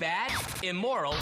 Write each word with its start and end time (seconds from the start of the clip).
Bad, 0.00 0.32
immoral, 0.64 1.14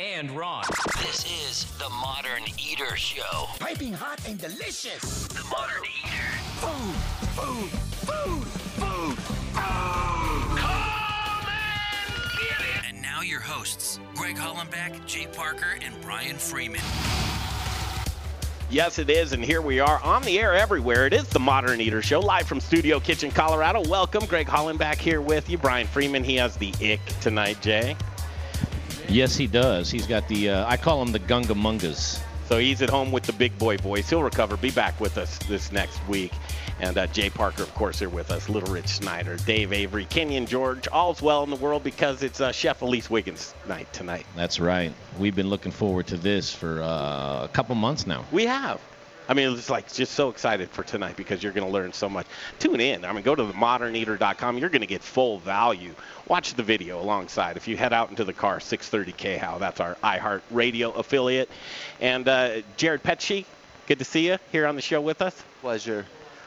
and 0.00 0.30
wrong. 0.30 0.64
This 0.98 1.24
is 1.26 1.64
the 1.78 1.88
Modern 1.90 2.42
Eater 2.58 2.96
Show. 2.96 3.48
Piping 3.58 3.92
hot 3.92 4.20
and 4.26 4.38
delicious. 4.38 5.26
The 5.28 5.44
Modern 5.50 5.84
Eater. 6.02 6.32
Food, 6.56 6.94
food, 7.36 7.70
food, 8.08 8.44
food, 8.78 9.18
food. 9.18 10.58
Come 10.58 11.46
and 11.46 12.32
get 12.38 12.60
it. 12.60 12.88
And 12.88 13.02
now 13.02 13.20
your 13.20 13.40
hosts, 13.40 14.00
Greg 14.14 14.36
Hollenbeck, 14.36 15.04
Jay 15.06 15.26
Parker, 15.26 15.78
and 15.82 15.94
Brian 16.00 16.36
Freeman. 16.36 16.80
Yes, 18.72 18.98
it 18.98 19.10
is, 19.10 19.34
and 19.34 19.44
here 19.44 19.60
we 19.60 19.80
are 19.80 20.00
on 20.02 20.22
the 20.22 20.38
air 20.38 20.54
everywhere. 20.54 21.06
It 21.06 21.12
is 21.12 21.28
the 21.28 21.38
Modern 21.38 21.78
Eater 21.78 22.00
Show, 22.00 22.20
live 22.20 22.48
from 22.48 22.58
Studio 22.58 22.98
Kitchen, 23.00 23.30
Colorado. 23.30 23.86
Welcome, 23.86 24.24
Greg 24.24 24.46
Hollenbeck 24.46 24.96
here 24.96 25.20
with 25.20 25.50
you. 25.50 25.58
Brian 25.58 25.86
Freeman, 25.86 26.24
he 26.24 26.36
has 26.36 26.56
the 26.56 26.72
ick 26.82 27.00
tonight, 27.20 27.60
Jay. 27.60 27.94
Yes, 29.10 29.36
he 29.36 29.46
does. 29.46 29.90
He's 29.90 30.06
got 30.06 30.26
the, 30.26 30.48
uh, 30.48 30.66
I 30.66 30.78
call 30.78 31.02
him 31.02 31.12
the 31.12 31.18
Gunga 31.18 31.52
Mungas. 31.52 32.22
So 32.46 32.56
he's 32.56 32.80
at 32.80 32.88
home 32.88 33.12
with 33.12 33.24
the 33.24 33.34
big 33.34 33.58
boy 33.58 33.76
voice. 33.76 34.08
He'll 34.08 34.22
recover, 34.22 34.56
be 34.56 34.70
back 34.70 34.98
with 35.02 35.18
us 35.18 35.36
this 35.40 35.70
next 35.70 36.00
week. 36.08 36.32
And 36.80 36.98
uh, 36.98 37.06
Jay 37.08 37.30
Parker, 37.30 37.62
of 37.62 37.74
course, 37.74 37.98
here 37.98 38.08
with 38.08 38.30
us. 38.30 38.48
Little 38.48 38.72
Rich 38.72 38.88
Snyder, 38.88 39.36
Dave 39.46 39.72
Avery, 39.72 40.04
Kenyon 40.06 40.46
George. 40.46 40.88
All's 40.88 41.22
well 41.22 41.42
in 41.44 41.50
the 41.50 41.56
world 41.56 41.84
because 41.84 42.22
it's 42.22 42.40
uh, 42.40 42.52
Chef 42.52 42.82
Elise 42.82 43.08
Wiggins 43.10 43.54
night 43.68 43.92
tonight. 43.92 44.26
That's 44.36 44.60
right. 44.60 44.92
We've 45.18 45.34
been 45.36 45.48
looking 45.48 45.72
forward 45.72 46.06
to 46.08 46.16
this 46.16 46.54
for 46.54 46.82
uh, 46.82 47.44
a 47.44 47.50
couple 47.52 47.74
months 47.74 48.06
now. 48.06 48.24
We 48.32 48.46
have. 48.46 48.80
I 49.28 49.34
mean, 49.34 49.52
it's 49.52 49.70
like 49.70 49.92
just 49.92 50.12
so 50.12 50.28
excited 50.28 50.68
for 50.70 50.82
tonight 50.82 51.16
because 51.16 51.42
you're 51.42 51.52
going 51.52 51.66
to 51.66 51.72
learn 51.72 51.92
so 51.92 52.08
much. 52.08 52.26
Tune 52.58 52.80
in. 52.80 53.04
I 53.04 53.12
mean, 53.12 53.22
go 53.22 53.34
to 53.34 53.44
themoderneater.com. 53.44 54.58
You're 54.58 54.68
going 54.68 54.80
to 54.80 54.86
get 54.86 55.02
full 55.02 55.38
value. 55.38 55.94
Watch 56.28 56.54
the 56.54 56.62
video 56.62 57.00
alongside. 57.00 57.56
If 57.56 57.68
you 57.68 57.76
head 57.76 57.92
out 57.92 58.10
into 58.10 58.24
the 58.24 58.32
car, 58.32 58.58
630 58.58 59.38
KHOW. 59.38 59.58
That's 59.58 59.80
our 59.80 59.94
iHeart 60.02 60.42
Radio 60.50 60.90
affiliate. 60.92 61.48
And 62.00 62.26
uh, 62.28 62.62
Jared 62.76 63.02
Petchy, 63.02 63.46
good 63.86 64.00
to 64.00 64.04
see 64.04 64.26
you 64.26 64.38
here 64.50 64.66
on 64.66 64.76
the 64.76 64.82
show 64.82 65.00
with 65.00 65.22
us. 65.22 65.40
Pleasure. 65.60 66.04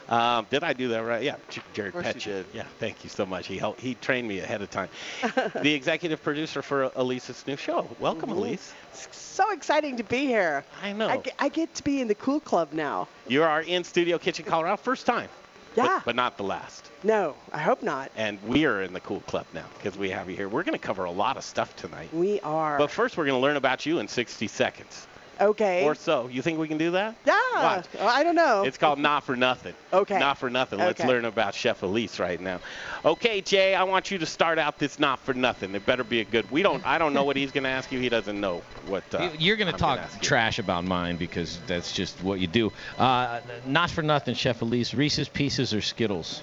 Um, 0.10 0.46
did 0.50 0.64
I 0.64 0.74
do 0.74 0.90
that 0.90 1.00
right? 1.00 1.24
Yeah, 1.24 1.38
J- 1.50 1.62
Jared 1.74 1.94
course 1.94 2.06
you 2.06 2.14
Petchy. 2.14 2.30
did. 2.32 2.46
Yeah, 2.54 2.64
thank 2.80 3.04
you 3.04 3.10
so 3.10 3.26
much. 3.26 3.48
He 3.48 3.58
helped. 3.58 3.80
He 3.82 3.96
trained 3.96 4.28
me 4.28 4.40
ahead 4.40 4.62
of 4.62 4.70
time. 4.70 4.90
the 5.62 5.74
executive 5.74 6.22
producer 6.24 6.62
for 6.62 6.92
Elise's 6.96 7.46
new 7.48 7.58
show. 7.58 7.90
Welcome, 8.00 8.30
Elise. 8.30 8.74
so 8.94 9.52
exciting 9.52 9.98
to 9.98 10.04
be 10.04 10.26
here. 10.28 10.64
I 10.84 10.94
know. 10.94 11.08
I, 11.08 11.18
ge- 11.18 11.34
I 11.40 11.50
get 11.50 11.74
to 11.76 11.84
be 11.84 12.02
in 12.02 12.08
the 12.08 12.16
cool 12.16 12.40
club 12.40 12.72
now. 12.74 13.08
You 13.28 13.44
are 13.44 13.62
in 13.62 13.84
Studio 13.84 14.18
Kitchen, 14.20 14.46
Colorado, 14.46 14.78
first 14.78 15.06
time. 15.06 15.30
but- 15.76 15.86
Yeah. 15.86 16.02
but 16.06 16.16
not 16.16 16.38
the 16.38 16.44
last. 16.44 16.92
No, 17.04 17.36
I 17.52 17.60
hope 17.60 17.84
not. 17.84 18.12
And 18.16 18.42
we 18.44 18.66
are 18.66 18.82
in 18.84 18.94
the 18.94 19.00
cool 19.02 19.20
club 19.22 19.46
now 19.54 19.66
because 19.78 19.98
we 19.98 20.10
have 20.12 20.30
you 20.30 20.36
here. 20.36 20.48
We're 20.50 20.64
going 20.64 20.74
to 20.74 20.80
cover 20.86 21.04
a 21.06 21.12
lot 21.12 21.36
of 21.38 21.44
stuff 21.44 21.76
tonight. 21.76 22.14
We 22.14 22.40
are. 22.42 22.78
But 22.78 22.90
first, 22.92 23.18
we're 23.18 23.26
going 23.26 23.38
to 23.40 23.42
learn 23.44 23.58
about 23.58 23.86
you 23.86 24.00
in 24.00 24.08
60 24.08 24.48
seconds 24.48 25.08
okay. 25.40 25.84
or 25.84 25.96
so. 25.96 26.28
You 26.28 26.42
think 26.42 26.60
we 26.60 26.68
can 26.68 26.78
do 26.78 26.92
that? 26.92 27.16
yeah. 27.26 27.34
Watch. 27.56 27.86
I 28.00 28.24
don't 28.24 28.36
know. 28.36 28.64
It's 28.64 28.78
called 28.78 29.00
Not 29.00 29.24
for 29.24 29.36
Nothing. 29.36 29.74
Okay. 29.94 30.20
Not 30.20 30.38
for 30.38 30.50
Nothing. 30.50 30.80
Let's 30.80 31.00
Okay. 31.00 31.08
learn 31.08 31.26
about 31.26 31.54
Chef 31.56 31.84
Elise 31.84 32.20
right 32.20 32.40
now. 32.40 32.60
Okay, 33.04 33.42
Jay, 33.42 33.76
I 33.76 33.84
want 33.84 34.12
you 34.12 34.18
to 34.18 34.26
start 34.26 34.60
out 34.60 34.78
this 34.80 35.00
Not 35.00 35.20
for 35.20 35.34
Nothing. 35.34 35.74
It 35.76 35.86
better 35.86 36.04
be 36.04 36.20
a 36.20 36.26
good. 36.26 36.50
We 36.52 36.64
don't. 36.64 36.86
I 36.86 36.98
don't 36.98 37.14
know 37.14 37.24
what 37.24 37.36
he's 37.38 37.52
going 37.52 37.64
to 37.64 37.70
ask 37.70 37.92
you. 37.92 38.00
He 38.00 38.10
doesn't 38.10 38.40
know 38.40 38.62
what. 38.88 39.04
Uh, 39.14 39.30
You're 39.38 39.56
going 39.58 39.72
to 39.72 39.78
talk 39.78 40.00
ask 40.00 40.16
you. 40.16 40.22
trash 40.22 40.60
about 40.60 40.84
mine 40.84 41.16
because 41.18 41.60
that's 41.68 41.92
just 41.94 42.22
what 42.24 42.40
you 42.40 42.48
do. 42.48 42.72
Uh, 42.98 43.40
not 43.66 43.90
for 43.90 44.02
nothing, 44.02 44.36
Chef 44.36 44.62
Elise. 44.62 44.94
Reese's 44.94 45.30
Pieces 45.30 45.74
or 45.74 45.82
Skittles? 45.82 46.42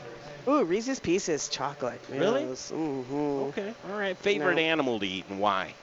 Ooh, 0.49 0.65
Reese's 0.65 0.99
Pieces 0.99 1.49
chocolate. 1.49 2.01
Really? 2.11 2.45
Yes. 2.45 2.71
hmm 2.71 3.13
Okay. 3.49 3.75
All 3.91 3.97
right. 3.99 4.17
Favorite 4.19 4.57
No. 4.57 4.63
animal 4.63 4.99
to 4.99 5.07
eat 5.07 5.25
and 5.29 5.39
why? 5.39 5.75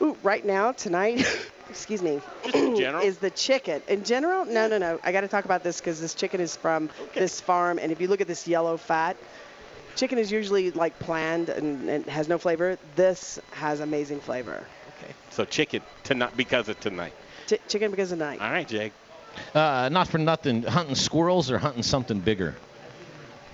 Ooh, 0.00 0.16
right 0.22 0.42
now 0.44 0.72
tonight, 0.72 1.26
excuse 1.70 2.02
me, 2.02 2.20
Just 2.44 2.54
in 2.56 2.76
general? 2.76 3.02
is 3.06 3.18
the 3.18 3.30
chicken. 3.30 3.80
In 3.88 4.04
general, 4.04 4.44
no, 4.44 4.68
no, 4.68 4.76
no. 4.78 5.00
I 5.02 5.12
got 5.12 5.22
to 5.22 5.28
talk 5.28 5.44
about 5.44 5.62
this 5.62 5.80
because 5.80 6.00
this 6.00 6.14
chicken 6.14 6.40
is 6.40 6.56
from 6.56 6.90
this 7.14 7.40
farm, 7.40 7.78
and 7.78 7.90
if 7.92 8.00
you 8.00 8.08
look 8.08 8.20
at 8.20 8.26
this 8.26 8.46
yellow 8.46 8.76
fat, 8.76 9.16
chicken 9.96 10.18
is 10.18 10.30
usually 10.30 10.70
like 10.72 10.98
planned 10.98 11.48
and, 11.48 11.88
and 11.88 12.04
has 12.06 12.28
no 12.28 12.38
flavor. 12.38 12.78
This 12.96 13.38
has 13.52 13.80
amazing 13.80 14.20
flavor. 14.20 14.66
Okay. 14.98 15.12
So 15.30 15.44
chicken 15.44 15.82
tonight 16.04 16.36
because 16.36 16.68
of 16.68 16.78
tonight. 16.80 17.12
Ch- 17.46 17.60
chicken 17.68 17.90
because 17.90 18.12
of 18.12 18.18
night. 18.18 18.40
All 18.40 18.50
right, 18.50 18.68
Jake. 18.68 18.92
Uh, 19.54 19.88
not 19.92 20.08
for 20.08 20.18
nothing, 20.18 20.62
hunting 20.64 20.96
squirrels 20.96 21.50
or 21.50 21.58
hunting 21.58 21.84
something 21.84 22.18
bigger? 22.20 22.56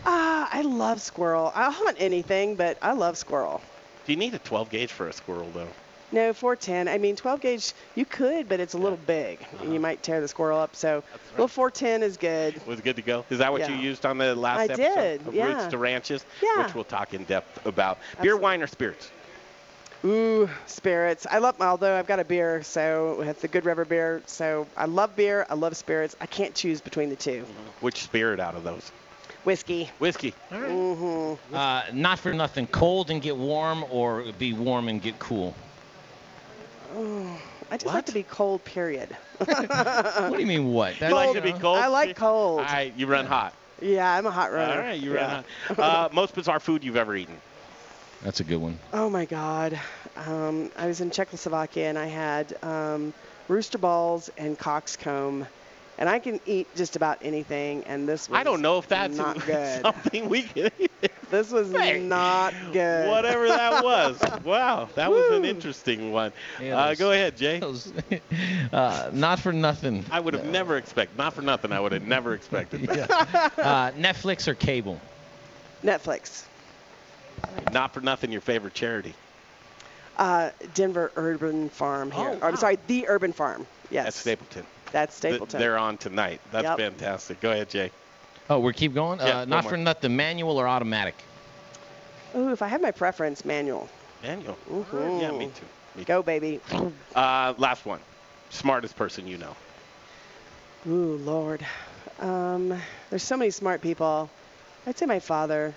Ah, 0.07 0.49
I 0.51 0.63
love 0.63 1.01
squirrel. 1.03 1.53
I'll 1.55 1.71
hunt 1.71 1.97
anything, 2.01 2.57
but 2.57 2.79
I 2.81 2.93
love 2.93 3.19
squirrel. 3.19 3.61
Do 4.07 4.13
you 4.13 4.19
need 4.19 4.35
a 4.35 4.39
12 4.39 4.71
gauge 4.71 4.93
for 4.93 5.09
a 5.09 5.13
squirrel 5.13 5.51
though? 5.53 5.69
No, 6.13 6.33
410. 6.33 6.89
I 6.89 6.99
mean, 6.99 7.17
12 7.17 7.41
gauge, 7.41 7.73
you 7.97 8.05
could, 8.05 8.49
but 8.49 8.61
it's 8.61 8.75
a 8.75 8.79
little 8.79 8.99
big, 9.07 9.41
and 9.61 9.73
you 9.73 9.81
might 9.81 10.03
tear 10.03 10.21
the 10.21 10.29
squirrel 10.29 10.59
up. 10.59 10.77
So, 10.77 11.03
little 11.33 11.49
410 11.49 12.03
is 12.03 12.17
good. 12.17 12.65
Was 12.67 12.81
good 12.81 12.97
to 12.97 13.03
go. 13.03 13.25
Is 13.29 13.39
that 13.39 13.53
what 13.53 13.69
you 13.69 13.75
used 13.75 14.07
on 14.07 14.19
the 14.19 14.35
last 14.35 14.59
I 14.59 14.65
episode 14.65 14.95
did, 14.95 15.21
of 15.27 15.35
Roots 15.35 15.67
to 15.67 15.79
Ranches? 15.79 16.25
Yeah. 16.41 16.65
Which 16.65 16.75
we'll 16.75 16.85
talk 16.85 17.13
in 17.13 17.25
depth 17.25 17.67
about. 17.67 17.99
Beer, 17.99 18.33
Absolutely. 18.35 18.43
wine, 18.43 18.63
or 18.63 18.67
spirits? 18.69 19.11
Ooh, 20.05 20.49
spirits. 20.67 21.27
I 21.29 21.39
love, 21.39 21.61
although 21.61 21.99
I've 21.99 22.07
got 22.07 22.21
a 22.21 22.25
beer, 22.25 22.63
so 22.63 23.23
it's 23.23 23.43
a 23.43 23.49
Good 23.49 23.65
River 23.65 23.85
beer. 23.85 24.23
So 24.27 24.67
I 24.77 24.85
love 24.85 25.17
beer. 25.17 25.47
I 25.51 25.55
love 25.55 25.77
spirits. 25.77 26.15
I 26.21 26.27
can't 26.27 26.55
choose 26.55 26.81
between 26.81 27.09
the 27.09 27.17
2 27.17 27.45
Which 27.81 28.03
spirit 28.05 28.39
out 28.39 28.55
of 28.55 28.63
those? 28.63 28.93
Whiskey. 29.43 29.91
Whiskey. 29.99 30.35
All 30.53 30.61
right. 30.61 30.71
Mm-hmm. 30.71 31.55
Uh, 31.55 31.83
not 31.93 32.19
for 32.19 32.33
nothing, 32.33 32.67
cold 32.69 33.11
and 33.11 33.23
get 33.23 33.37
warm 33.37 33.85
or 33.91 34.25
be 34.39 34.53
warm 34.53 34.89
and 34.89 35.01
get 35.03 35.19
cool? 35.19 35.55
I 36.97 37.39
just 37.73 37.87
What? 37.87 37.95
like 37.95 38.07
to 38.07 38.13
be 38.13 38.23
cold, 38.23 38.65
period. 38.65 39.09
What 39.47 40.33
do 40.33 40.41
you 40.41 40.47
mean 40.47 40.73
what? 40.73 40.99
That- 40.99 41.11
You 41.11 41.15
like 41.17 41.35
to 41.35 41.43
be 41.43 41.53
cold? 41.53 41.79
I 41.79 41.89
like 41.89 42.17
cold. 42.17 42.61
All 42.61 42.65
right, 42.65 42.93
you 42.97 43.07
run 43.07 43.27
hot. 43.27 43.53
Yeah, 43.83 44.11
I'm 44.11 44.25
a 44.27 44.31
hot 44.31 44.51
runner. 44.53 44.73
All 44.73 44.79
right, 44.79 44.99
you 44.99 45.15
yeah. 45.15 45.35
run 45.35 45.45
hot. 45.77 45.79
Uh, 45.79 46.09
most 46.15 46.35
bizarre 46.35 46.61
food 46.61 46.83
you've 46.85 46.97
ever 46.97 47.15
eaten? 47.15 47.37
That's 48.23 48.41
a 48.41 48.45
good 48.45 48.57
one. 48.57 48.79
Oh 48.95 49.11
my 49.11 49.27
God. 49.27 49.79
Um, 50.17 50.71
I 50.79 50.87
was 50.87 51.03
in 51.03 51.11
Czechoslovakia 51.11 51.89
and 51.91 51.99
I 51.99 52.07
had 52.07 52.57
um, 52.65 53.13
rooster 53.49 53.77
balls 53.79 54.31
and 54.39 54.59
coxcomb, 54.59 55.47
and 55.99 56.09
I 56.09 56.19
can 56.19 56.41
eat 56.47 56.67
just 56.77 56.97
about 56.97 57.19
anything. 57.23 57.85
And 57.85 58.09
this 58.09 58.29
was 58.29 58.39
I 58.39 58.43
don't 58.43 58.61
know 58.63 58.79
if 58.79 58.89
that's 58.89 59.17
not 59.17 59.39
good. 59.47 59.83
something 59.83 60.29
we 60.29 60.43
can 60.43 60.71
eat. 60.79 60.91
This 61.31 61.51
was 61.51 61.73
Hey, 61.73 62.01
not 62.01 62.55
good. 62.73 63.09
Whatever 63.09 63.49
that 63.49 63.83
was. 63.85 64.19
Wow, 64.45 64.89
that 64.95 65.11
was 65.11 65.33
an 65.33 65.45
interesting 65.45 66.13
one. 66.13 66.33
Yeah, 66.61 66.79
uh, 66.79 66.89
those- 66.89 66.99
go 66.99 67.13
ahead, 67.13 67.37
Jay. 67.37 67.59
Those- 67.67 67.93
uh, 68.73 69.11
not 69.13 69.41
for 69.41 69.53
nothing. 69.53 70.05
I 70.11 70.21
would 70.21 70.35
have 70.35 70.45
never 70.47 70.77
expected, 70.77 71.17
not 71.19 71.33
for 71.35 71.43
nothing, 71.43 71.73
I 71.73 71.81
would 71.81 71.93
have 71.93 72.07
never 72.07 72.35
expected 72.35 72.83
that. 72.87 73.11
Uh, 73.59 73.91
Netflix 73.93 74.47
or 74.49 74.55
cable? 74.55 75.01
Netflix. 75.83 76.45
Not 77.73 77.93
for 77.93 78.01
nothing, 78.01 78.33
your 78.33 78.41
favorite 78.41 78.75
charity. 78.75 79.15
Uh, 80.17 80.51
Denver 80.75 81.13
Urban 81.17 81.69
Farm 81.69 82.11
here. 82.11 82.31
Oh, 82.31 82.39
Or, 82.39 82.49
I'm 82.49 82.57
sorry, 82.57 82.79
the 82.87 83.07
Urban 83.09 83.33
Farm. 83.33 83.67
Yes. 83.91 84.05
That's 84.05 84.17
Stapleton. 84.21 84.65
That's 84.97 85.21
Th- 85.21 85.35
Stapleton. 85.35 85.61
They're 85.61 85.77
on 85.77 85.99
tonight. 85.99 86.41
That's 86.51 86.65
Yep. 86.65 86.79
fantastic. 86.79 87.41
Go 87.43 87.51
ahead, 87.53 87.69
Jay. 87.69 87.91
Oh, 88.49 88.61
we 88.61 88.73
keep 88.73 88.95
going? 88.95 89.19
Yeah, 89.19 89.41
uh, 89.41 89.45
not 89.45 89.65
more. 89.65 89.73
for 89.73 89.77
nothing, 89.77 90.17
manual 90.17 90.59
or 90.59 90.67
automatic? 90.67 91.15
Ooh, 92.35 92.51
if 92.51 92.63
I 92.63 92.67
had 92.69 92.81
my 92.81 92.93
preference, 92.93 93.45
manual. 93.45 93.91
Manual. 94.23 94.57
Mhm. 94.71 95.21
Yeah, 95.21 95.33
me 95.33 95.51
too. 95.55 95.67
Me 95.97 96.05
too. 96.05 96.05
Go, 96.07 96.23
baby. 96.23 96.63
Uh, 97.15 97.53
last 97.59 97.85
one. 97.85 98.01
Smartest 98.49 98.97
person 98.97 99.27
you 99.27 99.37
know. 99.37 99.55
Ooh, 100.87 101.19
Lord. 101.19 101.67
Um, 102.19 102.81
there's 103.11 103.23
so 103.23 103.37
many 103.37 103.51
smart 103.51 103.83
people. 103.83 104.31
I'd 104.87 104.97
say 104.97 105.05
my 105.05 105.19
father. 105.19 105.75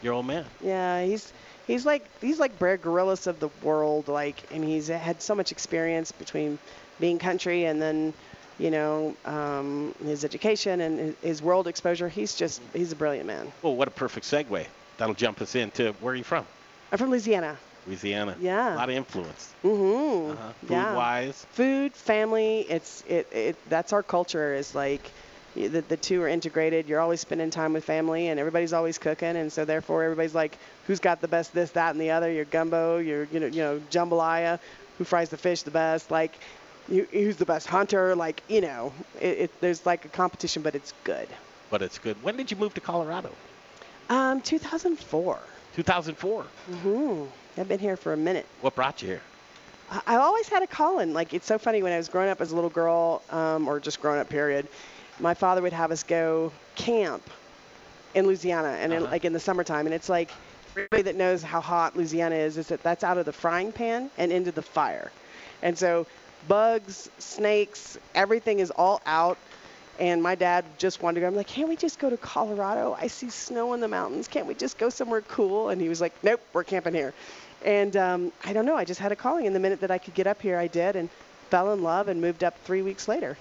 Your 0.00 0.14
old 0.14 0.24
man. 0.24 0.46
Yeah, 0.62 1.04
he's 1.04 1.34
he's 1.66 1.84
like 1.84 2.06
he's 2.22 2.38
like 2.38 2.58
Bear 2.58 2.78
Grylls 2.78 3.26
of 3.26 3.40
the 3.40 3.50
world. 3.62 4.08
Like, 4.08 4.42
and 4.50 4.64
he's 4.64 4.88
had 4.88 5.20
so 5.20 5.34
much 5.34 5.52
experience 5.52 6.12
between 6.12 6.58
being 7.02 7.18
country 7.18 7.66
and 7.66 7.82
then, 7.82 8.14
you 8.58 8.70
know, 8.70 9.14
um, 9.26 9.92
his 10.04 10.24
education 10.24 10.80
and 10.80 11.14
his, 11.20 11.42
world 11.42 11.66
exposure. 11.66 12.08
He's 12.08 12.34
just 12.34 12.62
he's 12.72 12.92
a 12.92 12.96
brilliant 12.96 13.26
man. 13.26 13.52
Well, 13.60 13.74
what 13.74 13.88
a 13.88 13.90
perfect 13.90 14.24
segue. 14.24 14.64
That'll 14.96 15.14
jump 15.14 15.42
us 15.42 15.54
into 15.56 15.92
where 16.00 16.14
are 16.14 16.16
you 16.16 16.24
from? 16.24 16.46
I'm 16.92 16.98
from 16.98 17.10
Louisiana. 17.10 17.58
Louisiana. 17.88 18.36
Yeah. 18.40 18.74
A 18.74 18.76
lot 18.76 18.88
of 18.88 18.94
influence. 18.94 19.52
Mm-hmm. 19.64 20.30
Uh-huh. 20.30 20.52
Yeah. 20.70 20.84
Food 20.84 20.96
wise. 20.96 21.46
food, 21.50 21.92
family, 21.94 22.60
it's 22.70 23.02
it, 23.08 23.26
it 23.32 23.56
that's 23.68 23.92
our 23.92 24.04
culture 24.04 24.54
is 24.54 24.74
like 24.74 25.10
the, 25.56 25.68
the 25.68 25.96
two 25.96 26.22
are 26.22 26.28
integrated. 26.28 26.88
You're 26.88 27.00
always 27.00 27.20
spending 27.20 27.50
time 27.50 27.72
with 27.72 27.84
family 27.84 28.28
and 28.28 28.38
everybody's 28.38 28.72
always 28.72 28.96
cooking 28.96 29.36
and 29.36 29.52
so 29.52 29.64
therefore 29.64 30.04
everybody's 30.04 30.36
like 30.36 30.56
who's 30.86 31.00
got 31.00 31.20
the 31.20 31.28
best 31.28 31.52
this, 31.52 31.72
that 31.72 31.90
and 31.90 32.00
the 32.00 32.12
other, 32.12 32.30
your 32.30 32.44
gumbo, 32.44 32.98
your 32.98 33.24
you 33.32 33.40
know, 33.40 33.46
you 33.46 33.62
know, 33.62 33.80
jambalaya, 33.90 34.60
who 34.98 35.04
fries 35.04 35.30
the 35.30 35.36
fish 35.36 35.62
the 35.62 35.70
best, 35.72 36.12
like 36.12 36.38
who's 36.86 37.36
the 37.36 37.46
best 37.46 37.66
hunter, 37.66 38.14
like, 38.14 38.42
you 38.48 38.60
know, 38.60 38.92
it, 39.20 39.38
it 39.38 39.60
there's 39.60 39.84
like 39.86 40.04
a 40.04 40.08
competition 40.08 40.62
but 40.62 40.74
it's 40.74 40.92
good. 41.04 41.28
But 41.70 41.82
it's 41.82 41.98
good. 41.98 42.22
When 42.22 42.36
did 42.36 42.50
you 42.50 42.56
move 42.56 42.74
to 42.74 42.80
Colorado? 42.80 43.30
Um 44.10 44.40
2004. 44.40 45.38
2004. 45.76 46.42
hmm 46.42 47.24
I've 47.56 47.68
been 47.68 47.78
here 47.78 47.96
for 47.96 48.12
a 48.12 48.16
minute. 48.16 48.46
What 48.60 48.74
brought 48.74 49.02
you 49.02 49.08
here? 49.08 49.22
I 49.90 50.00
I 50.06 50.16
always 50.16 50.48
had 50.48 50.62
a 50.62 50.66
calling. 50.66 51.12
Like 51.14 51.32
it's 51.34 51.46
so 51.46 51.58
funny 51.58 51.82
when 51.82 51.92
I 51.92 51.96
was 51.98 52.08
growing 52.08 52.30
up 52.30 52.40
as 52.40 52.52
a 52.52 52.54
little 52.54 52.70
girl, 52.70 53.22
um, 53.30 53.68
or 53.68 53.78
just 53.80 54.00
growing 54.00 54.20
up 54.20 54.28
period. 54.28 54.66
My 55.20 55.34
father 55.34 55.62
would 55.62 55.72
have 55.74 55.92
us 55.92 56.02
go 56.02 56.52
camp 56.74 57.22
in 58.14 58.26
Louisiana, 58.26 58.76
and 58.80 58.92
in, 58.92 59.02
Uh-huh. 59.02 59.12
like 59.12 59.24
in 59.24 59.32
the 59.32 59.40
summertime, 59.40 59.86
and 59.86 59.94
it's 59.94 60.08
like 60.08 60.30
everybody 60.76 61.02
that 61.02 61.16
knows 61.16 61.42
how 61.42 61.60
hot 61.60 61.96
Louisiana 61.96 62.34
is, 62.36 62.56
is 62.58 62.68
that 62.68 62.82
that's 62.82 63.04
out 63.04 63.18
of 63.18 63.24
the 63.26 63.32
frying 63.32 63.72
pan 63.72 64.10
and 64.18 64.32
into 64.32 64.52
the 64.52 64.62
fire, 64.62 65.10
and 65.62 65.78
so 65.78 66.06
bugs, 66.48 67.08
snakes, 67.18 67.98
everything 68.14 68.60
is 68.60 68.70
all 68.70 69.00
out. 69.06 69.38
And 69.98 70.22
my 70.22 70.34
dad 70.34 70.64
just 70.78 71.02
wanted 71.02 71.16
to 71.16 71.20
go. 71.20 71.26
I'm 71.28 71.36
like, 71.36 71.46
can't 71.46 71.68
we 71.68 71.76
just 71.76 71.98
go 71.98 72.08
to 72.10 72.16
Colorado? 72.16 72.96
I 72.98 73.06
see 73.06 73.28
snow 73.28 73.74
in 73.74 73.80
the 73.80 73.88
mountains. 73.88 74.26
Can't 74.26 74.46
we 74.46 74.54
just 74.54 74.78
go 74.78 74.88
somewhere 74.88 75.20
cool? 75.20 75.68
And 75.68 75.80
he 75.80 75.88
was 75.88 76.00
like, 76.00 76.12
nope, 76.24 76.40
we're 76.52 76.64
camping 76.64 76.94
here. 76.94 77.12
And 77.64 77.96
um, 77.96 78.32
I 78.44 78.52
don't 78.52 78.64
know. 78.64 78.74
I 78.74 78.84
just 78.84 79.00
had 79.00 79.12
a 79.12 79.16
calling. 79.16 79.46
And 79.46 79.54
the 79.54 79.60
minute 79.60 79.80
that 79.80 79.90
I 79.90 79.98
could 79.98 80.14
get 80.14 80.26
up 80.26 80.40
here, 80.40 80.58
I 80.58 80.66
did 80.66 80.96
and 80.96 81.10
fell 81.50 81.72
in 81.72 81.82
love 81.82 82.08
and 82.08 82.20
moved 82.20 82.42
up 82.42 82.58
three 82.64 82.82
weeks 82.82 83.06
later. 83.06 83.36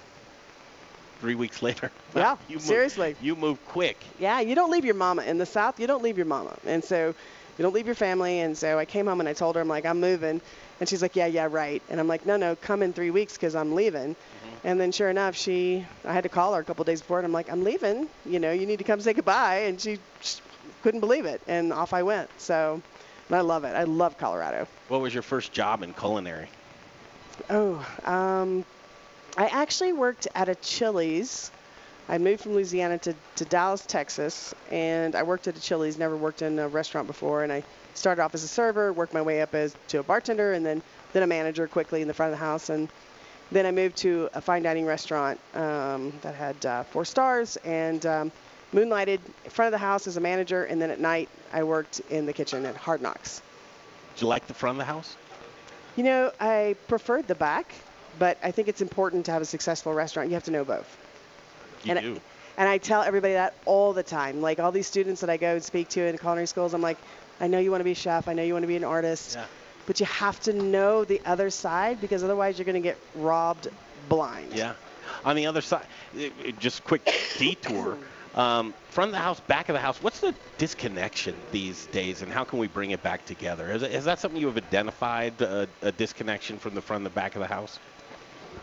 Three 1.21 1.35
weeks 1.35 1.61
later. 1.61 1.89
Yeah, 2.13 2.35
you 2.49 2.59
seriously. 2.59 3.15
you 3.21 3.37
moved 3.37 3.65
quick. 3.67 3.97
Yeah, 4.19 4.41
you 4.41 4.53
don't 4.53 4.69
leave 4.69 4.83
your 4.83 4.95
mama. 4.95 5.23
In 5.23 5.37
the 5.37 5.45
South, 5.45 5.79
you 5.79 5.87
don't 5.87 6.03
leave 6.03 6.17
your 6.17 6.25
mama. 6.25 6.53
And 6.65 6.83
so 6.83 7.15
you 7.61 7.63
don't 7.63 7.75
leave 7.75 7.85
your 7.85 7.93
family. 7.93 8.39
And 8.39 8.57
so 8.57 8.79
I 8.79 8.85
came 8.85 9.05
home 9.05 9.19
and 9.19 9.29
I 9.29 9.33
told 9.33 9.53
her, 9.55 9.61
I'm 9.61 9.67
like, 9.67 9.85
I'm 9.85 9.99
moving. 9.99 10.41
And 10.79 10.89
she's 10.89 11.03
like, 11.03 11.15
yeah, 11.15 11.27
yeah, 11.27 11.47
right. 11.47 11.79
And 11.91 11.99
I'm 11.99 12.07
like, 12.07 12.25
no, 12.25 12.35
no, 12.35 12.55
come 12.55 12.81
in 12.81 12.91
three 12.91 13.11
weeks 13.11 13.33
because 13.33 13.53
I'm 13.53 13.75
leaving. 13.75 14.15
And 14.63 14.79
then 14.79 14.91
sure 14.91 15.11
enough, 15.11 15.35
she, 15.35 15.85
I 16.03 16.11
had 16.11 16.23
to 16.23 16.29
call 16.29 16.55
her 16.55 16.61
a 16.61 16.63
couple 16.63 16.83
days 16.85 17.01
before, 17.01 17.19
and 17.19 17.25
I'm 17.25 17.31
like, 17.31 17.51
I'm 17.51 17.63
leaving. 17.63 18.09
You 18.25 18.39
know, 18.39 18.51
you 18.51 18.65
need 18.65 18.79
to 18.79 18.83
come 18.83 18.99
say 18.99 19.13
goodbye. 19.13 19.57
And 19.67 19.79
she 19.79 19.99
couldn't 20.81 21.01
believe 21.01 21.25
it. 21.25 21.39
And 21.45 21.71
off 21.71 21.93
I 21.93 22.01
went. 22.01 22.31
So 22.39 22.81
I 23.29 23.41
love 23.41 23.63
it. 23.63 23.75
I 23.75 23.83
love 23.83 24.17
Colorado. 24.17 24.67
What 24.87 25.01
was 25.01 25.13
your 25.13 25.21
first 25.21 25.51
job 25.51 25.83
in 25.83 25.93
culinary? 25.93 26.49
Oh, 27.47 27.85
um, 28.05 28.65
I 29.37 29.45
actually 29.45 29.93
worked 29.93 30.27
at 30.33 30.49
a 30.49 30.55
Chili's. 30.55 31.51
I 32.09 32.17
moved 32.17 32.43
from 32.43 32.53
Louisiana 32.53 32.97
to, 32.99 33.15
to 33.37 33.45
Dallas, 33.45 33.85
Texas, 33.85 34.53
and 34.69 35.15
I 35.15 35.23
worked 35.23 35.47
at 35.47 35.55
a 35.55 35.61
Chili's. 35.61 35.97
Never 35.97 36.17
worked 36.17 36.41
in 36.41 36.59
a 36.59 36.67
restaurant 36.67 37.07
before, 37.07 37.43
and 37.43 37.51
I 37.51 37.63
started 37.93 38.21
off 38.21 38.33
as 38.33 38.43
a 38.43 38.47
server, 38.47 38.91
worked 38.91 39.13
my 39.13 39.21
way 39.21 39.41
up 39.41 39.55
as 39.55 39.75
to 39.89 39.99
a 39.99 40.03
bartender, 40.03 40.53
and 40.53 40.65
then 40.65 40.81
then 41.13 41.23
a 41.23 41.27
manager 41.27 41.67
quickly 41.67 42.01
in 42.01 42.07
the 42.07 42.13
front 42.13 42.33
of 42.33 42.39
the 42.39 42.45
house, 42.45 42.69
and 42.69 42.89
then 43.51 43.65
I 43.65 43.71
moved 43.71 43.97
to 43.97 44.29
a 44.33 44.41
fine 44.41 44.63
dining 44.63 44.85
restaurant 44.85 45.39
um, 45.53 46.13
that 46.21 46.35
had 46.35 46.65
uh, 46.65 46.83
four 46.83 47.05
stars, 47.05 47.57
and 47.57 48.05
um, 48.05 48.31
moonlighted 48.73 49.19
in 49.43 49.51
front 49.51 49.67
of 49.67 49.71
the 49.73 49.85
house 49.85 50.07
as 50.07 50.17
a 50.17 50.21
manager, 50.21 50.63
and 50.63 50.81
then 50.81 50.89
at 50.89 50.99
night 50.99 51.29
I 51.51 51.63
worked 51.63 51.99
in 52.09 52.25
the 52.25 52.33
kitchen 52.33 52.65
at 52.65 52.75
Hard 52.75 53.01
Knocks. 53.01 53.41
Did 54.15 54.21
you 54.21 54.27
like 54.27 54.47
the 54.47 54.53
front 54.53 54.75
of 54.75 54.79
the 54.79 54.85
house? 54.85 55.15
You 55.95 56.03
know, 56.03 56.31
I 56.39 56.75
preferred 56.87 57.27
the 57.27 57.35
back, 57.35 57.73
but 58.17 58.37
I 58.41 58.51
think 58.51 58.69
it's 58.69 58.81
important 58.81 59.25
to 59.25 59.31
have 59.31 59.41
a 59.41 59.45
successful 59.45 59.93
restaurant. 59.93 60.29
You 60.29 60.35
have 60.35 60.43
to 60.45 60.51
know 60.51 60.63
both. 60.63 60.97
You 61.83 61.91
and, 61.91 61.99
do. 62.15 62.21
and 62.57 62.69
I 62.69 62.77
tell 62.77 63.01
everybody 63.01 63.33
that 63.33 63.55
all 63.65 63.93
the 63.93 64.03
time. 64.03 64.41
Like 64.41 64.59
all 64.59 64.71
these 64.71 64.87
students 64.87 65.21
that 65.21 65.29
I 65.29 65.37
go 65.37 65.53
and 65.53 65.63
speak 65.63 65.89
to 65.89 66.05
in 66.05 66.17
culinary 66.17 66.47
schools, 66.47 66.73
I'm 66.73 66.81
like, 66.81 66.97
I 67.39 67.47
know 67.47 67.59
you 67.59 67.71
want 67.71 67.81
to 67.81 67.85
be 67.85 67.91
a 67.91 67.95
chef. 67.95 68.27
I 68.27 68.33
know 68.33 68.43
you 68.43 68.53
want 68.53 68.63
to 68.63 68.67
be 68.67 68.75
an 68.77 68.83
artist. 68.83 69.35
Yeah. 69.35 69.45
But 69.87 69.99
you 69.99 70.05
have 70.05 70.39
to 70.41 70.53
know 70.53 71.03
the 71.03 71.19
other 71.25 71.49
side 71.49 71.99
because 71.99 72.23
otherwise 72.23 72.57
you're 72.57 72.65
going 72.65 72.81
to 72.81 72.87
get 72.87 72.97
robbed 73.15 73.67
blind. 74.09 74.53
Yeah. 74.53 74.73
On 75.25 75.35
the 75.35 75.47
other 75.47 75.61
side, 75.61 75.85
it- 76.15 76.33
it- 76.43 76.59
just 76.59 76.83
quick 76.83 77.03
detour. 77.37 77.97
Um, 78.35 78.73
front 78.91 79.09
of 79.09 79.11
the 79.13 79.17
house, 79.19 79.41
back 79.41 79.67
of 79.67 79.73
the 79.73 79.79
house. 79.81 80.01
What's 80.01 80.21
the 80.21 80.33
disconnection 80.57 81.35
these 81.51 81.87
days, 81.87 82.21
and 82.21 82.31
how 82.31 82.45
can 82.45 82.59
we 82.59 82.67
bring 82.67 82.91
it 82.91 83.03
back 83.03 83.25
together? 83.25 83.69
Is, 83.73 83.83
is 83.83 84.05
that 84.05 84.19
something 84.19 84.39
you 84.39 84.47
have 84.47 84.55
identified, 84.55 85.41
uh, 85.41 85.65
a 85.81 85.91
disconnection 85.91 86.57
from 86.57 86.73
the 86.73 86.81
front 86.81 86.99
and 86.99 87.05
the 87.05 87.09
back 87.09 87.35
of 87.35 87.41
the 87.41 87.47
house? 87.47 87.77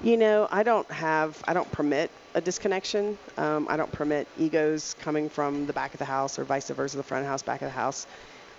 You 0.03 0.17
know, 0.17 0.49
I 0.51 0.63
don't 0.63 0.91
have, 0.91 1.43
I 1.47 1.53
don't 1.53 1.71
permit 1.71 2.11
a 2.39 2.41
disconnection. 2.41 3.19
Um, 3.37 3.67
I 3.69 3.77
don't 3.77 3.93
permit 3.93 4.27
egos 4.39 4.95
coming 5.01 5.29
from 5.29 5.67
the 5.67 5.73
back 5.73 5.93
of 5.93 5.99
the 5.99 6.05
house 6.07 6.39
or 6.39 6.45
vice 6.45 6.71
versa, 6.71 6.97
the 6.97 7.03
front 7.03 7.23
of 7.23 7.27
the 7.27 7.31
house, 7.31 7.43
back 7.43 7.61
of 7.61 7.67
the 7.67 7.73
house. 7.73 8.07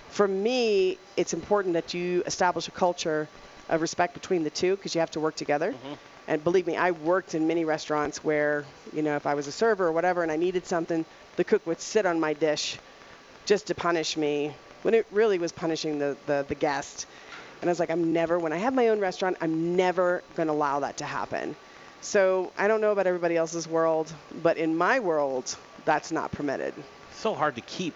For 0.10 0.28
me, 0.28 0.98
it's 1.18 1.34
important 1.34 1.74
that 1.74 1.94
you 1.94 2.22
establish 2.26 2.68
a 2.68 2.72
culture 2.72 3.28
of 3.70 3.82
respect 3.82 4.14
between 4.14 4.44
the 4.44 4.50
two 4.50 4.76
because 4.76 4.94
you 4.94 5.00
have 5.00 5.12
to 5.12 5.20
work 5.20 5.36
together. 5.36 5.74
And 6.28 6.44
believe 6.44 6.68
me, 6.68 6.76
I 6.76 6.92
worked 6.92 7.34
in 7.36 7.48
many 7.48 7.66
restaurants 7.66 8.24
where, 8.24 8.66
you 8.94 9.02
know, 9.02 9.16
if 9.16 9.26
I 9.26 9.34
was 9.34 9.48
a 9.48 9.52
server 9.52 9.88
or 9.88 9.92
whatever 9.92 10.22
and 10.24 10.32
I 10.32 10.36
needed 10.36 10.66
something, 10.66 11.06
the 11.38 11.44
cook 11.44 11.66
would 11.66 11.80
sit 11.80 12.06
on 12.06 12.20
my 12.20 12.34
dish 12.34 12.78
just 13.46 13.68
to 13.68 13.76
punish 13.76 14.18
me 14.18 14.54
when 14.84 14.94
it 14.94 15.08
really 15.12 15.40
was 15.40 15.52
punishing 15.52 15.98
the, 16.00 16.18
the, 16.28 16.46
the 16.48 16.56
guest. 16.56 17.08
And 17.62 17.70
I 17.70 17.72
was 17.72 17.80
like, 17.80 17.90
I'm 17.90 18.14
never, 18.14 18.38
when 18.38 18.54
I 18.54 18.58
have 18.58 18.74
my 18.74 18.90
own 18.90 19.00
restaurant, 19.00 19.38
I'm 19.42 19.76
never 19.76 20.24
going 20.36 20.48
to 20.48 20.54
allow 20.54 20.82
that 20.82 20.98
to 20.98 21.06
happen. 21.06 21.56
So 22.02 22.52
I 22.58 22.68
don't 22.68 22.82
know 22.82 22.92
about 22.92 23.08
everybody 23.08 23.36
else's 23.38 23.68
world, 23.68 24.12
but 24.42 24.58
in 24.58 24.76
my 24.76 25.00
world, 25.00 25.56
that's 25.86 26.12
not 26.12 26.32
permitted. 26.32 26.74
so 27.14 27.34
hard 27.34 27.56
to 27.56 27.62
keep 27.62 27.94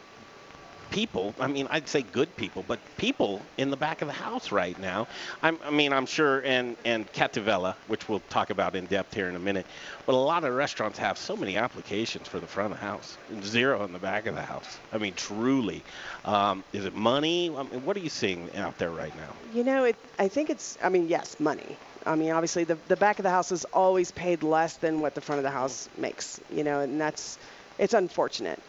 people. 0.92 1.34
I 1.40 1.48
mean, 1.48 1.68
I'd 1.72 1.88
say 1.88 2.04
good 2.04 2.36
people, 2.38 2.64
but 2.68 2.80
people 2.98 3.42
in 3.58 3.72
the 3.72 3.78
back 3.78 4.02
of 4.04 4.08
the 4.08 4.14
house 4.14 4.52
right 4.52 4.78
now. 4.80 5.08
I'm, 5.42 5.58
I 5.64 5.72
mean, 5.72 5.92
I'm 5.92 6.06
sure, 6.06 6.42
and 6.42 6.78
and 6.86 7.12
Cattivella, 7.14 7.76
which 7.88 8.08
we'll 8.08 8.22
talk 8.30 8.52
about 8.52 8.76
in 8.76 8.86
depth 8.86 9.16
here 9.16 9.28
in 9.28 9.36
a 9.36 9.40
minute. 9.40 9.66
But 10.06 10.14
a 10.14 10.18
lot 10.18 10.44
of 10.44 10.54
restaurants 10.54 11.00
have 11.00 11.18
so 11.18 11.36
many 11.36 11.58
applications 11.58 12.28
for 12.28 12.40
the 12.40 12.46
front 12.46 12.74
of 12.74 12.80
the 12.80 12.86
house, 12.86 13.18
and 13.30 13.44
zero 13.44 13.84
in 13.86 13.92
the 13.94 14.00
back 14.00 14.28
of 14.28 14.36
the 14.36 14.44
house. 14.44 14.78
I 14.92 15.00
mean, 15.00 15.14
truly, 15.16 15.84
um, 16.26 16.64
is 16.74 16.86
it 16.86 16.94
money? 16.94 17.50
I 17.50 17.64
mean, 17.64 17.84
what 17.86 17.98
are 17.98 18.02
you 18.02 18.10
seeing 18.10 18.54
out 18.56 18.78
there 18.78 18.92
right 18.92 19.16
now? 19.16 19.34
You 19.54 19.64
know, 19.64 19.86
it, 19.86 19.96
I 20.20 20.28
think 20.28 20.50
it's, 20.52 20.78
I 20.84 20.90
mean, 20.90 21.08
yes, 21.08 21.40
money. 21.40 21.76
I 22.06 22.16
mean, 22.16 22.32
obviously, 22.32 22.64
the, 22.64 22.78
the 22.88 22.96
back 22.98 23.20
of 23.20 23.24
the 23.24 23.30
house 23.30 23.52
is 23.52 23.66
always 23.66 24.12
paid 24.12 24.44
less 24.44 24.78
than 24.78 25.00
what 25.00 25.16
the 25.16 25.22
front 25.22 25.40
of 25.40 25.44
the 25.44 25.52
house 25.52 25.90
makes, 25.98 26.40
you 26.52 26.64
know, 26.64 26.82
and 26.82 27.00
that's, 27.00 27.38
it's 27.80 27.94
unfortunate. 27.94 28.62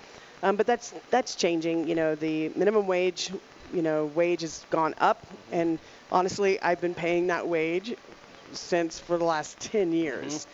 Um, 0.43 0.57
but 0.57 0.67
that's, 0.67 0.95
that's 1.11 1.35
changing. 1.35 1.89
You 1.89 1.95
know, 1.95 2.15
the 2.15 2.51
minimum 2.51 2.87
wage, 2.87 3.33
you 3.73 3.83
know, 3.83 4.07
wage 4.15 4.43
has 4.43 4.65
gone 4.71 4.95
up. 4.99 5.27
And 5.51 5.79
honestly, 6.13 6.61
I've 6.63 6.81
been 6.81 6.95
paying 6.95 7.29
that 7.29 7.49
wage 7.49 7.97
since 8.53 8.99
for 8.99 9.19
the 9.19 9.25
last 9.25 9.59
10 9.61 9.93
years. 9.93 10.47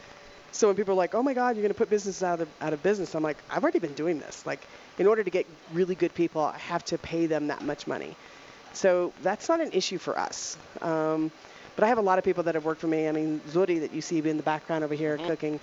So 0.52 0.66
when 0.66 0.76
people 0.76 0.94
are 0.94 0.96
like, 0.96 1.14
"Oh 1.14 1.22
my 1.22 1.32
God, 1.32 1.54
you're 1.54 1.62
going 1.62 1.68
to 1.72 1.78
put 1.78 1.90
business 1.90 2.22
out 2.24 2.40
of 2.40 2.48
out 2.60 2.72
of 2.72 2.82
business," 2.82 3.14
I'm 3.14 3.22
like, 3.22 3.36
"I've 3.50 3.62
already 3.62 3.78
been 3.78 3.94
doing 3.94 4.18
this. 4.18 4.44
Like, 4.44 4.60
in 4.98 5.06
order 5.06 5.22
to 5.22 5.30
get 5.30 5.46
really 5.72 5.94
good 5.94 6.12
people, 6.12 6.42
I 6.42 6.58
have 6.58 6.84
to 6.86 6.98
pay 6.98 7.26
them 7.26 7.46
that 7.48 7.62
much 7.62 7.86
money." 7.86 8.16
So 8.72 9.12
that's 9.22 9.48
not 9.48 9.60
an 9.60 9.70
issue 9.72 9.98
for 9.98 10.18
us. 10.18 10.56
Um, 10.82 11.30
but 11.76 11.84
I 11.84 11.88
have 11.88 11.98
a 11.98 12.02
lot 12.02 12.18
of 12.18 12.24
people 12.24 12.42
that 12.44 12.54
have 12.54 12.64
worked 12.64 12.80
for 12.80 12.86
me. 12.86 13.08
I 13.08 13.12
mean, 13.12 13.40
Zuri 13.48 13.80
that 13.80 13.92
you 13.92 14.00
see 14.00 14.18
in 14.18 14.36
the 14.36 14.42
background 14.42 14.84
over 14.84 14.94
here 14.94 15.16
cooking, 15.18 15.60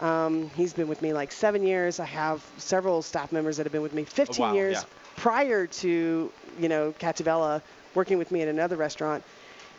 um, 0.00 0.50
he's 0.56 0.72
been 0.72 0.88
with 0.88 1.02
me 1.02 1.12
like 1.12 1.30
seven 1.30 1.64
years. 1.64 2.00
I 2.00 2.06
have 2.06 2.44
several 2.56 3.02
staff 3.02 3.32
members 3.32 3.56
that 3.58 3.64
have 3.64 3.72
been 3.72 3.82
with 3.82 3.92
me 3.92 4.04
15 4.04 4.46
wow, 4.46 4.54
years 4.54 4.76
yeah. 4.76 4.84
prior 5.16 5.66
to, 5.66 6.32
you 6.58 6.68
know, 6.68 6.94
Cattivella 6.98 7.60
working 7.94 8.18
with 8.18 8.30
me 8.30 8.42
at 8.42 8.48
another 8.48 8.76
restaurant. 8.76 9.22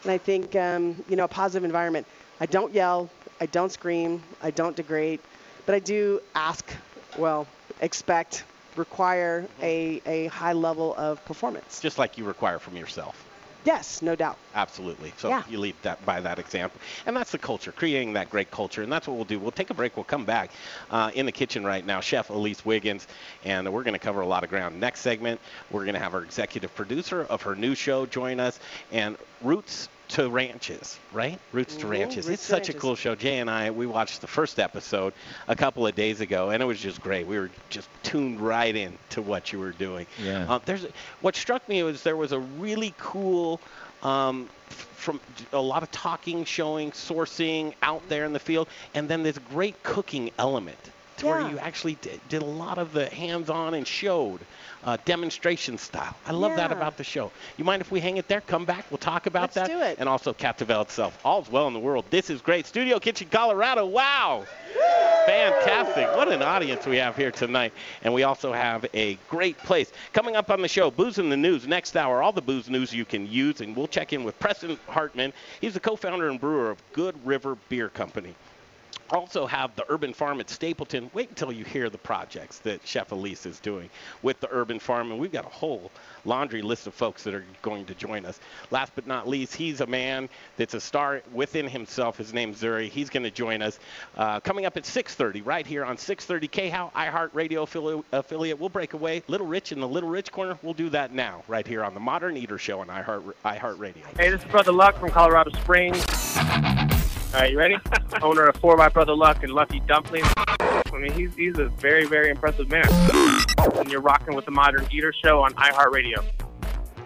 And 0.03 0.11
I 0.11 0.17
think, 0.17 0.55
um, 0.55 1.03
you 1.09 1.15
know, 1.15 1.25
a 1.25 1.27
positive 1.27 1.63
environment. 1.63 2.05
I 2.39 2.45
don't 2.45 2.73
yell, 2.73 3.09
I 3.39 3.45
don't 3.47 3.71
scream, 3.71 4.21
I 4.41 4.51
don't 4.51 4.75
degrade, 4.75 5.19
but 5.65 5.75
I 5.75 5.79
do 5.79 6.21
ask, 6.33 6.71
well, 7.17 7.47
expect, 7.81 8.43
require 8.75 9.47
a, 9.61 10.01
a 10.05 10.27
high 10.27 10.53
level 10.53 10.95
of 10.95 11.23
performance. 11.25 11.79
Just 11.79 11.97
like 11.97 12.17
you 12.17 12.25
require 12.25 12.59
from 12.59 12.75
yourself. 12.75 13.27
Yes, 13.63 14.01
no 14.01 14.15
doubt. 14.15 14.37
Absolutely. 14.55 15.13
So 15.17 15.29
Yeah. 15.29 15.43
you 15.47 15.59
lead 15.59 15.75
that 15.83 16.03
by 16.05 16.19
that 16.21 16.39
example, 16.39 16.81
and 17.05 17.15
that's 17.15 17.31
the 17.31 17.37
culture, 17.37 17.71
creating 17.71 18.13
that 18.13 18.29
great 18.29 18.51
culture, 18.51 18.81
and 18.81 18.91
that's 18.91 19.07
what 19.07 19.15
we'll 19.15 19.25
do. 19.25 19.39
We'll 19.39 19.51
take 19.51 19.69
a 19.69 19.73
break. 19.73 19.95
We'll 19.95 20.03
come 20.03 20.25
back 20.25 20.51
uh, 20.89 21.11
in 21.13 21.25
the 21.25 21.31
kitchen 21.31 21.63
right 21.63 21.85
now, 21.85 21.99
Chef 22.01 22.29
Elise 22.29 22.65
Wiggins, 22.65 23.07
and 23.43 23.71
we're 23.71 23.83
going 23.83 23.93
to 23.93 23.99
cover 23.99 24.21
a 24.21 24.27
lot 24.27 24.43
of 24.43 24.49
ground. 24.49 24.79
Next 24.79 25.01
segment, 25.01 25.39
we're 25.69 25.83
going 25.85 25.93
to 25.93 25.99
have 25.99 26.13
our 26.13 26.23
executive 26.23 26.73
producer 26.75 27.23
of 27.25 27.41
her 27.43 27.55
new 27.55 27.75
show 27.75 28.05
join 28.05 28.39
us, 28.39 28.59
and 28.91 29.15
Roots 29.41 29.89
to 30.11 30.29
Ranches, 30.29 30.99
right? 31.13 31.39
Roots 31.51 31.75
to 31.77 31.85
Mhm, 31.85 31.89
Ranches. 31.89 32.27
Roots 32.27 32.41
it's 32.41 32.47
to 32.47 32.51
such 32.51 32.69
a 32.69 32.73
cool 32.73 32.95
show. 32.95 33.15
Jay 33.15 33.39
and 33.39 33.49
I, 33.49 33.71
we 33.71 33.85
watched 33.85 34.21
the 34.21 34.27
first 34.27 34.59
episode 34.59 35.13
a 35.47 35.55
couple 35.55 35.87
of 35.87 35.95
days 35.95 36.19
ago, 36.21 36.49
and 36.49 36.61
it 36.61 36.65
was 36.65 36.79
just 36.79 37.01
great. 37.01 37.25
We 37.25 37.39
were 37.39 37.49
just 37.69 37.89
tuned 38.03 38.41
right 38.41 38.75
in 38.75 38.97
to 39.09 39.21
what 39.21 39.51
you 39.53 39.59
were 39.59 39.71
doing. 39.71 40.07
Yeah. 40.21 40.45
Uh, 40.51 40.59
there's 40.65 40.85
what 41.21 41.35
struck 41.35 41.67
me 41.69 41.83
was 41.83 42.03
there 42.03 42.17
was 42.17 42.31
a 42.33 42.39
really 42.39 42.93
cool 42.97 43.61
um, 44.03 44.49
from 44.69 45.19
a 45.53 45.61
lot 45.61 45.83
of 45.83 45.91
talking, 45.91 46.43
showing, 46.43 46.91
sourcing 46.91 47.73
out 47.81 48.07
there 48.09 48.25
in 48.25 48.33
the 48.33 48.39
field, 48.39 48.67
and 48.93 49.07
then 49.07 49.23
this 49.23 49.37
great 49.37 49.81
cooking 49.83 50.31
element 50.37 50.91
to 51.17 51.27
where 51.27 51.49
you 51.49 51.59
actually 51.59 51.95
did, 51.95 52.19
did 52.29 52.41
a 52.41 52.45
lot 52.45 52.77
of 52.77 52.93
the 52.93 53.07
hands-on 53.07 53.73
and 53.73 53.87
showed 53.87 54.39
uh, 54.83 54.97
demonstration 55.05 55.77
style. 55.77 56.15
I 56.25 56.31
love 56.31 56.55
that 56.55 56.71
about 56.71 56.97
the 56.97 57.03
show. 57.03 57.31
You 57.57 57.63
mind 57.63 57.81
if 57.81 57.91
we 57.91 57.99
hang 57.99 58.17
it 58.17 58.27
there? 58.27 58.41
Come 58.41 58.65
back. 58.65 58.85
We'll 58.89 58.97
talk 58.97 59.27
about 59.27 59.41
Let's 59.41 59.55
that. 59.55 59.67
do 59.67 59.79
it. 59.79 59.97
And 59.99 60.09
also 60.09 60.33
Cattivella 60.33 60.83
itself. 60.83 61.19
All's 61.23 61.49
well 61.49 61.67
in 61.67 61.73
the 61.73 61.79
world. 61.79 62.05
This 62.09 62.29
is 62.29 62.41
great. 62.41 62.65
Studio 62.65 62.99
Kitchen, 62.99 63.27
Colorado. 63.29 63.85
Wow. 63.85 64.45
Fantastic. 65.25 66.07
What 66.15 66.31
an 66.31 66.41
audience 66.41 66.85
we 66.87 66.97
have 66.97 67.15
here 67.15 67.31
tonight. 67.31 67.73
And 68.01 68.13
we 68.13 68.23
also 68.23 68.51
have 68.51 68.85
a 68.93 69.19
great 69.29 69.57
place. 69.59 69.91
Coming 70.13 70.35
up 70.35 70.49
on 70.49 70.61
the 70.61 70.67
show, 70.67 70.89
Booze 70.89 71.19
in 71.19 71.29
the 71.29 71.37
News. 71.37 71.67
Next 71.67 71.95
hour, 71.95 72.23
all 72.23 72.31
the 72.31 72.41
booze 72.41 72.69
news 72.69 72.91
you 72.91 73.05
can 73.05 73.27
use. 73.27 73.61
And 73.61 73.75
we'll 73.75 73.87
check 73.87 74.13
in 74.13 74.23
with 74.23 74.39
Preston 74.39 74.79
Hartman. 74.87 75.33
He's 75.59 75.75
the 75.75 75.79
co-founder 75.79 76.29
and 76.29 76.39
brewer 76.39 76.71
of 76.71 76.81
Good 76.93 77.15
River 77.25 77.57
Beer 77.69 77.89
Company 77.89 78.33
also 79.11 79.45
have 79.45 79.75
the 79.75 79.85
urban 79.89 80.13
farm 80.13 80.39
at 80.39 80.49
Stapleton. 80.49 81.09
Wait 81.13 81.29
until 81.29 81.51
you 81.51 81.65
hear 81.65 81.89
the 81.89 81.97
projects 81.97 82.59
that 82.59 82.85
Chef 82.85 83.11
Elise 83.11 83.45
is 83.45 83.59
doing 83.59 83.89
with 84.21 84.39
the 84.39 84.47
urban 84.51 84.79
farm, 84.79 85.11
and 85.11 85.19
we've 85.19 85.31
got 85.31 85.45
a 85.45 85.49
whole 85.49 85.91
laundry 86.25 86.61
list 86.61 86.87
of 86.87 86.93
folks 86.93 87.23
that 87.23 87.33
are 87.33 87.45
going 87.61 87.85
to 87.85 87.95
join 87.95 88.25
us. 88.25 88.39
Last 88.69 88.93
but 88.95 89.07
not 89.07 89.27
least, 89.27 89.55
he's 89.55 89.81
a 89.81 89.85
man 89.85 90.29
that's 90.57 90.73
a 90.73 90.81
star 90.81 91.21
within 91.33 91.67
himself. 91.67 92.17
His 92.17 92.33
name's 92.33 92.61
Zuri. 92.61 92.89
He's 92.89 93.09
going 93.09 93.23
to 93.23 93.31
join 93.31 93.61
us 93.61 93.79
uh, 94.17 94.39
coming 94.39 94.65
up 94.65 94.77
at 94.77 94.83
6:30 94.83 95.45
right 95.45 95.65
here 95.65 95.83
on 95.83 95.97
6:30 95.97 96.49
KHOW 96.49 96.91
iHeartRadio 96.95 97.67
affili- 97.67 98.03
affiliate. 98.11 98.59
We'll 98.59 98.69
break 98.69 98.93
away. 98.93 99.23
Little 99.27 99.47
Rich 99.47 99.71
in 99.71 99.79
the 99.79 99.87
Little 99.87 100.09
Rich 100.09 100.31
corner. 100.31 100.57
We'll 100.61 100.73
do 100.73 100.89
that 100.89 101.13
now 101.13 101.43
right 101.47 101.67
here 101.67 101.83
on 101.83 101.93
the 101.93 101.99
Modern 101.99 102.37
Eater 102.37 102.57
Show 102.57 102.79
on 102.79 102.87
iHeart 102.87 103.33
iHeartRadio. 103.43 104.05
Hey, 104.17 104.29
this 104.29 104.41
is 104.41 104.47
Brother 104.47 104.71
Luck 104.71 104.97
from 104.99 105.09
Colorado 105.09 105.51
Springs. 105.59 107.00
All 107.33 107.39
right, 107.39 107.49
you 107.49 107.57
ready? 107.57 107.77
Owner 108.21 108.47
of 108.47 108.57
4 108.57 108.75
by 108.75 108.89
Brother 108.89 109.15
Luck 109.15 109.41
and 109.41 109.53
Lucky 109.53 109.79
Dumplings. 109.87 110.27
I 110.37 110.97
mean, 110.99 111.13
he's, 111.13 111.33
he's 111.33 111.57
a 111.59 111.67
very, 111.67 112.05
very 112.05 112.29
impressive 112.29 112.69
man. 112.69 112.83
And 113.77 113.89
you're 113.89 114.01
rocking 114.01 114.35
with 114.35 114.43
the 114.43 114.51
Modern 114.51 114.85
Eater 114.91 115.13
Show 115.13 115.41
on 115.41 115.53
iHeartRadio. 115.53 116.25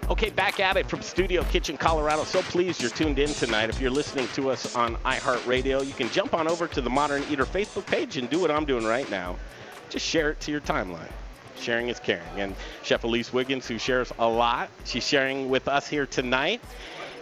Okay, 0.10 0.32
back 0.32 0.60
at 0.60 0.77
it 0.77 0.89
from 0.89 1.03
Studio 1.03 1.44
Kitchen, 1.44 1.77
Colorado. 1.77 2.24
So 2.24 2.41
pleased 2.41 2.82
you're 2.82 2.89
tuned 2.89 3.20
in 3.20 3.29
tonight. 3.29 3.70
If 3.70 3.79
you're 3.79 3.91
listening 3.91 4.27
to 4.29 4.50
us 4.50 4.75
on 4.75 4.96
iHeartRadio, 4.98 5.86
you 5.86 5.94
can 5.94 6.10
jump 6.10 6.34
on 6.34 6.48
over 6.48 6.67
to 6.70 6.82
the 6.82 6.89
Modern 6.89 7.24
Eater 7.29 7.46
Facebook 7.46 7.86
page 7.86 8.17
and 8.17 8.27
do 8.27 8.39
what 8.39 8.50
I'm 8.50 8.65
doing 8.65 8.84
right 8.84 9.10
now. 9.12 9.36
Just 9.91 10.08
share 10.08 10.32
it 10.32 10.39
to 10.41 10.51
your 10.51 10.62
timeline. 10.62 11.12
Sharing 11.60 11.89
is 11.89 12.00
caring. 12.00 12.39
And 12.39 12.55
Chef 12.82 13.03
Elise 13.03 13.32
Wiggins, 13.32 13.67
who 13.67 13.77
shares 13.77 14.12
a 14.17 14.27
lot, 14.27 14.72
she's 14.86 15.08
sharing 15.08 15.50
with 15.50 15.67
us 15.67 15.88
here 15.88 16.08
tonight. 16.08 16.62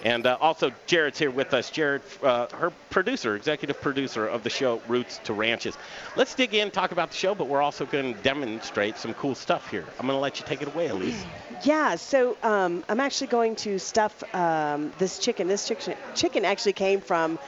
And 0.03 0.27
uh, 0.27 0.37
also, 0.41 0.71
Jared's 0.85 1.17
here 1.17 1.31
with 1.31 1.53
us. 1.53 1.69
Jared, 1.69 2.01
uh, 2.21 2.47
her 2.49 2.71
producer, 2.89 3.35
executive 3.35 3.79
producer 3.79 4.27
of 4.27 4.43
the 4.43 4.49
show 4.49 4.81
Roots 4.87 5.19
to 5.23 5.33
Ranches. 5.33 5.77
Let's 6.17 6.35
dig 6.35 6.53
in, 6.53 6.71
talk 6.71 6.91
about 6.91 7.11
the 7.11 7.15
show, 7.15 7.33
but 7.33 7.47
we're 7.47 7.61
also 7.61 7.85
going 7.85 8.13
to 8.13 8.21
demonstrate 8.21 8.97
some 8.97 9.13
cool 9.13 9.33
stuff 9.33 9.71
here. 9.71 9.85
I'm 9.99 10.05
going 10.05 10.17
to 10.17 10.21
let 10.21 10.39
you 10.39 10.45
take 10.45 10.61
it 10.61 10.67
away, 10.67 10.87
Elise. 10.87 11.23
Yeah, 11.63 11.95
so 11.95 12.35
um, 12.43 12.83
I'm 12.89 12.99
actually 12.99 13.27
going 13.27 13.55
to 13.57 13.79
stuff 13.79 14.21
um, 14.35 14.91
this 14.97 15.17
chicken. 15.17 15.47
This 15.47 15.65
chicken, 15.65 15.95
chicken 16.13 16.43
actually 16.43 16.73
came 16.73 16.99
from 16.99 17.39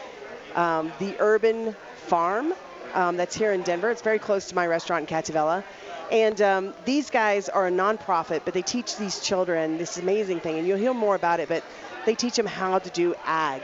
um, 0.55 0.93
the 0.99 1.17
Urban 1.19 1.75
Farm 2.07 2.53
um, 2.93 3.17
that's 3.17 3.35
here 3.35 3.51
in 3.51 3.61
Denver. 3.63 3.91
It's 3.91 4.01
very 4.01 4.19
close 4.19 4.47
to 4.49 4.55
my 4.55 4.65
restaurant 4.67 5.09
in 5.09 5.15
Cattivella. 5.17 5.65
And 6.11 6.41
um, 6.41 6.73
these 6.85 7.09
guys 7.09 7.49
are 7.49 7.67
a 7.67 7.71
nonprofit, 7.71 8.41
but 8.45 8.53
they 8.53 8.61
teach 8.61 8.95
these 8.95 9.19
children 9.19 9.77
this 9.77 9.97
amazing 9.97 10.39
thing, 10.39 10.57
and 10.59 10.67
you'll 10.67 10.77
hear 10.77 10.93
more 10.93 11.15
about 11.15 11.41
it. 11.41 11.49
But 11.49 11.63
they 12.05 12.15
teach 12.15 12.35
them 12.35 12.45
how 12.45 12.79
to 12.79 12.89
do 12.89 13.15
ag, 13.25 13.61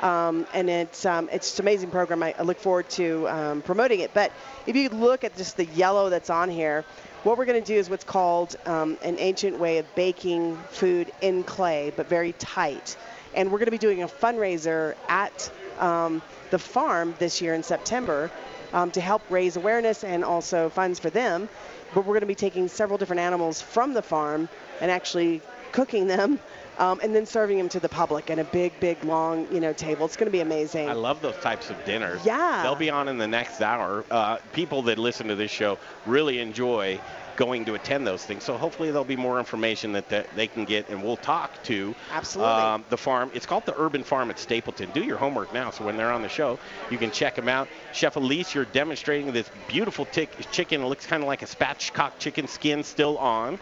um, 0.00 0.46
and 0.52 0.68
it's 0.68 1.06
um, 1.06 1.28
it's 1.32 1.48
just 1.48 1.58
an 1.60 1.64
amazing 1.64 1.90
program. 1.90 2.22
I, 2.22 2.34
I 2.38 2.42
look 2.42 2.58
forward 2.58 2.88
to 2.90 3.28
um, 3.28 3.62
promoting 3.62 4.00
it. 4.00 4.12
But 4.12 4.32
if 4.66 4.76
you 4.76 4.88
look 4.88 5.24
at 5.24 5.36
just 5.36 5.56
the 5.56 5.66
yellow 5.66 6.10
that's 6.10 6.30
on 6.30 6.50
here, 6.50 6.84
what 7.22 7.38
we're 7.38 7.46
going 7.46 7.62
to 7.62 7.66
do 7.66 7.78
is 7.78 7.88
what's 7.88 8.04
called 8.04 8.56
um, 8.66 8.98
an 9.02 9.16
ancient 9.18 9.58
way 9.58 9.78
of 9.78 9.94
baking 9.94 10.56
food 10.70 11.10
in 11.22 11.42
clay, 11.42 11.92
but 11.96 12.08
very 12.08 12.32
tight. 12.32 12.96
And 13.34 13.50
we're 13.50 13.58
going 13.58 13.66
to 13.66 13.72
be 13.72 13.78
doing 13.78 14.02
a 14.02 14.08
fundraiser 14.08 14.94
at 15.08 15.50
um, 15.78 16.22
the 16.50 16.58
farm 16.58 17.14
this 17.18 17.40
year 17.40 17.54
in 17.54 17.62
September 17.62 18.30
um, 18.72 18.90
to 18.90 19.00
help 19.00 19.22
raise 19.30 19.56
awareness 19.56 20.04
and 20.04 20.24
also 20.24 20.68
funds 20.68 20.98
for 20.98 21.10
them. 21.10 21.48
But 21.94 22.02
we're 22.02 22.14
going 22.14 22.20
to 22.20 22.26
be 22.26 22.34
taking 22.34 22.68
several 22.68 22.98
different 22.98 23.20
animals 23.20 23.62
from 23.62 23.94
the 23.94 24.02
farm 24.02 24.48
and 24.80 24.90
actually 24.90 25.40
cooking 25.72 26.06
them 26.06 26.38
um, 26.78 27.00
and 27.02 27.14
then 27.14 27.26
serving 27.26 27.58
them 27.58 27.68
to 27.70 27.80
the 27.80 27.88
public 27.88 28.30
in 28.30 28.38
a 28.38 28.44
big, 28.44 28.78
big, 28.80 29.02
long, 29.04 29.46
you 29.52 29.60
know, 29.60 29.72
table. 29.72 30.06
It's 30.06 30.16
going 30.16 30.26
to 30.26 30.32
be 30.32 30.40
amazing. 30.40 30.88
I 30.88 30.94
love 30.94 31.20
those 31.22 31.36
types 31.36 31.70
of 31.70 31.84
dinners. 31.84 32.24
Yeah. 32.24 32.62
They'll 32.62 32.74
be 32.74 32.90
on 32.90 33.08
in 33.08 33.18
the 33.18 33.28
next 33.28 33.60
hour. 33.60 34.04
Uh, 34.10 34.38
people 34.52 34.82
that 34.82 34.98
listen 34.98 35.28
to 35.28 35.34
this 35.34 35.50
show 35.50 35.78
really 36.06 36.40
enjoy 36.40 37.00
going 37.36 37.64
to 37.64 37.74
attend 37.74 38.06
those 38.06 38.24
things. 38.24 38.44
So 38.44 38.56
hopefully 38.56 38.90
there'll 38.90 39.04
be 39.04 39.16
more 39.16 39.38
information 39.38 39.92
that, 39.92 40.08
that 40.08 40.28
they 40.36 40.46
can 40.46 40.64
get, 40.64 40.88
and 40.88 41.02
we'll 41.02 41.16
talk 41.16 41.62
to 41.64 41.94
Absolutely. 42.12 42.52
um, 42.52 42.84
the 42.90 42.96
farm. 42.96 43.30
It's 43.34 43.46
called 43.46 43.66
the 43.66 43.78
Urban 43.78 44.04
Farm 44.04 44.30
at 44.30 44.38
Stapleton. 44.38 44.90
Do 44.92 45.02
your 45.02 45.18
homework 45.18 45.52
now, 45.52 45.70
so 45.70 45.84
when 45.84 45.96
they're 45.96 46.12
on 46.12 46.22
the 46.22 46.28
show, 46.28 46.58
you 46.90 46.98
can 46.98 47.10
check 47.10 47.34
them 47.34 47.48
out. 47.48 47.68
Chef 47.92 48.16
Elise, 48.16 48.54
you're 48.54 48.64
demonstrating 48.66 49.32
this 49.32 49.50
beautiful 49.68 50.04
tick, 50.06 50.30
chicken. 50.52 50.82
It 50.82 50.86
looks 50.86 51.06
kind 51.06 51.22
of 51.22 51.26
like 51.26 51.42
a 51.42 51.46
spatchcock 51.46 52.18
chicken 52.18 52.46
skin 52.46 52.84
still 52.84 53.18
on. 53.18 53.58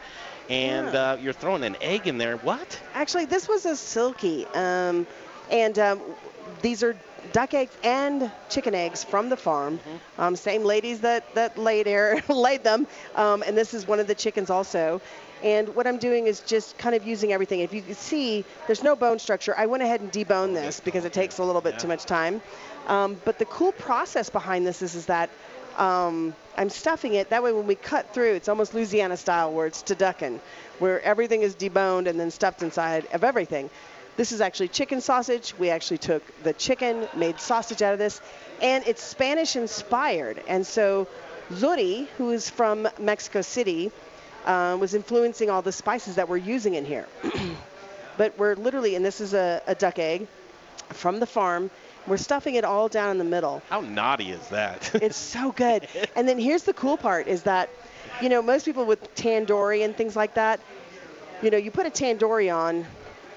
And 0.48 0.92
Yeah. 0.92 1.12
uh, 1.12 1.16
you're 1.20 1.32
throwing 1.32 1.62
an 1.64 1.76
egg 1.80 2.06
in 2.06 2.18
there. 2.18 2.36
What? 2.36 2.80
Actually, 2.94 3.26
this 3.26 3.48
was 3.48 3.64
a 3.66 3.76
silky, 3.76 4.46
um, 4.54 5.06
and 5.50 5.78
um, 5.78 6.00
these 6.62 6.82
are 6.82 6.96
duck 7.32 7.54
eggs 7.54 7.76
and 7.82 8.30
chicken 8.48 8.74
eggs 8.74 9.04
from 9.04 9.28
the 9.28 9.36
farm. 9.36 9.80
Um, 10.18 10.36
same 10.36 10.64
ladies 10.64 11.00
that 11.00 11.34
that 11.34 11.58
laid 11.58 11.86
air 11.86 12.20
laid 12.28 12.62
them, 12.64 12.86
um, 13.14 13.42
and 13.46 13.56
this 13.56 13.72
is 13.74 13.86
one 13.86 14.00
of 14.00 14.06
the 14.06 14.14
chickens 14.14 14.50
also. 14.50 15.00
And 15.42 15.74
what 15.74 15.86
I'm 15.86 15.98
doing 15.98 16.26
is 16.26 16.40
just 16.40 16.78
kind 16.78 16.94
of 16.94 17.04
using 17.04 17.32
everything. 17.32 17.60
If 17.60 17.72
you 17.72 17.82
can 17.82 17.94
see, 17.94 18.44
there's 18.66 18.82
no 18.82 18.94
bone 18.94 19.18
structure. 19.18 19.54
I 19.56 19.66
went 19.66 19.82
ahead 19.82 20.00
and 20.00 20.10
deboned 20.12 20.54
this 20.54 20.80
because 20.80 21.04
it 21.04 21.12
takes 21.12 21.38
a 21.38 21.44
little 21.44 21.60
bit 21.60 21.78
too 21.78 21.88
much 21.88 22.04
time. 22.04 22.40
Um, 22.86 23.20
but 23.24 23.38
the 23.38 23.44
cool 23.46 23.72
process 23.72 24.30
behind 24.30 24.66
this 24.66 24.82
is, 24.82 24.94
is 24.94 25.06
that 25.06 25.30
um, 25.76 26.34
I'm 26.56 26.68
stuffing 26.68 27.14
it. 27.14 27.30
That 27.30 27.42
way, 27.42 27.52
when 27.52 27.66
we 27.66 27.74
cut 27.74 28.12
through, 28.12 28.34
it's 28.34 28.48
almost 28.48 28.74
Louisiana 28.74 29.16
style, 29.16 29.52
where 29.52 29.66
it's 29.66 29.82
turducken, 29.82 30.40
where 30.78 31.00
everything 31.02 31.42
is 31.42 31.54
deboned 31.54 32.06
and 32.06 32.18
then 32.20 32.30
stuffed 32.30 32.62
inside 32.62 33.06
of 33.12 33.24
everything. 33.24 33.70
This 34.16 34.32
is 34.32 34.40
actually 34.42 34.68
chicken 34.68 35.00
sausage. 35.00 35.54
We 35.58 35.70
actually 35.70 35.98
took 35.98 36.22
the 36.42 36.52
chicken, 36.52 37.08
made 37.16 37.40
sausage 37.40 37.80
out 37.80 37.94
of 37.94 37.98
this, 37.98 38.20
and 38.60 38.86
it's 38.86 39.02
Spanish 39.02 39.56
inspired. 39.56 40.42
And 40.46 40.66
so 40.66 41.08
Zuri, 41.50 42.06
who 42.18 42.30
is 42.30 42.50
from 42.50 42.88
Mexico 42.98 43.40
City, 43.40 43.90
uh, 44.44 44.76
was 44.78 44.94
influencing 44.94 45.48
all 45.48 45.62
the 45.62 45.72
spices 45.72 46.16
that 46.16 46.28
we're 46.28 46.36
using 46.36 46.74
in 46.74 46.84
here. 46.84 47.06
but 48.18 48.38
we're 48.38 48.54
literally, 48.56 48.94
and 48.94 49.04
this 49.04 49.20
is 49.20 49.32
a, 49.32 49.62
a 49.66 49.74
duck 49.74 49.98
egg 49.98 50.26
from 50.90 51.20
the 51.20 51.26
farm. 51.26 51.70
We're 52.06 52.16
stuffing 52.16 52.56
it 52.56 52.64
all 52.64 52.88
down 52.88 53.10
in 53.10 53.18
the 53.18 53.24
middle. 53.24 53.62
How 53.68 53.80
naughty 53.80 54.30
is 54.30 54.48
that? 54.48 54.90
It's 55.02 55.16
so 55.16 55.52
good. 55.52 55.86
and 56.16 56.28
then 56.28 56.38
here's 56.38 56.64
the 56.64 56.72
cool 56.72 56.96
part 56.96 57.28
is 57.28 57.44
that, 57.44 57.70
you 58.20 58.28
know, 58.28 58.42
most 58.42 58.64
people 58.64 58.84
with 58.84 59.14
tandoori 59.14 59.84
and 59.84 59.96
things 59.96 60.16
like 60.16 60.34
that, 60.34 60.60
you 61.42 61.50
know, 61.50 61.56
you 61.58 61.70
put 61.70 61.86
a 61.86 61.90
tandoori 61.90 62.54
on, 62.54 62.84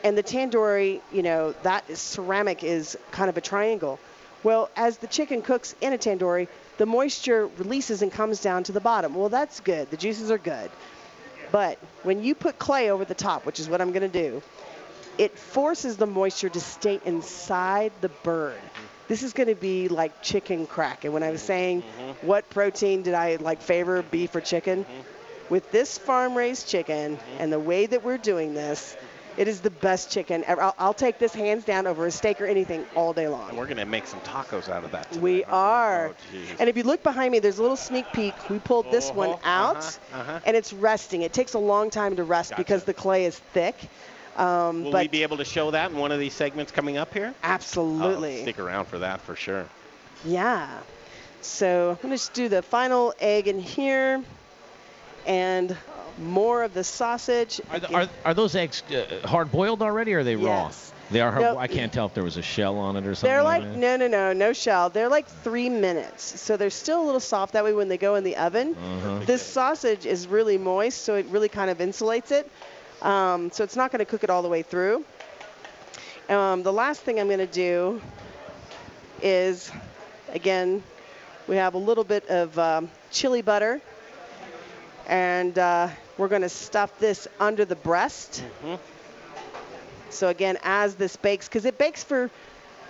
and 0.03 0.17
the 0.17 0.23
tandoori, 0.23 1.01
you 1.11 1.23
know, 1.23 1.53
that 1.63 1.83
is, 1.89 1.99
ceramic 1.99 2.63
is 2.63 2.97
kind 3.11 3.29
of 3.29 3.37
a 3.37 3.41
triangle. 3.41 3.99
Well, 4.43 4.69
as 4.75 4.99
the 4.99 5.07
chicken 5.07 5.41
cooks 5.41 5.73
in 5.81 5.93
a 5.93 5.97
tandoori, 5.97 6.47
the 6.77 6.85
moisture 6.85 7.47
releases 7.57 8.01
and 8.03 8.11
comes 8.11 8.41
down 8.41 8.63
to 8.65 8.71
the 8.71 8.79
bottom. 8.79 9.15
Well, 9.15 9.29
that's 9.29 9.59
good. 9.59 9.89
The 9.89 9.97
juices 9.97 10.29
are 10.29 10.37
good. 10.37 10.69
But 11.51 11.79
when 12.03 12.23
you 12.23 12.35
put 12.35 12.59
clay 12.59 12.91
over 12.91 13.05
the 13.05 13.15
top, 13.15 13.45
which 13.45 13.59
is 13.59 13.69
what 13.69 13.81
I'm 13.81 13.91
going 13.91 14.09
to 14.11 14.19
do, 14.29 14.43
it 15.17 15.37
forces 15.37 15.97
the 15.97 16.05
moisture 16.07 16.49
to 16.49 16.59
stay 16.59 16.99
inside 17.05 17.91
the 18.01 18.09
bird. 18.09 18.59
This 19.07 19.21
is 19.23 19.33
going 19.33 19.49
to 19.49 19.55
be 19.55 19.87
like 19.87 20.21
chicken 20.23 20.65
crack. 20.65 21.03
And 21.05 21.13
when 21.13 21.23
I 21.23 21.29
was 21.31 21.41
saying 21.41 21.83
what 22.21 22.49
protein 22.49 23.03
did 23.03 23.13
I 23.13 23.35
like 23.37 23.61
favor, 23.61 24.01
beef 24.01 24.35
or 24.35 24.41
chicken, 24.41 24.85
with 25.49 25.71
this 25.71 25.97
farm-raised 25.97 26.67
chicken 26.67 27.19
and 27.39 27.51
the 27.53 27.59
way 27.59 27.85
that 27.85 28.03
we're 28.03 28.17
doing 28.17 28.55
this, 28.55 28.97
it 29.37 29.47
is 29.47 29.59
the 29.61 29.69
best 29.69 30.09
chicken 30.11 30.43
ever. 30.47 30.61
I'll, 30.61 30.75
I'll 30.79 30.93
take 30.93 31.19
this 31.19 31.33
hands 31.35 31.65
down 31.65 31.85
over 31.87 32.05
a 32.07 32.11
steak 32.11 32.39
or 32.41 32.45
anything 32.45 32.85
all 32.95 33.13
day 33.13 33.27
long. 33.27 33.49
And 33.49 33.57
we're 33.57 33.65
going 33.65 33.77
to 33.77 33.85
make 33.85 34.07
some 34.07 34.21
tacos 34.21 34.69
out 34.69 34.83
of 34.85 34.91
that. 34.93 35.11
Tonight, 35.11 35.21
We 35.21 35.43
aren't. 35.43 36.15
Oh, 36.33 36.55
and 36.59 36.69
if 36.69 36.77
you 36.77 36.83
look 36.83 37.03
behind 37.03 37.31
me, 37.33 37.39
there's 37.39 37.59
a 37.59 37.61
little 37.61 37.77
sneak 37.77 38.05
peek. 38.13 38.33
We 38.49 38.59
pulled 38.59 38.91
this 38.91 39.11
one 39.11 39.31
Uh-huh, 39.31 39.39
out, 39.43 39.77
uh-huh, 39.77 40.19
uh-huh. 40.21 40.39
and 40.45 40.55
it's 40.57 40.73
resting. 40.73 41.21
It 41.21 41.33
takes 41.33 41.53
a 41.53 41.59
long 41.59 41.89
time 41.89 42.15
to 42.15 42.23
rest 42.23 42.51
Gotcha. 42.51 42.61
because 42.61 42.85
the 42.85 42.93
clay 42.93 43.25
is 43.25 43.37
thick. 43.37 43.75
Um, 44.37 44.83
Will 44.85 44.91
but 44.91 45.03
we 45.03 45.07
be 45.07 45.23
able 45.23 45.37
to 45.37 45.45
show 45.45 45.71
that 45.71 45.91
in 45.91 45.97
one 45.97 46.11
of 46.11 46.19
these 46.19 46.33
segments 46.33 46.71
coming 46.71 46.97
up 46.97 47.13
here? 47.13 47.33
absolutely. 47.43 48.39
Oh, 48.39 48.43
stick 48.43 48.59
around 48.59 48.85
for 48.85 48.99
that 48.99 49.21
for 49.21 49.35
sure. 49.35 49.65
Yeah. 50.25 50.69
So 51.41 51.91
I'm 51.91 51.95
going 52.01 52.11
to 52.11 52.17
just 52.17 52.33
do 52.33 52.49
the 52.49 52.61
final 52.61 53.13
egg 53.19 53.47
in 53.47 53.59
here. 53.59 54.23
And 55.25 55.75
more 56.19 56.63
of 56.63 56.73
the 56.73 56.83
sausage. 56.83 57.59
Are, 57.71 57.79
the, 57.79 57.93
are, 57.93 58.09
are 58.23 58.33
those 58.33 58.55
eggs 58.55 58.83
uh, 58.91 59.27
hard 59.27 59.51
boiled 59.51 59.81
already, 59.81 60.13
or 60.13 60.19
are 60.19 60.23
they 60.23 60.35
raw? 60.35 60.65
Yes. 60.65 60.91
They 61.11 61.19
are. 61.21 61.31
Hard, 61.31 61.41
No, 61.43 61.57
I 61.57 61.67
can't 61.67 61.91
tell 61.91 62.05
if 62.07 62.13
there 62.13 62.23
was 62.23 62.37
a 62.37 62.41
shell 62.41 62.77
on 62.77 62.95
it 62.95 63.05
or 63.05 63.15
something. 63.15 63.29
They're 63.29 63.43
like 63.43 63.63
that. 63.63 63.75
no, 63.77 63.95
no, 63.97 64.07
no, 64.07 64.33
no 64.33 64.53
shell. 64.53 64.89
They're 64.89 65.09
like 65.09 65.27
three 65.27 65.69
minutes, 65.69 66.39
so 66.41 66.57
they're 66.57 66.69
still 66.69 67.01
a 67.01 67.05
little 67.05 67.19
soft. 67.19 67.53
That 67.53 67.63
way, 67.63 67.73
when 67.73 67.87
they 67.89 67.97
go 67.97 68.15
in 68.15 68.23
the 68.23 68.37
oven, 68.37 68.75
Uh-huh. 68.75 69.19
this 69.25 69.41
sausage 69.45 70.05
is 70.05 70.27
really 70.27 70.57
moist, 70.57 71.01
so 71.03 71.15
it 71.15 71.25
really 71.27 71.49
kind 71.49 71.69
of 71.69 71.77
insulates 71.79 72.31
it. 72.31 72.49
Um, 73.05 73.51
so 73.51 73.63
it's 73.63 73.75
not 73.75 73.91
going 73.91 73.99
to 73.99 74.05
cook 74.05 74.23
it 74.23 74.31
all 74.31 74.41
the 74.41 74.49
way 74.49 74.63
through. 74.63 75.05
Um, 76.27 76.63
the 76.63 76.73
last 76.73 77.01
thing 77.01 77.19
I'm 77.19 77.27
going 77.27 77.37
to 77.37 77.45
do 77.45 78.01
is, 79.21 79.71
again, 80.29 80.81
we 81.47 81.55
have 81.57 81.75
a 81.75 81.77
little 81.77 82.03
bit 82.03 82.27
of 82.29 82.57
um, 82.57 82.89
chili 83.11 83.43
butter, 83.43 83.79
and 85.05 85.57
uh, 85.59 85.89
we're 86.17 86.27
going 86.27 86.41
to 86.41 86.49
stuff 86.49 86.97
this 86.97 87.27
under 87.39 87.63
the 87.63 87.75
breast. 87.75 88.43
So 90.09 90.29
again, 90.29 90.57
as 90.63 90.95
this 90.95 91.15
bakes, 91.15 91.47
because 91.47 91.65
it 91.65 91.77
bakes 91.77 92.03
for 92.03 92.31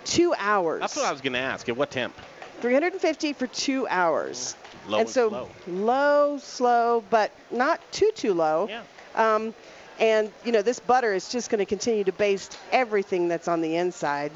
two 0.05 0.33
hours. 0.37 0.79
That's 0.79 0.95
what 0.95 1.05
I 1.05 1.11
was 1.11 1.19
going 1.19 1.33
to 1.33 1.39
ask. 1.39 1.67
At 1.67 1.75
what 1.75 1.91
temp? 1.91 2.15
350 2.61 3.33
for 3.33 3.47
two 3.47 3.85
hours. 3.89 4.55
Low 4.87 4.99
and 4.99 5.07
and 5.07 5.13
so 5.13 5.29
slow. 5.29 5.49
low, 5.67 6.37
slow, 6.37 7.03
but 7.09 7.31
not 7.51 7.81
too 7.91 8.11
too 8.15 8.33
low. 8.33 8.69
Yeah. 8.69 8.83
Um, 9.15 9.53
and 9.99 10.31
you 10.43 10.51
know 10.51 10.61
this 10.61 10.79
butter 10.79 11.13
is 11.13 11.29
just 11.29 11.49
going 11.49 11.59
to 11.59 11.65
continue 11.65 12.03
to 12.03 12.11
baste 12.11 12.57
everything 12.71 13.27
that's 13.27 13.47
on 13.47 13.61
the 13.61 13.75
inside. 13.75 14.31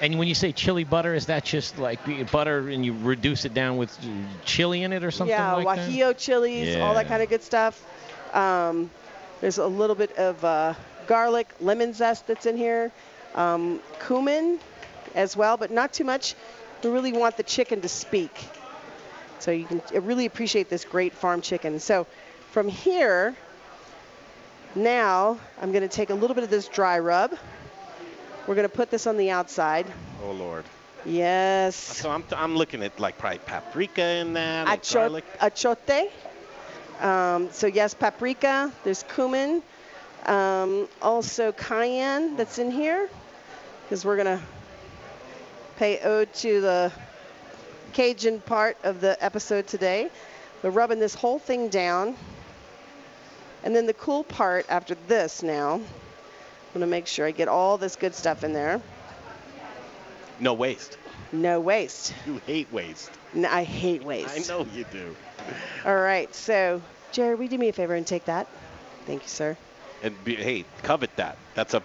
And 0.00 0.18
when 0.18 0.28
you 0.28 0.34
say 0.34 0.52
chili 0.52 0.84
butter, 0.84 1.14
is 1.14 1.26
that 1.26 1.44
just 1.44 1.78
like 1.78 2.00
butter 2.30 2.68
and 2.68 2.84
you 2.84 2.92
reduce 2.92 3.44
it 3.46 3.54
down 3.54 3.78
with 3.78 3.96
chili 4.44 4.82
in 4.82 4.92
it 4.92 5.02
or 5.02 5.10
something 5.10 5.30
yeah, 5.30 5.54
like 5.54 5.76
that? 5.76 5.90
guajillo 5.90 6.16
chilies, 6.16 6.76
all 6.76 6.94
that 6.94 7.08
kind 7.08 7.22
of 7.22 7.30
good 7.30 7.42
stuff. 7.42 7.82
Um, 8.34 8.90
there's 9.40 9.58
a 9.58 9.66
little 9.66 9.96
bit 9.96 10.16
of 10.18 10.44
uh, 10.44 10.74
garlic, 11.06 11.48
lemon 11.60 11.94
zest 11.94 12.26
that's 12.26 12.46
in 12.46 12.56
here, 12.56 12.92
um, 13.34 13.80
cumin 14.06 14.58
as 15.14 15.36
well, 15.36 15.56
but 15.56 15.70
not 15.70 15.92
too 15.92 16.04
much. 16.04 16.34
We 16.82 16.90
really 16.90 17.12
want 17.12 17.36
the 17.36 17.42
chicken 17.42 17.80
to 17.80 17.88
speak. 17.88 18.48
So 19.38 19.50
you 19.50 19.64
can 19.64 19.82
really 20.04 20.26
appreciate 20.26 20.68
this 20.68 20.84
great 20.84 21.12
farm 21.12 21.40
chicken. 21.40 21.80
So 21.80 22.06
from 22.50 22.68
here, 22.68 23.34
now 24.76 25.38
I'm 25.60 25.72
going 25.72 25.82
to 25.82 25.88
take 25.88 26.10
a 26.10 26.14
little 26.14 26.34
bit 26.34 26.44
of 26.44 26.50
this 26.50 26.68
dry 26.68 26.98
rub. 26.98 27.36
We're 28.46 28.54
going 28.54 28.68
to 28.68 28.74
put 28.74 28.90
this 28.90 29.06
on 29.06 29.16
the 29.16 29.30
outside. 29.30 29.86
Oh 30.22 30.30
Lord. 30.32 30.64
Yes. 31.04 31.76
So 31.76 32.10
I'm, 32.10 32.24
I'm 32.36 32.56
looking 32.56 32.82
at 32.82 32.98
like 33.00 33.18
probably 33.18 33.38
paprika 33.38 34.02
in 34.02 34.32
that, 34.34 34.68
and 34.68 34.80
Acho- 34.80 35.22
achote. 35.40 36.10
Um, 37.04 37.48
so 37.52 37.66
yes, 37.66 37.94
paprika. 37.94 38.72
There's 38.84 39.04
cumin. 39.14 39.62
Um, 40.26 40.88
also 41.00 41.52
cayenne 41.52 42.36
that's 42.36 42.58
in 42.58 42.70
here, 42.70 43.08
because 43.84 44.04
we're 44.04 44.16
gonna 44.16 44.42
pay 45.76 46.00
ode 46.00 46.32
to 46.34 46.60
the 46.60 46.92
Cajun 47.92 48.40
part 48.40 48.76
of 48.82 49.00
the 49.00 49.22
episode 49.24 49.68
today. 49.68 50.10
We're 50.62 50.70
rubbing 50.70 50.98
this 50.98 51.14
whole 51.14 51.38
thing 51.38 51.68
down. 51.68 52.16
And 53.66 53.74
then 53.74 53.86
the 53.86 53.94
cool 53.94 54.22
part 54.22 54.64
after 54.68 54.94
this 55.08 55.42
now, 55.42 55.74
I'm 55.74 55.84
gonna 56.72 56.86
make 56.86 57.08
sure 57.08 57.26
I 57.26 57.32
get 57.32 57.48
all 57.48 57.76
this 57.78 57.96
good 57.96 58.14
stuff 58.14 58.44
in 58.44 58.52
there. 58.52 58.80
No 60.38 60.54
waste. 60.54 60.98
No 61.32 61.58
waste. 61.58 62.14
You 62.28 62.40
hate 62.46 62.72
waste. 62.72 63.10
N- 63.34 63.44
I 63.44 63.64
hate 63.64 64.04
waste. 64.04 64.48
I 64.48 64.54
know 64.54 64.64
you 64.72 64.84
do. 64.92 65.16
All 65.84 65.96
right, 65.96 66.32
so 66.32 66.80
will 67.16 67.42
you 67.42 67.48
do 67.48 67.58
me 67.58 67.68
a 67.68 67.72
favor 67.72 67.96
and 67.96 68.06
take 68.06 68.26
that? 68.26 68.46
Thank 69.04 69.24
you, 69.24 69.28
sir. 69.28 69.56
And 70.00 70.22
be, 70.24 70.36
hey, 70.36 70.64
covet 70.84 71.10
that. 71.16 71.36
That's 71.56 71.74
a 71.74 71.82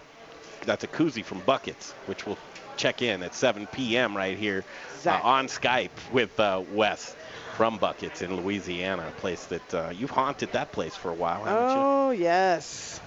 that's 0.67 0.83
a 0.83 0.87
koozie 0.87 1.25
from 1.25 1.39
Buckets, 1.39 1.93
which 2.05 2.27
we'll 2.27 2.37
check 2.77 3.01
in 3.01 3.23
at 3.23 3.33
7 3.33 3.65
p.m. 3.71 4.15
right 4.15 4.37
here 4.37 4.63
uh, 5.07 5.19
on 5.23 5.47
Skype 5.47 5.89
with 6.11 6.39
uh, 6.39 6.61
Wes 6.73 7.15
from 7.61 7.77
Buckets 7.77 8.23
in 8.23 8.35
Louisiana, 8.37 9.07
a 9.07 9.11
place 9.21 9.45
that 9.45 9.73
uh, 9.75 9.93
you've 9.95 10.09
haunted 10.09 10.51
that 10.53 10.71
place 10.71 10.95
for 10.95 11.11
a 11.11 11.13
while, 11.13 11.43
haven't 11.43 11.69
you? 11.69 11.75
Oh, 11.77 12.09
yes. 12.09 12.99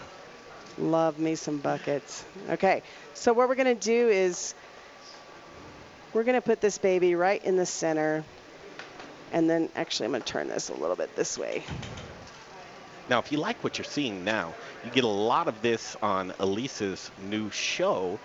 Love 0.78 1.18
me 1.18 1.34
some 1.34 1.58
buckets. 1.58 2.24
Okay, 2.48 2.84
so 3.14 3.32
what 3.32 3.48
we're 3.48 3.56
going 3.56 3.76
to 3.76 3.84
do 3.84 4.08
is 4.10 4.54
we're 6.12 6.22
going 6.22 6.36
to 6.36 6.40
put 6.40 6.60
this 6.60 6.78
baby 6.78 7.16
right 7.16 7.44
in 7.44 7.56
the 7.56 7.66
center. 7.66 8.22
And 9.32 9.50
then 9.50 9.70
actually, 9.74 10.06
I'm 10.06 10.12
going 10.12 10.22
to 10.22 10.32
turn 10.32 10.46
this 10.46 10.68
a 10.68 10.74
little 10.74 10.94
bit 10.94 11.16
this 11.16 11.36
way. 11.36 11.64
Now, 13.10 13.18
if 13.18 13.32
you 13.32 13.38
like 13.38 13.64
what 13.64 13.76
you're 13.76 13.84
seeing 13.84 14.22
now, 14.22 14.54
you 14.84 14.90
get 14.92 15.02
a 15.02 15.08
lot 15.08 15.48
of 15.48 15.62
this 15.62 15.96
on 16.00 16.32
Elise's 16.38 17.10
new 17.28 17.50
show, 17.50 18.20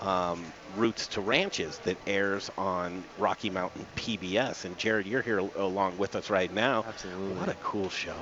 um, 0.00 0.44
Roots 0.76 1.06
to 1.08 1.20
Ranches, 1.20 1.78
that 1.80 1.96
airs 2.06 2.50
on 2.58 3.04
Rocky 3.18 3.50
Mountain 3.50 3.86
PBS. 3.96 4.64
And 4.64 4.76
Jared, 4.76 5.06
you're 5.06 5.22
here 5.22 5.38
along 5.38 5.98
with 5.98 6.16
us 6.16 6.30
right 6.30 6.52
now. 6.52 6.84
Absolutely. 6.86 7.34
What 7.36 7.48
a 7.48 7.54
cool 7.62 7.88
show. 7.88 8.16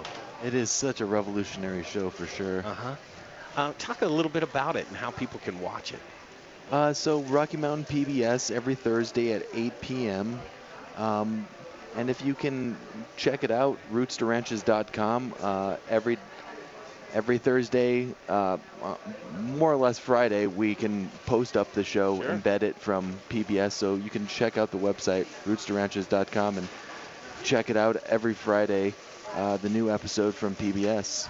It 0.45 0.55
is 0.55 0.71
such 0.71 1.01
a 1.01 1.07
revolutionary 1.07 1.85
show 1.85 2.11
for 2.11 2.27
sure. 2.27 2.61
Uh-huh. 2.61 2.95
Uh, 3.57 3.73
talk 3.79 4.03
a 4.03 4.07
little 4.07 4.31
bit 4.31 4.43
about 4.43 4.77
it 4.77 4.87
and 4.89 4.97
how 4.97 5.11
people 5.11 5.41
can 5.45 5.61
watch 5.61 5.93
it. 5.93 6.01
Uh, 6.71 6.93
so 6.93 7.21
Rocky 7.23 7.57
Mountain 7.57 7.85
PBS 7.85 8.51
every 8.51 8.75
Thursday 8.75 9.33
at 9.33 9.47
8 9.53 9.81
p.m. 9.81 10.41
Um, 10.97 11.47
and 11.97 12.11
if 12.11 12.25
you 12.25 12.35
can 12.35 12.77
check 13.17 13.45
it 13.45 13.51
out, 13.51 13.79
rootstoranches.com. 13.93 15.35
Uh, 15.41 15.77
every 15.89 16.19
every 17.15 17.39
Thursday, 17.39 18.09
uh, 18.29 18.59
more 19.41 19.73
or 19.73 19.77
less 19.77 19.99
Friday, 19.99 20.47
we 20.47 20.75
can 20.75 21.09
post 21.27 21.57
up 21.57 21.73
the 21.73 21.85
show, 21.85 22.21
Sure. 22.21 22.31
embed 22.33 22.63
it 22.63 22.77
from 22.77 23.15
PBS. 23.31 23.73
So 23.73 23.95
you 23.95 24.11
can 24.11 24.27
check 24.27 24.59
out 24.59 24.71
the 24.71 24.79
website 24.79 25.27
rootstoranches.com 25.47 26.59
and 26.59 26.69
check 27.45 27.71
it 27.71 27.77
out 27.77 27.97
every 28.07 28.35
Friday. 28.35 28.93
Uh, 29.35 29.57
the 29.57 29.69
new 29.69 29.91
episode 29.91 30.35
from 30.35 30.55
PBS. 30.55 31.29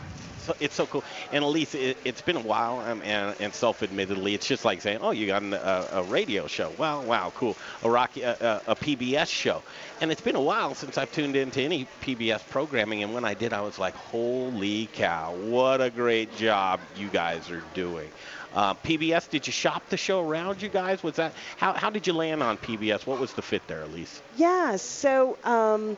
It's 0.60 0.74
so 0.74 0.86
cool. 0.86 1.04
And 1.32 1.44
Elise, 1.44 1.74
it, 1.74 1.96
it's 2.04 2.22
been 2.22 2.36
a 2.36 2.40
while, 2.40 2.80
um, 2.80 3.02
and, 3.02 3.34
and 3.40 3.54
self-admittedly, 3.54 4.34
it's 4.34 4.46
just 4.46 4.64
like 4.64 4.80
saying, 4.80 4.98
"Oh, 5.00 5.10
you 5.10 5.26
got 5.26 5.42
an, 5.42 5.54
a, 5.54 5.88
a 5.92 6.02
radio 6.04 6.46
show. 6.46 6.72
Wow, 6.78 7.02
wow, 7.02 7.32
cool. 7.36 7.56
A 7.82 7.90
rock, 7.90 8.16
a, 8.16 8.62
a, 8.66 8.72
a 8.72 8.76
PBS 8.76 9.28
show." 9.28 9.62
And 10.00 10.10
it's 10.10 10.20
been 10.20 10.36
a 10.36 10.40
while 10.40 10.74
since 10.74 10.98
I've 10.98 11.12
tuned 11.12 11.36
into 11.36 11.60
any 11.60 11.86
PBS 12.02 12.48
programming, 12.48 13.02
and 13.02 13.14
when 13.14 13.24
I 13.24 13.34
did, 13.34 13.52
I 13.52 13.60
was 13.60 13.78
like, 13.78 13.94
"Holy 13.94 14.88
cow! 14.92 15.34
What 15.34 15.80
a 15.80 15.90
great 15.90 16.36
job 16.36 16.80
you 16.96 17.08
guys 17.08 17.50
are 17.50 17.62
doing." 17.74 18.10
Uh, 18.54 18.74
PBS, 18.74 19.28
did 19.28 19.46
you 19.48 19.52
shop 19.52 19.82
the 19.88 19.96
show 19.96 20.20
around 20.20 20.62
you 20.62 20.68
guys? 20.68 21.02
Was 21.02 21.16
that 21.16 21.32
how, 21.56 21.72
how 21.72 21.90
did 21.90 22.06
you 22.06 22.12
land 22.12 22.42
on 22.42 22.56
PBS? 22.56 23.04
What 23.04 23.18
was 23.18 23.32
the 23.32 23.42
fit 23.42 23.66
there, 23.66 23.82
Elise? 23.82 24.22
Yeah, 24.36 24.76
so 24.76 25.36
um, 25.42 25.96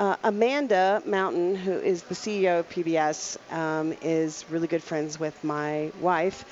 uh, 0.00 0.16
Amanda 0.24 1.02
Mountain, 1.04 1.54
who 1.54 1.72
is 1.72 2.02
the 2.04 2.14
CEO 2.14 2.60
of 2.60 2.68
PBS, 2.70 3.36
um, 3.52 3.94
is 4.00 4.46
really 4.48 4.66
good 4.66 4.82
friends 4.82 5.20
with 5.20 5.44
my 5.44 5.92
wife. 6.00 6.46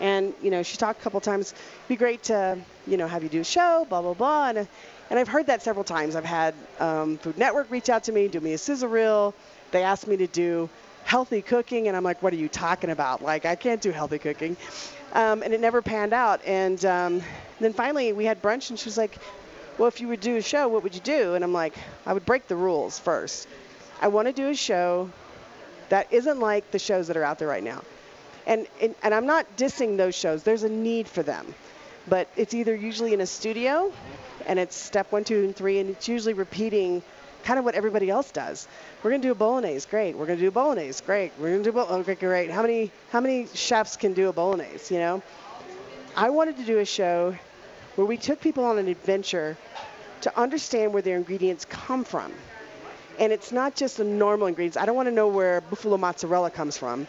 And, 0.00 0.32
you 0.42 0.50
know, 0.50 0.62
she 0.62 0.78
talked 0.78 1.00
a 1.00 1.02
couple 1.02 1.20
times, 1.20 1.52
it'd 1.52 1.88
be 1.88 1.96
great 1.96 2.22
to, 2.24 2.56
you 2.86 2.96
know, 2.96 3.06
have 3.06 3.22
you 3.22 3.28
do 3.28 3.40
a 3.40 3.44
show, 3.44 3.86
blah, 3.90 4.00
blah, 4.00 4.14
blah. 4.14 4.48
And, 4.48 4.66
and 5.10 5.18
I've 5.18 5.28
heard 5.28 5.46
that 5.48 5.60
several 5.60 5.84
times. 5.84 6.16
I've 6.16 6.24
had 6.24 6.54
um, 6.80 7.18
Food 7.18 7.36
Network 7.36 7.70
reach 7.70 7.90
out 7.90 8.04
to 8.04 8.12
me, 8.12 8.28
do 8.28 8.40
me 8.40 8.54
a 8.54 8.58
sizzle 8.58 8.88
reel. 8.88 9.34
They 9.72 9.82
asked 9.82 10.06
me 10.06 10.16
to 10.16 10.26
do 10.26 10.70
healthy 11.04 11.42
cooking, 11.42 11.88
and 11.88 11.96
I'm 11.98 12.02
like, 12.02 12.22
what 12.22 12.32
are 12.32 12.36
you 12.36 12.48
talking 12.48 12.88
about? 12.88 13.22
Like, 13.22 13.44
I 13.44 13.56
can't 13.56 13.82
do 13.82 13.90
healthy 13.90 14.18
cooking. 14.18 14.56
Um, 15.12 15.42
and 15.42 15.52
it 15.52 15.60
never 15.60 15.82
panned 15.82 16.14
out. 16.14 16.40
And 16.46 16.82
um, 16.86 17.22
then 17.60 17.74
finally 17.74 18.14
we 18.14 18.24
had 18.24 18.40
brunch, 18.40 18.70
and 18.70 18.78
she 18.78 18.86
was 18.86 18.96
like, 18.96 19.18
well, 19.78 19.88
if 19.88 20.00
you 20.00 20.08
would 20.08 20.20
do 20.20 20.36
a 20.36 20.42
show, 20.42 20.68
what 20.68 20.82
would 20.82 20.94
you 20.94 21.00
do? 21.00 21.34
And 21.34 21.44
I'm 21.44 21.52
like, 21.52 21.74
I 22.04 22.12
would 22.12 22.24
break 22.24 22.48
the 22.48 22.56
rules 22.56 22.98
first. 22.98 23.46
I 24.00 24.08
want 24.08 24.26
to 24.28 24.32
do 24.32 24.48
a 24.48 24.54
show 24.54 25.10
that 25.88 26.12
isn't 26.12 26.40
like 26.40 26.70
the 26.70 26.78
shows 26.78 27.08
that 27.08 27.16
are 27.16 27.24
out 27.24 27.38
there 27.38 27.48
right 27.48 27.62
now. 27.62 27.82
And, 28.46 28.66
and, 28.80 28.94
and 29.02 29.14
I'm 29.14 29.26
not 29.26 29.56
dissing 29.56 29.96
those 29.96 30.14
shows. 30.14 30.42
There's 30.42 30.62
a 30.62 30.68
need 30.68 31.08
for 31.08 31.22
them. 31.22 31.54
But 32.08 32.28
it's 32.36 32.54
either 32.54 32.74
usually 32.74 33.12
in 33.12 33.20
a 33.20 33.26
studio, 33.26 33.92
and 34.46 34.58
it's 34.58 34.76
step 34.76 35.10
one, 35.10 35.24
two, 35.24 35.44
and 35.44 35.56
three, 35.56 35.80
and 35.80 35.90
it's 35.90 36.06
usually 36.08 36.34
repeating 36.34 37.02
kind 37.42 37.58
of 37.58 37.64
what 37.64 37.74
everybody 37.74 38.10
else 38.10 38.30
does. 38.30 38.68
We're 39.02 39.10
gonna 39.10 39.22
do 39.22 39.32
a 39.32 39.36
bolognese, 39.36 39.86
great. 39.88 40.16
We're 40.16 40.26
gonna 40.26 40.40
do 40.40 40.48
a 40.48 40.52
bolognese, 40.52 41.02
great. 41.04 41.32
We're 41.38 41.50
gonna 41.50 41.64
do 41.64 41.72
bol- 41.72 41.86
oh, 41.88 41.98
okay, 41.98 42.14
great. 42.14 42.50
How 42.50 42.62
many 42.62 42.90
how 43.10 43.20
many 43.20 43.46
chefs 43.54 43.96
can 43.96 44.14
do 44.14 44.28
a 44.28 44.32
bolognese? 44.32 44.92
You 44.94 45.00
know, 45.00 45.22
I 46.16 46.30
wanted 46.30 46.56
to 46.58 46.64
do 46.64 46.78
a 46.78 46.84
show 46.84 47.36
where 47.96 48.06
we 48.06 48.16
took 48.16 48.40
people 48.40 48.64
on 48.64 48.78
an 48.78 48.88
adventure 48.88 49.56
to 50.20 50.38
understand 50.38 50.92
where 50.92 51.02
their 51.02 51.16
ingredients 51.16 51.66
come 51.68 52.04
from. 52.04 52.32
And 53.18 53.32
it's 53.32 53.50
not 53.50 53.74
just 53.74 53.96
the 53.96 54.04
normal 54.04 54.46
ingredients. 54.46 54.76
I 54.76 54.84
don't 54.86 54.96
want 54.96 55.08
to 55.08 55.14
know 55.14 55.28
where 55.28 55.60
buffalo 55.62 55.96
mozzarella 55.96 56.50
comes 56.50 56.76
from. 56.76 57.06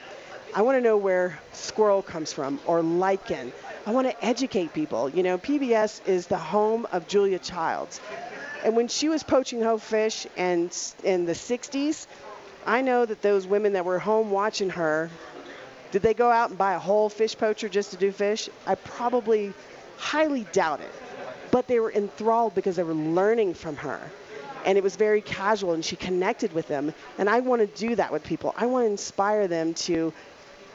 I 0.56 0.62
want 0.62 0.78
to 0.78 0.82
know 0.82 0.98
where 0.98 1.40
squirrel 1.52 2.02
comes 2.02 2.32
from 2.32 2.60
or 2.66 2.82
lichen. 2.82 3.52
I 3.86 3.92
want 3.92 4.08
to 4.08 4.26
educate 4.26 4.74
people. 4.74 5.10
You 5.10 5.24
know, 5.24 5.38
PBS 5.38 6.08
is 6.08 6.28
the 6.28 6.38
home 6.38 6.88
of 6.92 7.08
Julia 7.08 7.40
Childs. 7.40 8.00
And 8.64 8.76
when 8.76 8.88
she 8.88 9.10
was 9.10 9.24
poaching 9.24 9.62
whole 9.62 9.78
fish 9.78 10.26
and 10.38 10.76
in 11.04 11.26
the 11.26 11.34
60s, 11.34 12.08
I 12.66 12.82
know 12.82 13.06
that 13.06 13.22
those 13.22 13.46
women 13.46 13.74
that 13.74 13.86
were 13.86 14.00
home 14.00 14.32
watching 14.32 14.70
her, 14.72 15.10
did 15.92 16.02
they 16.02 16.14
go 16.14 16.32
out 16.32 16.50
and 16.50 16.58
buy 16.58 16.74
a 16.74 16.80
whole 16.80 17.10
fish 17.10 17.38
poacher 17.38 17.70
just 17.70 17.92
to 17.92 17.98
do 17.98 18.12
fish? 18.12 18.50
I 18.66 18.76
probably 18.76 19.54
highly 19.98 20.46
doubt 20.52 20.82
it. 20.82 20.94
But 21.52 21.68
they 21.68 21.80
were 21.80 21.92
enthralled 21.92 22.56
because 22.56 22.76
they 22.76 22.84
were 22.84 22.94
learning 22.94 23.54
from 23.54 23.78
her. 23.78 24.00
And 24.66 24.78
it 24.78 24.84
was 24.84 24.96
very 24.96 25.22
casual, 25.22 25.74
and 25.74 25.84
she 25.84 25.96
connected 25.96 26.52
with 26.52 26.68
them. 26.68 26.94
And 27.18 27.30
I 27.30 27.40
want 27.40 27.62
to 27.62 27.88
do 27.88 27.96
that 27.96 28.12
with 28.12 28.24
people. 28.24 28.54
I 28.58 28.66
want 28.66 28.86
to 28.86 28.92
inspire 28.92 29.48
them 29.48 29.74
to 29.76 30.14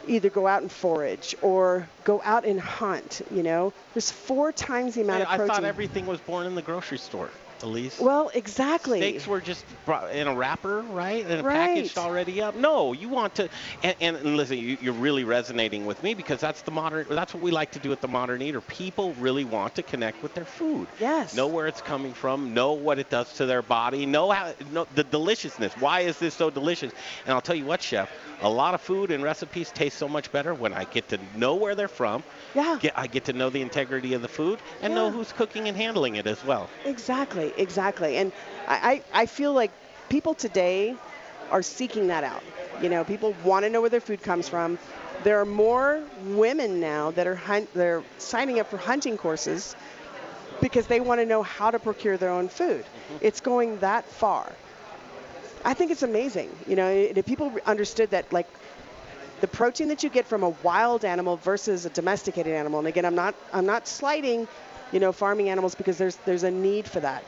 either 0.09 0.31
go 0.31 0.47
out 0.47 0.63
and 0.63 0.73
forage 0.73 1.35
or 1.43 1.89
go 2.05 2.21
out 2.25 2.45
and 2.45 2.61
hunt. 2.61 3.23
You 3.31 3.43
know, 3.43 3.73
there's 3.95 4.11
four 4.11 4.51
times 4.51 4.95
the 4.95 5.03
amount 5.03 5.21
I, 5.21 5.23
of 5.23 5.29
protein. 5.29 5.51
I 5.51 5.55
thought 5.55 5.65
everything 5.65 6.07
was 6.07 6.21
born 6.21 6.47
in 6.47 6.55
the 6.55 6.63
grocery 6.63 6.99
store, 6.99 7.31
Elise. 7.63 7.99
Well, 8.01 8.31
exactly. 8.35 9.01
Steaks 9.01 9.27
were 9.27 9.41
just 9.41 9.65
in 10.13 10.27
a 10.27 10.35
wrapper, 10.35 10.81
right? 10.83 11.25
And 11.27 11.45
Right. 11.45 11.55
packaged 11.55 11.99
already 11.99 12.41
up. 12.41 12.55
No, 12.55 12.93
you 12.93 13.09
want 13.09 13.35
to. 13.37 13.49
And, 13.83 13.97
and, 14.01 14.17
and 14.17 14.37
listen, 14.37 14.59
you, 14.59 14.77
you're 14.81 14.93
really 14.93 15.25
resonating 15.25 15.87
with 15.87 16.03
me 16.03 16.15
because 16.15 16.41
that's 16.41 16.63
the 16.63 16.71
modern. 16.71 17.07
That's 17.09 17.35
what 17.35 17.43
we 17.43 17.51
like 17.51 17.73
to 17.73 17.79
do 17.79 17.93
at 17.93 18.01
the 18.01 18.09
Modern 18.09 18.43
Eater. 18.43 18.61
People 18.61 19.15
really 19.15 19.45
want 19.45 19.75
to 19.77 19.83
connect 19.83 20.23
with 20.23 20.35
their 20.35 20.45
food. 20.45 20.89
Yes. 21.01 21.35
Know 21.35 21.47
where 21.47 21.67
it's 21.67 21.81
coming 21.81 22.13
from. 22.13 22.55
Know 22.55 22.73
what 22.73 22.99
it 22.99 23.11
does 23.11 23.33
to 23.35 23.47
their 23.47 23.63
body. 23.63 24.07
Know 24.07 24.31
how. 24.31 24.53
Know 24.73 24.87
the 24.95 25.05
deliciousness. 25.05 25.73
Why 25.79 26.01
is 26.01 26.19
this 26.19 26.35
so 26.35 26.51
delicious? 26.51 26.93
And 27.27 27.35
I'll 27.35 27.41
tell 27.41 27.57
you 27.57 27.65
what, 27.65 27.83
chef. 27.83 28.11
A 28.43 28.49
lot 28.49 28.75
of 28.75 28.81
food 28.81 29.11
and 29.11 29.23
recipes 29.23 29.71
taste 29.71 29.97
so 29.99 30.09
much 30.09 30.33
better 30.33 30.53
when 30.55 30.73
I 30.73 30.85
get 30.85 31.09
to 31.11 31.19
know 31.37 31.55
where 31.55 31.75
they're 31.75 31.89
from. 31.89 32.23
Yeah. 32.55 32.79
Get, 32.81 32.93
I 32.99 33.07
get 33.07 33.25
to 33.27 33.33
know 33.33 33.51
the 33.51 33.63
integrity 33.63 34.15
of 34.15 34.23
the 34.23 34.29
food 34.29 34.61
and 34.83 34.95
know 34.95 35.11
who's 35.11 35.33
cooking 35.33 35.69
and 35.69 35.77
handling 35.77 36.17
it 36.17 36.27
as 36.27 36.45
well. 36.45 36.69
Exactly, 36.85 37.53
exactly. 37.57 38.17
And 38.17 38.33
I, 38.69 39.03
I, 39.13 39.23
I 39.23 39.27
feel 39.27 39.53
like 39.53 39.71
people 40.09 40.35
today 40.35 40.95
are 41.51 41.63
seeking 41.63 42.09
that 42.09 42.25
out. 42.25 42.43
You 42.83 42.89
know, 42.89 43.05
people 43.05 43.35
want 43.45 43.65
to 43.65 43.71
know 43.71 43.81
where 43.81 43.91
their 43.91 44.01
food 44.01 44.23
comes 44.23 44.49
from. 44.49 44.79
There 45.25 45.41
are 45.41 45.47
more 45.47 46.03
women 46.25 46.81
now 46.81 47.13
that 47.13 47.27
are 47.27 47.37
hunt, 47.37 47.73
they're 47.75 48.03
signing 48.19 48.59
up 48.59 48.69
for 48.69 48.77
hunting 48.77 49.17
courses 49.17 49.77
because 50.61 50.87
they 50.87 51.01
want 51.01 51.21
to 51.21 51.27
know 51.27 51.43
how 51.43 51.71
to 51.71 51.79
procure 51.79 52.17
their 52.17 52.31
own 52.31 52.49
food. 52.49 52.85
Mm-hmm. 52.85 53.27
It's 53.27 53.41
going 53.41 53.79
that 53.79 54.05
far. 54.07 54.53
I 55.65 55.75
think 55.75 55.91
it's 55.93 56.03
amazing. 56.03 56.51
You 56.67 56.77
know, 56.77 56.89
if 56.89 57.25
people 57.25 57.53
understood 57.67 58.11
that, 58.11 58.33
like, 58.33 58.49
the 59.43 59.49
protein 59.49 59.89
that 59.89 60.03
you 60.05 60.09
get 60.09 60.27
from 60.27 60.45
a 60.45 60.51
wild 60.63 61.05
animal 61.05 61.37
versus 61.37 61.85
a 61.85 61.91
domesticated 61.91 62.55
animal. 62.55 62.79
And 62.79 62.89
again, 62.89 63.05
I'm 63.05 63.17
not 63.17 63.35
I'm 63.53 63.67
not 63.67 63.87
slighting, 63.87 64.49
you 64.93 65.01
know, 65.01 65.13
farming 65.13 65.51
animals 65.51 65.75
because 65.75 65.99
there's 65.99 66.17
there's 66.25 66.45
a 66.45 66.51
need 66.51 66.87
for 66.87 67.01
that. 67.01 67.25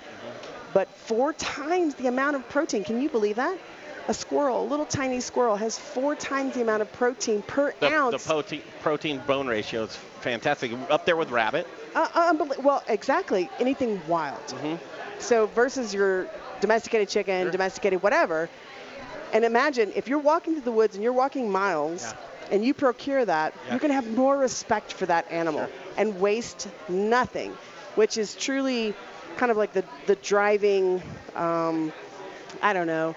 But 0.72 0.88
four 0.88 1.32
times 1.34 1.96
the 1.96 2.06
amount 2.06 2.36
of 2.36 2.48
protein. 2.48 2.84
Can 2.84 3.02
you 3.02 3.10
believe 3.10 3.36
that? 3.36 3.58
A 4.06 4.14
squirrel, 4.14 4.62
a 4.62 4.68
little 4.68 4.84
tiny 4.84 5.20
squirrel, 5.20 5.56
has 5.56 5.78
four 5.78 6.14
times 6.14 6.54
the 6.54 6.60
amount 6.60 6.82
of 6.82 6.92
protein 6.92 7.42
per 7.42 7.72
The, 7.80 8.10
the 8.10 8.18
protein 8.18 8.62
protein 8.80 9.18
bone 9.26 9.48
ratio 9.48 9.84
is 9.84 9.96
fantastic. 10.20 10.72
Up 10.90 11.04
there 11.06 11.16
with 11.16 11.30
rabbit. 11.30 11.66
Uh, 11.94 12.32
unbelie- 12.32 12.62
well, 12.62 12.82
exactly. 12.86 13.50
Anything 13.58 14.00
wild. 14.06 14.46
Mm-hmm. 14.46 14.76
So 15.18 15.46
versus 15.46 15.92
your 15.92 16.28
domesticated 16.60 17.08
chicken, 17.08 17.50
domesticated 17.50 18.02
whatever. 18.02 18.48
And 19.34 19.44
imagine 19.44 19.92
if 19.96 20.06
you're 20.08 20.20
walking 20.20 20.54
through 20.54 20.62
the 20.62 20.72
woods 20.72 20.94
and 20.94 21.02
you're 21.02 21.12
walking 21.12 21.50
miles 21.50 22.14
and 22.52 22.64
you 22.64 22.72
procure 22.72 23.24
that, 23.24 23.52
Yeah. 23.66 23.72
you're 23.72 23.80
going 23.80 23.90
to 23.90 23.94
have 23.96 24.08
more 24.16 24.38
respect 24.38 24.92
for 24.92 25.06
that 25.06 25.30
animal 25.30 25.68
and 25.96 26.20
waste 26.20 26.68
nothing, 26.88 27.52
which 27.96 28.16
is 28.16 28.34
truly 28.36 28.94
kind 29.36 29.50
of 29.50 29.56
like 29.58 29.72
the, 29.72 29.84
the 30.06 30.14
driving, 30.16 31.02
um, 31.34 31.92
I 32.62 32.72
don't 32.72 32.86
know, 32.86 33.16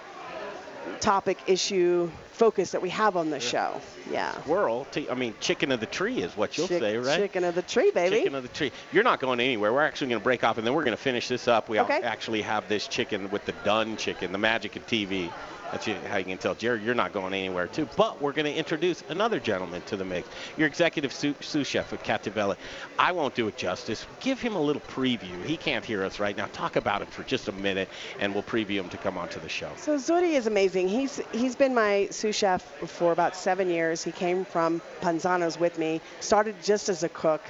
topic, 1.01 1.37
issue, 1.45 2.09
focus 2.31 2.71
that 2.71 2.81
we 2.81 2.89
have 2.89 3.15
on 3.15 3.29
the 3.29 3.39
show. 3.39 3.79
Yeah. 4.11 4.31
Squirrel. 4.41 4.87
T- 4.91 5.07
I 5.09 5.13
mean, 5.13 5.35
chicken 5.39 5.71
of 5.71 5.79
the 5.79 5.85
tree 5.85 6.19
is 6.23 6.35
what 6.35 6.57
you'll 6.57 6.67
Chick- 6.67 6.79
say, 6.79 6.97
right? 6.97 7.17
Chicken 7.19 7.43
of 7.43 7.53
the 7.53 7.61
tree, 7.61 7.91
baby. 7.91 8.15
Chicken 8.17 8.33
of 8.35 8.41
the 8.43 8.49
tree. 8.49 8.71
You're 8.91 9.03
not 9.03 9.19
going 9.19 9.39
anywhere. 9.39 9.71
We're 9.73 9.81
actually 9.85 10.07
going 10.09 10.21
to 10.21 10.23
break 10.23 10.43
off, 10.43 10.57
and 10.57 10.65
then 10.65 10.73
we're 10.73 10.83
going 10.85 10.95
to 10.97 11.01
finish 11.03 11.27
this 11.27 11.47
up. 11.47 11.69
We 11.69 11.79
Okay. 11.79 12.01
actually 12.01 12.41
have 12.43 12.67
this 12.69 12.87
chicken 12.87 13.29
with 13.29 13.45
the 13.45 13.51
done 13.63 13.97
chicken, 13.97 14.31
the 14.31 14.37
magic 14.39 14.75
of 14.75 14.87
TV. 14.87 15.29
That's 15.71 15.85
how 15.85 16.17
you 16.17 16.25
can 16.25 16.37
tell, 16.37 16.55
Jerry, 16.55 16.81
you're 16.81 16.95
not 16.95 17.11
going 17.11 17.33
anywhere, 17.33 17.67
too. 17.67 17.87
But 17.97 18.21
we're 18.21 18.31
going 18.31 18.45
to 18.45 18.53
introduce 18.53 19.03
another 19.09 19.39
gentleman 19.39 19.81
to 19.87 19.97
the 19.97 20.05
mix. 20.05 20.27
Your 20.55 20.67
executive 20.67 21.11
sous, 21.11 21.67
chef 21.67 21.91
at 21.91 22.03
Cattivella. 22.03 22.55
I 22.97 23.11
won't 23.11 23.35
do 23.35 23.47
it 23.47 23.57
justice. 23.57 24.05
Give 24.21 24.39
him 24.39 24.55
a 24.55 24.61
little 24.61 24.81
preview. 24.83 25.43
He 25.43 25.57
can't 25.57 25.83
hear 25.83 26.03
us 26.03 26.19
right 26.19 26.35
now. 26.37 26.47
Talk 26.53 26.77
about 26.77 27.01
him 27.01 27.07
for 27.07 27.23
just 27.23 27.47
a 27.49 27.51
minute, 27.51 27.89
and 28.19 28.33
we'll 28.33 28.43
preview 28.43 28.79
him 28.79 28.89
to 28.89 28.97
come 28.97 29.17
onto 29.17 29.39
the 29.39 29.49
show. 29.49 29.71
So 29.75 29.97
Zuri 29.97 30.33
is 30.33 30.47
amazing. 30.47 30.87
He's 30.87 31.21
he's 31.33 31.55
been 31.55 31.75
my 31.75 32.07
sous 32.11 32.35
chef 32.35 32.61
for 32.87 33.11
about 33.11 33.35
seven 33.35 33.69
years. 33.69 34.03
He 34.03 34.11
came 34.11 34.45
from 34.45 34.81
Panzano's 35.01 35.59
with 35.59 35.77
me. 35.77 36.01
Started 36.21 36.55
just 36.63 36.87
as 36.87 37.03
a 37.03 37.09
cook, 37.09 37.41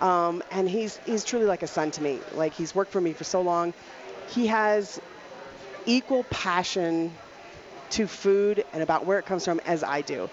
um, 0.00 0.42
and 0.52 0.68
he's 0.68 1.00
he's 1.04 1.24
truly 1.24 1.46
like 1.46 1.62
a 1.62 1.66
son 1.66 1.90
to 1.92 2.02
me. 2.02 2.20
Like 2.34 2.54
he's 2.54 2.74
worked 2.74 2.92
for 2.92 3.00
me 3.00 3.12
for 3.12 3.24
so 3.24 3.40
long. 3.40 3.74
He 4.28 4.46
has 4.46 5.00
equal 5.86 6.24
passion 6.24 7.12
to 7.90 8.06
food 8.06 8.64
and 8.72 8.82
about 8.82 9.06
where 9.06 9.18
it 9.18 9.26
comes 9.26 9.44
from 9.44 9.60
as 9.66 9.82
I 9.82 10.00
do. 10.02 10.28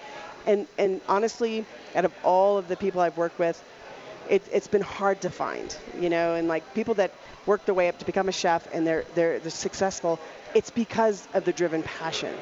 And 0.46 0.66
and 0.78 1.00
honestly, 1.08 1.64
out 1.94 2.04
of 2.04 2.12
all 2.22 2.58
of 2.58 2.68
the 2.68 2.76
people 2.76 3.00
I've 3.00 3.16
worked 3.16 3.38
with, 3.38 3.62
it, 4.28 4.42
it's 4.52 4.68
been 4.68 4.82
hard 4.82 5.20
to 5.22 5.30
find, 5.30 5.76
you 6.00 6.08
know, 6.08 6.34
and 6.34 6.48
like 6.48 6.74
people 6.74 6.94
that 6.94 7.12
work 7.46 7.64
their 7.66 7.74
way 7.74 7.88
up 7.88 7.98
to 7.98 8.04
become 8.06 8.28
a 8.28 8.32
chef 8.32 8.66
and 8.72 8.86
they're, 8.86 9.04
they're, 9.14 9.38
they're 9.38 9.50
successful, 9.50 10.18
it's 10.54 10.70
because 10.70 11.28
of 11.34 11.44
the 11.44 11.52
driven 11.52 11.82
passion, 11.82 12.34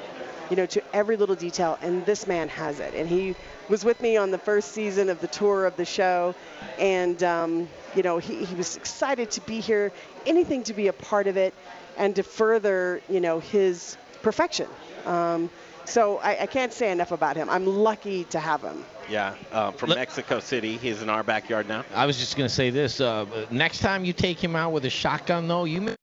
you 0.50 0.56
know, 0.56 0.66
to 0.66 0.82
every 0.94 1.16
little 1.16 1.34
detail. 1.34 1.78
And 1.82 2.06
this 2.06 2.26
man 2.26 2.48
has 2.50 2.78
it. 2.80 2.94
And 2.94 3.08
he 3.08 3.34
was 3.68 3.84
with 3.84 4.00
me 4.00 4.16
on 4.16 4.30
the 4.30 4.38
first 4.38 4.72
season 4.72 5.10
of 5.10 5.20
the 5.20 5.26
tour 5.26 5.66
of 5.66 5.76
the 5.76 5.84
show. 5.84 6.34
And, 6.78 7.20
um, 7.22 7.68
you 7.96 8.02
know, 8.02 8.18
he, 8.18 8.44
he 8.44 8.54
was 8.54 8.76
excited 8.76 9.30
to 9.32 9.40
be 9.40 9.60
here, 9.60 9.92
anything 10.26 10.62
to 10.64 10.74
be 10.74 10.86
a 10.88 10.92
part 10.92 11.26
of 11.26 11.36
it 11.36 11.54
and 11.96 12.14
to 12.16 12.22
further, 12.22 13.00
you 13.08 13.20
know, 13.20 13.40
his 13.40 13.96
perfection. 14.22 14.68
Um, 15.06 15.50
so 15.84 16.18
I, 16.18 16.42
I 16.42 16.46
can't 16.46 16.72
say 16.72 16.90
enough 16.92 17.10
about 17.12 17.36
him. 17.36 17.50
I'm 17.50 17.66
lucky 17.66 18.24
to 18.24 18.38
have 18.38 18.62
him. 18.62 18.84
Yeah, 19.08 19.34
uh, 19.50 19.72
from 19.72 19.90
Look- 19.90 19.98
Mexico 19.98 20.40
City. 20.40 20.76
He's 20.76 21.02
in 21.02 21.08
our 21.10 21.22
backyard 21.22 21.68
now. 21.68 21.84
I 21.94 22.06
was 22.06 22.18
just 22.18 22.36
gonna 22.36 22.48
say 22.48 22.70
this. 22.70 23.00
Uh, 23.00 23.26
next 23.50 23.80
time 23.80 24.04
you 24.04 24.12
take 24.12 24.42
him 24.42 24.54
out 24.56 24.72
with 24.72 24.84
a 24.84 24.90
shotgun, 24.90 25.48
though, 25.48 25.64
you 25.64 25.80
may 25.80 25.94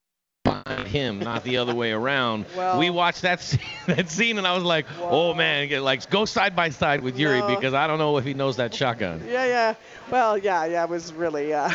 find 0.46 0.79
him, 0.90 1.20
not 1.20 1.44
the 1.44 1.58
other 1.58 1.74
way 1.74 1.92
around. 1.92 2.46
Well- 2.56 2.78
we 2.80 2.90
watched 2.90 3.22
that 3.22 3.42
scene, 3.42 3.60
that 3.88 4.10
scene, 4.10 4.38
and 4.38 4.46
I 4.46 4.54
was 4.54 4.64
like, 4.64 4.86
oh 5.02 5.34
man, 5.34 5.68
get, 5.70 5.82
like 5.82 6.10
go 6.10 6.26
side 6.26 6.56
by 6.56 6.70
side 6.70 7.02
with 7.02 7.18
Zuri 7.18 7.40
No. 7.40 7.48
because 7.56 7.74
I 7.74 7.88
don't 7.88 8.00
know 8.00 8.18
if 8.18 8.26
he 8.26 8.34
knows 8.34 8.58
that 8.58 8.74
shotgun. 8.74 9.22
Yeah, 9.30 9.46
yeah. 9.46 9.74
Well, 10.12 10.38
yeah, 10.38 10.66
yeah. 10.66 10.84
It 10.84 10.90
was 10.90 11.14
really. 11.14 11.54
Uh, 11.54 11.72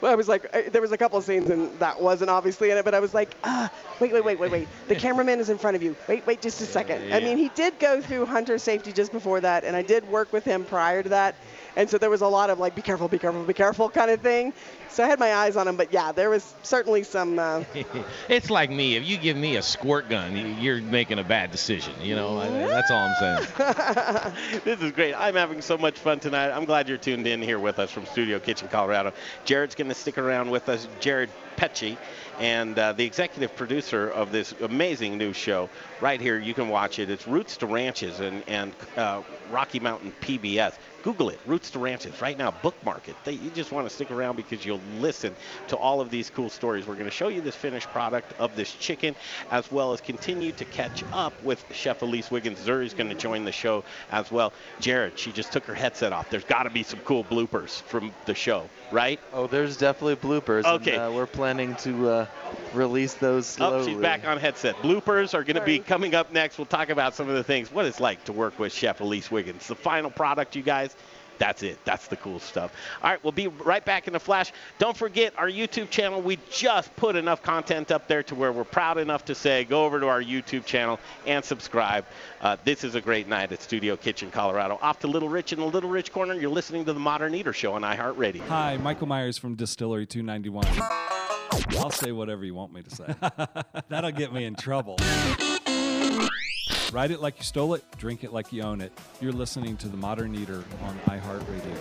well, 0.00 0.12
I 0.12 0.14
was 0.14 0.28
like, 0.28 0.46
uh, 0.54 0.62
there 0.70 0.82
was 0.82 0.92
a 0.92 0.98
couple 0.98 1.18
of 1.18 1.24
scenes 1.24 1.48
and 1.50 1.76
that 1.78 2.00
wasn't 2.00 2.30
obviously 2.30 2.70
in 2.70 2.76
it, 2.76 2.84
but 2.84 2.94
I 2.94 3.00
was 3.00 3.14
like, 3.14 3.34
ah, 3.42 3.70
wait, 4.00 4.12
wait, 4.12 4.24
wait, 4.24 4.38
wait, 4.38 4.52
wait. 4.52 4.68
The 4.88 4.94
cameraman 4.96 5.40
is 5.40 5.48
in 5.48 5.56
front 5.58 5.74
of 5.74 5.82
you. 5.82 5.96
Wait, 6.06 6.26
wait, 6.26 6.42
just 6.42 6.60
a 6.60 6.66
second. 6.66 7.12
I 7.12 7.20
mean, 7.20 7.38
he 7.38 7.48
did 7.50 7.78
go 7.78 8.00
through 8.02 8.26
hunter 8.26 8.58
safety 8.58 8.92
just 8.92 9.12
before 9.12 9.40
that, 9.40 9.64
and 9.64 9.74
I 9.74 9.82
did 9.82 10.06
work 10.08 10.32
with 10.32 10.44
him 10.44 10.64
prior 10.64 11.02
to 11.02 11.08
that, 11.08 11.34
and 11.76 11.88
so 11.88 11.96
there 11.98 12.10
was 12.10 12.20
a 12.20 12.28
lot 12.28 12.50
of 12.50 12.58
like, 12.58 12.74
be 12.74 12.82
careful, 12.82 13.08
be 13.08 13.18
careful, 13.18 13.42
be 13.44 13.54
careful 13.54 13.88
kind 13.88 14.10
of 14.10 14.20
thing. 14.20 14.52
So 14.90 15.02
I 15.02 15.08
had 15.08 15.18
my 15.18 15.34
eyes 15.34 15.56
on 15.56 15.66
him, 15.66 15.76
but 15.76 15.92
yeah, 15.92 16.12
there 16.12 16.30
was 16.30 16.54
certainly 16.62 17.02
some. 17.02 17.38
Uh, 17.38 17.64
it's 18.34 18.50
like 18.50 18.70
me. 18.70 18.96
If 18.96 19.04
you 19.06 19.16
give 19.16 19.36
me 19.36 19.56
a 19.56 19.62
squirt 19.62 20.08
gun, 20.08 20.36
you- 20.36 20.46
you're 20.60 20.80
making 20.82 21.18
a 21.18 21.24
bad 21.24 21.50
decision. 21.50 21.94
You 22.02 22.16
know, 22.16 22.40
that's 22.68 22.90
all 22.90 22.98
I'm 22.98 23.14
saying. 23.46 24.60
this 24.64 24.80
is 24.80 24.92
great. 24.92 25.14
I'm 25.14 25.34
having 25.34 25.60
so 25.62 25.78
much 25.78 25.98
fun 25.98 26.20
tonight. 26.20 26.50
I'm 26.50 26.64
glad 26.64 26.88
you're 26.88 26.98
tuned 26.98 27.26
in 27.26 27.40
here 27.42 27.58
with 27.58 27.78
us 27.78 27.90
from 27.90 28.06
Studio 28.06 28.38
Kitchen, 28.38 28.68
Colorado. 28.68 29.12
Jared's 29.44 29.74
going 29.74 29.88
to 29.88 29.94
stick 29.94 30.18
around 30.18 30.50
with 30.50 30.68
us. 30.68 30.86
Jared 31.00 31.30
Pecci, 31.56 31.96
and 32.40 32.76
uh, 32.78 32.92
the 32.92 33.04
executive 33.04 33.54
producer 33.54 34.08
of 34.10 34.32
this 34.32 34.52
amazing 34.60 35.18
new 35.18 35.32
show. 35.32 35.70
Right 36.00 36.20
here, 36.20 36.38
you 36.38 36.54
can 36.54 36.68
watch 36.68 36.98
it. 36.98 37.08
It's 37.08 37.26
Roots 37.26 37.56
to 37.58 37.66
Ranches 37.66 38.20
and, 38.20 38.42
and 38.48 38.72
uh, 38.96 39.22
Rocky 39.50 39.80
Mountain 39.80 40.12
PBS. 40.20 40.74
Google 41.04 41.28
it, 41.28 41.38
Roots 41.44 41.70
to 41.72 41.78
Ranches. 41.78 42.20
Right 42.22 42.36
now, 42.36 42.50
bookmark 42.50 43.08
it. 43.08 43.16
They, 43.24 43.32
you 43.32 43.50
just 43.50 43.70
want 43.72 43.86
to 43.86 43.94
stick 43.94 44.10
around 44.10 44.36
because 44.36 44.64
you'll 44.64 44.80
listen 45.00 45.36
to 45.68 45.76
all 45.76 46.00
of 46.00 46.08
these 46.08 46.30
cool 46.30 46.48
stories. 46.48 46.86
We're 46.86 46.94
going 46.94 47.04
to 47.04 47.10
show 47.10 47.28
you 47.28 47.42
this 47.42 47.54
finished 47.54 47.88
product 47.90 48.32
of 48.40 48.56
this 48.56 48.72
chicken, 48.72 49.14
as 49.50 49.70
well 49.70 49.92
as 49.92 50.00
continue 50.00 50.50
to 50.52 50.64
catch 50.64 51.04
up 51.12 51.34
with 51.42 51.62
Chef 51.72 52.00
Elise 52.00 52.30
Wiggins. 52.30 52.58
Zuri's 52.58 52.94
going 52.94 53.10
to 53.10 53.14
join 53.14 53.44
the 53.44 53.52
show 53.52 53.84
as 54.10 54.32
well. 54.32 54.54
Jared, 54.80 55.18
she 55.18 55.30
just 55.30 55.52
took 55.52 55.64
her 55.66 55.74
headset 55.74 56.14
off. 56.14 56.30
There's 56.30 56.44
got 56.44 56.62
to 56.62 56.70
be 56.70 56.82
some 56.82 57.00
cool 57.00 57.22
bloopers 57.22 57.82
from 57.82 58.10
the 58.24 58.34
show, 58.34 58.70
right? 58.90 59.20
Oh, 59.34 59.46
there's 59.46 59.76
definitely 59.76 60.16
bloopers. 60.16 60.64
Okay. 60.64 60.92
And, 60.92 61.02
uh, 61.02 61.12
we're 61.14 61.26
planning 61.26 61.74
to 61.76 62.08
uh, 62.08 62.26
release 62.72 63.12
those 63.12 63.46
slowly. 63.46 63.82
Oh, 63.82 63.86
she's 63.86 64.00
back 64.00 64.26
on 64.26 64.38
headset. 64.38 64.74
Bloopers 64.76 65.34
are 65.34 65.44
going 65.44 65.56
to 65.56 65.64
be 65.64 65.80
coming 65.86 66.14
up 66.14 66.32
next. 66.32 66.58
We'll 66.58 66.66
talk 66.66 66.88
about 66.90 67.14
some 67.14 67.28
of 67.28 67.34
the 67.34 67.44
things, 67.44 67.70
what 67.72 67.84
it's 67.86 68.00
like 68.00 68.24
to 68.24 68.32
work 68.32 68.58
with 68.58 68.72
Chef 68.72 69.00
Elise 69.00 69.30
Wiggins. 69.30 69.66
The 69.68 69.74
final 69.74 70.10
product, 70.10 70.56
you 70.56 70.62
guys, 70.62 70.96
That's 71.38 71.64
it. 71.64 71.78
That's 71.84 72.06
the 72.06 72.14
cool 72.16 72.38
stuff. 72.38 72.72
All 73.02 73.10
right, 73.10 73.18
we'll 73.24 73.32
be 73.32 73.48
right 73.48 73.84
back 73.84 74.06
in 74.06 74.14
a 74.14 74.20
flash. 74.20 74.52
Don't 74.78 74.96
forget 74.96 75.32
our 75.36 75.48
YouTube 75.50 75.90
channel. 75.90 76.22
We 76.22 76.38
just 76.48 76.94
put 76.94 77.16
enough 77.16 77.42
content 77.42 77.90
up 77.90 78.06
there 78.06 78.22
to 78.24 78.36
where 78.36 78.52
we're 78.52 78.62
proud 78.62 78.98
enough 78.98 79.24
to 79.24 79.34
say 79.34 79.64
go 79.64 79.84
over 79.84 79.98
to 79.98 80.06
our 80.06 80.22
YouTube 80.22 80.64
channel 80.64 81.00
and 81.26 81.44
subscribe. 81.44 82.04
Uh, 82.40 82.56
this 82.64 82.84
is 82.84 82.94
a 82.94 83.00
great 83.00 83.26
night 83.26 83.50
at 83.50 83.60
Studio 83.60 83.96
Kitchen, 83.96 84.30
Colorado. 84.30 84.78
Off 84.80 85.00
to 85.00 85.08
Little 85.08 85.28
Rich 85.28 85.52
in 85.52 85.58
the 85.58 85.66
Little 85.66 85.90
Rich 85.90 86.12
Corner. 86.12 86.34
You're 86.34 86.50
listening 86.50 86.84
to 86.84 86.92
the 86.92 87.00
Modern 87.00 87.34
Eater 87.34 87.52
Show 87.52 87.72
on 87.72 87.82
iHeartRadio. 87.82 88.42
Hi, 88.42 88.76
Michael 88.76 89.08
Myers 89.08 89.36
from 89.36 89.56
Distillery 89.56 90.06
291. 90.06 90.66
I'll 91.78 91.90
say 91.90 92.12
whatever 92.12 92.44
you 92.44 92.54
want 92.54 92.72
me 92.72 92.82
to 92.82 92.90
say. 92.90 93.14
That'll 93.88 94.12
get 94.12 94.32
me 94.32 94.44
in 94.44 94.54
trouble. 94.54 94.98
Ride 96.94 97.10
it 97.10 97.20
like 97.20 97.38
you 97.38 97.42
stole 97.42 97.74
it, 97.74 97.82
drink 97.98 98.22
it 98.22 98.32
like 98.32 98.52
you 98.52 98.62
own 98.62 98.80
it. 98.80 98.92
You're 99.20 99.32
listening 99.32 99.76
to 99.78 99.88
The 99.88 99.96
Modern 99.96 100.32
Eater 100.36 100.62
on 100.84 100.96
iHeartRadio. 101.06 101.76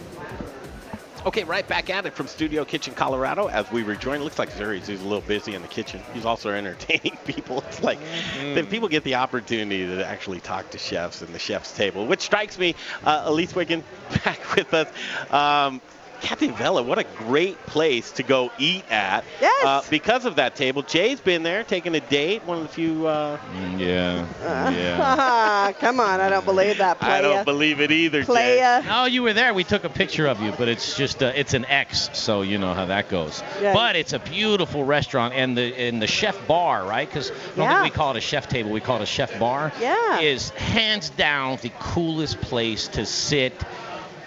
Okay, 1.27 1.43
right 1.43 1.67
back 1.67 1.91
at 1.91 2.07
it 2.07 2.15
from 2.15 2.25
Studio 2.25 2.65
Kitchen, 2.65 2.95
Colorado. 2.95 3.45
As 3.45 3.71
we 3.71 3.83
rejoin, 3.83 4.23
looks 4.23 4.39
like 4.39 4.49
Zuri's 4.49 4.87
he's 4.87 5.01
a 5.01 5.03
little 5.03 5.21
busy 5.21 5.53
in 5.53 5.61
the 5.61 5.67
kitchen. 5.67 6.01
He's 6.15 6.25
also 6.25 6.49
entertaining 6.49 7.15
people. 7.25 7.63
It's 7.67 7.83
like 7.83 7.99
then 8.39 8.65
people 8.65 8.87
get 8.87 9.03
the 9.03 9.13
opportunity 9.13 9.85
to 9.85 10.03
actually 10.03 10.39
talk 10.39 10.71
to 10.71 10.79
chefs 10.79 11.21
and 11.21 11.31
the 11.31 11.37
chef's 11.37 11.71
table, 11.73 12.07
which 12.07 12.21
strikes 12.21 12.57
me. 12.57 12.73
Uh, 13.03 13.21
Elise 13.25 13.53
Wiggin 13.53 13.83
back 14.25 14.55
with 14.55 14.73
us. 14.73 14.87
Um, 15.31 15.79
Cattivella, 16.23 16.85
what 16.85 16.97
a 16.97 17.03
great 17.03 17.63
place 17.65 18.11
to 18.13 18.23
go 18.23 18.49
eat 18.57 18.89
at. 18.89 19.23
Yes. 19.41 19.65
Uh, 19.65 19.81
because 19.89 20.25
of 20.25 20.37
that 20.37 20.55
table. 20.55 20.81
Jay's 20.81 21.19
been 21.19 21.43
there 21.43 21.63
taking 21.63 21.93
a 21.95 21.99
date, 21.99 22.43
one 22.45 22.57
of 22.57 22.63
the 22.63 22.69
few. 22.69 23.05
Uh, 23.07 23.37
yeah. 23.77 24.25
yeah. 24.71 25.71
Come 25.79 25.99
on, 25.99 26.21
I 26.21 26.29
don't 26.29 26.45
believe 26.45 26.77
that. 26.77 26.99
Playa. 26.99 27.17
I 27.17 27.21
don't 27.21 27.45
believe 27.45 27.81
it 27.81 27.91
either, 27.91 28.21
Jay. 28.21 28.25
Playa. 28.25 28.81
No, 28.85 29.05
you 29.05 29.21
were 29.21 29.33
there. 29.33 29.53
We 29.53 29.63
took 29.65 29.83
a 29.83 29.89
picture 29.89 30.25
of 30.27 30.41
you, 30.41 30.53
but 30.57 30.67
it's 30.69 30.95
just 30.95 31.21
uh, 31.21 31.33
it's 31.35 31.53
an 31.53 31.65
X, 31.65 32.09
so 32.13 32.41
you 32.41 32.57
know 32.57 32.73
how 32.73 32.85
that 32.85 33.09
goes. 33.09 33.43
Yeah. 33.61 33.73
But 33.73 33.95
it's 33.97 34.13
a 34.13 34.19
beautiful 34.19 34.83
restaurant, 34.85 35.33
and 35.33 35.57
the 35.57 35.75
and 35.77 36.01
the 36.01 36.07
chef 36.07 36.47
bar, 36.47 36.85
right? 36.85 37.07
Because 37.07 37.31
I 37.31 37.33
don't 37.33 37.57
Yeah. 37.57 37.81
think 37.81 37.93
we 37.93 37.97
call 37.97 38.11
it 38.11 38.17
a 38.17 38.21
chef 38.21 38.47
table, 38.47 38.71
we 38.71 38.79
call 38.79 38.97
it 38.97 39.03
a 39.03 39.05
chef 39.05 39.37
bar. 39.39 39.71
Yeah. 39.79 40.19
Is 40.21 40.51
hands 40.51 41.09
down 41.09 41.57
the 41.61 41.71
coolest 41.79 42.39
place 42.41 42.87
to 42.89 43.05
sit 43.05 43.53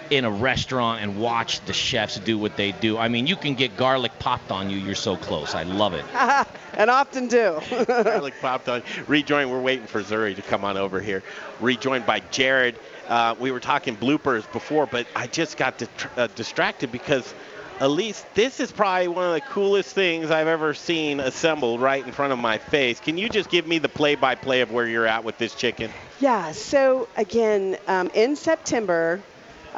in 0.09 0.25
a 0.25 0.31
restaurant 0.31 1.01
and 1.01 1.19
watch 1.19 1.59
the 1.65 1.73
chefs 1.73 2.19
do 2.19 2.37
what 2.37 2.55
they 2.57 2.71
do. 2.71 2.97
I 2.97 3.07
mean, 3.07 3.27
you 3.27 3.35
can 3.35 3.55
get 3.55 3.77
garlic 3.77 4.11
popped 4.19 4.51
on 4.51 4.69
you. 4.69 4.77
You're 4.77 4.95
so 4.95 5.17
close. 5.17 5.55
I 5.55 5.63
love 5.63 5.93
it. 5.93 6.05
and 6.73 6.89
often 6.89 7.27
do. 7.27 7.59
garlic 7.87 8.35
popped 8.41 8.69
on. 8.69 8.83
Rejoined. 9.07 9.51
We're 9.51 9.61
waiting 9.61 9.87
for 9.87 10.01
Zuri 10.01 10.35
to 10.35 10.41
come 10.41 10.63
on 10.63 10.77
over 10.77 11.01
here. 11.01 11.23
Rejoined 11.59 12.05
by 12.05 12.21
Jared. 12.31 12.79
Uh, 13.07 13.35
we 13.39 13.51
were 13.51 13.59
talking 13.59 13.95
bloopers 13.95 14.51
before, 14.51 14.85
but 14.85 15.07
I 15.15 15.27
just 15.27 15.57
got 15.57 15.77
di- 15.77 15.87
uh, 16.17 16.27
distracted 16.35 16.91
because, 16.91 17.33
Elise, 17.79 18.25
this 18.33 18.59
is 18.59 18.71
probably 18.71 19.07
one 19.07 19.25
of 19.25 19.33
the 19.33 19.41
coolest 19.41 19.93
things 19.93 20.29
I've 20.29 20.47
ever 20.47 20.73
seen 20.73 21.19
assembled 21.19 21.79
right 21.79 22.05
in 22.05 22.11
front 22.11 22.33
of 22.33 22.39
my 22.39 22.57
face. 22.57 22.99
Can 22.99 23.17
you 23.17 23.29
just 23.29 23.49
give 23.49 23.65
me 23.65 23.79
the 23.79 23.89
play-by-play 23.89 24.61
of 24.61 24.71
where 24.71 24.87
you're 24.87 25.07
at 25.07 25.23
with 25.23 25.37
this 25.37 25.55
chicken? 25.55 25.89
Yeah, 26.19 26.51
so 26.51 27.07
again, 27.15 27.77
um, 27.87 28.11
in 28.13 28.35
September, 28.35 29.21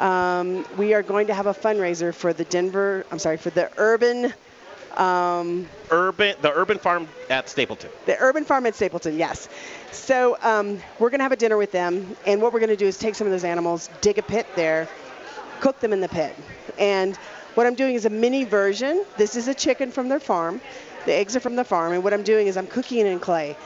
um, 0.00 0.64
we 0.76 0.94
are 0.94 1.02
going 1.02 1.26
to 1.28 1.34
have 1.34 1.46
a 1.46 1.54
fundraiser 1.54 2.12
for 2.14 2.32
the 2.32 2.44
Denver, 2.44 3.04
I'm 3.10 3.18
sorry, 3.18 3.36
for 3.36 3.50
the 3.50 3.70
urban, 3.76 4.32
um, 4.96 5.68
Urban, 5.90 6.34
the 6.42 6.52
urban 6.52 6.78
farm 6.78 7.06
at 7.28 7.48
Stapleton. 7.48 7.90
the 8.06 8.16
urban 8.18 8.44
farm 8.44 8.66
at 8.66 8.74
Stapleton, 8.74 9.16
yes. 9.16 9.48
So 9.92 10.36
um, 10.42 10.80
we're 10.98 11.10
going 11.10 11.20
to 11.20 11.24
have 11.24 11.32
a 11.32 11.36
dinner 11.36 11.56
with 11.56 11.70
them, 11.70 12.16
and 12.26 12.40
what 12.42 12.52
we're 12.52 12.60
going 12.60 12.70
to 12.70 12.76
do 12.76 12.86
is 12.86 12.98
take 12.98 13.14
some 13.14 13.26
of 13.26 13.30
those 13.32 13.44
animals, 13.44 13.90
dig 14.00 14.18
a 14.18 14.22
pit 14.22 14.46
there, 14.56 14.88
cook 15.60 15.78
them 15.80 15.92
in 15.92 16.00
the 16.00 16.08
pit. 16.08 16.34
And 16.78 17.16
what 17.54 17.66
I'm 17.66 17.74
doing 17.74 17.94
is 17.94 18.04
a 18.06 18.10
mini 18.10 18.44
version. 18.44 19.04
This 19.16 19.36
is 19.36 19.48
a 19.48 19.54
chicken 19.54 19.92
from 19.92 20.08
their 20.08 20.20
farm. 20.20 20.60
The 21.06 21.14
eggs 21.14 21.36
are 21.36 21.40
from 21.40 21.56
the 21.56 21.64
farm, 21.64 21.92
and 21.92 22.02
what 22.02 22.12
I'm 22.14 22.22
doing 22.22 22.46
is 22.46 22.56
I'm 22.56 22.66
cooking 22.66 22.98
it 23.00 23.06
in 23.06 23.20
clay. 23.20 23.56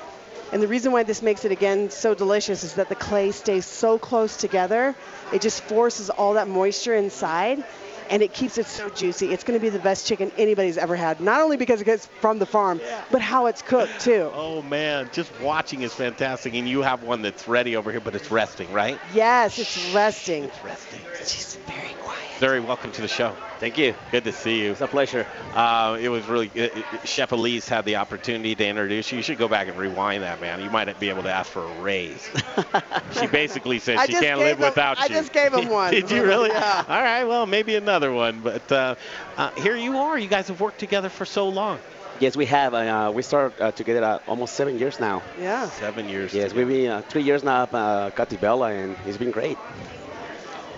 And 0.52 0.62
the 0.62 0.68
reason 0.68 0.92
why 0.92 1.02
this 1.02 1.22
makes 1.22 1.44
it 1.44 1.52
again 1.52 1.90
so 1.90 2.14
delicious 2.14 2.62
is 2.62 2.74
that 2.74 2.88
the 2.88 2.94
clay 2.94 3.30
stays 3.32 3.66
so 3.66 3.98
close 3.98 4.36
together. 4.36 4.94
It 5.32 5.42
just 5.42 5.62
forces 5.62 6.10
all 6.10 6.34
that 6.34 6.48
moisture 6.48 6.94
inside 6.94 7.64
and 8.10 8.22
it 8.22 8.32
keeps 8.32 8.58
it 8.58 8.66
so 8.66 8.88
juicy. 8.90 9.32
It's 9.32 9.44
going 9.44 9.58
to 9.58 9.62
be 9.62 9.70
the 9.70 9.78
best 9.78 10.06
chicken 10.06 10.30
anybody's 10.36 10.78
ever 10.78 10.96
had. 10.96 11.20
Not 11.20 11.40
only 11.40 11.56
because 11.56 11.80
it 11.80 11.84
gets 11.84 12.06
from 12.20 12.38
the 12.38 12.46
farm, 12.46 12.80
but 13.10 13.20
how 13.20 13.46
it's 13.46 13.62
cooked 13.62 14.00
too. 14.00 14.30
Oh 14.32 14.62
man, 14.62 15.08
just 15.12 15.32
watching 15.40 15.82
is 15.82 15.94
fantastic, 15.94 16.54
and 16.54 16.68
you 16.68 16.82
have 16.82 17.02
one 17.02 17.22
that's 17.22 17.48
ready 17.48 17.76
over 17.76 17.90
here, 17.90 18.00
but 18.00 18.14
it's 18.14 18.30
resting, 18.30 18.70
right? 18.72 18.98
Yes, 19.14 19.58
it's 19.58 19.94
resting. 19.94 20.44
It's 20.44 20.64
resting. 20.64 21.00
She's 21.18 21.56
very 21.66 21.94
quiet. 22.02 22.20
Zuri, 22.38 22.64
welcome 22.64 22.92
to 22.92 23.00
the 23.00 23.08
show. 23.08 23.34
Thank 23.64 23.78
you. 23.78 23.94
Good 24.10 24.24
to 24.24 24.32
see 24.32 24.62
you. 24.62 24.72
It's 24.72 24.82
a 24.82 24.86
pleasure. 24.86 25.26
Uh, 25.54 25.96
it 25.98 26.10
was 26.10 26.26
really 26.26 26.50
uh, 26.54 26.64
uh, 26.66 27.04
Chef 27.06 27.32
Elise 27.32 27.66
had 27.66 27.86
the 27.86 27.96
opportunity 27.96 28.54
to 28.54 28.66
introduce 28.66 29.10
you. 29.10 29.16
You 29.16 29.22
should 29.22 29.38
go 29.38 29.48
back 29.48 29.68
and 29.68 29.78
rewind 29.78 30.22
that, 30.22 30.38
man. 30.38 30.60
You 30.60 30.68
might 30.68 31.00
be 31.00 31.08
able 31.08 31.22
to 31.22 31.32
ask 31.32 31.50
for 31.50 31.62
a 31.64 31.80
raise. 31.80 32.28
she 33.18 33.26
basically 33.26 33.78
said 33.78 33.96
I 33.96 34.04
she 34.04 34.12
can't 34.12 34.38
live 34.38 34.58
him- 34.58 34.66
without 34.66 34.98
I 34.98 35.06
you. 35.06 35.14
I 35.14 35.18
just 35.18 35.32
gave 35.32 35.54
him 35.54 35.70
one. 35.70 35.90
Did 35.94 36.10
you 36.10 36.24
really? 36.24 36.50
Yeah. 36.50 36.84
All 36.86 37.00
right. 37.00 37.24
Well, 37.24 37.46
maybe 37.46 37.74
another 37.74 38.12
one. 38.12 38.40
But 38.40 38.70
uh, 38.70 38.96
uh, 39.38 39.50
here 39.52 39.76
you 39.76 39.96
are. 39.96 40.18
You 40.18 40.28
guys 40.28 40.48
have 40.48 40.60
worked 40.60 40.78
together 40.78 41.08
for 41.08 41.24
so 41.24 41.48
long. 41.48 41.78
Yes, 42.20 42.36
we 42.36 42.44
have. 42.44 42.74
Uh, 42.74 43.12
we 43.14 43.22
started 43.22 43.58
uh, 43.62 43.72
together 43.72 44.04
uh, 44.04 44.18
almost 44.28 44.56
seven 44.56 44.78
years 44.78 45.00
now. 45.00 45.22
Yeah. 45.40 45.70
Seven 45.70 46.10
years. 46.10 46.34
Yes, 46.34 46.52
we've 46.52 46.68
been 46.68 46.90
uh, 46.90 47.00
three 47.00 47.22
years 47.22 47.42
now 47.42 47.62
at 47.62 47.72
uh, 47.74 48.10
Cattivella, 48.10 48.78
and 48.78 48.94
it's 49.06 49.16
been 49.16 49.30
great. 49.30 49.56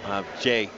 Uh, 0.05 0.23
Jay, 0.41 0.71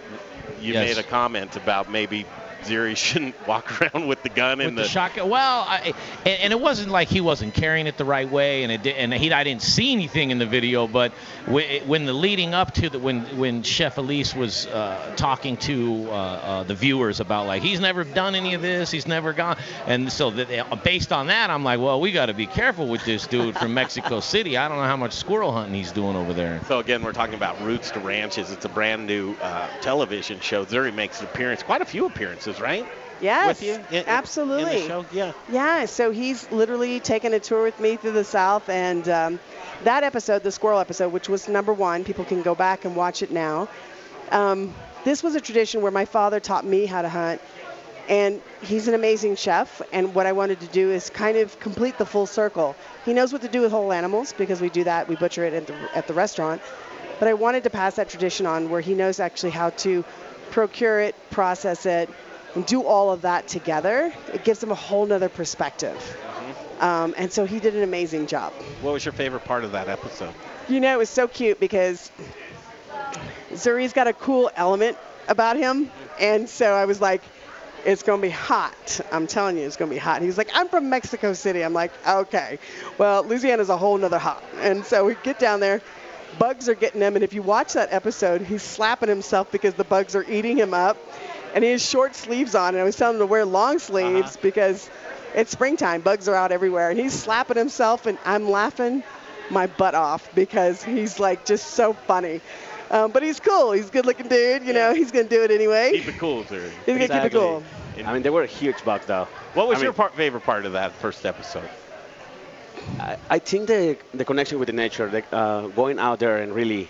you 0.60 0.72
Yes. 0.74 0.96
made 0.96 0.98
a 0.98 1.02
comment 1.06 1.56
about 1.56 1.90
maybe 1.90 2.26
Zuri 2.62 2.96
shouldn't 2.96 3.34
walk 3.48 3.80
around 3.80 4.08
with 4.08 4.22
the 4.22 4.28
gun 4.28 4.60
in 4.60 4.74
with 4.74 4.84
the, 4.84 4.88
shotgun. 4.88 5.28
Well, 5.28 5.64
I, 5.68 5.94
and, 6.24 6.40
and 6.42 6.52
it 6.52 6.60
wasn't 6.60 6.90
like 6.90 7.08
he 7.08 7.20
wasn't 7.20 7.54
carrying 7.54 7.86
it 7.86 7.96
the 7.96 8.04
right 8.04 8.28
way, 8.28 8.62
and 8.62 8.72
it 8.72 8.82
di- 8.82 8.94
and 8.94 9.12
he 9.12 9.32
I 9.32 9.44
didn't 9.44 9.62
see 9.62 9.92
anything 9.92 10.30
in 10.30 10.38
the 10.38 10.46
video, 10.46 10.86
but 10.86 11.12
when, 11.46 11.86
when 11.86 12.06
the 12.06 12.12
leading 12.12 12.54
up 12.54 12.74
to 12.74 12.90
the 12.90 12.98
when 12.98 13.20
when 13.38 13.62
Chef 13.62 13.98
Elise 13.98 14.34
was 14.34 14.66
uh, 14.66 15.14
talking 15.16 15.56
to 15.58 16.06
uh, 16.08 16.12
uh, 16.12 16.62
the 16.64 16.74
viewers 16.74 17.20
about 17.20 17.46
like 17.46 17.62
he's 17.62 17.80
never 17.80 18.04
done 18.04 18.34
any 18.34 18.54
of 18.54 18.62
this, 18.62 18.90
he's 18.90 19.06
never 19.06 19.32
gone, 19.32 19.56
and 19.86 20.10
so 20.12 20.30
that, 20.30 20.82
based 20.84 21.12
on 21.12 21.28
that, 21.28 21.50
I'm 21.50 21.64
like, 21.64 21.80
well, 21.80 22.00
we 22.00 22.12
got 22.12 22.26
to 22.26 22.34
be 22.34 22.46
careful 22.46 22.88
with 22.88 23.04
this 23.04 23.26
dude 23.26 23.56
from 23.56 23.74
Mexico 23.74 24.20
City. 24.28 24.56
I 24.56 24.68
don't 24.68 24.78
know 24.78 24.84
how 24.84 24.96
much 24.96 25.12
squirrel 25.12 25.52
hunting 25.52 25.74
he's 25.74 25.92
doing 25.92 26.16
over 26.16 26.32
there. 26.32 26.60
So 26.66 26.78
again, 26.78 27.02
we're 27.02 27.12
talking 27.12 27.34
about 27.34 27.60
Roots 27.62 27.90
to 27.92 28.00
Ranches. 28.00 28.50
It's 28.50 28.64
a 28.64 28.68
brand 28.68 29.06
new 29.06 29.34
uh, 29.42 29.68
television 29.80 30.40
show. 30.40 30.64
Zuri 30.64 30.94
makes 30.94 31.20
an 31.20 31.26
appearance, 31.26 31.62
quite 31.62 31.82
a 31.82 31.86
few 31.86 32.06
appearances, 32.06 32.47
right? 32.60 32.86
Yes, 33.20 33.60
With 33.60 33.62
you 33.62 33.98
in- 33.98 34.04
absolutely. 34.06 34.62
In 34.62 34.82
the 34.82 34.86
show, 34.86 35.06
yeah. 35.12 35.32
Yeah, 35.50 35.86
so 35.86 36.10
he's 36.10 36.50
literally 36.52 37.00
taken 37.00 37.34
a 37.34 37.40
tour 37.40 37.62
with 37.62 37.78
me 37.80 37.96
through 37.96 38.12
the 38.12 38.24
South, 38.24 38.68
and 38.68 39.08
um, 39.08 39.40
that 39.84 40.04
episode, 40.04 40.42
the 40.42 40.52
squirrel 40.52 40.78
episode, 40.78 41.12
which 41.12 41.28
was 41.28 41.48
number 41.48 41.72
one, 41.72 42.04
people 42.04 42.24
can 42.24 42.42
go 42.42 42.54
back 42.54 42.84
and 42.84 42.94
watch 42.94 43.22
it 43.22 43.30
now. 43.30 43.68
Um, 44.30 44.72
this 45.04 45.22
was 45.22 45.34
a 45.34 45.40
tradition 45.40 45.82
where 45.82 45.90
my 45.90 46.04
father 46.04 46.38
taught 46.38 46.64
me 46.64 46.86
how 46.86 47.02
to 47.02 47.08
hunt, 47.08 47.40
and 48.08 48.40
he's 48.62 48.86
an 48.88 48.94
amazing 48.94 49.34
chef. 49.36 49.82
And 49.92 50.14
what 50.14 50.26
I 50.26 50.32
wanted 50.32 50.60
to 50.60 50.66
do 50.66 50.90
is 50.90 51.10
kind 51.10 51.38
of 51.38 51.58
complete 51.60 51.98
the 51.98 52.06
full 52.06 52.26
circle. 52.26 52.76
He 53.04 53.14
knows 53.14 53.32
what 53.32 53.42
to 53.42 53.48
do 53.48 53.62
with 53.62 53.72
whole 53.72 53.92
animals 53.92 54.32
because 54.32 54.60
we 54.60 54.68
do 54.68 54.84
that, 54.84 55.08
we 55.08 55.16
butcher 55.16 55.44
it 55.44 55.54
at 55.54 55.66
the, 55.66 55.74
at 55.96 56.06
the 56.06 56.14
restaurant. 56.14 56.62
But 57.18 57.28
I 57.28 57.34
wanted 57.34 57.64
to 57.64 57.70
pass 57.70 57.96
that 57.96 58.08
tradition 58.08 58.46
on 58.46 58.70
where 58.70 58.80
he 58.80 58.94
knows 58.94 59.18
actually 59.18 59.50
how 59.50 59.70
to 59.70 60.04
procure 60.50 61.00
it, 61.00 61.16
process 61.30 61.84
it, 61.84 62.08
and 62.54 62.64
do 62.66 62.84
all 62.84 63.10
of 63.12 63.22
that 63.22 63.48
together. 63.48 64.12
It 64.32 64.44
gives 64.44 64.62
him 64.62 64.70
a 64.70 64.76
whole 64.76 65.06
nother 65.06 65.28
perspective. 65.28 65.96
Um, 66.80 67.14
and 67.16 67.32
so 67.32 67.44
he 67.44 67.58
did 67.58 67.74
an 67.74 67.82
amazing 67.82 68.26
job. 68.26 68.52
What 68.82 68.92
was 68.92 69.04
your 69.04 69.12
favorite 69.12 69.44
part 69.44 69.64
of 69.64 69.72
that 69.72 69.88
episode? 69.88 70.32
You 70.68 70.80
know, 70.80 70.94
it 70.94 70.98
was 70.98 71.10
so 71.10 71.26
cute 71.26 71.58
because 71.58 72.10
Zuri's 73.52 73.92
got 73.92 74.06
a 74.06 74.12
cool 74.12 74.50
element 74.54 74.96
about 75.28 75.56
him. 75.56 75.90
And 76.20 76.48
so 76.48 76.72
I 76.72 76.84
was 76.84 77.00
like, 77.00 77.22
it's 77.84 78.02
going 78.02 78.20
to 78.20 78.26
be 78.26 78.30
hot. 78.30 79.00
I'm 79.12 79.26
telling 79.26 79.56
you, 79.56 79.64
it's 79.64 79.76
going 79.76 79.88
to 79.88 79.94
be 79.94 79.98
hot. 79.98 80.22
He's 80.22 80.36
like, 80.38 80.50
I'm 80.54 80.68
from 80.68 80.90
Mexico 80.90 81.32
City. 81.32 81.62
I'm 81.62 81.72
like, 81.72 81.92
okay. 82.06 82.58
Well, 82.98 83.24
Louisiana's 83.24 83.68
a 83.68 83.76
whole 83.76 83.96
nother 83.96 84.18
hot. 84.18 84.42
And 84.60 84.84
so 84.84 85.04
we 85.04 85.16
get 85.22 85.38
down 85.38 85.60
there. 85.60 85.80
Bugs 86.38 86.68
are 86.68 86.74
getting 86.74 87.00
him. 87.00 87.14
And 87.14 87.24
if 87.24 87.32
you 87.32 87.42
watch 87.42 87.72
that 87.72 87.92
episode, 87.92 88.42
he's 88.42 88.62
slapping 88.62 89.08
himself 89.08 89.50
because 89.50 89.74
the 89.74 89.84
bugs 89.84 90.14
are 90.14 90.24
eating 90.30 90.56
him 90.56 90.74
up. 90.74 90.96
And 91.54 91.64
he 91.64 91.70
has 91.70 91.84
short 91.84 92.14
sleeves 92.14 92.54
on. 92.54 92.74
And 92.74 92.78
I 92.80 92.84
was 92.84 92.96
telling 92.96 93.16
him 93.16 93.20
to 93.20 93.26
wear 93.26 93.44
long 93.44 93.78
sleeves 93.78 94.36
because 94.36 94.88
it's 95.34 95.50
springtime. 95.50 96.00
Bugs 96.02 96.28
are 96.28 96.34
out 96.34 96.52
everywhere. 96.52 96.90
And 96.90 96.98
he's 96.98 97.12
slapping 97.12 97.56
himself. 97.56 98.06
And 98.06 98.18
I'm 98.24 98.48
laughing 98.50 99.02
my 99.50 99.66
butt 99.66 99.94
off 99.94 100.28
because 100.34 100.82
he's 100.82 101.18
like 101.18 101.46
just 101.46 101.68
so 101.68 101.94
funny. 101.94 102.40
Um, 102.90 103.10
but 103.10 103.22
he's 103.22 103.40
cool. 103.40 103.72
He's 103.72 103.88
a 103.88 103.92
good 103.92 104.06
looking 104.06 104.28
dude. 104.28 104.62
You 104.62 104.72
know, 104.72 104.94
he's 104.94 105.10
going 105.10 105.28
to 105.28 105.34
do 105.34 105.42
it 105.42 105.50
anyway. 105.50 105.92
Keep 105.92 106.08
it 106.08 106.18
cool, 106.18 106.44
Zuri. 106.44 106.70
He's 106.86 106.96
going 106.96 107.00
to 107.00 107.08
keep 107.08 107.24
it 107.24 107.32
cool. 107.32 107.62
I 108.04 108.12
mean, 108.12 108.22
they 108.22 108.30
were 108.30 108.44
a 108.44 108.46
huge 108.46 108.84
bugs, 108.84 109.06
though. 109.06 109.26
What 109.54 109.68
was 109.68 109.78
I 109.78 109.82
your 109.82 109.90
mean- 109.92 109.96
part, 109.96 110.14
favorite 110.14 110.44
part 110.44 110.64
of 110.66 110.72
that 110.72 110.92
first 110.92 111.26
episode? 111.26 111.68
I, 113.00 113.16
I 113.28 113.38
think 113.40 113.66
the 113.66 113.98
the 114.14 114.24
connection 114.24 114.58
with 114.58 114.66
the 114.68 114.72
nature, 114.72 115.08
the, 115.08 115.22
uh, 115.36 115.66
going 115.68 115.98
out 115.98 116.20
there 116.20 116.38
and 116.38 116.54
really 116.54 116.88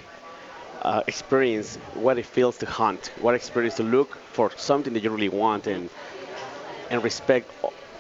uh, 0.83 1.03
experience 1.07 1.77
what 1.95 2.19
it 2.19 2.27
feels 2.27 2.59
to 2.59 2.67
hunt, 2.67 3.11
what 3.21 3.35
experience 3.35 3.77
to 3.77 3.83
look 3.83 4.19
for 4.33 4.51
something 4.57 4.93
that 4.95 5.03
you 5.03 5.11
really 5.11 5.29
want 5.29 5.67
and 5.67 5.91
and 6.91 7.03
respect 7.03 7.51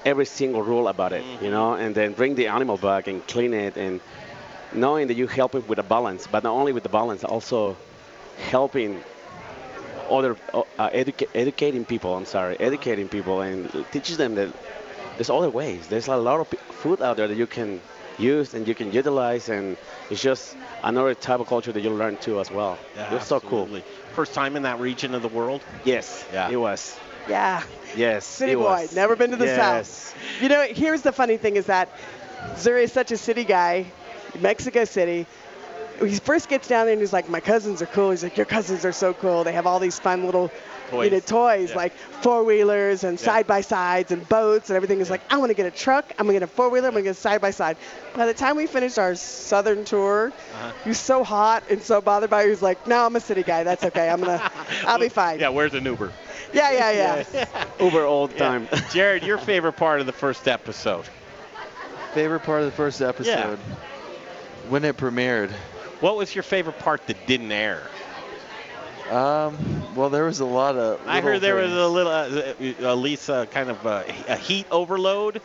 every 0.04 0.26
single 0.26 0.62
rule 0.62 0.88
about 0.88 1.12
it, 1.12 1.24
you 1.40 1.50
know, 1.50 1.74
and 1.74 1.94
then 1.94 2.12
bring 2.12 2.34
the 2.34 2.46
animal 2.46 2.76
back 2.78 3.06
and 3.08 3.26
clean 3.26 3.52
it 3.52 3.76
and 3.76 4.00
knowing 4.72 5.08
that 5.08 5.14
you 5.14 5.26
help 5.26 5.54
it 5.54 5.68
with 5.68 5.76
the 5.76 5.82
balance, 5.82 6.26
but 6.26 6.42
not 6.42 6.52
only 6.52 6.72
with 6.72 6.82
the 6.82 6.88
balance, 6.88 7.24
also 7.24 7.76
helping 8.50 9.02
other 10.10 10.36
uh, 10.54 10.62
educa- 10.90 11.28
educating 11.34 11.84
people. 11.84 12.14
I'm 12.14 12.24
sorry, 12.24 12.56
educating 12.60 13.08
people 13.08 13.40
and 13.40 13.70
teaches 13.90 14.16
them 14.16 14.34
that 14.36 14.54
there's 15.16 15.30
other 15.30 15.50
ways. 15.50 15.88
There's 15.88 16.08
a 16.08 16.16
lot 16.16 16.40
of 16.40 16.48
food 16.70 17.02
out 17.02 17.16
there 17.16 17.28
that 17.28 17.36
you 17.36 17.46
can 17.46 17.80
use 18.18 18.54
and 18.54 18.66
you 18.66 18.74
can 18.74 18.92
utilize, 18.92 19.48
and 19.48 19.76
it's 20.10 20.20
just 20.22 20.56
another 20.82 21.14
type 21.14 21.40
of 21.40 21.46
culture 21.46 21.72
that 21.72 21.80
you 21.80 21.90
learn 21.90 22.16
too 22.16 22.40
as 22.40 22.50
well. 22.50 22.78
Yeah, 22.96 23.10
it 23.10 23.14
was 23.14 23.24
so 23.24 23.40
cool. 23.40 23.68
First 24.14 24.34
time 24.34 24.56
in 24.56 24.62
that 24.62 24.78
region 24.80 25.14
of 25.14 25.22
the 25.22 25.28
world? 25.28 25.62
Yes, 25.84 26.24
Yeah. 26.32 26.50
it 26.50 26.56
was. 26.56 26.98
Yeah. 27.28 27.62
Yes, 27.96 28.24
City 28.24 28.52
it 28.52 28.56
boy, 28.56 28.64
was. 28.64 28.94
never 28.94 29.16
been 29.16 29.30
to 29.30 29.36
the 29.36 29.46
yes. 29.46 29.88
South. 29.88 30.42
You 30.42 30.48
know, 30.48 30.62
here's 30.68 31.02
the 31.02 31.12
funny 31.12 31.36
thing 31.36 31.56
is 31.56 31.66
that 31.66 31.88
Zuri 32.54 32.82
is 32.84 32.92
such 32.92 33.10
a 33.12 33.16
city 33.16 33.44
guy, 33.44 33.86
Mexico 34.40 34.84
City. 34.84 35.26
He 36.00 36.16
first 36.16 36.48
gets 36.48 36.68
down 36.68 36.86
there 36.86 36.92
and 36.92 37.00
he's 37.02 37.12
like, 37.12 37.28
my 37.28 37.40
cousins 37.40 37.82
are 37.82 37.86
cool. 37.86 38.10
He's 38.10 38.22
like, 38.22 38.36
your 38.36 38.46
cousins 38.46 38.84
are 38.84 38.92
so 38.92 39.12
cool. 39.14 39.42
They 39.44 39.52
have 39.52 39.66
all 39.66 39.80
these 39.80 39.98
fun 39.98 40.24
little 40.24 40.50
you 40.92 41.10
know, 41.10 41.20
Toys. 41.20 41.24
toys 41.24 41.70
Yeah. 41.70 41.76
like 41.76 41.92
four 42.22 42.44
wheelers 42.44 43.04
and 43.04 43.18
Yeah. 43.18 43.24
side 43.24 43.46
by 43.46 43.60
sides 43.60 44.10
and 44.12 44.28
boats 44.28 44.70
and 44.70 44.76
everything. 44.76 44.98
He's 44.98 45.10
like, 45.10 45.20
I 45.30 45.36
want 45.38 45.50
to 45.50 45.54
get 45.54 45.66
a 45.66 45.70
truck. 45.70 46.04
I'm 46.18 46.26
gonna 46.26 46.34
get 46.38 46.42
a 46.42 46.46
four 46.46 46.68
wheeler. 46.70 46.88
I'm 46.88 46.94
gonna 46.94 47.02
get 47.04 47.10
a 47.10 47.14
side 47.14 47.40
by 47.40 47.50
side. 47.50 47.76
By 48.14 48.26
the 48.26 48.34
time 48.34 48.56
we 48.56 48.66
finished 48.66 48.98
our 48.98 49.14
southern 49.14 49.84
tour, 49.84 50.32
Uh-huh. 50.54 50.72
he 50.84 50.88
was 50.90 50.98
so 50.98 51.24
hot 51.24 51.64
and 51.70 51.82
so 51.82 52.00
bothered 52.00 52.30
by 52.30 52.42
it. 52.42 52.44
He 52.44 52.50
was 52.50 52.62
like, 52.62 52.86
No, 52.86 53.04
I'm 53.06 53.16
a 53.16 53.20
city 53.20 53.42
guy. 53.42 53.64
That's 53.64 53.84
okay. 53.84 54.08
I'm 54.08 54.20
gonna, 54.20 54.50
I'll 54.86 54.98
be 54.98 55.08
fine. 55.08 55.40
Yeah, 55.40 55.50
where's 55.50 55.74
an 55.74 55.84
Uber? 55.84 56.12
Yeah, 56.52 56.70
yeah, 56.72 57.24
yeah. 57.32 57.64
Uber 57.80 58.04
old 58.04 58.30
the 58.30 58.36
Yeah. 58.38 58.48
time. 58.48 58.68
Jared, 58.92 59.22
your 59.24 59.38
favorite 59.38 59.74
part 59.76 60.00
of 60.00 60.06
the 60.06 60.12
first 60.12 60.48
episode? 60.48 61.04
Favorite 62.14 62.40
part 62.44 62.60
of 62.60 62.66
the 62.66 62.72
first 62.76 63.02
episode? 63.02 63.58
When 64.68 64.84
it 64.84 64.96
premiered. 64.96 65.50
What 66.00 66.16
was 66.16 66.34
your 66.34 66.42
favorite 66.42 66.78
part 66.78 67.06
that 67.08 67.26
didn't 67.26 67.50
air? 67.52 67.82
Um, 69.10 69.94
well, 69.94 70.10
there 70.10 70.24
was 70.24 70.40
a 70.40 70.44
lot 70.46 70.76
of. 70.76 71.00
I 71.06 71.20
heard 71.20 71.40
there 71.40 71.56
was 71.56 71.72
a 71.72 71.86
little, 71.88 72.12
uh, 72.12 72.88
uh, 72.90 72.94
Lisa, 72.94 73.46
kind 73.50 73.70
of 73.70 73.86
uh, 73.86 74.04
a 74.28 74.36
heat 74.36 74.66
overload. 74.70 75.40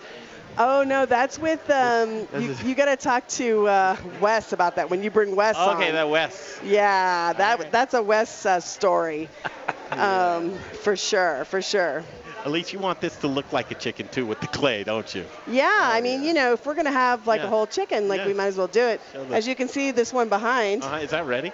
Oh 0.58 0.84
no, 0.84 1.06
that's 1.06 1.40
with 1.40 1.68
um. 1.70 2.28
You, 2.40 2.56
you 2.66 2.76
gotta 2.76 2.96
talk 2.98 3.28
to 3.40 3.68
uh, 3.68 3.98
Wes 4.20 4.54
about 4.54 4.76
that 4.76 4.90
when 4.90 5.02
you 5.04 5.10
bring 5.12 5.36
Wes 5.36 5.56
on. 5.56 5.76
Okay, 5.78 5.92
that 5.92 6.10
Wes. 6.10 6.60
Yeah, 6.64 7.34
that 7.34 7.72
that's 7.72 7.94
a 7.94 8.04
Wes 8.04 8.46
uh, 8.46 8.60
story. 8.60 9.30
um, 9.92 10.52
for 10.84 10.96
sure, 10.96 11.46
for 11.46 11.62
sure. 11.62 12.04
At 12.46 12.52
least 12.52 12.74
you 12.74 12.80
want 12.80 13.00
this 13.00 13.16
to 13.18 13.28
look 13.28 13.52
like 13.54 13.72
a 13.72 13.76
chicken 13.76 14.08
too 14.10 14.26
with 14.26 14.42
the 14.42 14.48
clay, 14.48 14.84
don't 14.84 15.14
you? 15.16 15.26
Yeah, 15.48 15.70
I 15.72 16.02
mean, 16.02 16.24
you 16.24 16.34
know, 16.34 16.54
if 16.54 16.66
we're 16.66 16.76
gonna 16.76 16.92
have 16.92 17.26
like 17.26 17.40
Yeah. 17.42 17.48
a 17.48 17.50
whole 17.50 17.66
chicken, 17.66 18.10
like 18.10 18.26
we 18.26 18.34
might 18.34 18.48
as 18.48 18.58
well 18.58 18.68
do 18.68 18.82
it. 18.86 19.00
As 19.32 19.48
you 19.48 19.56
can 19.56 19.70
see, 19.70 19.92
this 19.92 20.12
one 20.12 20.28
behind, 20.30 20.84
Uh-huh. 20.84 20.98
Is 20.98 21.12
that 21.12 21.26
ready? 21.26 21.52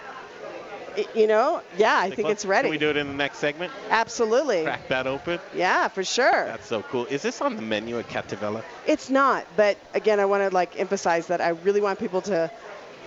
You 1.15 1.27
know, 1.27 1.61
yeah, 1.77 1.97
I 1.97 2.09
think 2.09 2.29
it's 2.29 2.45
ready. 2.45 2.67
Can 2.67 2.71
we 2.71 2.77
do 2.77 2.89
it 2.89 2.97
in 2.97 3.07
the 3.07 3.13
next 3.13 3.37
segment? 3.37 3.71
Absolutely. 3.89 4.63
Crack 4.63 4.87
that 4.89 5.07
open. 5.07 5.39
Yeah, 5.55 5.87
for 5.87 6.03
sure. 6.03 6.45
That's 6.45 6.67
so 6.67 6.81
cool. 6.83 7.05
Is 7.05 7.21
this 7.21 7.41
on 7.41 7.55
the 7.55 7.61
menu 7.61 7.99
at 7.99 8.07
Cattivella? 8.07 8.63
It's 8.87 9.09
not, 9.09 9.45
but 9.55 9.77
again, 9.93 10.19
I 10.19 10.25
want 10.25 10.49
to 10.49 10.53
like 10.53 10.79
emphasize 10.79 11.27
that 11.27 11.41
I 11.41 11.49
really 11.49 11.81
want 11.81 11.99
people 11.99 12.21
to 12.21 12.51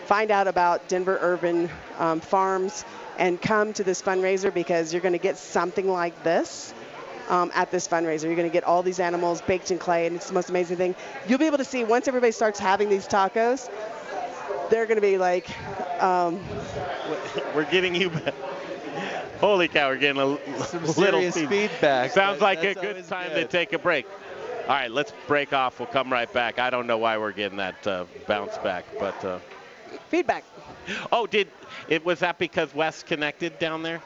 find 0.07 0.31
out 0.31 0.49
about 0.49 0.89
Denver 0.89 1.19
Urban 1.21 1.71
um, 1.99 2.21
Farms 2.21 2.85
and 3.19 3.41
come 3.41 3.73
to 3.75 3.85
this 3.85 4.03
fundraiser 4.03 4.53
because 4.53 4.93
you're 4.93 5.03
going 5.03 5.13
to 5.13 5.19
get 5.19 5.37
something 5.37 5.89
like 5.89 6.23
this 6.25 6.75
um, 7.29 7.51
at 7.55 7.71
this 7.71 7.87
fundraiser. 7.87 8.25
You're 8.25 8.37
going 8.37 8.49
to 8.49 8.53
get 8.53 8.65
all 8.65 8.83
these 8.83 9.01
animals 9.01 9.43
baked 9.43 9.71
in 9.71 9.79
clay, 9.79 10.07
and 10.07 10.17
it's 10.17 10.29
the 10.29 10.35
most 10.35 10.51
amazing 10.51 10.77
thing. 10.77 10.95
You'll 11.29 11.39
be 11.39 11.47
able 11.47 11.59
to 11.59 11.65
see 11.65 11.85
once 11.85 12.09
everybody 12.09 12.33
starts 12.33 12.59
having 12.59 12.89
these 12.89 13.07
tacos, 13.07 13.71
they're 14.71 14.87
going 14.87 14.97
to 14.97 15.03
be 15.03 15.19
like, 15.19 15.49
um, 16.03 16.41
We're 17.55 17.71
getting 17.71 17.95
you. 17.95 18.11
back. 18.11 18.35
Holy 19.41 19.67
cow, 19.67 19.89
we're 19.89 19.97
getting 19.97 20.23
a 20.23 20.65
Some 20.67 20.85
little 20.85 21.21
serious 21.21 21.35
feed- 21.37 21.49
feedback. 21.49 22.13
Sounds 22.13 22.41
like 22.41 22.63
a 22.63 22.75
good 22.75 22.87
always 22.91 23.09
time 23.09 23.31
to 23.31 23.45
take 23.45 23.73
a 23.73 23.79
break. 23.79 24.07
All 24.63 24.69
right, 24.69 24.91
let's 24.91 25.13
break 25.27 25.53
off. 25.53 25.81
We'll 25.81 25.89
come 25.89 26.13
right 26.13 26.33
back. 26.33 26.61
I 26.61 26.71
don't 26.71 26.87
know 26.87 26.99
why 26.99 27.19
we're 27.19 27.33
getting 27.33 27.59
that 27.59 27.85
uh, 27.85 28.05
bounce 28.29 28.57
back, 28.59 28.85
but 29.01 29.25
uh, 29.25 29.41
feedback. 30.09 30.45
oh, 31.11 31.27
did 31.27 31.49
it 31.89 32.05
was 32.05 32.21
that 32.21 32.39
because 32.39 32.73
West 32.73 33.07
connected 33.07 33.59
down 33.59 33.83
there? 33.83 34.01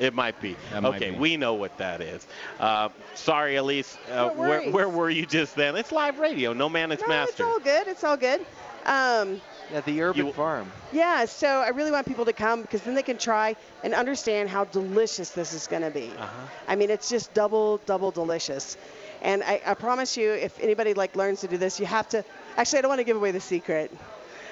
It 0.00 0.12
might 0.14 0.40
be. 0.40 0.56
That 0.72 0.82
might 0.82 0.96
okay, 0.96 1.10
be. 1.12 1.16
we 1.18 1.36
know 1.36 1.54
what 1.54 1.78
that 1.78 2.00
is. 2.00 2.26
Uh, 2.58 2.88
sorry, 3.14 3.54
Elise. 3.54 3.96
Uh, 4.10 4.14
No 4.14 4.32
where, 4.34 4.70
where 4.72 4.88
were 4.88 5.10
you 5.10 5.24
just 5.26 5.54
then? 5.54 5.76
It's 5.76 5.92
live 5.92 6.18
radio. 6.18 6.52
No 6.52 6.68
man 6.68 6.90
is 6.90 7.00
no, 7.02 7.06
master. 7.06 7.30
it's 7.30 7.40
all 7.40 7.60
good. 7.60 7.86
It's 7.86 8.02
all 8.02 8.16
good. 8.16 8.44
Um, 8.86 9.40
Yeah, 9.72 9.80
the 9.80 10.02
urban 10.02 10.26
You- 10.26 10.32
farm. 10.32 10.70
Yeah, 10.92 11.24
so 11.24 11.48
I 11.48 11.68
really 11.68 11.90
want 11.90 12.06
people 12.06 12.26
to 12.26 12.32
come 12.34 12.62
because 12.62 12.82
then 12.82 12.94
they 12.94 13.02
can 13.02 13.16
try 13.16 13.56
and 13.82 13.94
understand 13.94 14.50
how 14.50 14.64
delicious 14.64 15.30
this 15.30 15.52
is 15.54 15.66
going 15.66 15.82
to 15.82 15.90
be. 15.90 16.10
Uh-huh. 16.18 16.28
I 16.68 16.76
mean, 16.76 16.90
it's 16.90 17.08
just 17.08 17.32
double, 17.32 17.78
double 17.86 18.10
delicious. 18.10 18.76
And 19.22 19.42
I, 19.42 19.62
I 19.64 19.72
promise 19.74 20.16
you, 20.18 20.32
if 20.32 20.60
anybody 20.60 20.92
like 20.92 21.16
learns 21.16 21.40
to 21.40 21.48
do 21.48 21.56
this, 21.56 21.80
you 21.80 21.86
have 21.86 22.08
to. 22.10 22.22
Actually, 22.58 22.80
I 22.80 22.82
don't 22.82 22.88
want 22.90 22.98
to 23.00 23.04
give 23.04 23.16
away 23.16 23.30
the 23.30 23.40
secret, 23.40 23.90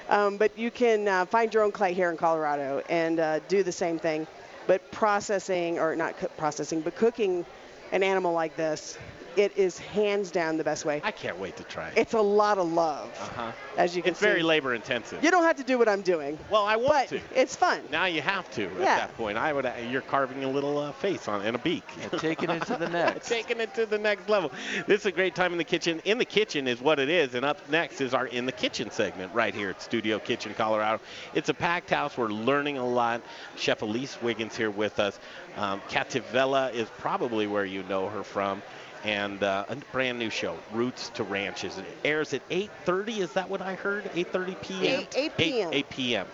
um, 0.08 0.38
but 0.38 0.56
you 0.58 0.70
can 0.70 1.06
uh, 1.06 1.26
find 1.26 1.52
your 1.52 1.62
own 1.62 1.72
clay 1.72 1.92
here 1.92 2.10
in 2.10 2.16
Colorado 2.16 2.82
and 2.88 3.20
uh, 3.20 3.40
do 3.48 3.62
the 3.62 3.70
same 3.72 3.98
thing. 3.98 4.26
But 4.66 4.90
processing, 4.92 5.78
or 5.78 5.94
not 5.94 6.16
coo- 6.18 6.28
processing, 6.38 6.80
but 6.80 6.96
cooking 6.96 7.44
an 7.92 8.02
animal 8.02 8.32
like 8.32 8.56
this, 8.56 8.96
it 9.36 9.56
is 9.56 9.78
hands 9.78 10.30
down 10.30 10.56
the 10.56 10.64
best 10.64 10.84
way. 10.84 11.00
I 11.04 11.10
can't 11.10 11.38
wait 11.38 11.56
to 11.56 11.64
try 11.64 11.88
it. 11.88 11.94
It's 11.98 12.14
a 12.14 12.20
lot 12.20 12.58
of 12.58 12.70
love, 12.72 13.10
Uh-huh. 13.20 13.52
as 13.76 13.94
you 13.96 14.02
can 14.02 14.10
It's 14.12 14.20
see. 14.20 14.26
It's 14.26 14.32
very 14.32 14.42
labor 14.42 14.74
intensive. 14.74 15.22
You 15.24 15.30
don't 15.30 15.44
have 15.44 15.56
to 15.56 15.62
do 15.64 15.78
what 15.78 15.88
I'm 15.88 16.02
doing, 16.02 16.38
well, 16.50 16.64
I 16.64 16.76
want 16.76 17.10
but 17.10 17.18
to. 17.18 17.20
it's 17.40 17.56
fun. 17.56 17.80
Now 17.90 18.04
you 18.06 18.20
have 18.22 18.50
to 18.52 18.64
at 18.66 18.78
that 18.78 19.16
point. 19.16 19.38
I 19.38 19.52
would. 19.52 19.66
uh, 19.66 19.72
You're 19.90 20.02
carving 20.02 20.44
a 20.44 20.50
little 20.50 20.78
uh, 20.78 20.92
face 20.92 21.28
on 21.28 21.42
and 21.42 21.56
a 21.56 21.58
beak. 21.58 21.84
Yeah, 22.00 22.18
taking 22.18 22.50
it 22.50 22.62
to 22.66 22.76
the 22.76 22.88
next. 22.90 23.28
Taking 23.28 23.60
it 23.60 23.74
to 23.74 23.86
the 23.86 23.98
next 23.98 24.28
level. 24.28 24.50
This 24.86 25.00
is 25.00 25.06
a 25.06 25.12
great 25.12 25.34
time 25.34 25.52
in 25.52 25.58
the 25.58 25.64
kitchen. 25.64 26.00
In 26.04 26.18
the 26.18 26.24
kitchen 26.24 26.66
is 26.68 26.80
what 26.80 26.98
it 26.98 27.08
is, 27.08 27.34
and 27.34 27.44
up 27.44 27.68
next 27.70 28.00
is 28.00 28.14
our 28.14 28.26
in 28.26 28.46
the 28.46 28.52
kitchen 28.52 28.90
segment 28.90 29.32
right 29.34 29.54
here 29.54 29.70
at 29.70 29.80
Studio 29.82 30.18
Kitchen 30.18 30.54
Colorado. 30.54 31.00
It's 31.34 31.48
a 31.48 31.54
packed 31.54 31.90
house. 31.90 32.16
We're 32.16 32.28
learning 32.28 32.78
a 32.78 32.86
lot. 32.86 33.22
Chef 33.56 33.82
Elise 33.82 34.20
Wiggins 34.22 34.56
here 34.56 34.70
with 34.70 34.98
us. 34.98 35.18
Um, 35.56 35.80
Cattivella 35.88 36.72
is 36.72 36.88
probably 36.98 37.46
where 37.46 37.64
you 37.64 37.82
know 37.84 38.08
her 38.08 38.22
from. 38.22 38.62
And 39.04 39.42
uh, 39.42 39.64
a 39.68 39.76
brand 39.90 40.18
new 40.18 40.30
show, 40.30 40.56
Roots 40.72 41.08
to 41.10 41.24
Ranches. 41.24 41.78
It 41.78 41.84
airs 42.04 42.32
at 42.34 42.48
8:30. 42.48 43.18
Is 43.18 43.32
that 43.32 43.48
what 43.48 43.60
I 43.60 43.74
heard? 43.74 44.04
8:30 44.14 44.62
p.m. 44.62 45.00
Eight- 45.00 45.14
8 45.16 45.36
p.m. 45.36 45.70
8 45.72 45.90
p.m. 45.90 46.26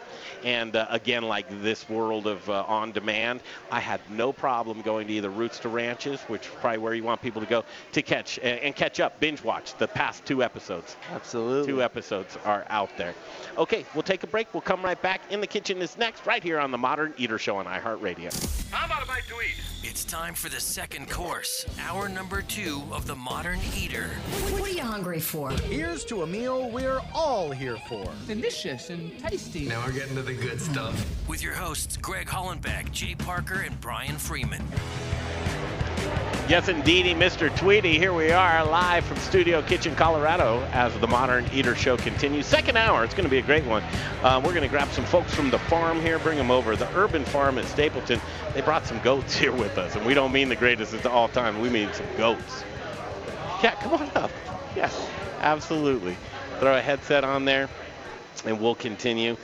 And 0.44 0.76
uh, 0.76 0.87
again, 0.90 1.22
like 1.24 1.46
this 1.62 1.88
world 1.88 2.26
of 2.26 2.48
uh, 2.48 2.64
on 2.68 2.92
demand, 2.92 3.40
I 3.70 3.81
had 3.81 4.00
no 4.11 4.33
problem 4.33 4.83
going 4.83 5.07
to 5.09 5.12
either 5.14 5.31
Roots 5.31 5.59
to 5.61 5.68
Ranches, 5.68 6.20
which 6.22 6.42
is 6.46 6.52
probably 6.61 6.78
where 6.78 6.94
you 6.94 7.02
want 7.04 7.22
people 7.22 7.40
to 7.40 7.48
go 7.48 7.64
to 7.92 8.02
catch 8.02 8.38
and, 8.38 8.61
and 8.61 8.76
catch 8.76 9.00
up, 9.00 9.18
binge 9.18 9.42
watch 9.42 9.74
the 9.78 9.88
past 9.88 10.24
two 10.26 10.42
episodes. 10.42 10.96
Absolutely. 11.12 11.72
Two 11.72 11.83
episodes 11.83 12.37
are 12.44 12.66
out 12.68 12.90
there. 12.98 13.14
Okay, 13.57 13.85
we'll 13.94 14.02
take 14.02 14.22
a 14.22 14.26
break. 14.28 14.52
We'll 14.52 14.61
come 14.61 14.83
right 14.83 15.00
back. 15.00 15.22
In 15.31 15.40
the 15.40 15.46
Kitchen 15.46 15.81
is 15.83 15.96
next, 15.98 16.26
right 16.26 16.42
here 16.42 16.61
on 16.61 16.70
the 16.70 16.78
Modern 16.78 17.14
Eater 17.16 17.38
Show 17.38 17.57
on 17.57 17.64
iHeartRadio. 17.66 18.70
How 18.70 18.87
about 18.87 19.02
a 19.02 19.07
bite 19.07 19.22
to 19.28 19.35
eat? 19.40 19.54
It's 19.83 20.04
time 20.04 20.35
for 20.35 20.48
the 20.48 20.61
second 20.61 21.11
course, 21.11 21.64
hour 21.81 22.09
number 22.09 22.42
two 22.42 22.58
of 22.66 23.07
the 23.07 23.14
Modern 23.14 23.61
Eater. 23.77 24.09
What 24.51 24.62
are 24.62 24.68
you 24.68 24.83
hungry 24.83 25.21
for? 25.21 25.51
Here's 25.51 26.05
to 26.07 26.23
a 26.23 26.27
meal 26.27 26.68
we're 26.71 27.01
all 27.14 27.53
here 27.53 27.77
for. 27.88 28.05
Delicious 28.27 28.90
and 28.90 29.16
tasty. 29.21 29.68
Now 29.68 29.85
we're 29.87 29.92
getting 29.92 30.16
to 30.16 30.23
the 30.23 30.35
good 30.35 30.61
stuff. 30.61 30.92
With 31.29 31.40
your 31.40 31.53
hosts, 31.55 31.97
Greg 31.97 32.27
Hollenbeck, 32.27 32.90
Jay 32.90 33.14
Parker, 33.14 33.61
and 33.61 33.81
Brian 33.81 34.16
Freeman. 34.16 34.61
Yes, 36.48 36.68
indeedy, 36.68 37.14
Mr. 37.14 37.54
Tweety. 37.54 37.98
Here 37.98 38.14
we 38.14 38.30
are 38.30 38.64
live 38.64 39.04
from 39.04 39.18
Studio 39.18 39.61
Kitchen, 39.61 39.94
Colorado, 39.94 40.62
as 40.72 40.98
the 40.98 41.06
Modern 41.06 41.44
Eater 41.52 41.74
Show 41.74 41.98
continues. 41.98 42.46
Second 42.46 42.78
hour, 42.78 43.04
it's 43.04 43.12
going 43.12 43.26
to 43.26 43.30
be 43.30 43.37
a 43.37 43.42
great 43.42 43.66
one. 43.66 43.82
Uh, 44.22 44.40
we're 44.42 44.54
going 44.54 44.62
to 44.62 44.68
grab 44.68 44.88
some 44.88 45.04
folks 45.04 45.34
from 45.34 45.50
the 45.50 45.58
farm 45.58 46.00
here, 46.00 46.18
bring 46.18 46.38
them 46.38 46.50
over. 46.50 46.74
The 46.74 46.88
Urban 46.96 47.26
Farm 47.26 47.58
at 47.58 47.66
Stapleton. 47.66 48.18
They 48.54 48.62
brought 48.62 48.87
some 48.87 48.98
goats 49.00 49.37
here 49.37 49.52
with 49.52 49.76
us, 49.76 49.94
and 49.94 50.06
we 50.06 50.14
don't 50.14 50.32
mean 50.32 50.48
the 50.48 50.56
greatest 50.56 50.94
of 50.94 51.04
all 51.06 51.28
time. 51.28 51.61
We 51.61 51.68
mean 51.68 51.92
some 51.92 52.06
goats. 52.16 52.64
Yeah, 53.62 53.74
come 53.82 53.92
on 53.92 54.11
up. 54.14 54.30
Yes, 54.74 55.06
absolutely. 55.40 56.16
Throw 56.61 56.78
a 56.78 56.80
headset 56.80 57.24
on 57.24 57.44
there, 57.44 57.68
and 58.46 58.58
we'll 58.58 58.74
continue. 58.74 59.37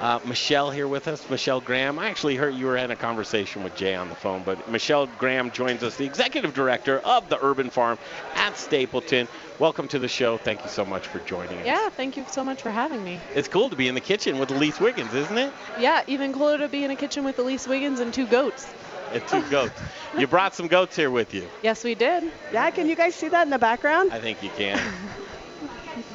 Uh, 0.00 0.18
Michelle 0.24 0.70
here 0.70 0.88
with 0.88 1.08
us, 1.08 1.28
Michelle 1.30 1.60
Graham. 1.60 1.98
I 1.98 2.08
actually 2.08 2.36
heard 2.36 2.54
you 2.54 2.66
were 2.66 2.76
in 2.76 2.90
a 2.90 2.96
conversation 2.96 3.62
with 3.62 3.74
Jay 3.76 3.94
on 3.94 4.08
the 4.08 4.14
phone, 4.14 4.42
but 4.42 4.68
Michelle 4.70 5.06
Graham 5.06 5.50
joins 5.50 5.82
us, 5.82 5.96
the 5.96 6.04
executive 6.04 6.52
director 6.52 6.98
of 6.98 7.28
the 7.28 7.42
Urban 7.42 7.70
Farm 7.70 7.98
at 8.34 8.58
Stapleton. 8.58 9.28
Welcome 9.58 9.88
to 9.88 9.98
the 9.98 10.08
show. 10.08 10.36
Thank 10.36 10.62
you 10.62 10.68
so 10.68 10.84
much 10.84 11.06
for 11.06 11.20
joining 11.20 11.60
us. 11.60 11.66
Yeah, 11.66 11.88
thank 11.90 12.16
you 12.16 12.24
so 12.28 12.44
much 12.44 12.60
for 12.60 12.70
having 12.70 13.04
me. 13.04 13.20
It's 13.34 13.48
cool 13.48 13.70
to 13.70 13.76
be 13.76 13.88
in 13.88 13.94
the 13.94 14.00
kitchen 14.00 14.38
with 14.38 14.50
Elise 14.50 14.80
Wiggins, 14.80 15.14
isn't 15.14 15.38
it? 15.38 15.52
Yeah, 15.78 16.02
even 16.06 16.32
cooler 16.32 16.58
to 16.58 16.68
be 16.68 16.84
in 16.84 16.90
a 16.90 16.96
kitchen 16.96 17.24
with 17.24 17.38
Elise 17.38 17.66
Wiggins 17.68 18.00
and 18.00 18.12
two 18.12 18.26
goats. 18.26 18.66
And 19.12 19.26
two 19.28 19.42
goats. 19.48 19.80
you 20.18 20.26
brought 20.26 20.54
some 20.54 20.66
goats 20.66 20.96
here 20.96 21.10
with 21.10 21.32
you. 21.32 21.48
Yes, 21.62 21.84
we 21.84 21.94
did. 21.94 22.32
Yeah, 22.52 22.70
can 22.72 22.88
you 22.88 22.96
guys 22.96 23.14
see 23.14 23.28
that 23.28 23.42
in 23.44 23.50
the 23.50 23.58
background? 23.58 24.12
I 24.12 24.18
think 24.18 24.42
you 24.42 24.50
can. 24.56 24.80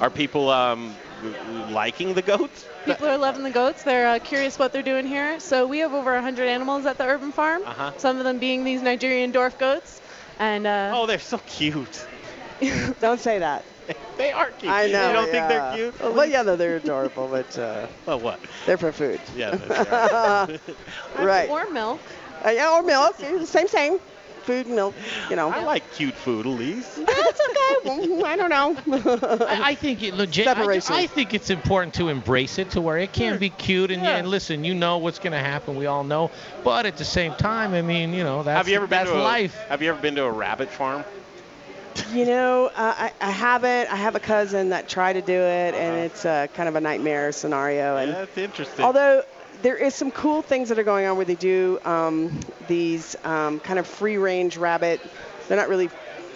Are 0.01 0.09
people 0.09 0.49
um, 0.49 0.93
liking 1.69 2.13
the 2.13 2.21
goats? 2.21 2.65
People 2.85 3.07
are 3.07 3.17
loving 3.17 3.43
the 3.43 3.51
goats. 3.51 3.83
They're 3.83 4.07
uh, 4.07 4.19
curious 4.19 4.57
what 4.57 4.73
they're 4.73 4.83
doing 4.83 5.05
here. 5.05 5.39
So 5.39 5.67
we 5.67 5.79
have 5.79 5.93
over 5.93 6.13
100 6.13 6.47
animals 6.47 6.85
at 6.85 6.97
the 6.97 7.05
urban 7.05 7.31
farm. 7.31 7.63
Uh-huh. 7.65 7.91
Some 7.97 8.17
of 8.17 8.23
them 8.23 8.39
being 8.39 8.63
these 8.63 8.81
Nigerian 8.81 9.31
dwarf 9.31 9.57
goats. 9.57 10.01
And 10.39 10.65
uh, 10.65 10.91
oh, 10.95 11.05
they're 11.05 11.19
so 11.19 11.37
cute. 11.47 12.05
Don't 12.99 13.19
say 13.19 13.39
that. 13.39 13.63
They 14.17 14.31
are 14.33 14.51
cute. 14.51 14.71
I 14.71 14.87
know. 14.87 15.07
You 15.07 15.13
don't 15.13 15.29
think 15.29 15.47
they're 15.47 15.73
cute? 15.75 15.99
Well, 16.01 16.25
yeah, 16.25 16.41
no, 16.41 16.57
they're 16.57 16.75
adorable, 16.75 17.29
but 17.29 17.57
uh, 17.57 17.87
well, 18.05 18.19
what? 18.19 18.39
They're 18.65 18.77
for 18.77 18.91
food. 18.91 19.21
Yeah, 19.33 19.55
that's 19.55 19.89
right. 19.89 21.25
right. 21.25 21.49
Or 21.49 21.69
milk. 21.71 22.01
Uh, 22.45 22.49
yeah, 22.49 22.69
or 22.73 22.83
milk. 22.83 23.15
Same, 23.45 23.67
same. 23.67 23.99
Food, 24.43 24.67
milk. 24.67 24.95
You 25.29 25.35
know. 25.35 25.49
I 25.49 25.63
like 25.63 25.83
cute 25.93 26.13
food, 26.13 26.45
Elise. 26.45 26.95
That's 26.95 27.39
okay. 27.49 27.55
Mm, 27.79 28.23
I 28.23 28.35
don't 28.35 28.49
know. 28.49 28.75
I, 29.47 29.69
I 29.71 29.75
think 29.75 30.03
it 30.03 30.13
legit. 30.13 30.47
I, 30.47 30.53
Separation. 30.53 30.95
I 30.95 31.07
think 31.07 31.33
it's 31.33 31.49
important 31.49 31.93
to 31.95 32.09
embrace 32.09 32.57
it 32.57 32.71
to 32.71 32.81
where 32.81 32.97
it 32.97 33.13
can 33.13 33.37
be 33.37 33.49
cute 33.49 33.89
and, 33.91 34.03
Yeah. 34.03 34.17
and 34.17 34.27
listen, 34.27 34.63
you 34.63 34.73
know 34.75 34.97
what's 34.97 35.17
going 35.19 35.31
to 35.31 35.39
happen. 35.39 35.75
We 35.77 35.85
all 35.85 36.03
know, 36.03 36.29
but 36.63 36.85
at 36.85 36.97
the 36.97 37.05
same 37.05 37.33
time, 37.35 37.73
I 37.73 37.81
mean, 37.81 38.13
you 38.13 38.23
know, 38.23 38.43
that's 38.43 38.57
have 38.57 38.67
you 38.67 38.75
ever 38.75 38.85
been 38.87 38.99
that's 38.99 39.11
to 39.11 39.17
a, 39.17 39.23
life. 39.23 39.55
Have 39.69 39.81
you 39.81 39.89
ever 39.91 40.01
been 40.01 40.15
to 40.15 40.25
a 40.25 40.31
rabbit 40.31 40.69
farm? 40.69 41.05
You 42.11 42.25
know, 42.25 42.67
uh, 42.75 42.95
I, 42.97 43.11
I 43.21 43.31
haven't. 43.31 43.91
I 43.91 43.95
have 43.95 44.15
a 44.15 44.19
cousin 44.19 44.69
that 44.69 44.87
tried 44.89 45.13
to 45.13 45.21
do 45.21 45.33
it, 45.33 45.73
and 45.75 45.97
it's 46.05 46.25
uh, 46.25 46.47
kind 46.53 46.67
of 46.69 46.75
a 46.75 46.81
nightmare 46.81 47.31
scenario. 47.31 47.97
And 47.97 48.13
That's 48.13 48.37
interesting. 48.37 48.83
although 48.85 49.23
there 49.61 49.75
is 49.75 49.93
some 49.95 50.11
cool 50.11 50.41
things 50.41 50.69
that 50.69 50.79
are 50.79 50.83
going 50.83 51.05
on 51.05 51.15
where 51.17 51.25
they 51.25 51.35
do 51.35 51.79
um, 51.85 52.39
these 52.67 53.15
um, 53.23 53.59
kind 53.59 53.79
of 53.79 53.87
free-range 53.87 54.57
rabbit. 54.57 55.01
They're 55.47 55.57
not 55.57 55.69
really 55.69 55.89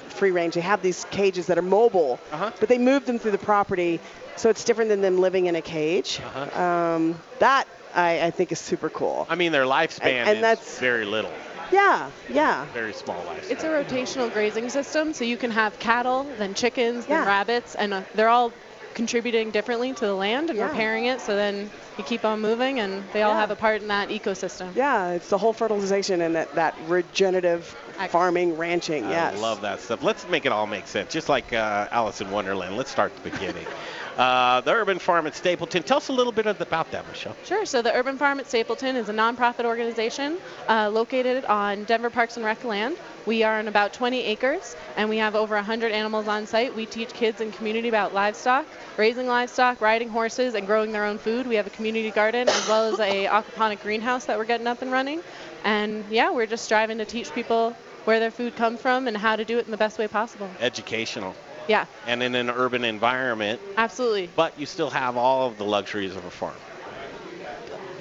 free-range. 0.09 0.55
They 0.55 0.61
have 0.61 0.81
these 0.81 1.05
cages 1.11 1.47
that 1.47 1.57
are 1.57 1.61
mobile, 1.63 2.19
Uh-huh. 2.31 2.51
but 2.59 2.69
they 2.69 2.77
move 2.77 3.05
them 3.05 3.19
through 3.19 3.31
the 3.31 3.37
property, 3.37 3.99
so 4.35 4.49
it's 4.49 4.63
different 4.63 4.89
than 4.89 5.01
them 5.01 5.19
living 5.19 5.45
in 5.47 5.55
a 5.55 5.61
cage. 5.61 6.19
Uh-huh. 6.23 6.61
Um, 6.61 7.19
that 7.39 7.67
I, 7.95 8.21
I 8.27 8.31
think 8.31 8.51
is 8.51 8.59
super 8.59 8.89
cool. 8.89 9.25
I 9.29 9.35
mean, 9.35 9.51
their 9.51 9.65
lifespan 9.65 10.01
And- 10.05 10.29
and 10.29 10.37
is 10.37 10.41
that's- 10.41 10.79
very 10.79 11.05
little, 11.05 11.31
Yeah, 11.71 12.09
yeah. 12.29 12.65
very 12.73 12.93
small 12.93 13.21
lifespan. 13.23 13.51
It's 13.51 13.63
a 13.63 13.67
rotational 13.69 14.31
grazing 14.33 14.69
system, 14.69 15.13
so 15.13 15.23
you 15.23 15.37
can 15.37 15.51
have 15.51 15.77
cattle, 15.79 16.27
then 16.37 16.53
chickens, 16.55 17.05
then 17.05 17.21
Yeah. 17.21 17.27
rabbits, 17.27 17.75
and 17.75 17.93
uh, 17.93 18.01
they're 18.15 18.29
all 18.29 18.51
contributing 18.93 19.51
differently 19.51 19.93
to 19.93 20.05
the 20.05 20.13
land 20.15 20.49
and 20.49 20.57
Yeah. 20.57 20.67
repairing 20.67 21.05
it. 21.05 21.21
So 21.21 21.35
then 21.35 21.69
you 21.97 22.03
keep 22.03 22.25
on 22.25 22.39
moving, 22.41 22.79
and 22.79 23.03
they 23.13 23.23
all 23.23 23.33
have 23.35 23.51
a 23.51 23.55
part 23.55 23.81
in 23.81 23.87
that 23.89 24.09
ecosystem. 24.09 24.75
Yeah, 24.75 25.11
it's 25.11 25.29
the 25.29 25.37
whole 25.37 25.53
fertilization 25.53 26.21
and 26.21 26.35
that, 26.35 26.55
that 26.55 26.75
regenerative 26.87 27.65
farming, 28.09 28.57
ranching. 28.57 29.07
Yes. 29.09 29.35
I 29.35 29.37
love 29.37 29.61
that 29.61 29.79
stuff. 29.79 30.03
Let's 30.03 30.27
make 30.27 30.45
it 30.45 30.51
all 30.51 30.67
make 30.67 30.87
sense, 30.87 31.11
just 31.11 31.29
like 31.29 31.53
uh, 31.53 31.87
Alice 31.91 32.21
in 32.21 32.31
Wonderland. 32.31 32.77
Let's 32.77 32.91
start 32.91 33.11
at 33.15 33.23
the 33.23 33.29
beginning. 33.29 33.65
uh, 34.17 34.61
the 34.61 34.71
Urban 34.71 34.99
Farm 34.99 35.27
at 35.27 35.35
Stapleton. 35.35 35.83
Tell 35.83 35.97
us 35.97 36.09
a 36.09 36.13
little 36.13 36.31
bit 36.31 36.45
about 36.45 36.91
that, 36.91 37.07
Michelle. 37.07 37.35
Sure. 37.43 37.65
So 37.65 37.81
the 37.81 37.93
Urban 37.93 38.17
Farm 38.17 38.39
at 38.39 38.47
Stapleton 38.47 38.95
is 38.95 39.09
a 39.09 39.13
nonprofit 39.13 39.65
organization 39.65 40.37
uh, 40.69 40.89
located 40.89 41.45
on 41.45 41.83
Denver 41.85 42.09
Parks 42.09 42.37
and 42.37 42.45
Rec 42.45 42.63
land. 42.63 42.97
We 43.25 43.43
are 43.43 43.59
on 43.59 43.67
about 43.67 43.93
20 43.93 44.21
acres, 44.23 44.75
and 44.97 45.09
we 45.09 45.17
have 45.17 45.35
over 45.35 45.55
100 45.55 45.91
animals 45.91 46.27
on 46.27 46.45
site. 46.45 46.75
We 46.75 46.85
teach 46.85 47.13
kids 47.13 47.41
and 47.41 47.53
community 47.53 47.87
about 47.87 48.13
livestock, 48.13 48.65
raising 48.97 49.27
livestock, 49.27 49.79
riding 49.81 50.09
horses, 50.09 50.55
and 50.55 50.67
growing 50.67 50.91
their 50.91 51.05
own 51.05 51.17
food. 51.17 51.47
We 51.47 51.55
have 51.55 51.67
a 51.67 51.71
community 51.71 52.11
garden 52.11 52.49
as 52.49 52.67
well 52.67 52.93
as 52.93 52.99
a 52.99 53.25
aquaponic 53.27 53.81
greenhouse 53.81 54.25
that 54.25 54.37
we're 54.37 54.45
getting 54.45 54.67
up 54.67 54.81
and 54.81 54.91
running. 54.91 55.21
And 55.63 56.03
yeah, 56.09 56.31
we're 56.31 56.47
just 56.47 56.65
striving 56.65 56.97
to 56.97 57.05
teach 57.05 57.33
people 57.33 57.75
where 58.03 58.19
their 58.19 58.31
food 58.31 58.55
comes 58.55 58.81
from 58.81 59.07
and 59.07 59.15
how 59.15 59.35
to 59.35 59.45
do 59.45 59.57
it 59.57 59.65
in 59.65 59.71
the 59.71 59.77
best 59.77 59.97
way 59.97 60.07
possible. 60.07 60.49
Educational. 60.59 61.33
Yeah, 61.67 61.85
And 62.05 62.21
in 62.21 62.35
an 62.35 62.49
urban 62.49 62.83
environment, 62.83 63.61
absolutely. 63.77 64.29
but 64.35 64.59
you 64.59 64.65
still 64.65 64.89
have 64.89 65.15
all 65.17 65.47
of 65.47 65.57
the 65.57 65.63
luxuries 65.65 66.15
of 66.15 66.25
a 66.25 66.29
farm. 66.31 66.55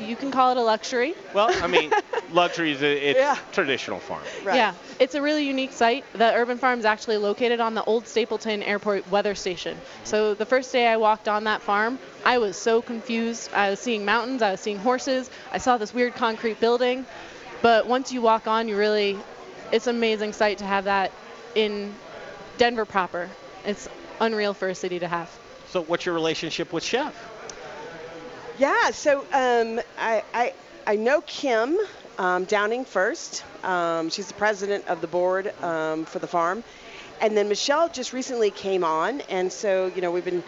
You 0.01 0.17
can 0.17 0.31
call 0.33 0.51
it 0.51 0.57
a 0.57 0.63
luxury. 0.63 1.15
Well, 1.33 1.49
I 1.63 1.69
mean, 1.69 1.93
luxuries, 2.33 2.83
i- 2.83 2.87
it's 2.87 3.19
Yeah. 3.19 3.37
traditional 3.53 4.01
farm. 4.01 4.25
Yeah, 4.45 4.75
it's 4.99 5.15
a 5.15 5.23
really 5.23 5.45
unique 5.47 5.73
site. 5.73 6.05
The 6.15 6.35
Urban 6.35 6.59
Farm 6.59 6.81
is 6.81 6.85
actually 6.85 7.19
located 7.19 7.61
on 7.61 7.75
the 7.75 7.85
old 7.85 8.09
Stapleton 8.09 8.63
Airport 8.65 9.09
weather 9.11 9.35
station. 9.37 9.77
Mm-hmm. 9.77 10.05
So 10.05 10.35
the 10.35 10.47
first 10.47 10.73
day 10.73 10.89
I 10.89 10.97
walked 10.97 11.29
on 11.29 11.45
that 11.45 11.63
farm, 11.63 12.01
I 12.25 12.39
was 12.39 12.57
so 12.57 12.83
confused. 12.83 13.53
I 13.55 13.71
was 13.71 13.79
seeing 13.79 14.05
mountains, 14.05 14.43
I 14.43 14.51
was 14.53 14.61
seeing 14.61 14.79
horses, 14.79 15.31
I 15.53 15.59
saw 15.59 15.77
this 15.79 15.95
weird 15.95 16.15
concrete 16.17 16.59
building. 16.59 17.07
But 17.61 17.87
once 17.87 18.11
you 18.11 18.23
walk 18.23 18.49
on, 18.49 18.67
you 18.67 18.77
really, 18.77 19.17
it's 19.71 19.87
an 19.87 19.95
amazing 19.95 20.33
sight 20.33 20.59
to 20.59 20.65
have 20.65 20.85
that 20.85 21.13
in 21.55 21.95
Denver 22.59 22.85
proper. 22.87 23.31
It's 23.65 23.89
unreal 24.21 24.55
for 24.55 24.69
a 24.69 24.75
city 24.75 24.99
to 24.99 25.09
have. 25.09 25.31
So, 25.69 25.83
what's 25.83 26.05
your 26.05 26.15
relationship 26.15 26.73
with 26.73 26.85
Chef? 26.85 27.15
Yeah, 28.59 28.91
so 28.91 29.21
um, 29.33 29.81
I, 29.99 30.23
I, 30.35 30.53
I 30.87 30.97
know 30.97 31.23
Kim 31.23 31.79
um, 32.19 32.45
Downing 32.45 32.85
first. 32.85 33.45
Um, 33.65 34.11
she's 34.11 34.29
the 34.29 34.35
president 34.35 34.87
of 34.89 35.01
the 35.01 35.07
board 35.07 35.53
um, 35.63 36.05
for 36.05 36.19
the 36.19 36.27
farm. 36.27 36.63
And 37.21 37.37
then 37.37 37.49
Michelle 37.49 37.89
just 37.89 38.13
recently 38.13 38.51
came 38.51 38.85
on. 38.85 39.21
And 39.23 39.53
so, 39.53 39.91
you 39.95 40.03
know, 40.03 40.11
we've 40.11 40.25
been, 40.25 40.43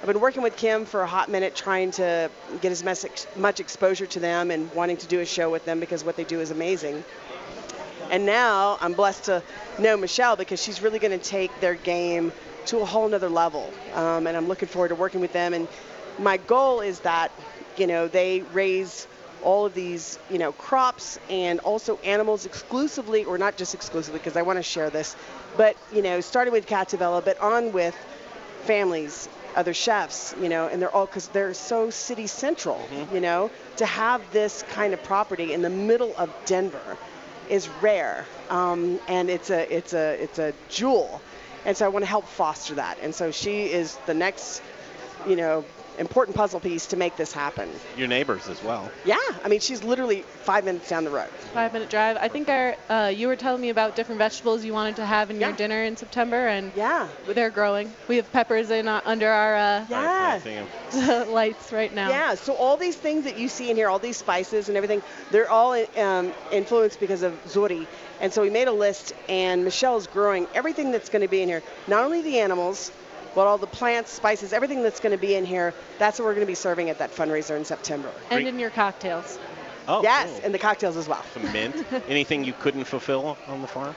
I've 0.00 0.06
been 0.06 0.20
working 0.20 0.42
with 0.42 0.56
Kim 0.56 0.84
for 0.84 1.02
a 1.02 1.06
hot 1.06 1.28
minute 1.28 1.54
trying 1.54 1.90
to 1.92 2.30
get 2.60 2.72
as 2.72 2.82
much, 2.82 3.26
much 3.36 3.60
exposure 3.60 4.06
to 4.06 4.20
them 4.20 4.50
and 4.50 4.72
wanting 4.72 4.96
to 4.98 5.06
do 5.06 5.20
a 5.20 5.26
show 5.26 5.50
with 5.50 5.64
them 5.64 5.80
because 5.80 6.04
what 6.04 6.16
they 6.16 6.24
do 6.24 6.40
is 6.40 6.50
amazing. 6.50 7.04
And 8.10 8.26
now 8.26 8.78
I'm 8.80 8.92
blessed 8.92 9.24
to 9.24 9.42
know 9.78 9.96
Michelle 9.96 10.36
because 10.36 10.62
she's 10.62 10.82
really 10.82 10.98
going 10.98 11.18
to 11.18 11.24
take 11.24 11.60
their 11.60 11.74
game 11.74 12.32
to 12.66 12.78
a 12.78 12.84
whole 12.84 13.08
nother 13.08 13.28
level. 13.28 13.72
Um, 13.94 14.26
and 14.26 14.36
I'm 14.36 14.48
looking 14.48 14.68
forward 14.68 14.88
to 14.88 14.94
working 14.94 15.20
with 15.20 15.32
them. 15.32 15.54
And 15.54 15.68
my 16.18 16.36
goal 16.36 16.80
is 16.80 17.00
that, 17.00 17.32
you 17.76 17.86
know, 17.86 18.08
they 18.08 18.42
raise 18.52 19.06
all 19.42 19.66
of 19.66 19.74
these, 19.74 20.18
you 20.30 20.38
know, 20.38 20.52
crops 20.52 21.18
and 21.28 21.58
also 21.60 21.98
animals 21.98 22.46
exclusively, 22.46 23.24
or 23.24 23.38
not 23.38 23.56
just 23.56 23.74
exclusively, 23.74 24.20
because 24.20 24.36
I 24.36 24.42
want 24.42 24.58
to 24.58 24.62
share 24.62 24.88
this, 24.88 25.16
but, 25.56 25.76
you 25.92 26.00
know, 26.00 26.20
starting 26.20 26.52
with 26.52 26.66
Cattivella, 26.66 27.24
but 27.24 27.40
on 27.40 27.72
with 27.72 27.96
families, 28.62 29.28
other 29.56 29.74
chefs, 29.74 30.34
you 30.40 30.48
know, 30.48 30.68
and 30.68 30.80
they're 30.80 30.94
all, 30.94 31.06
because 31.06 31.26
they're 31.28 31.54
so 31.54 31.90
city 31.90 32.28
central, 32.28 32.80
you 33.12 33.20
know, 33.20 33.50
to 33.78 33.84
have 33.84 34.22
this 34.32 34.62
kind 34.70 34.94
of 34.94 35.02
property 35.02 35.52
in 35.52 35.62
the 35.62 35.70
middle 35.70 36.14
of 36.16 36.32
Denver 36.46 36.96
is 37.50 37.68
rare, 37.82 38.24
um, 38.48 39.00
and 39.08 39.28
it's 39.28 39.50
a 39.50 39.74
it's 39.74 39.92
a 39.92 40.22
it's 40.22 40.38
a 40.38 40.54
jewel, 40.68 41.20
and 41.64 41.76
so 41.76 41.84
I 41.84 41.88
want 41.88 42.04
to 42.04 42.08
help 42.08 42.26
foster 42.26 42.74
that. 42.74 42.98
And 43.00 43.14
so 43.14 43.30
she 43.30 43.64
is 43.72 43.96
the 44.06 44.14
next, 44.14 44.62
you 45.26 45.36
know, 45.36 45.64
important 46.02 46.36
puzzle 46.36 46.60
piece 46.60 46.86
to 46.88 46.96
make 46.96 47.16
this 47.16 47.32
happen. 47.32 47.70
Your 47.96 48.08
neighbors 48.08 48.48
as 48.48 48.62
well. 48.62 48.90
Yeah, 49.06 49.16
I 49.42 49.48
mean 49.48 49.60
she's 49.60 49.82
literally 49.82 50.22
five 50.22 50.64
minutes 50.64 50.88
down 50.90 51.04
the 51.04 51.10
road. 51.10 51.30
Five 51.54 51.72
minute 51.72 51.88
drive. 51.88 52.18
I 52.20 52.28
think 52.28 52.48
our, 52.50 52.76
uh, 52.90 53.08
you 53.14 53.26
were 53.28 53.36
telling 53.36 53.62
me 53.62 53.70
about 53.70 53.96
different 53.96 54.18
vegetables 54.18 54.64
you 54.64 54.74
wanted 54.74 54.96
to 54.96 55.06
have 55.06 55.30
in 55.30 55.40
your 55.40 55.52
dinner 55.52 55.82
in 55.84 55.96
September, 55.96 56.46
and 56.48 56.70
yeah, 56.76 57.08
they're 57.26 57.50
growing. 57.50 57.90
We 58.08 58.16
have 58.16 58.30
peppers 58.32 58.70
in 58.70 58.86
uh, 58.88 59.00
under 59.06 59.30
our 59.30 59.56
uh, 59.56 59.86
Yeah. 59.88 60.40
lights 61.28 61.72
right 61.72 61.92
now. 61.94 62.10
Yeah, 62.10 62.34
so 62.34 62.54
all 62.54 62.76
these 62.76 62.96
things 62.96 63.24
that 63.24 63.38
you 63.38 63.48
see 63.48 63.70
in 63.70 63.76
here, 63.76 63.88
all 63.88 63.98
these 63.98 64.16
spices 64.18 64.68
and 64.68 64.76
everything, 64.76 65.02
they're 65.30 65.50
all 65.50 65.72
um, 65.96 66.32
influenced 66.50 67.00
because 67.00 67.22
of 67.22 67.32
Zuri. 67.46 67.86
And 68.20 68.32
so 68.32 68.42
we 68.42 68.50
made 68.50 68.68
a 68.68 68.72
list, 68.72 69.12
and 69.28 69.64
Michelle's 69.64 70.06
growing 70.06 70.46
everything 70.54 70.90
that's 70.92 71.08
going 71.08 71.22
to 71.22 71.28
be 71.28 71.42
in 71.42 71.48
here. 71.48 71.62
Not 71.88 72.04
only 72.04 72.22
the 72.22 72.38
animals, 72.40 72.92
but 73.34 73.46
all 73.46 73.58
the 73.58 73.66
plants, 73.66 74.10
spices, 74.10 74.52
everything 74.52 74.82
that's 74.82 75.00
going 75.00 75.12
to 75.12 75.18
be 75.18 75.34
in 75.34 75.44
here. 75.44 75.74
That's 75.98 76.18
what 76.18 76.26
we're 76.26 76.34
going 76.34 76.46
to 76.46 76.50
be 76.50 76.54
serving 76.54 76.90
at 76.90 76.98
that 76.98 77.14
fundraiser 77.14 77.56
in 77.56 77.64
September. 77.64 78.12
And 78.30 78.46
in 78.46 78.58
your 78.58 78.70
cocktails. 78.70 79.38
Oh, 79.88 80.02
yes, 80.02 80.30
cool. 80.30 80.40
and 80.44 80.54
the 80.54 80.58
cocktails 80.58 80.96
as 80.96 81.08
well. 81.08 81.24
Some 81.34 81.50
mint. 81.52 81.84
Anything 82.08 82.44
you 82.44 82.52
couldn't 82.52 82.84
fulfill 82.84 83.36
on 83.48 83.62
the 83.62 83.68
farm? 83.68 83.96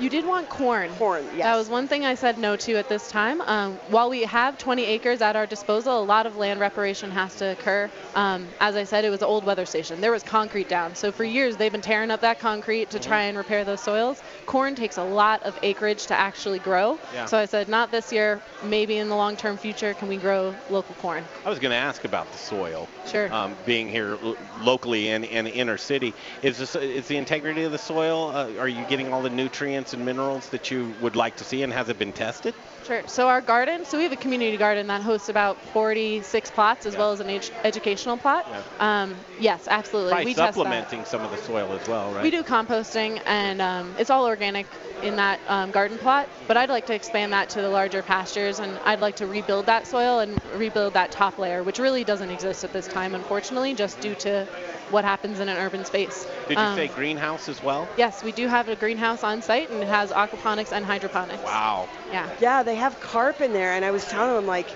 You 0.00 0.10
did 0.10 0.26
want 0.26 0.48
corn. 0.48 0.90
Corn, 0.94 1.24
yes. 1.36 1.44
That 1.44 1.56
was 1.56 1.68
one 1.68 1.86
thing 1.86 2.04
I 2.04 2.14
said 2.14 2.38
no 2.38 2.56
to 2.56 2.74
at 2.74 2.88
this 2.88 3.10
time. 3.10 3.40
Um, 3.42 3.74
while 3.88 4.08
we 4.10 4.22
have 4.22 4.58
20 4.58 4.84
acres 4.84 5.22
at 5.22 5.36
our 5.36 5.46
disposal, 5.46 6.02
a 6.02 6.04
lot 6.04 6.26
of 6.26 6.36
land 6.36 6.60
reparation 6.60 7.10
has 7.10 7.36
to 7.36 7.52
occur. 7.52 7.90
Um, 8.14 8.48
as 8.60 8.76
I 8.76 8.84
said, 8.84 9.04
it 9.04 9.10
was 9.10 9.20
an 9.22 9.28
old 9.28 9.44
weather 9.44 9.66
station. 9.66 10.00
There 10.00 10.12
was 10.12 10.22
concrete 10.22 10.68
down. 10.68 10.94
So 10.94 11.12
for 11.12 11.24
years, 11.24 11.56
they've 11.56 11.72
been 11.72 11.80
tearing 11.80 12.10
up 12.10 12.20
that 12.22 12.38
concrete 12.38 12.90
to 12.90 12.98
try 12.98 13.22
and 13.22 13.36
repair 13.36 13.64
those 13.64 13.80
soils. 13.80 14.22
Corn 14.46 14.74
takes 14.74 14.96
a 14.96 15.04
lot 15.04 15.42
of 15.42 15.58
acreage 15.62 16.06
to 16.06 16.14
actually 16.14 16.58
grow. 16.58 16.98
Yeah. 17.12 17.26
So 17.26 17.38
I 17.38 17.44
said, 17.46 17.68
not 17.68 17.90
this 17.90 18.12
year. 18.12 18.40
Maybe 18.64 18.98
in 18.98 19.08
the 19.08 19.16
long-term 19.16 19.56
future, 19.56 19.94
can 19.94 20.08
we 20.08 20.16
grow 20.16 20.54
local 20.70 20.94
corn? 20.96 21.24
I 21.44 21.50
was 21.50 21.58
going 21.58 21.72
to 21.72 21.76
ask 21.76 22.04
about 22.04 22.30
the 22.30 22.38
soil. 22.38 22.88
Sure. 23.06 23.32
Um, 23.32 23.56
being 23.66 23.88
here 23.88 24.16
lo- 24.22 24.36
locally 24.60 25.08
in, 25.08 25.24
in 25.24 25.44
the 25.44 25.52
inner 25.52 25.76
city, 25.76 26.14
is 26.42 26.58
this 26.58 26.76
is 26.76 27.08
the 27.08 27.16
integrity 27.16 27.64
of 27.64 27.72
the 27.72 27.78
soil? 27.78 28.30
Uh, 28.34 28.52
are 28.58 28.68
you 28.68 28.84
getting 28.86 29.12
all 29.12 29.22
the 29.22 29.30
nutrients 29.30 29.81
and 29.92 30.04
minerals 30.04 30.48
that 30.50 30.70
you 30.70 30.94
would 31.00 31.16
like 31.16 31.36
to 31.36 31.44
see, 31.44 31.62
and 31.62 31.72
has 31.72 31.88
it 31.88 31.98
been 31.98 32.12
tested? 32.12 32.54
Sure. 32.86 33.02
So 33.06 33.28
our 33.28 33.40
garden, 33.40 33.84
so 33.84 33.96
we 33.98 34.04
have 34.04 34.12
a 34.12 34.16
community 34.16 34.56
garden 34.56 34.86
that 34.86 35.02
hosts 35.02 35.28
about 35.28 35.60
46 35.72 36.50
plots 36.52 36.86
as 36.86 36.96
well 36.96 37.12
as 37.12 37.20
an 37.20 37.28
ed- 37.28 37.50
educational 37.64 38.16
plot. 38.16 38.46
Um, 38.78 39.16
yes, 39.40 39.66
absolutely. 39.68 40.12
Probably 40.12 40.24
we 40.26 40.34
supplementing 40.34 41.04
some 41.04 41.22
of 41.22 41.30
the 41.30 41.36
soil 41.38 41.72
as 41.72 41.88
well, 41.88 42.12
right? 42.12 42.22
We 42.22 42.30
do 42.30 42.42
composting, 42.42 43.20
and 43.26 43.60
um, 43.60 43.94
it's 43.98 44.10
all 44.10 44.26
organic 44.26 44.66
in 45.02 45.16
that 45.16 45.40
um, 45.48 45.70
garden 45.72 45.98
plot. 45.98 46.28
But 46.46 46.56
I'd 46.56 46.70
like 46.70 46.86
to 46.86 46.94
expand 46.94 47.32
that 47.32 47.48
to 47.50 47.60
the 47.62 47.70
larger 47.70 48.02
pastures, 48.02 48.60
and 48.60 48.78
I'd 48.84 49.00
like 49.00 49.16
to 49.16 49.26
rebuild 49.26 49.66
that 49.66 49.86
soil 49.86 50.20
and 50.20 50.40
rebuild 50.54 50.94
that 50.94 51.10
top 51.10 51.38
layer, 51.38 51.62
which 51.64 51.78
really 51.78 52.04
doesn't 52.04 52.30
exist 52.30 52.62
at 52.62 52.72
this 52.72 52.86
time, 52.86 53.14
unfortunately, 53.14 53.74
just 53.74 54.00
due 54.00 54.14
to 54.16 54.46
what 54.92 55.04
happens 55.04 55.40
in 55.40 55.48
an 55.48 55.56
urban 55.56 55.84
space. 55.84 56.26
Did 56.48 56.58
you 56.58 56.64
Um, 56.64 56.76
say 56.76 56.86
greenhouse 56.88 57.48
as 57.48 57.62
well? 57.62 57.88
Yes, 57.96 58.22
we 58.22 58.30
do 58.32 58.46
have 58.46 58.68
a 58.68 58.76
greenhouse 58.76 59.24
on 59.24 59.42
site, 59.42 59.70
and 59.70 59.82
it 59.82 59.88
has 59.88 60.10
aquaponics 60.12 60.70
and 60.70 60.84
hydroponics. 60.84 61.42
Wow. 61.42 61.88
Yeah. 62.12 62.28
Yeah, 62.40 62.62
they 62.62 62.76
have 62.76 63.00
carp 63.00 63.40
in 63.40 63.52
there, 63.52 63.72
and 63.72 63.84
I 63.84 63.90
was 63.90 64.04
telling 64.04 64.34
them 64.36 64.46
like, 64.46 64.68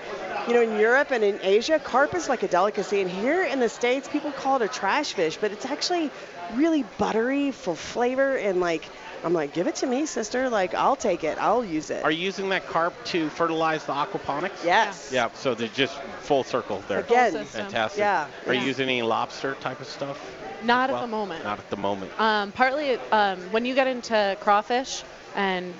you 0.49 0.55
know, 0.55 0.63
in 0.63 0.79
Europe 0.81 1.11
and 1.11 1.23
in 1.23 1.39
Asia, 1.43 1.79
carp 1.79 2.15
is 2.15 2.29
like 2.29 2.43
a 2.43 2.49
delicacy, 2.49 3.01
and 3.03 3.11
here 3.11 3.45
in 3.45 3.61
the 3.61 3.69
states, 3.69 4.09
people 4.09 4.33
call 4.33 4.57
it 4.57 4.63
a 4.63 4.69
trash 4.69 5.13
fish, 5.13 5.37
but 5.37 5.53
it's 5.53 5.67
actually 5.67 6.11
really 6.55 6.85
buttery, 6.99 7.51
full 7.51 7.75
flavor, 7.75 8.37
and 8.37 8.61
like, 8.61 8.89
I'm 9.27 9.33
like, 9.33 9.53
give 9.53 9.67
it 9.67 9.75
to 9.77 9.89
me, 9.89 10.07
sister. 10.07 10.49
Like, 10.49 10.73
I'll 10.75 10.95
take 10.95 11.25
it. 11.25 11.37
I'll 11.39 11.65
use 11.65 11.91
it. 11.91 12.05
Are 12.05 12.13
you 12.13 12.23
using 12.23 12.49
that 12.51 12.69
carp 12.69 12.95
to 13.07 13.29
fertilize 13.31 13.85
the 13.85 13.93
aquaponics? 13.93 14.65
Yes. 14.65 15.11
Yeah, 15.13 15.31
so 15.35 15.53
they're 15.53 15.67
just 15.67 16.01
full 16.21 16.45
circle 16.45 16.81
there. 16.87 17.01
Again. 17.01 17.45
Fantastic. 17.45 17.99
Yeah, 17.99 18.29
Are 18.47 18.55
you 18.55 18.61
using 18.63 18.89
any 18.89 19.03
lobster 19.03 19.57
type 19.57 19.81
of 19.81 19.89
stuff? 19.89 20.17
Not 20.63 20.91
Well, 20.91 20.99
at 20.99 21.01
the 21.03 21.09
moment. 21.09 21.43
Not 21.43 21.59
at 21.59 21.69
the 21.71 21.77
moment. 21.77 22.13
Um, 22.21 22.53
partly, 22.53 22.99
um, 23.11 23.41
when 23.51 23.65
you 23.65 23.75
get 23.75 23.89
into 23.89 24.37
crawfish 24.39 25.03
and 25.35 25.75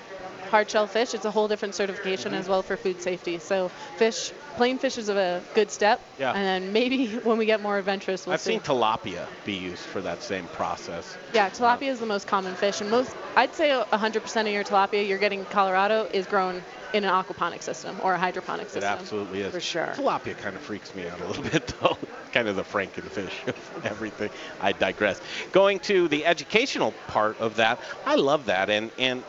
hard 0.51 0.69
shell 0.69 0.85
fish, 0.87 1.13
it's 1.13 1.23
a 1.23 1.31
whole 1.31 1.47
different 1.47 1.73
certification 1.73 2.33
Mm-hmm. 2.33 2.41
as 2.41 2.49
well 2.49 2.63
for 2.63 2.75
food 2.75 3.01
safety. 3.01 3.39
So 3.39 3.69
fish, 3.95 4.33
plain 4.57 4.77
fish 4.77 4.97
is 4.97 5.07
a 5.07 5.41
good 5.53 5.71
step. 5.71 6.01
Yeah. 6.19 6.33
And 6.33 6.43
then 6.43 6.73
maybe 6.73 7.07
when 7.23 7.37
we 7.37 7.45
get 7.45 7.61
more 7.61 7.77
adventurous, 7.77 8.25
we'll 8.25 8.33
see. 8.37 8.55
I've 8.55 8.63
see. 8.63 8.67
seen 8.67 8.77
tilapia 8.77 9.27
be 9.45 9.53
used 9.53 9.83
for 9.83 10.01
that 10.01 10.21
same 10.21 10.47
process. 10.47 11.17
yeah, 11.33 11.49
tilapia 11.49 11.89
is 11.89 11.99
the 11.99 12.05
most 12.05 12.27
common 12.27 12.55
fish, 12.55 12.81
and 12.81 12.89
most, 12.89 13.15
I'd 13.35 13.55
say 13.55 13.69
100% 13.69 14.41
of 14.41 14.47
your 14.47 14.63
tilapia 14.63 15.07
you're 15.07 15.19
getting 15.19 15.37
in 15.37 15.45
Colorado 15.45 16.09
is 16.11 16.25
grown 16.25 16.63
in 16.97 17.05
an 17.05 17.11
aquaponic 17.11 17.61
system 17.61 17.95
or 18.03 18.13
a 18.13 18.17
hydroponic 18.17 18.65
system. 18.69 18.83
It 18.83 18.85
absolutely 18.87 19.41
is. 19.41 19.53
For 19.53 19.59
sure. 19.61 19.93
Tilapia 19.95 20.37
kind 20.37 20.55
of 20.55 20.61
freaks 20.61 20.93
me 20.95 21.07
out 21.07 21.21
a 21.21 21.25
little 21.27 21.43
bit, 21.51 21.67
though. 21.79 21.97
kind 22.33 22.47
of 22.47 22.55
the 22.55 22.63
frankenfish 22.63 23.47
of 23.47 23.85
everything. 23.85 24.29
I 24.59 24.71
digress. 24.73 25.21
Going 25.51 25.79
to 25.81 26.07
the 26.07 26.25
educational 26.25 26.93
part 27.07 27.39
of 27.39 27.55
that, 27.57 27.79
I 28.05 28.15
love 28.15 28.45
that. 28.47 28.69
And 28.69 28.91
and 28.97 29.23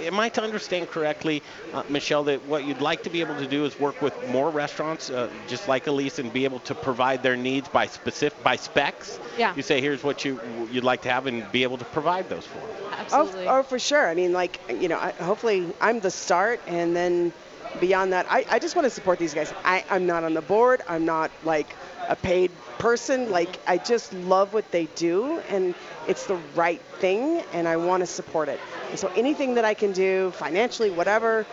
am 0.00 0.18
I 0.18 0.28
to 0.30 0.42
understand 0.42 0.90
correctly, 0.90 1.42
uh, 1.72 1.82
Michelle, 1.88 2.24
that 2.24 2.44
what 2.46 2.64
you'd 2.64 2.80
like 2.80 3.02
to 3.04 3.10
be 3.10 3.20
able 3.20 3.36
to 3.36 3.46
do 3.46 3.64
is 3.64 3.78
work 3.78 4.00
with 4.02 4.14
more 4.28 4.50
restaurants, 4.50 5.10
uh, 5.10 5.30
just 5.46 5.68
like 5.68 5.86
Elise, 5.86 6.18
and 6.18 6.32
be 6.32 6.44
able 6.44 6.60
to 6.60 6.74
provide 6.74 7.22
their 7.22 7.36
needs 7.36 7.68
by 7.68 7.86
specific 7.86 8.42
by 8.42 8.56
specs? 8.56 9.20
Yeah. 9.38 9.54
You 9.54 9.62
say 9.62 9.80
here's 9.80 10.02
what 10.02 10.24
you 10.24 10.40
you'd 10.72 10.84
like 10.84 11.02
to 11.02 11.10
have, 11.10 11.26
and 11.26 11.50
be 11.52 11.62
able 11.62 11.78
to 11.78 11.84
provide 11.86 12.28
those 12.28 12.46
for 12.46 12.58
them. 12.58 12.99
Absolutely. 13.00 13.46
Oh, 13.46 13.58
oh, 13.58 13.62
for 13.62 13.78
sure. 13.78 14.08
I 14.08 14.14
mean, 14.14 14.32
like, 14.32 14.60
you 14.68 14.88
know, 14.88 14.98
I, 14.98 15.12
hopefully 15.12 15.66
I'm 15.80 16.00
the 16.00 16.10
start, 16.10 16.60
and 16.66 16.94
then 16.94 17.32
beyond 17.80 18.12
that, 18.12 18.26
I, 18.30 18.44
I 18.50 18.58
just 18.58 18.76
want 18.76 18.86
to 18.86 18.90
support 18.90 19.18
these 19.18 19.34
guys. 19.34 19.52
I, 19.64 19.84
I'm 19.90 20.06
not 20.06 20.24
on 20.24 20.34
the 20.34 20.42
board. 20.42 20.82
I'm 20.88 21.04
not 21.04 21.30
like 21.44 21.74
a 22.08 22.16
paid 22.16 22.50
person. 22.78 23.30
Like, 23.30 23.58
I 23.66 23.78
just 23.78 24.12
love 24.12 24.52
what 24.52 24.70
they 24.70 24.86
do, 24.96 25.40
and 25.48 25.74
it's 26.08 26.26
the 26.26 26.38
right 26.54 26.80
thing, 26.98 27.42
and 27.52 27.66
I 27.68 27.76
want 27.76 28.00
to 28.02 28.06
support 28.06 28.48
it. 28.48 28.60
And 28.90 28.98
so 28.98 29.08
anything 29.16 29.54
that 29.54 29.64
I 29.64 29.74
can 29.74 29.92
do, 29.92 30.30
financially, 30.32 30.90
whatever, 30.90 31.46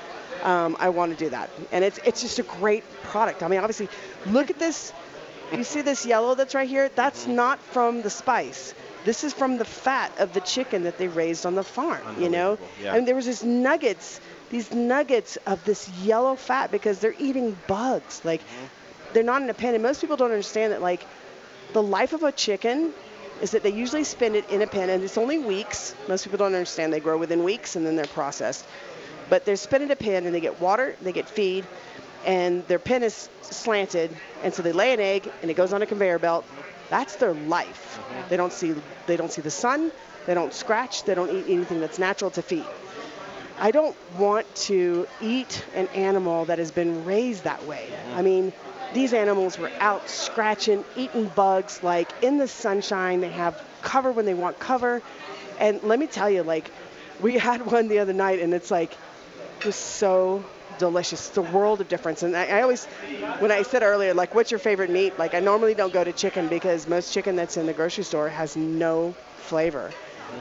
um, 0.44 0.76
I 0.80 0.90
want 0.90 1.18
to 1.18 1.24
do 1.24 1.30
that. 1.32 1.50
And 1.72 1.84
it's 1.84 2.00
it's 2.06 2.22
just 2.22 2.40
a 2.40 2.44
great 2.44 2.84
product. 3.04 3.44
I 3.44 3.48
mean, 3.48 3.60
obviously, 3.60 3.90
look 4.28 4.50
at 4.50 4.60
this. 4.60 4.94
You 5.52 5.64
see 5.64 5.82
this 5.82 6.06
yellow 6.06 6.36
that's 6.36 6.54
right 6.56 6.68
here? 6.68 6.90
That's 6.96 7.26
not 7.28 7.60
from 7.60 8.02
the 8.02 8.10
spice. 8.10 8.74
This 9.08 9.24
is 9.24 9.32
from 9.32 9.58
the 9.58 9.64
fat 9.64 10.12
of 10.20 10.34
the 10.34 10.42
chicken 10.42 10.84
that 10.84 10.98
they 10.98 11.08
raised 11.08 11.46
on 11.46 11.56
the 11.56 11.64
farm. 11.64 12.22
You 12.22 12.28
know, 12.28 12.60
yeah. 12.84 12.94
and 12.94 13.08
there 13.08 13.16
was 13.16 13.26
these 13.26 13.42
nuggets, 13.42 14.20
these 14.50 14.74
nuggets 14.74 15.38
of 15.48 15.64
this 15.64 15.88
yellow 16.04 16.36
fat 16.36 16.72
because 16.72 17.00
they're 17.00 17.16
eating 17.18 17.56
bugs. 17.68 18.20
Like, 18.26 18.42
mm-hmm. 18.42 19.14
they're 19.14 19.24
not 19.24 19.42
in 19.42 19.50
a 19.50 19.54
pen, 19.54 19.76
and 19.76 19.82
most 19.82 20.02
people 20.02 20.18
don't 20.18 20.32
understand 20.32 20.74
that. 20.74 20.82
Like, 20.82 21.08
the 21.72 21.82
life 21.82 22.12
of 22.12 22.24
a 22.24 22.34
chicken 22.34 22.92
is 23.42 23.52
that 23.52 23.64
they 23.64 23.72
usually 23.72 24.04
spend 24.04 24.36
it 24.36 24.50
in 24.50 24.62
a 24.62 24.68
pen, 24.68 24.90
and 24.90 25.02
it's 25.02 25.18
only 25.18 25.38
weeks. 25.38 25.96
Most 26.10 26.26
people 26.26 26.40
don't 26.40 26.54
understand. 26.54 26.92
They 26.92 27.00
grow 27.00 27.18
within 27.18 27.46
weeks, 27.46 27.78
and 27.78 27.86
then 27.86 27.96
they're 27.96 28.08
processed. 28.08 28.66
But 29.30 29.46
they're 29.46 29.56
spent 29.56 29.84
in 29.84 29.92
a 29.92 29.96
pen, 29.96 30.26
and 30.26 30.36
they 30.36 30.42
get 30.42 30.60
water, 30.60 30.98
they 31.02 31.14
get 31.14 31.30
feed, 31.30 31.66
and 32.26 32.68
their 32.68 32.80
pen 32.80 33.04
is 33.04 33.30
slanted, 33.42 34.14
and 34.44 34.54
so 34.54 34.62
they 34.64 34.74
lay 34.74 34.92
an 34.92 35.00
egg, 35.00 35.32
and 35.42 35.50
it 35.50 35.54
goes 35.54 35.72
on 35.72 35.82
a 35.82 35.86
conveyor 35.86 36.20
belt. 36.20 36.44
That's 36.90 37.16
their 37.18 37.34
life. 37.34 38.00
Mm-hmm. 38.00 38.30
They 38.30 38.38
don't 38.38 38.54
see 38.54 38.76
they 39.06 39.18
don't 39.18 39.32
see 39.32 39.42
the 39.42 39.52
sun. 39.52 39.92
They 40.26 40.34
don't 40.34 40.54
scratch. 40.54 41.04
They 41.04 41.16
don't 41.16 41.32
eat 41.32 41.46
anything 41.48 41.80
that's 41.80 42.00
natural 42.00 42.32
to 42.32 42.42
feed. 42.42 42.66
I 43.60 43.72
don't 43.72 43.96
want 44.18 44.54
to 44.68 45.08
eat 45.22 45.66
an 45.74 45.88
animal 45.88 46.46
that 46.46 46.60
has 46.60 46.72
been 46.72 47.06
raised 47.06 47.46
that 47.46 47.66
way. 47.66 47.90
Mm-hmm. 47.90 48.18
I 48.18 48.22
mean, 48.22 48.54
these 48.94 49.14
animals 49.14 49.58
were 49.58 49.72
out 49.80 50.10
scratching, 50.10 50.84
eating 50.96 51.28
bugs, 51.28 51.82
like 51.84 52.10
in 52.22 52.38
the 52.38 52.48
sunshine. 52.48 53.22
They 53.22 53.32
have 53.32 53.62
cover 53.82 54.12
when 54.12 54.26
they 54.26 54.34
want 54.34 54.60
cover. 54.60 55.02
And 55.60 55.82
let 55.84 56.00
me 56.00 56.08
tell 56.08 56.30
you, 56.30 56.44
like, 56.44 56.70
we 57.20 57.34
had 57.38 57.66
one 57.66 57.88
the 57.88 58.00
other 58.00 58.14
night, 58.14 58.40
and 58.40 58.54
it's 58.54 58.72
like, 58.72 58.92
it 59.60 59.66
was 59.66 59.76
so 59.76 60.46
delicious. 60.78 61.30
It's 61.30 61.38
a 61.38 61.42
world 61.42 61.82
of 61.82 61.88
difference. 61.88 62.24
And 62.24 62.36
I, 62.36 62.60
I 62.60 62.62
always, 62.62 62.86
when 63.40 63.52
I 63.52 63.62
said 63.62 63.84
earlier, 63.84 64.14
like, 64.14 64.36
what's 64.36 64.52
your 64.52 64.60
favorite 64.60 64.90
meat? 64.90 65.18
Like, 65.18 65.34
I 65.34 65.40
normally 65.40 65.74
don't 65.74 65.94
go 65.94 66.04
to 66.04 66.12
chicken 66.12 66.48
because 66.48 66.88
most 66.88 67.14
chicken 67.14 67.36
that's 67.36 67.58
in 67.58 67.66
the 67.66 67.74
grocery 67.74 68.04
store 68.04 68.30
has 68.30 68.56
no 68.56 69.16
flavor. 69.38 69.92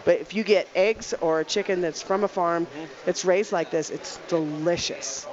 But 0.05 0.21
if 0.21 0.35
you 0.35 0.43
get 0.43 0.69
eggs 0.75 1.15
or 1.21 1.41
a 1.41 1.45
chicken 1.45 1.81
that's 1.81 2.03
from 2.03 2.25
a 2.25 2.29
farm 2.29 2.67
mm-hmm. 2.67 3.09
it's 3.09 3.25
raised 3.25 3.53
like 3.53 3.71
this, 3.71 3.91
it's 3.91 4.19
delicious. 4.29 5.27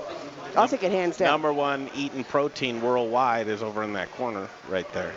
I'll 0.55 0.67
take 0.67 0.83
it 0.83 0.91
hands 0.91 1.17
down. 1.17 1.29
Number 1.29 1.51
one 1.51 1.89
eating 1.95 2.23
protein 2.23 2.81
worldwide 2.81 3.47
is 3.47 3.63
over 3.63 3.83
in 3.83 3.93
that 3.93 4.11
corner 4.11 4.47
right 4.69 4.91
there. 4.93 5.11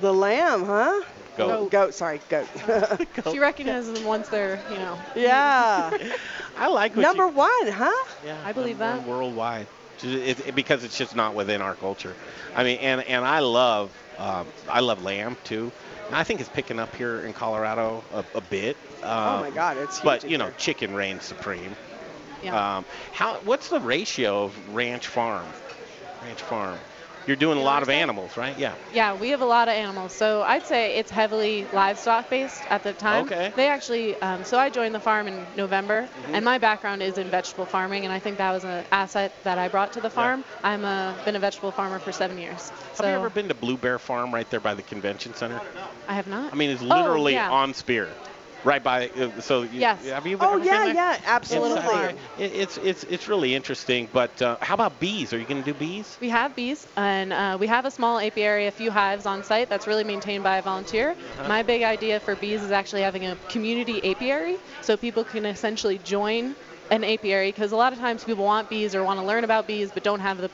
The 0.00 0.12
lamb, 0.12 0.64
huh? 0.64 1.02
Goat. 1.36 1.50
Oh, 1.50 1.68
goat, 1.68 1.94
sorry, 1.94 2.20
goat. 2.28 2.48
She 3.30 3.38
recognizes 3.38 3.92
them 3.94 4.04
once 4.04 4.28
they're, 4.28 4.58
you 4.70 4.76
know. 4.78 4.98
yeah. 5.14 5.90
I 6.56 6.68
like 6.68 6.96
what 6.96 7.02
Number 7.02 7.24
you, 7.26 7.32
one, 7.32 7.68
huh? 7.68 7.92
Yeah, 8.24 8.36
I 8.44 8.52
believe 8.52 8.78
that. 8.78 9.04
Worldwide, 9.06 9.66
It- 10.02 10.46
it- 10.48 10.54
because 10.54 10.84
it's 10.84 10.96
just 10.96 11.14
not 11.14 11.34
within 11.34 11.60
our 11.60 11.74
culture. 11.74 12.14
I 12.54 12.64
mean, 12.64 12.78
and 12.78 13.02
and 13.02 13.24
I 13.24 13.40
love 13.40 13.90
um, 14.18 14.46
I 14.68 14.80
love 14.80 15.02
lamb 15.02 15.36
too. 15.44 15.70
And 16.06 16.14
I 16.14 16.22
think 16.24 16.40
it's 16.40 16.48
picking 16.48 16.78
up 16.78 16.94
here 16.96 17.20
in 17.20 17.32
Colorado 17.34 18.02
a, 18.14 18.24
a 18.36 18.40
bit. 18.40 18.76
oh 19.02 19.08
Um, 19.34 19.40
my 19.42 19.50
God, 19.50 19.76
it's 19.76 19.96
huge. 19.98 20.04
But 20.04 20.30
you 20.30 20.38
know, 20.38 20.46
here. 20.46 20.54
chicken 20.56 20.94
reigns 20.94 21.24
supreme. 21.24 21.74
Yeah. 22.42 22.76
Um, 22.78 22.84
how? 23.12 23.34
What's 23.44 23.68
the 23.68 23.80
ratio 23.80 24.44
of 24.44 24.74
ranch 24.74 25.06
farm? 25.06 25.46
Ranch 26.22 26.40
farm. 26.42 26.78
You're 27.26 27.36
doing 27.36 27.58
a 27.58 27.62
lot 27.62 27.82
of 27.82 27.88
animals, 27.90 28.36
right? 28.36 28.56
Yeah. 28.56 28.74
Yeah, 28.94 29.14
we 29.14 29.30
have 29.30 29.40
a 29.40 29.46
lot 29.46 29.66
of 29.68 29.74
animals. 29.74 30.12
So 30.12 30.42
I'd 30.42 30.64
say 30.64 30.96
it's 30.96 31.10
heavily 31.10 31.66
livestock 31.72 32.30
based 32.30 32.62
at 32.70 32.84
the 32.84 32.92
time. 32.92 33.24
Okay. 33.24 33.52
They 33.56 33.68
actually, 33.68 34.14
um, 34.22 34.44
so 34.44 34.58
I 34.58 34.70
joined 34.70 34.94
the 34.94 35.00
farm 35.00 35.26
in 35.26 35.44
November, 35.56 36.02
Mm-hmm. 36.06 36.34
and 36.36 36.44
my 36.44 36.58
background 36.58 37.02
is 37.02 37.18
in 37.18 37.28
vegetable 37.28 37.66
farming, 37.66 38.04
and 38.04 38.12
I 38.12 38.18
think 38.20 38.38
that 38.38 38.52
was 38.52 38.64
an 38.64 38.84
asset 38.92 39.32
that 39.44 39.58
I 39.58 39.68
brought 39.68 39.92
to 39.94 40.00
the 40.00 40.10
farm. 40.10 40.44
I'm 40.62 40.84
a, 40.84 41.16
been 41.24 41.36
a 41.36 41.40
vegetable 41.40 41.72
farmer 41.72 41.98
for 41.98 42.12
seven 42.12 42.38
years. 42.38 42.70
Have 42.70 42.96
so 42.96 43.06
you 43.08 43.14
ever 43.14 43.30
been 43.30 43.48
to 43.48 43.54
Blue 43.54 43.76
Bear 43.76 43.98
Farm 43.98 44.32
right 44.32 44.48
there 44.50 44.60
by 44.60 44.74
the 44.74 44.82
convention 44.82 45.34
center? 45.34 45.60
I 46.08 46.14
have 46.14 46.26
not. 46.28 46.52
I 46.52 46.56
mean, 46.56 46.70
it's 46.70 46.82
Oh, 46.82 46.86
literally 46.86 47.34
yeah. 47.34 47.50
on 47.50 47.74
Spear. 47.74 48.08
Right 48.66 48.82
by. 48.82 49.08
Uh, 49.08 49.40
so 49.40 49.62
you, 49.62 49.80
Yes. 49.80 50.04
have 50.06 50.26
you 50.26 50.36
Oh, 50.40 50.58
been 50.58 50.66
yeah, 50.66 50.84
there? 50.84 50.86
yeah, 50.88 50.92
yeah, 50.94 51.18
absolutely. 51.24 51.78
Inside. 51.78 52.16
It, 52.38 52.52
it's 52.52 52.76
it's 52.78 53.04
it's 53.04 53.28
really 53.28 53.54
interesting. 53.54 54.08
But 54.12 54.42
uh, 54.42 54.58
how 54.60 54.74
about 54.74 54.98
bees? 55.00 55.32
Are 55.32 55.38
you 55.38 55.46
going 55.46 55.62
to 55.62 55.72
do 55.72 55.78
bees? 55.78 56.18
We 56.20 56.28
have 56.28 56.54
bees, 56.56 56.86
and 56.96 57.32
uh, 57.32 57.56
we 57.58 57.68
have 57.68 57.84
a 57.86 57.90
small 57.90 58.18
apiary, 58.18 58.66
a 58.66 58.70
few 58.72 58.90
hives 58.90 59.24
on 59.24 59.44
site 59.44 59.68
that's 59.70 59.86
really 59.86 60.04
maintained 60.04 60.42
by 60.44 60.58
a 60.58 60.62
volunteer. 60.62 61.12
Uh-huh. 61.12 61.48
My 61.48 61.62
big 61.62 61.82
idea 61.82 62.20
for 62.20 62.34
bees 62.34 62.62
is 62.62 62.72
actually 62.72 63.02
having 63.02 63.24
a 63.26 63.36
community 63.48 63.98
apiary, 64.10 64.56
so 64.82 64.96
people 64.96 65.24
can 65.24 65.46
essentially 65.46 65.98
join 65.98 66.56
an 66.90 67.02
apiary 67.02 67.50
because 67.50 67.72
a 67.72 67.76
lot 67.76 67.92
of 67.92 67.98
times 67.98 68.22
people 68.24 68.44
want 68.44 68.68
bees 68.70 68.94
or 68.94 69.02
want 69.02 69.18
to 69.18 69.26
learn 69.26 69.42
about 69.42 69.66
bees 69.66 69.90
but 69.92 70.04
don't 70.04 70.20
have 70.20 70.38
the 70.38 70.50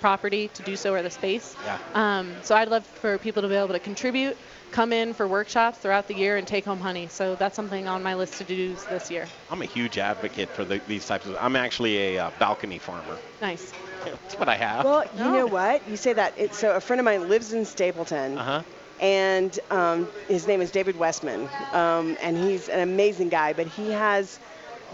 property 0.00 0.46
to 0.54 0.62
do 0.62 0.76
so 0.76 0.92
or 0.92 1.02
the 1.02 1.10
space. 1.10 1.56
Yeah. 1.64 1.78
Um, 1.94 2.32
so 2.42 2.54
I'd 2.54 2.68
love 2.68 2.86
for 2.86 3.18
people 3.18 3.42
to 3.42 3.48
be 3.48 3.56
able 3.56 3.68
to 3.74 3.80
contribute, 3.80 4.36
come 4.70 4.92
in 4.92 5.14
for 5.14 5.26
workshops 5.26 5.78
throughout 5.78 6.08
the 6.08 6.14
year, 6.14 6.36
and 6.36 6.46
take 6.46 6.64
home 6.64 6.80
honey. 6.80 7.08
So 7.08 7.34
that's 7.34 7.56
something 7.56 7.86
on 7.88 8.02
my 8.02 8.14
list 8.14 8.38
to 8.38 8.44
do 8.44 8.74
this 8.90 9.10
year. 9.10 9.26
I'm 9.50 9.62
a 9.62 9.66
huge 9.66 9.98
advocate 9.98 10.50
for 10.50 10.64
the, 10.64 10.80
these 10.86 11.06
types 11.06 11.26
of. 11.26 11.36
I'm 11.40 11.56
actually 11.56 12.16
a 12.16 12.26
uh, 12.26 12.30
balcony 12.38 12.78
farmer. 12.78 13.16
Nice. 13.40 13.72
That's 14.04 14.38
what 14.38 14.48
I 14.48 14.56
have. 14.56 14.84
Well, 14.84 15.04
you 15.16 15.24
know 15.24 15.46
what? 15.46 15.88
You 15.88 15.96
say 15.96 16.12
that. 16.12 16.38
It, 16.38 16.54
so 16.54 16.74
a 16.76 16.80
friend 16.80 17.00
of 17.00 17.04
mine 17.04 17.28
lives 17.28 17.52
in 17.52 17.64
Stapleton. 17.64 18.38
Uh 18.38 18.44
huh. 18.44 18.62
and 19.00 19.58
um, 19.70 20.08
his 20.28 20.46
name 20.46 20.60
is 20.60 20.70
David 20.70 20.96
Westman, 20.96 21.48
um, 21.72 22.16
and 22.22 22.36
he's 22.36 22.68
an 22.68 22.80
amazing 22.80 23.28
guy. 23.30 23.52
But 23.52 23.66
he 23.66 23.90
has 23.90 24.38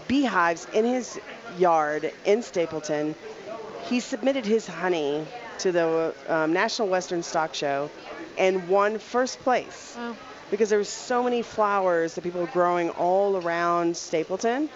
beehives 0.07 0.67
in 0.73 0.85
his 0.85 1.19
yard 1.57 2.11
in 2.25 2.41
Stapleton. 2.41 3.15
He 3.85 3.99
submitted 3.99 4.45
his 4.45 4.65
honey 4.65 5.25
to 5.59 5.71
the 5.71 6.15
um, 6.27 6.53
National 6.53 6.87
Western 6.87 7.21
Stock 7.21 7.53
Show 7.53 7.89
and 8.37 8.67
won 8.67 8.99
first 8.99 9.39
place 9.41 9.95
Wow. 9.97 10.15
because 10.51 10.69
there 10.69 10.79
were 10.79 10.83
so 10.83 11.23
many 11.23 11.41
flowers 11.41 12.15
that 12.15 12.21
people 12.21 12.41
were 12.41 12.47
growing 12.47 12.89
all 12.91 13.37
around 13.37 13.95
Stapleton, 13.97 14.69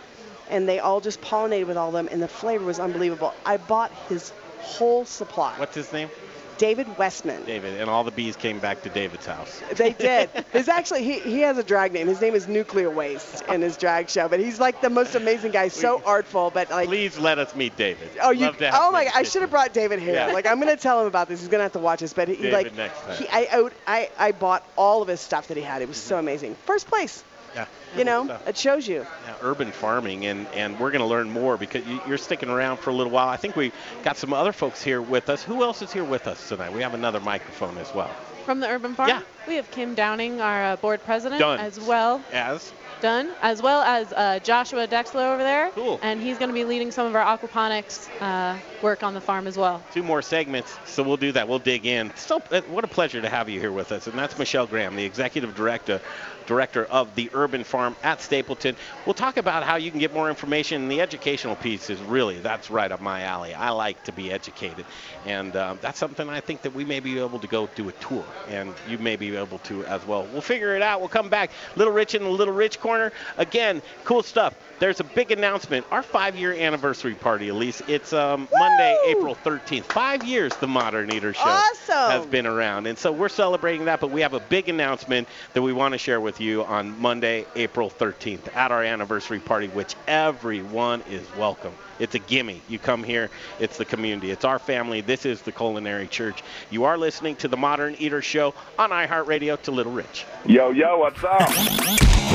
and 0.49 0.67
they 0.67 0.79
all 0.79 1.01
just 1.01 1.21
pollinated 1.21 1.67
with 1.67 1.77
all 1.77 1.89
of 1.89 1.93
them, 1.93 2.07
and 2.11 2.21
the 2.21 2.27
flavor 2.27 2.65
was 2.65 2.79
unbelievable. 2.79 3.33
I 3.45 3.57
bought 3.57 3.91
his 4.09 4.31
whole 4.59 5.05
supply. 5.05 5.53
What's 5.57 5.75
his 5.75 5.91
name? 5.91 6.09
David 6.57 6.97
Westman. 6.97 7.43
David. 7.45 7.79
And 7.79 7.89
all 7.89 8.03
the 8.03 8.11
bees 8.11 8.35
came 8.35 8.59
back 8.59 8.81
to 8.83 8.89
David's 8.89 9.25
house. 9.25 9.61
They 9.75 9.93
did. 9.93 10.29
His 10.51 10.67
actually 10.67 11.03
he, 11.03 11.19
he 11.19 11.39
has 11.41 11.57
a 11.57 11.63
drag 11.63 11.93
name. 11.93 12.07
His 12.07 12.21
name 12.21 12.35
is 12.35 12.47
Nuclear 12.47 12.89
Waste 12.89 13.43
in 13.43 13.61
his 13.61 13.77
drag 13.77 14.09
show. 14.09 14.27
But 14.27 14.39
he's 14.39 14.59
like 14.59 14.81
the 14.81 14.89
most 14.89 15.15
amazing 15.15 15.51
guy. 15.51 15.67
So 15.67 16.01
artful, 16.05 16.51
but 16.51 16.69
like 16.69 16.87
Please 16.87 17.17
let 17.17 17.39
us 17.39 17.55
meet 17.55 17.75
David. 17.77 18.09
oh 18.21 18.31
you 18.31 18.45
Love 18.45 18.57
to 18.57 18.71
have 18.71 18.79
oh 18.81 18.91
my 18.91 19.05
god 19.05 19.13
I 19.15 19.23
should 19.23 19.41
have 19.41 19.51
brought 19.51 19.73
David 19.73 19.99
here. 19.99 20.13
Yeah. 20.13 20.27
Like 20.27 20.45
I'm 20.47 20.59
gonna 20.59 20.77
tell 20.77 21.01
him 21.01 21.07
about 21.07 21.27
this. 21.27 21.39
He's 21.39 21.49
gonna 21.49 21.63
have 21.63 21.73
to 21.73 21.79
watch 21.79 21.99
this. 21.99 22.13
But 22.13 22.27
he 22.27 22.35
David 22.35 22.53
like 22.53 22.75
next 22.75 23.01
time. 23.01 23.17
he, 23.17 23.27
I, 23.29 23.69
I 23.87 24.09
I 24.17 24.31
bought 24.31 24.63
all 24.75 25.01
of 25.01 25.07
his 25.07 25.21
stuff 25.21 25.47
that 25.47 25.57
he 25.57 25.63
had. 25.63 25.81
It 25.81 25.87
was 25.87 25.97
so 25.97 26.17
amazing. 26.17 26.55
First 26.65 26.87
place. 26.87 27.23
Yeah. 27.55 27.65
You 27.95 28.03
know 28.03 28.37
it 28.45 28.57
shows 28.57 28.87
you. 28.87 29.05
Yeah, 29.25 29.35
urban 29.41 29.71
farming, 29.71 30.25
and, 30.25 30.45
and 30.53 30.79
we're 30.79 30.91
going 30.91 31.01
to 31.01 31.07
learn 31.07 31.29
more 31.31 31.57
because 31.57 31.85
you, 31.87 31.99
you're 32.07 32.17
sticking 32.17 32.49
around 32.49 32.77
for 32.77 32.89
a 32.89 32.93
little 32.93 33.11
while. 33.11 33.29
I 33.29 33.37
think 33.37 33.55
we 33.55 33.71
got 34.03 34.17
some 34.17 34.33
other 34.33 34.51
folks 34.51 34.83
here 34.83 35.01
with 35.01 35.29
us. 35.29 35.41
Who 35.43 35.63
else 35.63 35.81
is 35.81 35.91
here 35.91 36.03
with 36.03 36.27
us 36.27 36.47
tonight? 36.49 36.73
We 36.73 36.81
have 36.81 36.93
another 36.93 37.19
microphone 37.19 37.77
as 37.77 37.93
well. 37.95 38.11
From 38.45 38.59
the 38.61 38.67
Urban 38.69 38.93
Farm, 38.95 39.09
Yeah. 39.09 39.21
we 39.47 39.55
have 39.55 39.69
Kim 39.71 39.93
Downing, 39.95 40.39
our 40.39 40.63
uh, 40.63 40.75
board 40.77 41.03
president, 41.03 41.39
Done. 41.39 41.59
as 41.59 41.79
well. 41.81 42.21
As 42.31 42.71
Done, 43.01 43.29
as 43.41 43.61
well 43.61 43.81
as 43.81 44.11
uh, 44.13 44.39
Joshua 44.41 44.87
Dexler 44.87 45.33
over 45.33 45.43
there. 45.43 45.69
Cool. 45.71 45.99
And 46.01 46.21
he's 46.21 46.37
going 46.37 46.47
to 46.49 46.53
be 46.53 46.63
leading 46.63 46.89
some 46.91 47.05
of 47.07 47.13
our 47.15 47.37
aquaponics 47.37 48.07
uh, 48.21 48.57
work 48.81 49.03
on 49.03 49.13
the 49.13 49.21
farm 49.21 49.47
as 49.47 49.57
well. 49.57 49.83
two 49.93 50.01
more 50.01 50.21
segments, 50.21 50.77
so 50.85 51.03
we'll 51.03 51.17
do 51.17 51.31
that. 51.33 51.47
We'll 51.47 51.59
dig 51.59 51.85
in. 51.85 52.11
So, 52.15 52.41
uh, 52.51 52.61
what 52.69 52.83
a 52.85 52.87
pleasure 52.87 53.21
to 53.21 53.29
have 53.29 53.49
you 53.49 53.59
here 53.59 53.71
with 53.73 53.91
us, 53.91 54.07
and 54.07 54.17
that's 54.17 54.37
Michelle 54.39 54.65
Graham, 54.65 54.95
the 54.95 55.03
executive 55.05 55.53
director 55.53 55.99
director 56.47 56.85
of 56.85 57.13
the 57.15 57.29
Urban 57.33 57.63
Farm 57.63 57.95
at 58.01 58.21
Stapleton. 58.21 58.75
We'll 59.05 59.13
talk 59.13 59.37
about 59.37 59.63
how 59.63 59.75
you 59.75 59.91
can 59.91 59.99
get 59.99 60.13
more 60.13 60.29
information, 60.29 60.81
and 60.83 60.91
the 60.91 61.01
educational 61.01 61.55
piece 61.55 61.89
is 61.89 61.99
really 62.01 62.39
that's 62.39 62.71
right 62.71 62.91
up 62.91 63.01
my 63.01 63.21
alley. 63.21 63.53
I 63.53 63.69
like 63.69 64.03
to 64.05 64.11
be 64.11 64.31
educated, 64.31 64.85
and 65.25 65.55
um, 65.55 65.77
that's 65.81 65.99
something 65.99 66.27
I 66.29 66.39
think 66.39 66.63
that 66.63 66.73
we 66.73 66.83
may 66.85 66.99
be 66.99 67.19
able 67.19 67.39
to 67.39 67.47
go 67.47 67.67
do 67.75 67.89
a 67.89 67.91
tour, 67.93 68.25
and 68.49 68.73
you 68.89 68.97
may 68.97 69.15
be 69.15 69.35
able 69.35 69.59
to 69.59 69.85
as 69.85 70.05
well. 70.07 70.27
We'll 70.31 70.41
figure 70.41 70.75
it 70.75 70.81
out. 70.81 70.99
We'll 70.99 71.09
come 71.09 71.29
back. 71.29 71.51
Little 71.75 71.93
Rich 71.93 72.15
in 72.15 72.23
the 72.23 72.29
Little 72.29 72.53
Rich 72.53 72.79
corner 72.79 73.11
again. 73.37 73.81
Cool 74.05 74.23
stuff. 74.23 74.55
There's 74.79 74.99
a 74.99 75.03
big 75.03 75.31
announcement. 75.31 75.85
Our 75.91 76.03
five-year 76.03 76.53
anniversary 76.53 77.15
party, 77.15 77.47
Elise. 77.49 77.81
It's 77.87 78.13
um, 78.13 78.47
Monday, 78.53 78.95
April 79.07 79.35
13th. 79.43 79.85
Five 79.85 80.23
years 80.23 80.55
the 80.57 80.67
Modern 80.67 81.11
Eater 81.11 81.33
Show 81.33 81.41
Awesome. 81.43 82.11
has 82.11 82.25
been 82.27 82.45
around, 82.45 82.85
and 82.87 82.97
so 82.97 83.11
we're 83.11 83.27
celebrating 83.29 83.85
that. 83.85 83.99
But 83.99 84.11
we 84.11 84.21
have 84.21 84.33
a 84.33 84.39
big 84.39 84.69
announcement 84.69 85.27
that 85.53 85.61
we 85.61 85.73
want 85.73 85.93
to 85.93 85.97
share 85.97 86.21
with 86.21 86.36
you 86.43 86.63
on 86.63 86.99
Monday, 86.99 87.45
April 87.55 87.89
13th, 87.89 88.55
at 88.55 88.71
our 88.71 88.83
anniversary 88.83 89.39
party, 89.39 89.67
which 89.67 89.95
everyone 90.07 91.01
is 91.09 91.23
welcome. 91.37 91.73
It's 91.99 92.15
a 92.15 92.19
gimme. 92.19 92.61
You 92.67 92.79
come 92.79 93.03
here, 93.03 93.29
it's 93.59 93.77
the 93.77 93.85
community, 93.85 94.31
it's 94.31 94.45
our 94.45 94.59
family. 94.59 95.01
This 95.01 95.25
is 95.25 95.41
the 95.41 95.51
Culinary 95.51 96.07
Church. 96.07 96.43
You 96.69 96.83
are 96.83 96.97
listening 96.97 97.35
to 97.37 97.47
the 97.47 97.57
Modern 97.57 97.95
Eater 97.99 98.21
Show 98.21 98.53
on 98.77 98.91
iHeartRadio 98.91 99.61
to 99.63 99.71
Little 99.71 99.93
Rich. 99.93 100.25
Yo, 100.45 100.71
yo, 100.71 100.97
what's 100.99 101.23
up? 101.23 101.49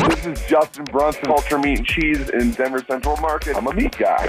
This 0.08 0.26
is 0.26 0.40
Justin 0.48 0.84
Brunson, 0.86 1.24
Culture 1.24 1.58
Meat 1.58 1.78
and 1.78 1.86
Cheese 1.86 2.30
in 2.30 2.50
Denver 2.52 2.82
Central 2.86 3.16
Market. 3.18 3.56
I'm 3.56 3.66
a 3.66 3.74
meat 3.74 3.96
guy. 3.96 4.26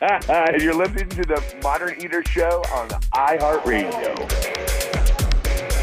and 0.28 0.60
you're 0.60 0.74
listening 0.74 1.08
to 1.10 1.22
the 1.22 1.42
Modern 1.62 1.98
Eater 2.00 2.22
Show 2.24 2.62
on 2.72 2.88
iHeartRadio. 3.14 4.56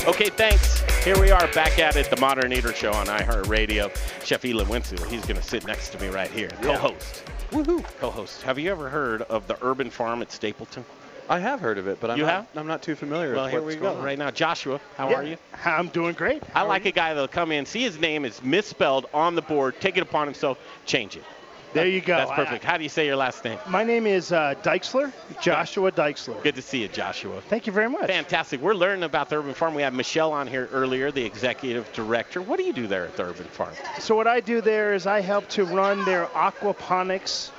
Okay, 0.08 0.30
thanks. 0.30 0.84
Here 1.04 1.20
we 1.20 1.32
are 1.32 1.48
back 1.52 1.80
at 1.80 1.98
it, 1.98 2.10
the 2.10 2.16
Modern 2.22 2.54
Eater 2.54 2.74
Show 2.74 2.94
on 2.94 3.08
iHeartRadio. 3.08 3.92
Chef 4.24 4.46
Elin 4.46 4.70
Wenzel, 4.70 5.04
he's 5.10 5.26
going 5.26 5.36
to 5.36 5.44
sit 5.44 5.68
next 5.68 5.90
to 5.90 6.00
me 6.00 6.08
right 6.08 6.32
here, 6.32 6.48
co-host. 6.62 7.26
Woohoo! 7.52 7.84
Co-host. 8.00 8.42
Have 8.44 8.58
you 8.58 8.72
ever 8.72 8.88
heard 8.88 9.24
of 9.24 9.46
the 9.48 9.58
Urban 9.62 9.90
Farm 9.90 10.22
at 10.22 10.32
Stapleton? 10.32 10.86
I 11.28 11.40
have 11.40 11.60
heard 11.60 11.78
of 11.78 11.88
it, 11.88 12.00
but 12.00 12.10
I'm 12.10 12.18
You 12.18 12.24
not, 12.24 12.32
have? 12.32 12.48
I'm 12.56 12.68
not 12.68 12.82
too 12.82 12.96
familiar 12.96 13.34
Well, 13.34 13.44
with 13.44 13.52
here 13.52 13.62
what's 13.62 13.76
we 13.76 13.82
going 13.82 13.96
go. 13.96 14.00
on. 14.00 14.06
Right 14.06 14.18
now, 14.18 14.32
Joshua, 14.32 14.80
how 14.96 15.10
Yeah. 15.10 15.16
are 15.18 15.24
you? 15.24 15.38
I'm 15.66 15.90
doing 15.90 16.14
great. 16.14 16.42
I 16.56 16.62
like 16.62 16.86
a 16.86 16.92
guy 16.92 17.14
that'll 17.14 17.28
come 17.28 17.52
in, 17.52 17.66
see 17.66 17.82
his 17.82 18.00
name 18.00 18.24
is 18.24 18.42
misspelled 18.42 19.08
on 19.14 19.36
the 19.36 19.42
board, 19.42 19.76
take 19.82 19.98
it 19.98 20.04
upon 20.04 20.28
himself, 20.28 20.58
change 20.86 21.18
it. 21.18 21.24
There 21.74 21.88
you 21.88 22.02
go. 22.02 22.16
That's 22.16 22.32
I- 22.32 22.36
perfect. 22.36 22.64
How 22.64 22.78
do 22.78 22.84
you 22.84 22.90
say 22.90 23.06
your 23.06 23.16
last 23.16 23.44
name? 23.44 23.58
My 23.68 23.84
name 23.84 24.06
is 24.06 24.32
uh, 24.32 24.56
Dykesler, 24.62 25.12
Joshua 25.42 25.92
Dykesler. 25.92 26.42
Good 26.44 26.56
to 26.56 26.62
see 26.62 26.82
you, 26.82 26.88
Joshua. 26.88 27.42
Thank 27.42 27.68
you 27.68 27.74
very 27.74 27.90
much. 27.90 28.08
Fantastic. 28.08 28.62
We're 28.62 28.76
learning 28.76 29.04
about 29.04 29.30
the 29.30 29.38
Urban 29.38 29.54
Farm. 29.54 29.74
We 29.74 29.82
had 29.82 29.94
Michelle 29.94 30.32
on 30.32 30.48
here 30.48 30.70
earlier, 30.72 31.12
the 31.12 31.26
executive 31.26 31.92
director. 31.94 32.42
What 32.42 32.58
do 32.60 32.64
you 32.64 32.74
do 32.74 32.88
there 32.88 33.06
at 33.06 33.18
the 33.18 33.24
Urban 33.24 33.46
Farm? 33.46 33.74
So 34.00 34.16
what 34.16 34.28
I 34.28 34.40
do 34.40 34.62
there 34.62 34.94
is 34.94 35.08
I 35.08 35.22
help 35.22 35.48
to 35.50 35.66
run 35.66 36.06
their 36.06 36.26
aquaponics 36.28 37.50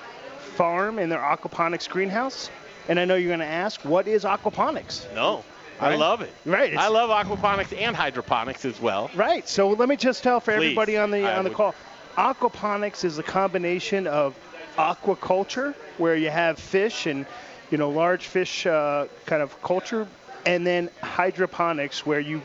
farm 0.54 0.98
and 0.98 1.10
their 1.10 1.18
aquaponics 1.18 1.88
greenhouse. 1.88 2.50
And 2.88 3.00
I 3.00 3.04
know 3.04 3.16
you're 3.16 3.28
going 3.28 3.40
to 3.40 3.46
ask, 3.46 3.80
what 3.84 4.06
is 4.06 4.24
aquaponics? 4.24 5.12
No, 5.14 5.42
I 5.80 5.96
love 5.96 6.20
it. 6.20 6.30
Right. 6.44 6.76
I 6.76 6.88
love 6.88 7.10
aquaponics 7.10 7.76
and 7.76 7.96
hydroponics 7.96 8.64
as 8.64 8.80
well. 8.80 9.10
Right. 9.14 9.48
So 9.48 9.70
let 9.70 9.88
me 9.88 9.96
just 9.96 10.22
tell 10.22 10.40
for 10.40 10.52
Please, 10.52 10.66
everybody 10.66 10.96
on 10.98 11.10
the 11.10 11.26
I 11.26 11.36
on 11.38 11.44
the 11.44 11.50
call, 11.50 11.74
aquaponics 12.16 13.04
is 13.04 13.18
a 13.18 13.22
combination 13.22 14.06
of 14.06 14.36
aquaculture, 14.76 15.74
where 15.98 16.16
you 16.16 16.30
have 16.30 16.58
fish 16.58 17.06
and 17.06 17.26
you 17.70 17.78
know 17.78 17.90
large 17.90 18.26
fish 18.26 18.66
uh, 18.66 19.06
kind 19.26 19.42
of 19.42 19.60
culture, 19.62 20.06
and 20.46 20.66
then 20.66 20.90
hydroponics, 21.02 22.06
where 22.06 22.20
you 22.20 22.42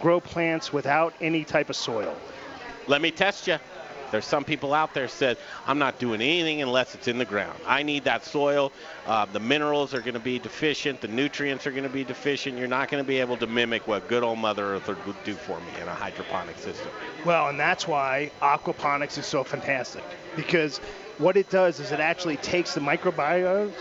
grow 0.00 0.20
plants 0.20 0.72
without 0.72 1.14
any 1.20 1.44
type 1.44 1.70
of 1.70 1.76
soil. 1.76 2.16
Let 2.88 3.00
me 3.00 3.10
test 3.10 3.46
you. 3.46 3.58
There's 4.12 4.26
some 4.26 4.44
people 4.44 4.74
out 4.74 4.92
there 4.94 5.08
said, 5.08 5.38
I'm 5.66 5.78
not 5.78 5.98
doing 5.98 6.20
anything 6.20 6.60
unless 6.60 6.94
it's 6.94 7.08
in 7.08 7.18
the 7.18 7.24
ground. 7.24 7.58
I 7.66 7.82
need 7.82 8.04
that 8.04 8.24
soil. 8.24 8.70
Uh, 9.06 9.24
the 9.24 9.40
minerals 9.40 9.94
are 9.94 10.00
going 10.00 10.14
to 10.14 10.20
be 10.20 10.38
deficient. 10.38 11.00
The 11.00 11.08
nutrients 11.08 11.66
are 11.66 11.70
going 11.70 11.82
to 11.82 11.88
be 11.88 12.04
deficient. 12.04 12.58
You're 12.58 12.68
not 12.68 12.90
going 12.90 13.02
to 13.02 13.08
be 13.08 13.18
able 13.18 13.38
to 13.38 13.46
mimic 13.46 13.88
what 13.88 14.06
good 14.08 14.22
old 14.22 14.38
Mother 14.38 14.76
Earth 14.76 14.86
would 14.86 15.24
do 15.24 15.34
for 15.34 15.58
me 15.58 15.80
in 15.80 15.88
a 15.88 15.94
hydroponic 15.94 16.58
system. 16.58 16.88
Well, 17.24 17.48
and 17.48 17.58
that's 17.58 17.88
why 17.88 18.30
aquaponics 18.42 19.16
is 19.16 19.24
so 19.24 19.42
fantastic 19.42 20.04
because 20.36 20.78
what 21.18 21.36
it 21.36 21.48
does 21.48 21.80
is 21.80 21.90
it 21.90 22.00
actually 22.00 22.36
takes 22.36 22.74
the 22.74 22.80
microbiome 22.80 23.72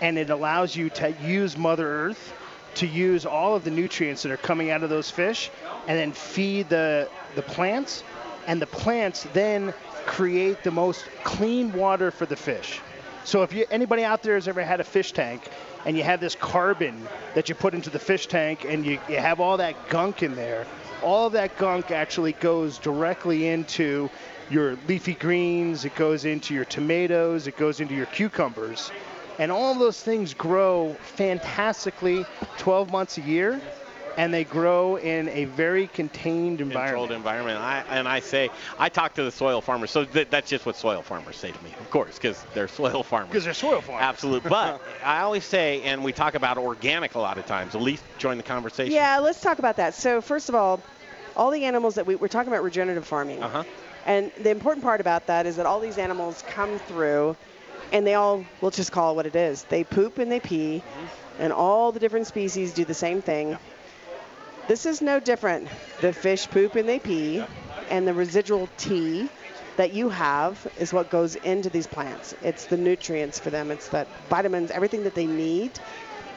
and 0.00 0.18
it 0.18 0.30
allows 0.30 0.74
you 0.74 0.90
to 0.90 1.14
use 1.22 1.56
Mother 1.56 1.86
Earth 1.86 2.34
to 2.74 2.86
use 2.86 3.24
all 3.24 3.56
of 3.56 3.64
the 3.64 3.70
nutrients 3.70 4.22
that 4.22 4.32
are 4.32 4.36
coming 4.36 4.70
out 4.70 4.82
of 4.82 4.90
those 4.90 5.10
fish 5.10 5.50
and 5.86 5.98
then 5.98 6.12
feed 6.12 6.68
the 6.68 7.08
the 7.34 7.42
plants 7.42 8.02
and 8.46 8.60
the 8.62 8.66
plants 8.66 9.26
then 9.32 9.74
create 10.06 10.62
the 10.62 10.70
most 10.70 11.04
clean 11.24 11.72
water 11.72 12.10
for 12.10 12.26
the 12.26 12.36
fish. 12.36 12.80
So 13.24 13.42
if 13.42 13.52
you 13.52 13.66
anybody 13.70 14.04
out 14.04 14.22
there 14.22 14.34
has 14.34 14.46
ever 14.46 14.62
had 14.62 14.80
a 14.80 14.84
fish 14.84 15.12
tank 15.12 15.48
and 15.84 15.96
you 15.96 16.04
have 16.04 16.20
this 16.20 16.36
carbon 16.36 17.08
that 17.34 17.48
you 17.48 17.56
put 17.56 17.74
into 17.74 17.90
the 17.90 17.98
fish 17.98 18.28
tank 18.28 18.64
and 18.64 18.86
you, 18.86 19.00
you 19.08 19.16
have 19.16 19.40
all 19.40 19.56
that 19.56 19.88
gunk 19.88 20.22
in 20.22 20.36
there, 20.36 20.64
all 21.02 21.26
of 21.26 21.32
that 21.32 21.58
gunk 21.58 21.90
actually 21.90 22.32
goes 22.34 22.78
directly 22.78 23.48
into 23.48 24.08
your 24.48 24.78
leafy 24.86 25.14
greens, 25.14 25.84
it 25.84 25.96
goes 25.96 26.24
into 26.24 26.54
your 26.54 26.64
tomatoes, 26.64 27.48
it 27.48 27.56
goes 27.56 27.80
into 27.80 27.94
your 27.94 28.06
cucumbers. 28.06 28.92
And 29.38 29.50
all 29.50 29.74
those 29.74 30.00
things 30.00 30.32
grow 30.32 30.96
fantastically 31.16 32.24
12 32.58 32.90
months 32.90 33.18
a 33.18 33.22
year. 33.22 33.60
And 34.16 34.32
they 34.32 34.44
grow 34.44 34.96
in 34.96 35.28
a 35.28 35.44
very 35.44 35.86
contained 35.88 36.60
environment. 36.60 36.88
Controlled 36.88 37.12
environment. 37.12 37.58
I, 37.58 37.84
and 37.90 38.08
I 38.08 38.20
say, 38.20 38.50
I 38.78 38.88
talk 38.88 39.14
to 39.14 39.22
the 39.22 39.30
soil 39.30 39.60
farmers, 39.60 39.90
so 39.90 40.04
th- 40.04 40.28
that's 40.30 40.48
just 40.48 40.64
what 40.64 40.76
soil 40.76 41.02
farmers 41.02 41.36
say 41.36 41.52
to 41.52 41.64
me, 41.64 41.70
of 41.78 41.90
course, 41.90 42.16
because 42.16 42.44
they're 42.54 42.68
soil 42.68 43.02
farmers. 43.02 43.28
Because 43.28 43.44
they're 43.44 43.54
soil 43.54 43.80
farmers. 43.80 44.02
Absolutely. 44.02 44.50
But 44.56 44.80
I 45.04 45.20
always 45.20 45.44
say, 45.44 45.82
and 45.82 46.02
we 46.02 46.12
talk 46.12 46.34
about 46.34 46.56
organic 46.56 47.14
a 47.14 47.18
lot 47.18 47.36
of 47.36 47.46
times. 47.46 47.74
At 47.74 47.82
least 47.82 48.02
join 48.16 48.36
the 48.38 48.42
conversation. 48.42 48.94
Yeah, 48.94 49.18
let's 49.18 49.40
talk 49.40 49.58
about 49.58 49.76
that. 49.76 49.94
So 49.94 50.20
first 50.20 50.48
of 50.48 50.54
all, 50.54 50.80
all 51.36 51.50
the 51.50 51.64
animals 51.64 51.96
that 51.96 52.06
we, 52.06 52.16
we're 52.16 52.28
talking 52.28 52.50
about 52.50 52.62
regenerative 52.62 53.06
farming. 53.06 53.42
Uh-huh. 53.42 53.64
And 54.06 54.32
the 54.40 54.50
important 54.50 54.82
part 54.82 55.00
about 55.00 55.26
that 55.26 55.46
is 55.46 55.56
that 55.56 55.66
all 55.66 55.80
these 55.80 55.98
animals 55.98 56.42
come 56.46 56.78
through 56.78 57.36
and 57.92 58.06
they 58.06 58.14
all, 58.14 58.44
we'll 58.60 58.70
just 58.70 58.92
call 58.92 59.12
it 59.12 59.16
what 59.16 59.26
it 59.26 59.36
is. 59.36 59.64
They 59.64 59.84
poop 59.84 60.18
and 60.18 60.30
they 60.30 60.40
pee, 60.40 60.82
and 61.38 61.52
all 61.52 61.92
the 61.92 62.00
different 62.00 62.26
species 62.26 62.72
do 62.72 62.84
the 62.84 62.94
same 62.94 63.22
thing. 63.22 63.58
This 64.68 64.84
is 64.86 65.00
no 65.00 65.20
different. 65.20 65.68
The 66.00 66.12
fish 66.12 66.48
poop 66.50 66.74
and 66.74 66.88
they 66.88 66.98
pee, 66.98 67.42
and 67.88 68.06
the 68.06 68.14
residual 68.14 68.68
tea 68.76 69.28
that 69.76 69.92
you 69.92 70.08
have 70.08 70.66
is 70.78 70.92
what 70.92 71.10
goes 71.10 71.36
into 71.36 71.70
these 71.70 71.86
plants. 71.86 72.34
It's 72.42 72.66
the 72.66 72.76
nutrients 72.76 73.38
for 73.38 73.50
them. 73.50 73.70
It's 73.70 73.88
the 73.88 74.06
vitamins, 74.28 74.70
everything 74.70 75.04
that 75.04 75.14
they 75.14 75.26
need 75.26 75.72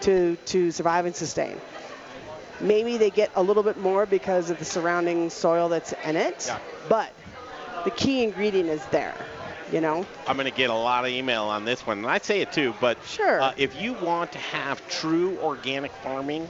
to, 0.02 0.36
to 0.48 0.72
survive 0.72 1.06
and 1.06 1.16
sustain. 1.16 1.60
Maybe 2.60 2.98
they 2.98 3.10
get 3.10 3.32
a 3.36 3.42
little 3.42 3.64
bit 3.64 3.78
more 3.78 4.06
because 4.06 4.50
of 4.50 4.60
the 4.60 4.66
surrounding 4.66 5.30
soil 5.30 5.70
that's 5.70 5.94
in 6.06 6.18
it, 6.18 6.52
but 6.90 7.14
the 7.86 7.92
key 7.92 8.22
ingredient 8.24 8.70
is 8.70 8.86
there, 8.88 9.16
you 9.72 9.80
know? 9.80 10.06
I'm 10.28 10.36
going 10.36 10.52
to 10.52 10.56
get 10.56 10.70
a 10.70 10.74
lot 10.74 11.06
of 11.06 11.12
email 11.12 11.44
on 11.46 11.64
this 11.64 11.88
one, 11.88 12.00
and 12.00 12.08
I 12.08 12.18
say 12.18 12.42
it 12.42 12.52
too. 12.52 12.76
But 12.82 12.98
Sure. 13.06 13.42
uh, 13.42 13.54
if 13.56 13.82
you 13.82 13.94
want 13.94 14.34
to 14.34 14.40
have 14.40 14.86
true 14.90 15.40
organic 15.40 15.92
farming, 16.04 16.50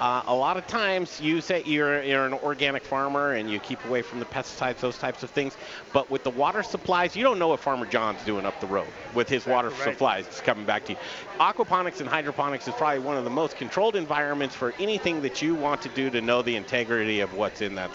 uh, 0.00 0.22
a 0.26 0.34
lot 0.34 0.56
of 0.56 0.66
times 0.66 1.20
you 1.20 1.40
say 1.40 1.62
you're, 1.64 2.02
you're 2.02 2.26
an 2.26 2.34
organic 2.34 2.84
farmer 2.84 3.32
and 3.32 3.50
you 3.50 3.58
keep 3.58 3.84
away 3.84 4.02
from 4.02 4.18
the 4.18 4.24
pesticides, 4.24 4.78
those 4.80 4.98
types 4.98 5.22
of 5.22 5.30
things. 5.30 5.56
But 5.92 6.10
with 6.10 6.24
the 6.24 6.30
water 6.30 6.62
supplies, 6.62 7.16
you 7.16 7.22
don't 7.22 7.38
know 7.38 7.48
what 7.48 7.60
Farmer 7.60 7.86
John's 7.86 8.22
doing 8.24 8.46
up 8.46 8.60
the 8.60 8.66
road 8.66 8.88
with 9.14 9.28
his 9.28 9.46
water 9.46 9.70
right. 9.70 9.78
supplies. 9.78 10.26
It's 10.26 10.40
coming 10.40 10.64
back 10.64 10.84
to 10.86 10.92
you. 10.92 10.98
Aquaponics 11.40 12.00
and 12.00 12.08
hydroponics 12.08 12.68
is 12.68 12.74
probably 12.74 13.00
one 13.00 13.16
of 13.16 13.24
the 13.24 13.30
most 13.30 13.56
controlled 13.56 13.96
environments 13.96 14.54
for 14.54 14.74
anything 14.78 15.22
that 15.22 15.42
you 15.42 15.54
want 15.54 15.82
to 15.82 15.88
do 15.90 16.10
to 16.10 16.20
know 16.20 16.42
the 16.42 16.56
integrity 16.56 17.20
of 17.20 17.34
what's 17.34 17.60
in 17.60 17.74
that, 17.74 17.90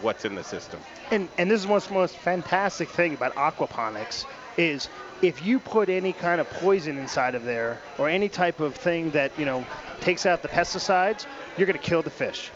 what's 0.00 0.24
in 0.24 0.34
the 0.34 0.44
system. 0.44 0.80
And 1.10 1.28
and 1.38 1.50
this 1.50 1.60
is 1.60 1.66
what's 1.66 1.86
the 1.86 1.94
most 1.94 2.16
fantastic 2.16 2.88
thing 2.88 3.14
about 3.14 3.34
aquaponics 3.34 4.26
is 4.56 4.88
if 5.22 5.44
you 5.44 5.58
put 5.58 5.88
any 5.88 6.12
kind 6.12 6.40
of 6.40 6.48
poison 6.50 6.98
inside 6.98 7.34
of 7.34 7.44
there 7.44 7.80
or 7.98 8.08
any 8.08 8.28
type 8.28 8.60
of 8.60 8.74
thing 8.74 9.10
that 9.10 9.32
you 9.38 9.44
know 9.44 9.66
takes 10.00 10.26
out 10.26 10.42
the 10.42 10.48
pesticides, 10.48 11.26
you're 11.56 11.66
going 11.66 11.78
to 11.78 11.84
kill 11.84 12.02
the 12.02 12.10
fish. 12.10 12.50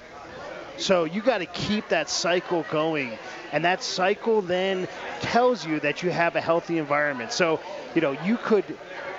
So 0.79 1.05
you 1.05 1.21
got 1.21 1.39
to 1.39 1.47
keep 1.47 1.89
that 1.89 2.09
cycle 2.09 2.65
going, 2.71 3.19
and 3.53 3.65
that 3.65 3.83
cycle 3.83 4.43
then 4.43 4.89
tells 5.21 5.67
you 5.67 5.81
that 5.81 6.03
you 6.03 6.11
have 6.11 6.35
a 6.35 6.41
healthy 6.41 6.79
environment. 6.79 7.33
So 7.33 7.61
you 7.95 8.01
know 8.01 8.13
you 8.25 8.37
could 8.37 8.65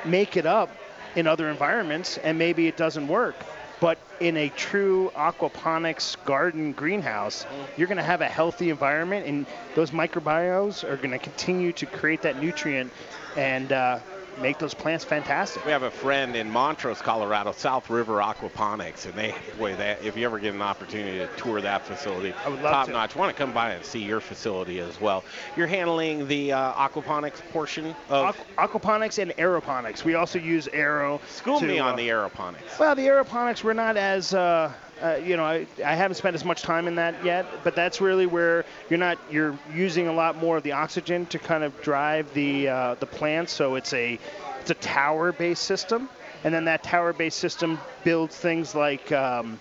make 0.06 0.38
it 0.38 0.46
up 0.46 0.70
in 1.16 1.28
other 1.28 1.50
environments, 1.50 2.18
and 2.18 2.38
maybe 2.38 2.68
it 2.68 2.78
doesn't 2.78 3.08
work. 3.08 3.36
But 3.80 3.98
in 4.20 4.38
a 4.38 4.50
true 4.50 5.12
aquaponics 5.16 6.16
garden 6.26 6.72
greenhouse, 6.74 7.46
you're 7.76 7.88
going 7.88 7.98
to 7.98 8.04
have 8.04 8.22
a 8.22 8.30
healthy 8.30 8.70
environment, 8.70 9.26
and 9.28 9.46
those 9.76 9.92
microbiomes 9.92 10.84
are 10.84 10.98
going 10.98 11.12
to 11.12 11.20
continue 11.20 11.74
to 11.74 11.86
create 11.86 12.22
that 12.22 12.42
nutrient. 12.42 12.92
And 13.36 13.72
uh, 13.72 14.00
make 14.38 14.58
those 14.60 14.74
plants 14.74 15.04
fantastic. 15.04 15.66
We 15.66 15.72
have 15.72 15.84
a 15.84 15.92
friend 15.92 16.36
in 16.36 16.50
Montrose, 16.50 17.02
Colorado, 17.02 17.52
South 17.52 17.90
River 17.90 18.18
Aquaponics, 18.18 19.06
and 19.06 19.14
they, 19.14 19.36
boy, 19.58 19.76
they, 19.76 19.98
if 20.04 20.18
you 20.18 20.26
ever 20.26 20.40
get 20.40 20.54
an 20.54 20.62
opportunity 20.62 21.18
to 21.20 21.28
tour 21.38 21.62
that 21.62 21.86
facility, 21.86 22.34
I 22.46 22.50
would 22.50 22.62
love 22.62 22.72
top 22.72 22.86
to. 22.88 22.92
notch. 22.94 23.16
Want 23.16 23.36
to 23.36 23.38
come 23.38 23.54
by 23.54 23.72
and 23.74 23.86
see 23.86 24.04
your 24.04 24.20
facility 24.20 24.80
as 24.80 25.00
well. 25.00 25.24
You're 25.56 25.68
handling 25.68 26.28
the 26.28 26.54
uh, 26.54 26.74
aquaponics 26.74 27.42
portion 27.52 27.96
of. 28.10 28.36
Aqu- 28.36 28.68
aquaponics 28.68 29.22
and 29.22 29.32
aeroponics. 29.32 30.04
We 30.04 30.16
also 30.16 30.40
use 30.40 30.68
aero. 30.74 31.22
School 31.30 31.60
to, 31.60 31.66
me 31.66 31.80
on 31.80 31.94
uh, 31.94 31.98
the 31.98 32.10
aeroponics. 32.10 32.80
Well, 32.80 32.96
the 32.96 33.08
aeroponics, 33.08 33.64
we're 33.64 33.74
not 33.74 33.98
as, 33.98 34.34
uh, 34.34 34.72
uh, 35.02 35.20
you 35.24 35.38
know, 35.38 35.44
I, 35.44 35.68
I 35.84 35.96
haven't 35.96 36.16
spent 36.16 36.36
as 36.36 36.46
much 36.46 36.62
time 36.62 36.88
in 36.88 36.96
that 36.96 37.24
yet, 37.26 37.46
but 37.64 37.76
that's 37.76 38.02
really 38.02 38.26
where 38.26 38.66
you're 38.90 39.00
not, 39.00 39.18
you're 39.32 39.58
using 39.74 40.08
a 40.08 40.14
lot 40.14 40.38
more 40.38 40.58
of 40.58 40.64
the 40.64 40.74
oxygen 40.74 41.26
to 41.28 41.40
kind 41.40 41.64
of 41.64 41.82
drive 41.82 42.34
the 42.34 42.68
uh, 42.70 42.96
the 42.96 43.06
plant. 43.06 43.50
So 43.50 43.76
it's 43.76 43.94
a, 43.94 44.20
it's 44.62 44.72
a 44.72 44.76
tower-based 44.76 45.64
system, 45.64 46.10
and 46.44 46.54
then 46.54 46.66
that 46.66 46.84
tower-based 46.84 47.38
system 47.38 47.80
builds 48.04 48.36
things 48.36 48.76
like. 48.76 49.12
Um, 49.12 49.60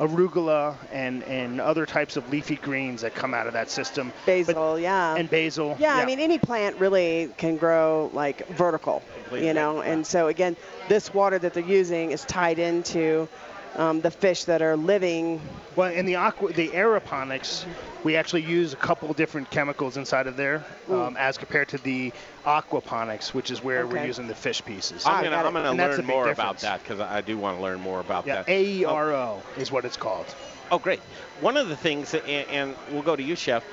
arugula 0.00 0.76
and, 0.90 1.22
and 1.24 1.60
other 1.60 1.84
types 1.84 2.16
of 2.16 2.28
leafy 2.30 2.56
greens 2.56 3.02
that 3.02 3.14
come 3.14 3.34
out 3.34 3.46
of 3.46 3.52
that 3.52 3.70
system. 3.70 4.12
Basil, 4.24 4.78
yeah. 4.80 5.14
And 5.14 5.28
basil. 5.28 5.76
Yeah, 5.78 5.94
I 5.94 6.06
mean, 6.06 6.18
any 6.18 6.38
plant 6.38 6.78
really 6.78 7.28
can 7.36 7.58
grow 7.58 8.10
like 8.14 8.48
vertical, 8.48 9.02
Completely. 9.24 9.48
you 9.48 9.52
know. 9.52 9.82
And 9.82 10.06
so 10.06 10.28
again, 10.28 10.56
this 10.88 11.12
water 11.12 11.38
that 11.38 11.52
they're 11.52 11.62
using 11.62 12.12
is 12.12 12.24
tied 12.24 12.58
into 12.58 13.28
um, 13.76 14.00
the 14.00 14.10
fish 14.10 14.44
that 14.44 14.62
are 14.62 14.76
living. 14.76 15.40
Well, 15.76 15.90
in 15.92 16.06
the 16.06 16.16
aqua, 16.16 16.52
the 16.52 16.68
aeroponics, 16.68 17.64
we 18.02 18.16
actually 18.16 18.42
use 18.42 18.72
a 18.72 18.76
couple 18.76 19.12
different 19.14 19.50
chemicals 19.50 19.96
inside 19.96 20.26
of 20.26 20.36
there, 20.36 20.64
um, 20.90 21.16
as 21.16 21.38
compared 21.38 21.68
to 21.68 21.78
the 21.78 22.12
aquaponics, 22.44 23.32
which 23.32 23.50
is 23.50 23.62
where 23.62 23.86
we're 23.86 24.04
using 24.04 24.26
the 24.26 24.34
fish 24.34 24.64
pieces. 24.64 25.06
I'm 25.06 25.22
gonna, 25.24 25.36
I'm 25.36 25.52
gonna 25.52 25.70
And 25.70 25.78
that's 25.78 25.94
a 25.94 25.98
learn 25.98 26.06
more 26.06 26.24
difference. 26.24 26.38
about 26.38 26.58
that 26.60 26.82
because 26.82 27.00
I 27.00 27.20
do 27.20 27.38
want 27.38 27.58
to 27.58 27.62
learn 27.62 27.80
more 27.80 28.00
about 28.00 28.26
Yeah, 28.26 28.36
that. 28.36 28.48
A 28.48 28.64
E 28.64 28.84
R 28.84 29.12
O 29.12 29.42
is 29.56 29.70
what 29.70 29.84
it's 29.84 29.96
called. 29.96 30.26
Oh, 30.72 30.78
great. 30.78 31.00
One 31.40 31.56
of 31.56 31.68
the 31.68 31.76
things, 31.76 32.14
and, 32.14 32.24
and 32.24 32.76
we'll 32.92 33.02
go 33.02 33.16
to 33.16 33.22
you, 33.22 33.34
Chef, 33.34 33.64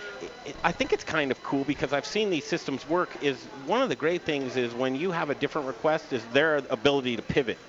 i- 0.48 0.54
I 0.64 0.72
think 0.72 0.94
it's 0.94 1.04
kind 1.04 1.30
of 1.32 1.44
cool 1.44 1.64
because 1.64 1.94
I've 1.94 2.08
seen 2.08 2.30
these 2.32 2.46
systems 2.46 2.88
work. 2.90 3.10
Is 3.22 3.44
one 3.68 3.82
of 3.84 3.90
the 3.90 3.96
great 3.96 4.24
things 4.24 4.56
is 4.58 4.74
when 4.74 4.96
you 4.96 5.12
have 5.12 5.30
a 5.30 5.36
different 5.36 5.68
request, 5.68 6.12
is 6.12 6.24
their 6.34 6.58
ability 6.70 7.16
to 7.18 7.22
pivot 7.22 7.60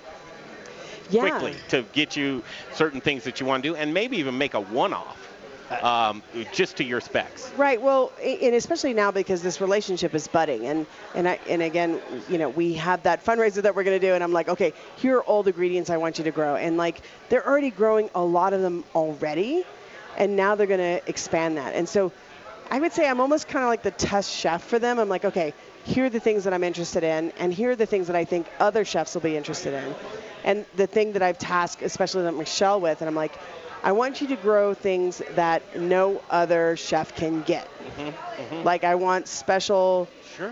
Yeah. 1.09 1.21
quickly 1.21 1.55
to 1.69 1.83
get 1.93 2.15
you 2.15 2.43
certain 2.73 3.01
things 3.01 3.23
that 3.23 3.39
you 3.39 3.45
want 3.45 3.63
to 3.63 3.69
do, 3.69 3.75
and 3.75 3.93
maybe 3.93 4.17
even 4.17 4.37
make 4.37 4.53
a 4.53 4.61
one-off 4.61 5.17
um, 5.83 6.23
just 6.51 6.77
to 6.77 6.83
your 6.83 7.01
specs. 7.01 7.51
Right. 7.57 7.81
Well, 7.81 8.11
and 8.23 8.55
especially 8.55 8.93
now 8.93 9.11
because 9.11 9.41
this 9.41 9.61
relationship 9.61 10.15
is 10.15 10.27
budding, 10.27 10.65
and 10.65 10.85
and 11.15 11.27
I, 11.27 11.39
and 11.47 11.61
again, 11.61 11.99
you 12.29 12.37
know, 12.37 12.49
we 12.49 12.73
have 12.73 13.03
that 13.03 13.23
fundraiser 13.23 13.61
that 13.61 13.75
we're 13.75 13.83
going 13.83 13.99
to 13.99 14.07
do, 14.07 14.13
and 14.13 14.23
I'm 14.23 14.33
like, 14.33 14.49
okay, 14.49 14.73
here 14.97 15.17
are 15.17 15.23
all 15.23 15.43
the 15.43 15.51
ingredients 15.51 15.89
I 15.89 15.97
want 15.97 16.17
you 16.17 16.23
to 16.25 16.31
grow, 16.31 16.55
and 16.55 16.77
like 16.77 17.01
they're 17.29 17.45
already 17.45 17.71
growing 17.71 18.09
a 18.15 18.23
lot 18.23 18.53
of 18.53 18.61
them 18.61 18.83
already, 18.95 19.63
and 20.17 20.35
now 20.35 20.55
they're 20.55 20.67
going 20.67 20.79
to 20.79 21.09
expand 21.09 21.57
that, 21.57 21.75
and 21.75 21.87
so 21.87 22.11
I 22.71 22.79
would 22.79 22.93
say 22.93 23.07
I'm 23.07 23.19
almost 23.19 23.47
kind 23.47 23.63
of 23.63 23.69
like 23.69 23.81
the 23.81 23.91
test 23.91 24.31
chef 24.31 24.63
for 24.63 24.77
them. 24.77 24.99
I'm 24.99 25.09
like, 25.09 25.25
okay, 25.25 25.53
here 25.85 26.05
are 26.05 26.09
the 26.09 26.19
things 26.19 26.43
that 26.43 26.53
I'm 26.53 26.63
interested 26.63 27.03
in, 27.03 27.31
and 27.37 27.53
here 27.53 27.71
are 27.71 27.75
the 27.75 27.87
things 27.87 28.07
that 28.07 28.15
I 28.15 28.25
think 28.25 28.47
other 28.59 28.85
chefs 28.85 29.15
will 29.15 29.21
be 29.21 29.35
interested 29.35 29.73
in. 29.73 29.95
And 30.49 30.65
the 30.75 30.87
thing 30.87 31.13
that 31.13 31.21
I've 31.21 31.37
tasked, 31.37 31.83
especially 31.83 32.23
that 32.23 32.31
Michelle 32.33 32.81
with, 32.81 33.01
and 33.01 33.07
I'm 33.07 33.15
like, 33.15 33.33
I 33.83 33.91
want 33.91 34.19
you 34.19 34.27
to 34.29 34.35
grow 34.35 34.73
things 34.73 35.21
that 35.35 35.61
no 35.79 36.21
other 36.29 36.75
chef 36.75 37.15
can 37.15 37.43
get. 37.43 37.67
Like 38.63 38.83
I 38.83 38.95
want 38.95 39.27
special 39.27 40.07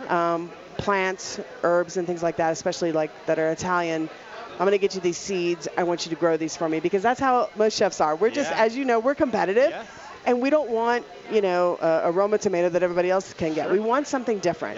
um, 0.07 0.51
plants, 0.77 1.39
herbs, 1.63 1.97
and 1.97 2.05
things 2.05 2.21
like 2.21 2.37
that, 2.37 2.51
especially 2.51 2.91
like 2.91 3.09
that 3.25 3.39
are 3.39 3.49
Italian. 3.51 4.07
I'm 4.53 4.59
going 4.59 4.71
to 4.71 4.77
get 4.77 4.93
you 4.95 5.01
these 5.01 5.17
seeds. 5.17 5.67
I 5.77 5.83
want 5.83 6.05
you 6.05 6.11
to 6.11 6.15
grow 6.15 6.37
these 6.37 6.55
for 6.55 6.69
me 6.69 6.79
because 6.79 7.01
that's 7.01 7.19
how 7.19 7.49
most 7.55 7.75
chefs 7.75 7.99
are. 7.99 8.15
We're 8.15 8.29
just, 8.29 8.51
Yeah. 8.51 8.63
as 8.65 8.77
you 8.77 8.85
know, 8.85 8.99
we're 8.99 9.15
competitive, 9.15 9.73
and 10.25 10.41
we 10.41 10.49
don't 10.49 10.69
want, 10.69 11.05
you 11.31 11.41
know, 11.41 11.77
a, 11.81 12.09
a 12.09 12.11
Roma 12.11 12.37
tomato 12.37 12.69
that 12.69 12.83
everybody 12.83 13.09
else 13.09 13.33
can 13.33 13.53
get. 13.55 13.71
We 13.71 13.79
want 13.79 14.07
something 14.07 14.39
different. 14.39 14.77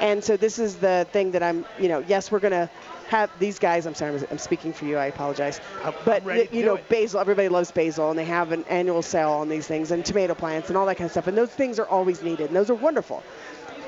And 0.00 0.24
so 0.24 0.36
this 0.36 0.58
is 0.58 0.76
the 0.76 1.06
thing 1.12 1.32
that 1.32 1.42
I'm, 1.42 1.64
you 1.78 1.88
know, 1.88 2.02
yes, 2.06 2.30
we're 2.32 2.40
going 2.40 2.52
to 2.52 2.68
have 3.08 3.30
these 3.38 3.58
guys. 3.58 3.86
I'm 3.86 3.94
sorry, 3.94 4.12
I'm- 4.14 4.26
I'm 4.30 4.38
speaking 4.38 4.72
for 4.72 4.84
you. 4.84 4.96
I 4.96 5.06
apologize. 5.06 5.60
but 6.04 6.24
ready 6.24 6.46
to 6.48 6.56
you 6.56 6.64
know, 6.64 6.78
basil. 6.88 7.20
Everybody 7.20 7.48
loves 7.48 7.70
basil, 7.70 8.10
and 8.10 8.18
they 8.18 8.24
have 8.24 8.52
an 8.52 8.64
annual 8.68 9.02
sale 9.02 9.30
on 9.30 9.48
these 9.48 9.66
things, 9.66 9.90
and 9.90 10.04
tomato 10.04 10.34
plants, 10.34 10.68
and 10.68 10.76
all 10.78 10.86
that 10.86 10.96
kind 10.96 11.06
of 11.06 11.10
stuff. 11.12 11.26
And 11.26 11.36
those 11.36 11.50
things 11.50 11.78
are 11.78 11.86
always 11.86 12.22
needed, 12.22 12.46
and 12.48 12.56
those 12.56 12.70
are 12.70 12.74
wonderful. 12.74 13.22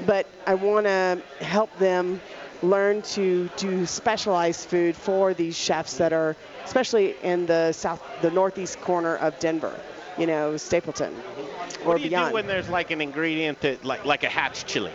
But 0.04 0.26
I 0.46 0.54
want 0.54 0.86
to 0.86 1.20
help 1.40 1.76
them 1.78 2.20
learn 2.62 3.02
to 3.02 3.48
do 3.56 3.86
specialized 3.86 4.68
food 4.68 4.96
for 4.96 5.34
these 5.34 5.56
chefs 5.56 5.94
that 5.98 6.12
are, 6.12 6.36
especially 6.64 7.14
in 7.22 7.46
the 7.46 7.72
south, 7.72 8.02
the 8.22 8.30
northeast 8.30 8.80
corner 8.80 9.16
of 9.16 9.38
Denver. 9.38 9.78
You 10.18 10.26
know, 10.26 10.56
Stapleton, 10.56 11.12
or 11.84 11.88
What 11.92 11.96
do 11.98 12.02
you 12.04 12.08
beyond. 12.08 12.28
do 12.30 12.34
when 12.34 12.46
there's 12.46 12.70
like 12.70 12.90
an 12.90 13.02
ingredient 13.02 13.60
that, 13.60 13.84
like, 13.84 14.06
like 14.06 14.24
a 14.24 14.28
hatch 14.30 14.64
chili? 14.64 14.92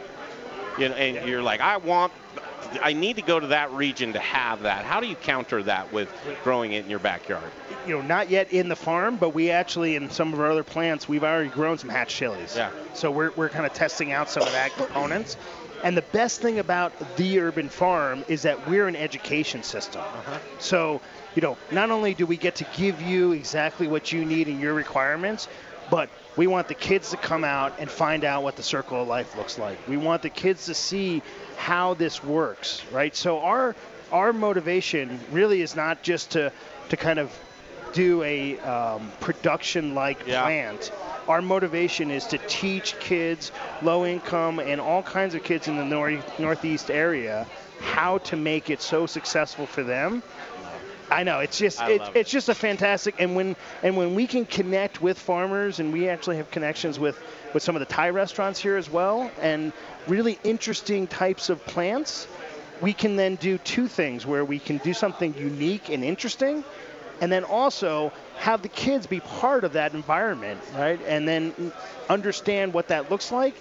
You 0.79 0.89
know, 0.89 0.95
and 0.95 1.27
you're 1.29 1.43
like, 1.43 1.59
I 1.61 1.77
want, 1.77 2.11
I 2.81 2.93
need 2.93 3.17
to 3.17 3.21
go 3.21 3.39
to 3.39 3.47
that 3.47 3.71
region 3.71 4.13
to 4.13 4.19
have 4.19 4.63
that. 4.63 4.85
How 4.85 4.99
do 4.99 5.07
you 5.07 5.15
counter 5.15 5.63
that 5.63 5.91
with 5.91 6.09
growing 6.43 6.73
it 6.73 6.83
in 6.83 6.89
your 6.89 6.99
backyard? 6.99 7.51
You 7.87 7.95
know, 7.95 8.01
not 8.01 8.29
yet 8.29 8.51
in 8.51 8.69
the 8.69 8.75
farm, 8.75 9.17
but 9.17 9.29
we 9.29 9.51
actually, 9.51 9.95
in 9.95 10.09
some 10.09 10.33
of 10.33 10.39
our 10.39 10.51
other 10.51 10.63
plants, 10.63 11.07
we've 11.07 11.23
already 11.23 11.49
grown 11.49 11.77
some 11.77 11.89
hatch 11.89 12.15
chilies. 12.15 12.55
Yeah. 12.55 12.71
So 12.93 13.11
we're, 13.11 13.31
we're 13.31 13.49
kind 13.49 13.65
of 13.65 13.73
testing 13.73 14.11
out 14.11 14.29
some 14.29 14.43
of 14.43 14.51
that 14.51 14.71
components. 14.73 15.37
And 15.83 15.97
the 15.97 16.03
best 16.03 16.41
thing 16.41 16.59
about 16.59 16.93
the 17.17 17.39
urban 17.39 17.69
farm 17.69 18.23
is 18.27 18.43
that 18.43 18.69
we're 18.69 18.87
an 18.87 18.95
education 18.95 19.63
system. 19.63 20.01
Uh-huh. 20.01 20.37
So, 20.59 21.01
you 21.35 21.41
know, 21.41 21.57
not 21.71 21.89
only 21.89 22.13
do 22.13 22.25
we 22.25 22.37
get 22.37 22.55
to 22.57 22.67
give 22.77 23.01
you 23.01 23.31
exactly 23.31 23.87
what 23.87 24.11
you 24.11 24.23
need 24.23 24.47
and 24.47 24.59
your 24.59 24.73
requirements, 24.73 25.47
but 25.89 26.09
we 26.37 26.47
want 26.47 26.67
the 26.67 26.75
kids 26.75 27.09
to 27.11 27.17
come 27.17 27.43
out 27.43 27.73
and 27.79 27.89
find 27.89 28.23
out 28.23 28.43
what 28.43 28.55
the 28.55 28.63
circle 28.63 29.01
of 29.01 29.07
life 29.07 29.35
looks 29.35 29.57
like. 29.57 29.77
We 29.87 29.97
want 29.97 30.21
the 30.21 30.29
kids 30.29 30.67
to 30.67 30.73
see 30.73 31.21
how 31.61 31.93
this 31.93 32.23
works, 32.23 32.83
right? 32.91 33.15
So 33.15 33.39
our 33.39 33.75
our 34.11 34.33
motivation 34.33 35.19
really 35.31 35.61
is 35.61 35.75
not 35.75 36.01
just 36.01 36.31
to 36.31 36.51
to 36.89 36.97
kind 36.97 37.19
of 37.19 37.31
do 37.93 38.23
a 38.23 38.57
um, 38.59 39.11
production 39.19 39.93
like 39.93 40.25
plant. 40.43 40.91
Our 41.27 41.41
motivation 41.41 42.09
is 42.09 42.25
to 42.27 42.39
teach 42.47 42.99
kids, 42.99 43.51
low 43.81 44.05
income, 44.05 44.59
and 44.59 44.81
all 44.81 45.03
kinds 45.03 45.35
of 45.35 45.43
kids 45.43 45.67
in 45.67 45.77
the 45.77 45.85
nor- 45.85 46.23
northeast 46.39 46.89
area 46.89 47.45
how 47.81 48.19
to 48.19 48.35
make 48.35 48.69
it 48.69 48.81
so 48.81 49.05
successful 49.05 49.65
for 49.65 49.83
them. 49.83 50.23
I 51.11 51.23
know 51.23 51.39
it's 51.39 51.57
just 51.57 51.81
it, 51.81 52.01
it. 52.01 52.11
it's 52.15 52.31
just 52.31 52.49
a 52.49 52.55
fantastic 52.55 53.15
and 53.19 53.35
when 53.35 53.55
and 53.83 53.97
when 53.97 54.15
we 54.15 54.27
can 54.27 54.45
connect 54.45 55.01
with 55.01 55.19
farmers 55.19 55.79
and 55.79 55.91
we 55.91 56.07
actually 56.07 56.37
have 56.37 56.49
connections 56.49 56.99
with 56.99 57.21
with 57.53 57.61
some 57.61 57.75
of 57.75 57.81
the 57.81 57.85
Thai 57.85 58.09
restaurants 58.11 58.59
here 58.59 58.77
as 58.77 58.89
well 58.89 59.29
and 59.41 59.73
really 60.07 60.39
interesting 60.43 61.07
types 61.07 61.49
of 61.49 61.63
plants, 61.65 62.27
we 62.81 62.93
can 62.93 63.17
then 63.17 63.35
do 63.35 63.57
two 63.57 63.87
things 63.87 64.25
where 64.25 64.45
we 64.45 64.57
can 64.57 64.77
do 64.77 64.93
something 64.93 65.35
unique 65.37 65.89
and 65.89 66.03
interesting 66.03 66.63
and 67.21 67.31
then 67.31 67.43
also 67.43 68.11
have 68.37 68.63
the 68.63 68.69
kids 68.69 69.05
be 69.05 69.19
part 69.19 69.63
of 69.63 69.73
that 69.73 69.93
environment, 69.93 70.59
right? 70.73 70.99
And 71.05 71.27
then 71.27 71.71
understand 72.09 72.73
what 72.73 72.87
that 72.87 73.11
looks 73.11 73.31
like. 73.31 73.53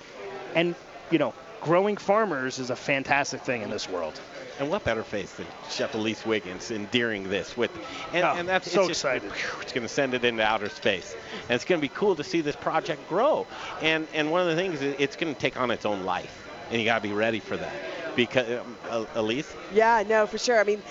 And, 0.54 0.74
you 1.10 1.18
know, 1.18 1.34
growing 1.60 1.98
farmers 1.98 2.58
is 2.58 2.70
a 2.70 2.76
fantastic 2.76 3.42
thing 3.42 3.60
in 3.60 3.68
this 3.68 3.86
world. 3.86 4.18
And 4.60 4.68
what 4.68 4.84
better 4.84 5.02
face 5.02 5.32
than 5.32 5.46
Chef 5.70 5.94
Elise 5.94 6.26
Wiggins 6.26 6.70
endearing 6.70 7.30
this 7.30 7.56
with, 7.56 7.70
and, 8.12 8.24
Oh, 8.26 8.34
and 8.36 8.46
that's 8.46 8.70
so 8.70 8.80
it's 8.80 8.88
just, 8.88 9.00
excited. 9.06 9.32
It's 9.62 9.72
going 9.72 9.84
to 9.86 9.88
send 9.88 10.12
it 10.12 10.22
into 10.22 10.42
outer 10.42 10.68
space, 10.68 11.16
and 11.48 11.54
it's 11.54 11.64
going 11.64 11.80
to 11.80 11.82
be 11.82 11.88
cool 11.94 12.14
to 12.16 12.22
see 12.22 12.42
this 12.42 12.56
project 12.56 13.08
grow. 13.08 13.46
And 13.80 14.06
and 14.12 14.30
one 14.30 14.42
of 14.42 14.48
the 14.48 14.56
things 14.56 14.82
is 14.82 14.94
it's 14.98 15.16
going 15.16 15.34
to 15.34 15.40
take 15.40 15.58
on 15.58 15.70
its 15.70 15.86
own 15.86 16.04
life, 16.04 16.46
and 16.70 16.78
you 16.78 16.84
got 16.84 16.96
to 16.96 17.08
be 17.08 17.14
ready 17.14 17.40
for 17.40 17.56
that. 17.56 17.72
Because 18.14 18.60
um, 18.90 19.06
Elise, 19.14 19.50
Yeah, 19.72 20.04
no, 20.06 20.26
for 20.26 20.36
sure. 20.36 20.60
I 20.60 20.64
mean, 20.64 20.82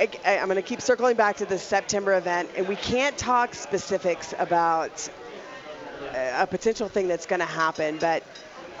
I, 0.00 0.08
I- 0.26 0.38
I'm 0.38 0.46
going 0.46 0.56
to 0.56 0.62
keep 0.62 0.80
circling 0.80 1.14
back 1.14 1.36
to 1.36 1.46
the 1.46 1.58
September 1.58 2.14
event, 2.16 2.50
and 2.56 2.66
we 2.66 2.74
can't 2.74 3.16
talk 3.16 3.54
specifics 3.54 4.34
about 4.36 5.08
a 6.12 6.42
a 6.42 6.46
potential 6.48 6.88
thing 6.88 7.06
that's 7.06 7.26
going 7.26 7.38
to 7.40 7.46
happen, 7.46 7.98
but 8.00 8.24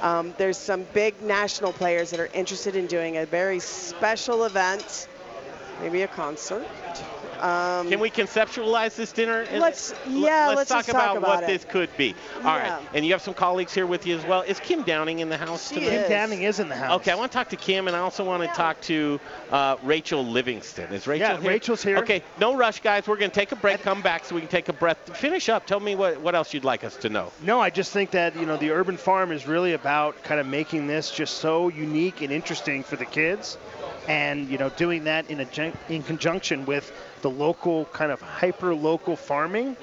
um, 0.00 0.34
there's 0.38 0.58
some 0.58 0.86
big 0.92 1.20
national 1.22 1.72
players 1.72 2.10
that 2.10 2.20
are 2.20 2.30
interested 2.32 2.76
in 2.76 2.86
doing 2.86 3.16
a 3.18 3.26
very 3.26 3.60
special 3.60 4.44
event, 4.44 5.08
maybe 5.80 6.02
a 6.02 6.08
concert. 6.08 6.66
Um, 7.40 7.88
can 7.88 8.00
we 8.00 8.10
conceptualize 8.10 8.94
this 8.96 9.12
dinner? 9.12 9.46
Let's- 9.52 9.94
yeah, 10.08 10.46
let's, 10.48 10.56
let's 10.58 10.68
talk 10.70 10.78
just 10.86 10.90
about 10.90 11.16
about 11.16 11.28
what 11.28 11.44
it. 11.44 11.46
this 11.46 11.64
could 11.64 11.94
be. 11.96 12.14
All 12.38 12.42
right, 12.44 12.64
Yeah. 12.66 12.80
and 12.94 13.04
you 13.06 13.12
have 13.12 13.22
some 13.22 13.34
colleagues 13.34 13.72
here 13.74 13.86
with 13.86 14.06
you 14.06 14.16
as 14.16 14.24
well. 14.26 14.42
Is 14.42 14.60
Kim 14.60 14.82
Downing 14.82 15.20
in 15.20 15.28
the 15.28 15.36
house 15.36 15.68
She 15.68 15.76
tonight? 15.76 15.90
Kim. 15.90 16.10
Downing 16.10 16.42
is 16.42 16.60
in 16.60 16.68
the 16.68 16.76
house. 16.76 17.00
Okay, 17.00 17.10
I 17.10 17.14
want 17.14 17.32
to 17.32 17.36
talk 17.38 17.48
to 17.50 17.56
Kim, 17.56 17.86
and 17.88 17.96
I 17.96 18.00
also 18.00 18.24
want 18.24 18.42
to 18.42 18.48
talk 18.48 18.80
to 18.82 19.18
uh, 19.50 19.76
Rachel 19.82 20.24
Livingston. 20.24 20.92
Is 20.92 21.06
Rachel 21.06 21.28
Yeah, 21.28 21.40
here? 21.40 21.50
Rachel's 21.50 21.82
here. 21.82 21.96
Okay, 21.98 22.22
no 22.38 22.56
rush, 22.56 22.80
guys. 22.80 23.06
We're 23.08 23.16
going 23.16 23.30
to 23.30 23.34
take 23.34 23.52
a 23.52 23.56
break, 23.56 23.80
come 23.82 24.02
back 24.02 24.24
so 24.24 24.34
we 24.34 24.40
can 24.42 24.50
take 24.50 24.68
a 24.68 24.72
breath. 24.72 25.16
Finish 25.16 25.48
up. 25.48 25.66
Tell 25.66 25.80
me 25.80 25.94
what, 25.94 26.20
what 26.20 26.34
else 26.34 26.52
you'd 26.54 26.64
like 26.64 26.84
us 26.84 26.96
to 26.96 27.08
know. 27.08 27.32
No, 27.42 27.60
I 27.60 27.70
just 27.70 27.92
think 27.92 28.10
that 28.12 28.36
you 28.36 28.46
know 28.46 28.56
the 28.56 28.70
urban 28.70 28.96
farm 28.96 29.32
is 29.32 29.46
really 29.46 29.72
about 29.72 30.22
kind 30.24 30.40
of 30.40 30.46
making 30.46 30.86
this 30.86 31.10
just 31.10 31.38
so 31.38 31.68
unique 31.68 32.20
and 32.22 32.32
interesting 32.32 32.82
for 32.82 32.96
the 32.96 33.04
kids, 33.06 33.56
and 34.08 34.48
you 34.48 34.58
know 34.58 34.70
doing 34.70 35.04
that 35.04 35.30
in 35.30 35.40
a 35.40 35.72
in 35.88 36.02
conjunction 36.02 36.66
with 36.66 36.92
the 37.22 37.30
local 37.30 37.84
kind 37.86 38.10
of 38.10 38.20
hyper 38.20 38.74
local 38.74 39.16
farming 39.16 39.76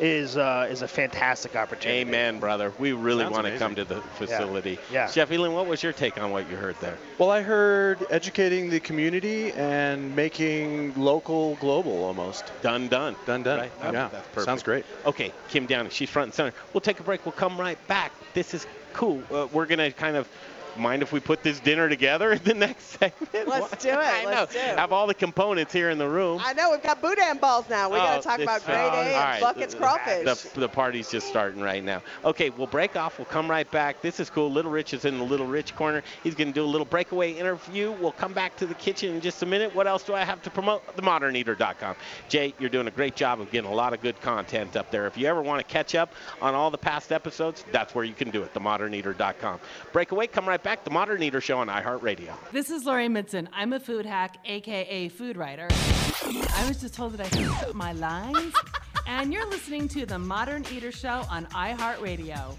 is 0.00 0.36
uh, 0.36 0.66
is 0.70 0.82
a 0.82 0.88
fantastic 0.88 1.54
opportunity. 1.56 2.00
Amen, 2.00 2.40
brother. 2.40 2.72
We 2.78 2.92
really 2.92 3.24
Sounds 3.24 3.34
want 3.34 3.46
to 3.46 3.58
come 3.58 3.74
to 3.74 3.84
the 3.84 4.00
facility. 4.00 4.78
Yeah. 4.90 5.10
Jeff, 5.10 5.30
Elin, 5.30 5.52
what 5.52 5.66
was 5.66 5.82
your 5.82 5.92
take 5.92 6.18
on 6.20 6.30
what 6.30 6.48
you 6.48 6.56
heard 6.56 6.76
there? 6.80 6.96
Well, 7.18 7.30
I 7.30 7.42
heard 7.42 7.98
educating 8.10 8.70
the 8.70 8.80
community 8.80 9.52
and 9.52 10.16
making 10.16 10.94
local 10.94 11.56
global 11.56 12.02
almost. 12.04 12.50
Done, 12.62 12.88
done. 12.88 13.14
Done, 13.26 13.42
done. 13.42 13.58
Right? 13.60 13.80
That- 13.82 13.92
Yeah, 13.92 14.08
that's 14.08 14.26
perfect. 14.28 14.44
sounds 14.46 14.62
great. 14.62 14.86
Okay, 15.04 15.32
Kim 15.48 15.66
Downing, 15.66 15.90
she's 15.90 16.08
front 16.08 16.28
and 16.28 16.34
center. 16.34 16.54
We'll 16.72 16.80
take 16.80 17.00
a 17.00 17.02
break. 17.02 17.26
We'll 17.26 17.32
come 17.32 17.60
right 17.60 17.78
back. 17.86 18.12
This 18.32 18.54
is 18.54 18.66
cool. 18.94 19.22
Uh, 19.30 19.48
we're 19.52 19.66
going 19.66 19.78
to 19.78 19.92
kind 19.92 20.16
of 20.16 20.26
mind 20.78 21.02
if 21.02 21.12
we 21.12 21.20
put 21.20 21.42
this 21.42 21.60
dinner 21.60 21.88
together 21.88 22.32
in 22.32 22.42
the 22.44 22.54
next 22.66 22.98
segment? 22.98 23.48
Let's 23.48 23.82
do 23.82 23.88
it. 23.90 23.96
I 23.96 24.24
know. 24.24 24.30
Let's 24.30 24.52
do 24.52 24.58
it. 24.58 24.78
Have 24.78 24.92
all 24.92 25.06
the 25.06 25.14
components 25.14 25.72
here 25.72 25.90
in 25.90 25.98
the 25.98 26.08
room. 26.08 26.40
I 26.44 26.52
know 26.52 26.70
we've 26.70 26.82
got 26.82 27.00
boudin 27.02 27.38
balls 27.38 27.68
now. 27.68 27.88
We 27.90 27.96
got 27.98 28.18
Oh, 28.18 28.20
to 28.20 28.28
talk 28.28 28.40
about 28.40 28.64
grade 28.64 28.76
A 28.76 28.80
and 28.92 29.14
right. 29.16 29.40
buckets 29.40 29.74
crawfish. 29.74 30.24
The, 30.24 30.60
the 30.60 30.68
party's 30.68 31.10
just 31.10 31.28
starting 31.28 31.60
right 31.62 31.82
now. 31.84 32.02
Okay, 32.24 32.50
we'll 32.50 32.66
break 32.66 32.96
off. 32.96 33.18
We'll 33.18 33.26
come 33.26 33.50
right 33.50 33.70
back. 33.70 34.00
This 34.02 34.20
is 34.20 34.30
cool. 34.30 34.50
Little 34.50 34.70
Rich 34.70 34.94
is 34.94 35.04
in 35.04 35.18
the 35.18 35.24
Little 35.24 35.46
Rich 35.46 35.74
corner. 35.76 36.02
He's 36.22 36.34
going 36.34 36.48
to 36.48 36.54
do 36.54 36.64
a 36.64 36.66
little 36.66 36.84
breakaway 36.84 37.32
interview. 37.32 37.92
We'll 37.92 38.12
come 38.12 38.32
back 38.32 38.56
to 38.56 38.66
the 38.66 38.74
kitchen 38.74 39.14
in 39.14 39.20
just 39.20 39.42
a 39.42 39.46
minute. 39.46 39.74
What 39.74 39.86
else 39.86 40.02
do 40.02 40.14
I 40.14 40.24
have 40.24 40.42
to 40.42 40.50
promote? 40.50 40.86
TheModernEater.com. 40.96 41.94
Jay, 42.28 42.54
you're 42.58 42.70
doing 42.70 42.86
a 42.88 42.90
great 42.92 43.16
job 43.16 43.40
of 43.40 43.50
getting 43.50 43.70
a 43.70 43.74
lot 43.74 43.92
of 43.92 44.00
good 44.00 44.20
content 44.20 44.76
up 44.76 44.90
there. 44.90 45.06
If 45.06 45.16
you 45.16 45.26
ever 45.26 45.42
want 45.42 45.60
to 45.66 45.72
catch 45.72 45.94
up 45.94 46.12
on 46.42 46.54
all 46.54 46.70
the 46.70 46.78
past 46.78 47.12
episodes, 47.12 47.64
that's 47.72 47.94
where 47.94 48.04
you 48.04 48.14
can 48.14 48.30
do 48.30 48.42
it. 48.42 48.52
TheModernEater.com. 48.54 49.60
Breakaway. 49.92 50.26
Come 50.26 50.48
right 50.48 50.59
back. 50.62 50.80
To 50.80 50.84
the 50.84 50.90
Modern 50.90 51.22
Eater 51.22 51.40
Show 51.40 51.58
on 51.58 51.68
iHeartRadio. 51.68 52.32
This 52.52 52.70
is 52.70 52.84
Lori 52.84 53.08
Midson. 53.08 53.48
I'm 53.52 53.72
a 53.72 53.80
food 53.80 54.06
hack, 54.06 54.36
aka 54.44 55.08
food 55.08 55.36
writer. 55.36 55.68
I 55.70 56.64
was 56.68 56.80
just 56.80 56.94
told 56.94 57.12
that 57.14 57.26
I 57.26 57.28
could 57.28 57.48
put 57.66 57.74
my 57.74 57.92
lines. 57.92 58.54
And 59.06 59.32
you're 59.32 59.48
listening 59.48 59.88
to 59.88 60.06
the 60.06 60.18
Modern 60.18 60.64
Eater 60.72 60.92
Show 60.92 61.24
on 61.30 61.46
iHeartRadio. 61.46 62.54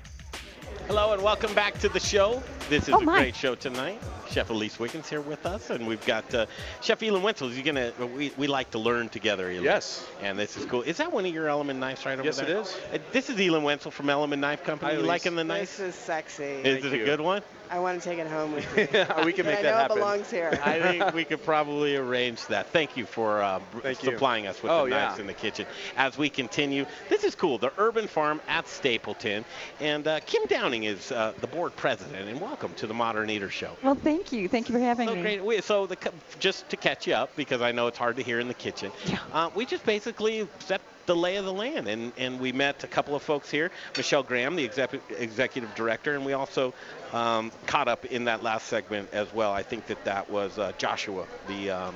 Hello 0.88 1.14
and 1.14 1.22
welcome 1.22 1.54
back 1.54 1.78
to 1.80 1.90
the 1.90 2.00
show. 2.00 2.42
This 2.70 2.88
is 2.88 2.94
Oh, 2.94 3.00
a 3.02 3.06
great 3.06 3.36
show 3.36 3.56
tonight. 3.56 4.02
Chef 4.30 4.50
Elise 4.50 4.80
Wiggins 4.80 5.10
here 5.10 5.20
with 5.20 5.46
us, 5.46 5.70
and 5.70 5.86
we've 5.86 6.06
got 6.06 6.34
uh, 6.34 6.46
Chef 6.82 7.04
Elin 7.04 7.22
Wenzel. 7.22 7.52
You're 7.52 7.64
gonna 7.64 7.92
we, 8.16 8.32
we 8.38 8.48
like 8.48 8.72
to 8.72 8.80
learn 8.80 9.10
together, 9.10 9.50
Elin. 9.50 9.64
Yes. 9.64 10.08
And 10.22 10.40
this 10.40 10.56
is 10.56 10.66
cool. 10.66 10.82
Is 10.84 10.98
that 10.98 11.12
one 11.12 11.26
of 11.26 11.34
your 11.34 11.50
Element 11.50 11.80
knives 11.80 12.06
right 12.06 12.14
over 12.14 12.24
Yes, 12.24 12.38
there? 12.38 12.48
it 12.48 12.62
is. 12.62 12.78
Uh, 12.94 12.98
this 13.12 13.30
is 13.30 13.38
Elin 13.40 13.64
Wenzel 13.64 13.92
from 13.92 14.10
Element 14.10 14.40
Knife 14.42 14.64
Company. 14.64 14.92
Hi, 14.92 14.94
you 14.94 15.00
Elise. 15.00 15.08
liking 15.10 15.36
the 15.36 15.44
knife? 15.44 15.78
This 15.78 15.80
is 15.80 15.96
sexy. 15.96 16.44
Is 16.44 16.84
it 16.86 16.94
a 16.94 16.98
good 17.06 17.20
one? 17.20 17.42
I 17.72 17.80
want 17.80 18.02
to 18.02 18.10
take 18.10 18.20
it 18.20 18.28
home 18.28 18.52
with 18.54 18.66
me. 18.76 18.84
We 19.26 19.32
can 19.32 19.46
And 19.46 19.56
make 19.56 19.60
I 19.60 19.62
that 19.62 19.72
know 19.72 19.78
happen. 19.78 19.98
it 19.98 20.00
belongs 20.02 20.30
here. 20.30 20.60
I 20.64 20.80
think 20.82 21.14
we 21.14 21.24
could 21.24 21.42
probably 21.44 21.96
arrange 21.96 22.46
that. 22.48 22.68
Thank 22.68 22.98
you 22.98 23.06
for 23.06 23.42
uh, 23.42 23.62
br- 23.72 23.80
Thank 23.80 24.04
you. 24.04 24.12
supplying 24.12 24.46
us 24.46 24.62
with 24.62 24.72
Oh, 24.74 24.84
the 24.84 24.90
yeah. 24.92 25.08
knives 25.08 25.20
in 25.20 25.28
the 25.28 25.34
kitchen. 25.34 25.66
As 25.96 26.18
we 26.18 26.30
continue, 26.30 26.86
this 27.08 27.24
is 27.24 27.34
cool. 27.34 27.58
The 27.58 27.72
Urban 27.78 28.08
Farm 28.08 28.42
at 28.50 28.68
Stapleton, 28.68 29.46
and 29.80 30.06
uh, 30.06 30.20
Kim 30.26 30.46
Downing 30.48 30.84
is 30.84 31.14
uh, 31.14 31.34
the 31.40 31.48
board 31.48 31.74
president. 31.78 32.28
And 32.28 32.42
welcome 32.42 32.74
to 32.74 32.88
the 32.88 32.94
Modern 32.94 33.30
Eater 33.30 33.50
Show. 33.50 33.72
Well, 33.84 33.96
thank 33.96 34.34
you. 34.34 34.50
Thank 34.50 34.68
you 34.68 34.74
for 34.76 34.80
having 34.80 35.06
me. 35.08 35.12
So 35.14 35.16
me. 35.16 35.22
great. 35.22 35.44
We, 35.46 35.62
so 35.62 35.88
the, 35.88 35.98
just 36.40 36.68
to 36.72 36.76
catch 36.78 37.08
you 37.08 37.14
up, 37.14 37.34
because 37.38 37.62
I 37.62 37.72
know 37.72 37.88
it's 37.88 37.98
hard 37.98 38.18
to 38.18 38.24
hear 38.24 38.42
in 38.42 38.50
the 38.50 38.54
kitchen, 38.54 38.92
uh, 39.32 39.50
we 39.56 39.66
just 39.66 39.86
basically 39.86 40.46
set 40.60 40.82
the 41.08 41.16
lay 41.16 41.38
of 41.38 41.46
the 41.46 41.54
land, 41.54 41.88
and, 41.88 42.12
and 42.18 42.40
we 42.40 42.52
met 42.52 42.84
a 42.84 42.88
couple 42.88 43.16
of 43.16 43.24
folks 43.24 43.50
here. 43.50 43.72
Michelle 43.98 44.22
Graham, 44.24 44.56
the 44.56 44.64
exec- 44.66 45.02
executive 45.18 45.74
director, 45.74 46.14
and 46.16 46.24
we 46.26 46.34
also 46.34 46.74
um, 47.14 47.52
caught 47.66 47.88
up 47.88 48.06
in 48.06 48.26
that 48.26 48.44
last 48.44 48.68
segment 48.68 49.10
as 49.14 49.32
well. 49.34 49.52
I 49.52 49.64
think 49.64 49.88
that 49.88 50.04
that 50.06 50.30
was 50.30 50.58
uh, 50.58 50.72
Joshua, 50.78 51.26
the 51.48 51.72
um, 51.72 51.96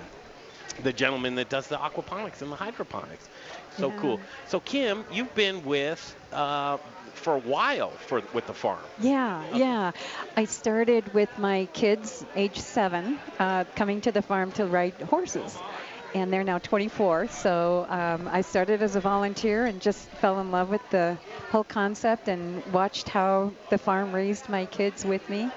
the 0.84 0.94
gentleman 0.94 1.36
that 1.36 1.50
does 1.50 1.68
the 1.68 1.78
aquaponics 1.78 2.42
and 2.42 2.52
the 2.52 2.56
hydroponics. 2.56 3.28
So 3.78 3.90
Yeah. 3.90 3.98
cool. 4.00 4.20
So 4.48 4.60
Kim, 4.60 5.06
you've 5.12 5.34
been 5.36 5.64
with 5.64 6.16
uh, 6.32 6.78
for 7.14 7.36
a 7.36 7.40
while 7.40 7.92
for 7.92 8.22
with 8.34 8.46
the 8.48 8.54
farm. 8.54 8.80
Yeah, 9.00 9.44
yeah. 9.56 9.92
I 10.36 10.46
started 10.46 11.14
with 11.14 11.30
my 11.38 11.68
kids, 11.74 12.26
age 12.36 12.60
seven, 12.60 13.20
uh, 13.40 13.66
coming 13.76 14.02
to 14.02 14.12
the 14.12 14.22
farm 14.22 14.52
to 14.54 14.66
ride 14.66 15.02
horses. 15.02 15.58
And 16.16 16.32
they're 16.32 16.46
now 16.46 16.60
24. 16.60 17.28
So 17.28 17.86
um, 17.90 18.30
I 18.32 18.40
started 18.40 18.82
as 18.82 18.96
a 18.96 19.02
volunteer 19.02 19.66
and 19.66 19.82
just 19.82 20.08
fell 20.22 20.40
in 20.40 20.50
love 20.50 20.70
with 20.70 20.82
the 20.90 21.18
whole 21.50 21.66
concept 21.66 22.30
and 22.30 22.66
watched 22.68 23.10
how 23.10 23.52
the 23.70 23.78
farm 23.78 24.14
raised 24.14 24.48
my 24.48 24.66
kids 24.66 25.04
with 25.04 25.30
me 25.30 25.50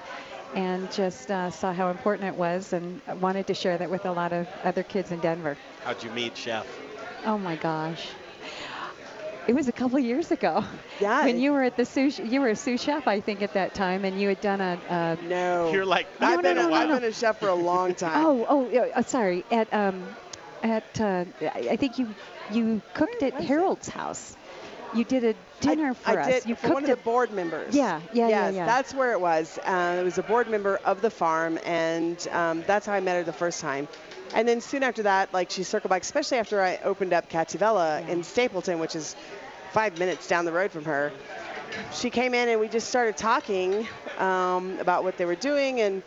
and 0.55 0.91
just 0.91 1.31
uh, 1.31 1.49
saw 1.49 1.71
how 1.71 1.89
important 1.91 2.27
it 2.27 2.35
was 2.35 2.73
and 2.73 3.01
wanted 3.21 3.47
to 3.47 3.53
share 3.53 3.77
that 3.77 3.89
with 3.89 4.05
a 4.05 4.11
lot 4.11 4.33
of 4.33 4.49
other 4.65 4.83
kids 4.83 5.11
in 5.11 5.19
Denver. 5.21 5.57
How'd 5.85 6.03
you 6.03 6.11
meet 6.11 6.35
Chef? 6.35 6.67
Oh 7.25 7.37
my 7.37 7.55
gosh. 7.55 8.09
It 9.47 9.53
was 9.55 9.69
a 9.69 9.71
couple 9.71 9.97
years 9.97 10.29
ago. 10.31 10.65
Yeah. 10.99 11.23
When 11.23 11.39
you 11.39 11.53
were 11.53 11.63
at 11.63 11.77
the 11.77 11.85
sous, 11.85 12.19
you 12.19 12.41
were 12.41 12.49
a 12.49 12.55
sous 12.57 12.81
chef, 12.81 13.07
I 13.07 13.21
think, 13.21 13.41
at 13.41 13.53
that 13.53 13.73
time, 13.73 14.03
and 14.03 14.19
you 14.19 14.27
had 14.27 14.41
done 14.41 14.59
a. 14.59 14.77
a 14.89 15.17
no. 15.23 15.71
You're 15.71 15.85
like, 15.85 16.05
No, 16.19 16.27
I've 16.27 16.35
no, 16.35 16.41
been, 16.41 16.57
no, 16.57 16.67
a, 16.67 16.69
no, 16.69 16.75
I've 16.75 16.89
been 17.01 17.09
a 17.09 17.13
chef 17.13 17.39
for 17.39 17.47
a 17.47 17.55
long 17.55 17.95
time. 18.05 18.25
Oh, 18.25 18.45
oh, 18.49 18.69
yeah, 18.69 18.87
uh, 18.93 19.01
sorry. 19.01 19.45
At 19.49 19.73
um, 19.73 20.03
at 20.63 20.99
uh, 20.99 21.25
I 21.41 21.69
I 21.71 21.75
think 21.77 21.97
you 21.97 22.15
you 22.51 22.81
cooked 22.93 23.23
at 23.23 23.39
Harold's 23.39 23.87
house. 23.89 24.35
you 24.93 25.03
did 25.05 25.23
a 25.23 25.35
dinner 25.59 25.93
for 25.93 26.19
I 26.19 26.21
us. 26.21 26.27
did 26.27 26.45
you 26.49 26.55
for 26.55 26.61
cooked 26.67 26.73
one 26.73 26.83
of 26.83 26.89
the 26.89 26.97
board 26.97 27.31
members. 27.31 27.75
Yeah, 27.75 28.01
yeah, 28.11 28.27
yeah, 28.27 28.45
yes, 28.47 28.55
yeah. 28.55 28.65
that's 28.65 28.93
where 28.93 29.11
it 29.13 29.21
was. 29.21 29.59
Uh, 29.63 29.97
it 29.99 30.03
was 30.03 30.17
a 30.17 30.23
board 30.23 30.47
member 30.49 30.77
of 30.77 31.01
the 31.01 31.11
farm, 31.11 31.59
and 31.63 32.25
um, 32.31 32.63
that's 32.65 32.85
how 32.85 32.93
I 32.93 32.99
met 32.99 33.15
her 33.17 33.23
the 33.23 33.33
first 33.33 33.59
time. 33.61 33.87
And 34.33 34.47
then 34.47 34.61
soon 34.61 34.83
after 34.83 35.03
that, 35.03 35.33
like 35.33 35.49
she 35.51 35.63
circled 35.63 35.89
back, 35.89 36.01
especially 36.03 36.37
after 36.37 36.61
I 36.61 36.77
opened 36.77 37.13
up 37.13 37.29
Cattivella 37.29 38.07
in 38.07 38.23
Stapleton, 38.23 38.79
which 38.79 38.95
is 38.95 39.15
five 39.71 39.97
minutes 39.97 40.27
down 40.27 40.45
the 40.45 40.51
road 40.51 40.71
from 40.71 40.85
her. 40.85 41.11
She 41.93 42.09
came 42.09 42.33
in 42.33 42.49
and 42.49 42.59
we 42.59 42.67
just 42.67 42.87
started 42.89 43.15
talking 43.17 43.87
um, 44.17 44.79
about 44.79 45.03
what 45.03 45.17
they 45.17 45.25
were 45.25 45.35
doing 45.35 45.81
and 45.81 46.03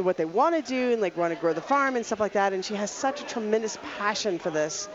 what 0.00 0.16
they 0.16 0.24
want 0.24 0.54
to 0.54 0.62
do 0.62 0.92
and 0.92 1.02
like 1.02 1.16
want 1.16 1.34
to 1.34 1.40
grow 1.40 1.52
the 1.52 1.60
farm 1.60 1.96
and 1.96 2.06
stuff 2.06 2.20
like 2.20 2.32
that. 2.32 2.52
And 2.52 2.64
she 2.64 2.74
has 2.74 2.90
such 2.90 3.20
a 3.20 3.24
tremendous 3.24 3.78
passion 3.98 4.38
for 4.38 4.50
this. 4.50 4.88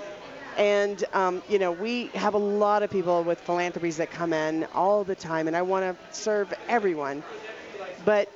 And, 0.57 1.03
um, 1.13 1.43
you 1.47 1.59
know, 1.59 1.71
we 1.71 2.07
have 2.15 2.33
a 2.33 2.39
lot 2.39 2.81
of 2.81 2.89
people 2.89 3.23
with 3.23 3.39
philanthropies 3.41 3.97
that 3.97 4.09
come 4.09 4.33
in 4.33 4.65
all 4.73 5.03
the 5.03 5.13
time, 5.13 5.47
and 5.47 5.55
I 5.55 5.61
want 5.61 5.83
to 5.85 6.15
serve 6.15 6.51
everyone. 6.67 7.21
But 8.05 8.31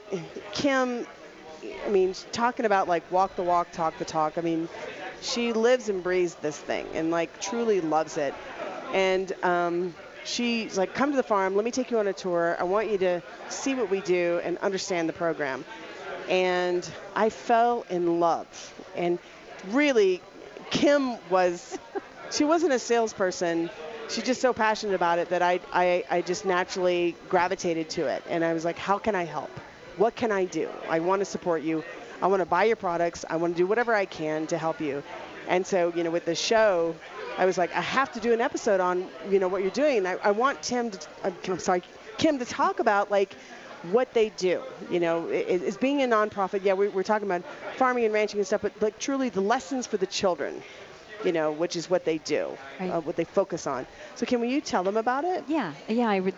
Kim, 0.51 1.07
I 1.85 1.89
mean, 1.89 2.13
talking 2.31 2.65
about 2.65 2.87
like 2.87 3.09
walk 3.11 3.35
the 3.35 3.43
walk, 3.43 3.71
talk 3.71 3.97
the 3.97 4.05
talk, 4.05 4.37
I 4.37 4.41
mean, 4.41 4.69
she 5.21 5.53
lives 5.53 5.89
and 5.89 6.03
breathes 6.03 6.35
this 6.35 6.57
thing 6.57 6.87
and 6.93 7.09
like 7.11 7.41
truly 7.41 7.81
loves 7.81 8.17
it. 8.17 8.33
And 8.93 9.31
um, 9.43 9.95
she's 10.23 10.77
like, 10.77 10.93
come 10.93 11.11
to 11.11 11.17
the 11.17 11.23
farm, 11.23 11.55
let 11.55 11.63
me 11.63 11.71
take 11.71 11.91
you 11.91 11.99
on 11.99 12.07
a 12.07 12.13
tour. 12.13 12.57
I 12.59 12.63
want 12.63 12.91
you 12.91 12.97
to 12.99 13.23
see 13.49 13.73
what 13.73 13.89
we 13.89 14.01
do 14.01 14.41
and 14.43 14.57
understand 14.59 15.07
the 15.07 15.13
program. 15.13 15.63
And 16.31 16.89
I 17.15 17.29
fell 17.29 17.85
in 17.91 18.19
love. 18.19 18.73
And 18.95 19.19
really, 19.69 20.21
Kim 20.71 21.17
was, 21.29 21.77
she 22.31 22.45
wasn't 22.45 22.73
a 22.73 22.79
salesperson. 22.79 23.69
She's 24.09 24.23
just 24.23 24.41
so 24.41 24.53
passionate 24.53 24.95
about 24.95 25.19
it 25.19 25.29
that 25.29 25.43
I, 25.43 25.59
I, 25.73 26.03
I 26.09 26.21
just 26.21 26.45
naturally 26.45 27.15
gravitated 27.29 27.89
to 27.91 28.07
it. 28.07 28.23
And 28.29 28.43
I 28.43 28.53
was 28.53 28.65
like, 28.65 28.77
how 28.79 28.97
can 28.97 29.13
I 29.13 29.25
help? 29.25 29.51
What 29.97 30.15
can 30.15 30.31
I 30.31 30.45
do? 30.45 30.69
I 30.89 30.99
want 30.99 31.19
to 31.19 31.25
support 31.25 31.63
you. 31.63 31.83
I 32.21 32.27
want 32.27 32.39
to 32.41 32.45
buy 32.45 32.63
your 32.63 32.77
products. 32.77 33.25
I 33.29 33.35
want 33.35 33.55
to 33.55 33.57
do 33.57 33.67
whatever 33.67 33.93
I 33.93 34.05
can 34.05 34.47
to 34.47 34.57
help 34.57 34.81
you. 34.81 35.03
And 35.47 35.67
so, 35.67 35.91
you 35.95 36.03
know, 36.03 36.11
with 36.11 36.25
the 36.25 36.35
show, 36.35 36.95
I 37.37 37.45
was 37.45 37.57
like, 37.57 37.75
I 37.75 37.81
have 37.81 38.11
to 38.13 38.19
do 38.19 38.33
an 38.33 38.41
episode 38.41 38.79
on, 38.79 39.07
you 39.29 39.39
know, 39.39 39.49
what 39.49 39.63
you're 39.63 39.71
doing. 39.71 40.05
I, 40.05 40.17
I 40.23 40.31
want 40.31 40.61
Tim 40.61 40.91
to, 40.91 41.07
I'm 41.23 41.59
sorry, 41.59 41.83
Kim 42.17 42.39
to 42.39 42.45
talk 42.45 42.79
about 42.79 43.11
like 43.11 43.35
what 43.83 44.13
they 44.13 44.29
do. 44.29 44.61
You 44.89 44.99
know, 44.99 45.27
i- 45.29 45.33
i- 45.33 45.61
is 45.69 45.77
being 45.77 46.01
a 46.03 46.07
nonprofit. 46.07 46.63
Yeah, 46.63 46.73
we, 46.73 46.87
we're 46.89 47.03
talking 47.03 47.27
about 47.27 47.43
farming 47.77 48.05
and 48.05 48.13
ranching 48.13 48.39
and 48.39 48.47
stuff, 48.47 48.61
but 48.61 48.73
like 48.81 48.99
truly 48.99 49.29
the 49.29 49.41
lessons 49.41 49.87
for 49.87 49.97
the 49.97 50.07
children. 50.07 50.61
You 51.23 51.31
know, 51.31 51.51
which 51.51 51.75
is 51.75 51.89
what 51.89 52.03
they 52.03 52.17
do, 52.17 52.57
uh, 52.79 52.99
what 53.01 53.15
they 53.15 53.25
focus 53.25 53.67
on. 53.67 53.85
So, 54.15 54.25
can 54.25 54.43
you 54.43 54.59
tell 54.59 54.83
them 54.83 54.97
about 54.97 55.23
it? 55.23 55.43
Yeah, 55.47 55.73
yeah. 55.87 56.09
I 56.09 56.19
would. 56.19 56.33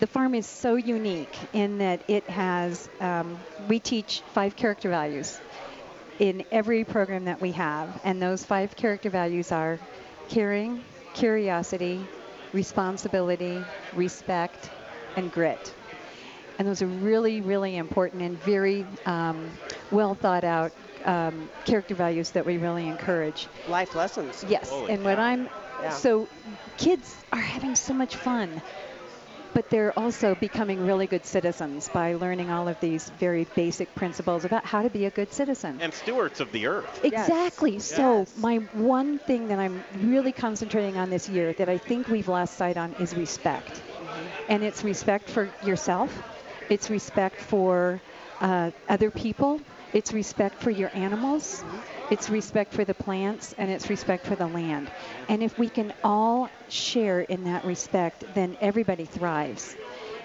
The 0.00 0.06
farm 0.06 0.34
is 0.34 0.46
so 0.46 0.74
unique 0.76 1.36
in 1.52 1.78
that 1.78 2.02
it 2.08 2.28
has. 2.30 2.88
Um, 3.00 3.38
we 3.68 3.78
teach 3.80 4.22
five 4.32 4.56
character 4.56 4.88
values 4.90 5.40
in 6.18 6.44
every 6.52 6.84
program 6.84 7.26
that 7.26 7.40
we 7.40 7.52
have, 7.52 8.00
and 8.04 8.22
those 8.22 8.44
five 8.44 8.76
character 8.76 9.10
values 9.10 9.52
are 9.52 9.78
caring, 10.28 10.84
curiosity, 11.14 12.06
responsibility, 12.52 13.64
respect, 13.94 14.70
and 15.16 15.32
grit. 15.32 15.74
And 16.58 16.66
those 16.66 16.82
are 16.82 16.86
really, 16.86 17.40
really 17.40 17.76
important 17.76 18.22
and 18.22 18.38
very 18.38 18.86
um, 19.04 19.50
well 19.90 20.14
thought 20.14 20.44
out 20.44 20.72
um, 21.04 21.48
character 21.64 21.94
values 21.94 22.30
that 22.30 22.46
we 22.46 22.56
really 22.56 22.86
encourage. 22.86 23.46
Life 23.68 23.94
lessons. 23.94 24.44
Yes, 24.48 24.68
Holy 24.68 24.92
and 24.92 25.04
what. 25.04 25.18
I'm 25.18 25.48
Yeah. 25.80 25.90
so 25.90 26.28
kids 26.78 27.14
are 27.32 27.38
having 27.40 27.74
so 27.74 27.92
much 27.92 28.16
fun, 28.16 28.62
but 29.52 29.68
they're 29.70 29.92
also 29.98 30.34
becoming 30.34 30.86
really 30.86 31.06
good 31.06 31.26
citizens 31.26 31.88
by 31.88 32.14
learning 32.14 32.50
all 32.50 32.66
of 32.68 32.80
these 32.80 33.10
very 33.10 33.46
basic 33.54 33.94
principles 33.94 34.44
about 34.44 34.64
how 34.64 34.82
to 34.82 34.90
be 34.90 35.04
a 35.04 35.10
good 35.10 35.32
citizen. 35.32 35.78
And 35.80 35.92
stewards 35.92 36.40
of 36.40 36.50
the 36.52 36.66
earth. 36.66 37.04
Exactly. 37.04 37.78
So 37.78 38.26
my 38.38 38.56
one 38.72 39.18
thing 39.18 39.48
that 39.48 39.58
I'm 39.58 39.84
really 40.00 40.32
concentrating 40.32 40.96
on 40.96 41.10
this 41.10 41.28
year 41.28 41.52
that 41.54 41.68
I 41.68 41.78
think 41.78 42.08
we've 42.08 42.28
lost 42.28 42.56
sight 42.56 42.76
on 42.76 42.94
is 42.98 43.14
respect, 43.14 43.82
and 44.48 44.62
it's 44.64 44.82
respect 44.82 45.28
for 45.28 45.50
yourself, 45.62 46.10
it's 46.70 46.90
respect 46.90 47.40
for 47.40 48.00
uh, 48.40 48.70
other 48.88 49.10
people, 49.10 49.60
it's 49.92 50.12
respect 50.12 50.62
for 50.62 50.70
your 50.70 50.90
animals, 50.94 51.64
it's 52.10 52.28
respect 52.28 52.74
for 52.74 52.84
the 52.84 52.94
plants, 52.94 53.54
and 53.56 53.70
it's 53.70 53.88
respect 53.88 54.26
for 54.26 54.36
the 54.36 54.46
land. 54.46 54.90
And 55.28 55.42
if 55.42 55.58
we 55.58 55.68
can 55.68 55.92
all 56.04 56.50
share 56.68 57.20
in 57.20 57.44
that 57.44 57.64
respect, 57.64 58.24
then 58.34 58.56
everybody 58.60 59.04
thrives. 59.04 59.76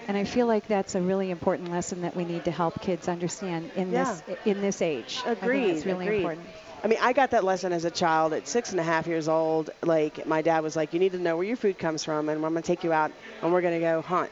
And 0.08 0.16
I 0.16 0.24
feel 0.24 0.46
like 0.46 0.66
that's 0.66 0.94
a 0.94 1.00
really 1.00 1.30
important 1.30 1.70
lesson 1.70 2.02
that 2.02 2.16
we 2.16 2.24
need 2.24 2.44
to 2.44 2.50
help 2.50 2.80
kids 2.80 3.08
understand 3.08 3.70
in 3.76 3.92
this 3.92 4.22
in 4.44 4.60
this 4.60 4.82
age. 4.82 5.20
I 5.20 5.28
think 5.28 5.42
Agreed. 5.42 5.70
it's 5.70 5.86
really 5.86 6.06
agreed. 6.06 6.16
important. 6.18 6.46
I 6.84 6.88
mean, 6.88 6.98
I 7.00 7.12
got 7.12 7.30
that 7.30 7.44
lesson 7.44 7.72
as 7.72 7.84
a 7.84 7.90
child 7.92 8.32
at 8.32 8.48
six 8.48 8.72
and 8.72 8.80
a 8.80 8.82
half 8.82 9.06
years 9.06 9.28
old. 9.28 9.70
Like, 9.84 10.26
my 10.26 10.42
dad 10.42 10.64
was 10.64 10.74
like, 10.74 10.92
you 10.92 10.98
need 10.98 11.12
to 11.12 11.18
know 11.18 11.36
where 11.36 11.46
your 11.46 11.56
food 11.56 11.78
comes 11.78 12.02
from, 12.02 12.28
and 12.28 12.44
I'm 12.44 12.52
going 12.52 12.62
to 12.62 12.66
take 12.66 12.82
you 12.82 12.92
out, 12.92 13.12
and 13.40 13.52
we're 13.52 13.60
going 13.60 13.74
to 13.74 13.80
go 13.80 14.02
hunt. 14.02 14.30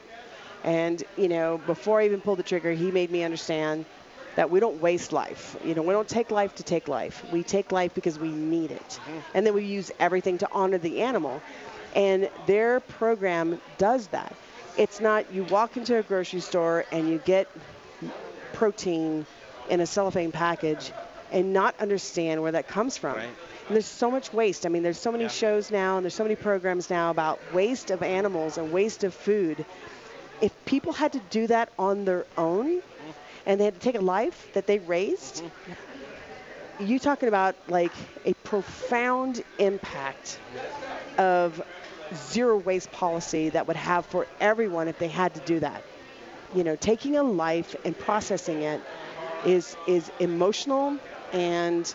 And, 0.63 1.03
you 1.17 1.27
know, 1.27 1.59
before 1.65 2.01
I 2.01 2.05
even 2.05 2.21
pulled 2.21 2.39
the 2.39 2.43
trigger, 2.43 2.71
he 2.71 2.91
made 2.91 3.11
me 3.11 3.23
understand 3.23 3.85
that 4.35 4.49
we 4.49 4.59
don't 4.59 4.81
waste 4.81 5.11
life. 5.11 5.57
You 5.63 5.75
know, 5.75 5.81
we 5.81 5.93
don't 5.93 6.07
take 6.07 6.31
life 6.31 6.55
to 6.55 6.63
take 6.63 6.87
life. 6.87 7.25
We 7.31 7.43
take 7.43 7.71
life 7.71 7.93
because 7.93 8.17
we 8.17 8.29
need 8.29 8.71
it. 8.71 8.87
Mm-hmm. 8.89 9.19
And 9.33 9.45
then 9.45 9.53
we 9.53 9.65
use 9.65 9.91
everything 9.99 10.37
to 10.39 10.47
honor 10.51 10.77
the 10.77 11.01
animal. 11.01 11.41
And 11.95 12.29
their 12.45 12.79
program 12.79 13.59
does 13.77 14.07
that. 14.07 14.33
It's 14.77 15.01
not 15.01 15.33
you 15.33 15.43
walk 15.45 15.75
into 15.75 15.97
a 15.97 16.03
grocery 16.03 16.39
store 16.39 16.85
and 16.91 17.09
you 17.09 17.17
get 17.25 17.49
protein 18.53 19.25
in 19.69 19.81
a 19.81 19.85
cellophane 19.85 20.31
package 20.31 20.91
and 21.31 21.53
not 21.53 21.75
understand 21.79 22.41
where 22.41 22.53
that 22.53 22.67
comes 22.67 22.97
from. 22.97 23.15
Right. 23.15 23.29
And 23.67 23.75
there's 23.75 23.85
so 23.85 24.11
much 24.11 24.33
waste. 24.33 24.65
I 24.65 24.69
mean, 24.69 24.83
there's 24.83 24.99
so 24.99 25.11
many 25.11 25.27
shows 25.29 25.71
now 25.71 25.97
and 25.97 26.05
there's 26.05 26.13
so 26.13 26.23
many 26.23 26.35
programs 26.35 26.89
now 26.89 27.09
about 27.09 27.39
waste 27.53 27.91
of 27.91 28.03
animals 28.03 28.57
and 28.57 28.71
waste 28.71 29.03
of 29.03 29.13
food. 29.13 29.65
If 30.41 30.53
people 30.65 30.93
had 30.93 31.13
to 31.13 31.19
do 31.29 31.47
that 31.47 31.69
on 31.79 32.05
their 32.05 32.25
own 32.37 32.81
and 33.45 33.59
they 33.59 33.65
had 33.65 33.75
to 33.75 33.79
take 33.79 33.95
a 33.95 34.01
life 34.01 34.49
that 34.53 34.67
they 34.67 34.79
raised, 34.79 35.43
you 36.79 36.99
talking 36.99 37.29
about 37.29 37.55
like 37.69 37.93
a 38.25 38.33
profound 38.43 39.43
impact 39.59 40.39
of 41.17 41.61
zero 42.15 42.57
waste 42.57 42.91
policy 42.91 43.49
that 43.49 43.67
would 43.67 43.75
have 43.75 44.05
for 44.05 44.27
everyone 44.39 44.87
if 44.87 44.97
they 44.99 45.07
had 45.07 45.33
to 45.35 45.39
do 45.41 45.59
that. 45.59 45.83
You 46.55 46.63
know, 46.63 46.75
taking 46.75 47.17
a 47.17 47.23
life 47.23 47.75
and 47.85 47.97
processing 47.97 48.63
it 48.63 48.81
is 49.45 49.75
is 49.87 50.11
emotional 50.19 50.97
and 51.33 51.93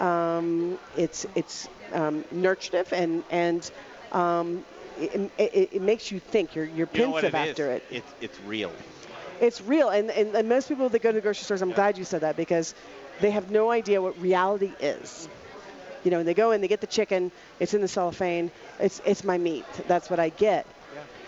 um, 0.00 0.78
it's 0.96 1.26
it's 1.34 1.68
um, 1.92 2.24
nurturative 2.34 2.92
and 2.92 3.24
and 3.30 3.70
um, 4.12 4.64
it, 4.98 5.30
it, 5.38 5.68
it 5.72 5.82
makes 5.82 6.10
you 6.10 6.18
think. 6.20 6.54
You're 6.54 6.66
you're 6.66 6.88
You 6.92 7.12
pensive 7.12 7.34
it 7.34 7.38
is? 7.38 7.50
after 7.50 7.70
it. 7.70 7.82
It's, 7.90 8.14
it's 8.20 8.40
real. 8.40 8.72
It's 9.40 9.60
real, 9.60 9.90
and, 9.90 10.10
and, 10.10 10.34
and 10.34 10.48
most 10.48 10.68
people 10.68 10.88
that 10.88 11.02
go 11.02 11.10
to 11.10 11.14
the 11.14 11.20
grocery 11.20 11.44
stores, 11.44 11.60
I'm 11.62 11.72
glad 11.72 11.98
you 11.98 12.04
said 12.04 12.22
that 12.22 12.36
because 12.36 12.74
they 13.20 13.30
have 13.30 13.50
no 13.50 13.70
idea 13.70 14.00
what 14.00 14.18
reality 14.20 14.72
is. 14.80 15.28
You 16.04 16.10
know, 16.10 16.22
they 16.22 16.34
go 16.34 16.52
in, 16.52 16.60
they 16.60 16.68
get 16.68 16.80
the 16.80 16.86
chicken, 16.86 17.30
it's 17.60 17.74
in 17.74 17.80
the 17.82 17.88
cellophane, 17.88 18.50
it's 18.78 19.00
it's 19.04 19.24
my 19.24 19.36
meat, 19.36 19.64
that's 19.88 20.08
what 20.08 20.18
I 20.20 20.30
get. 20.30 20.66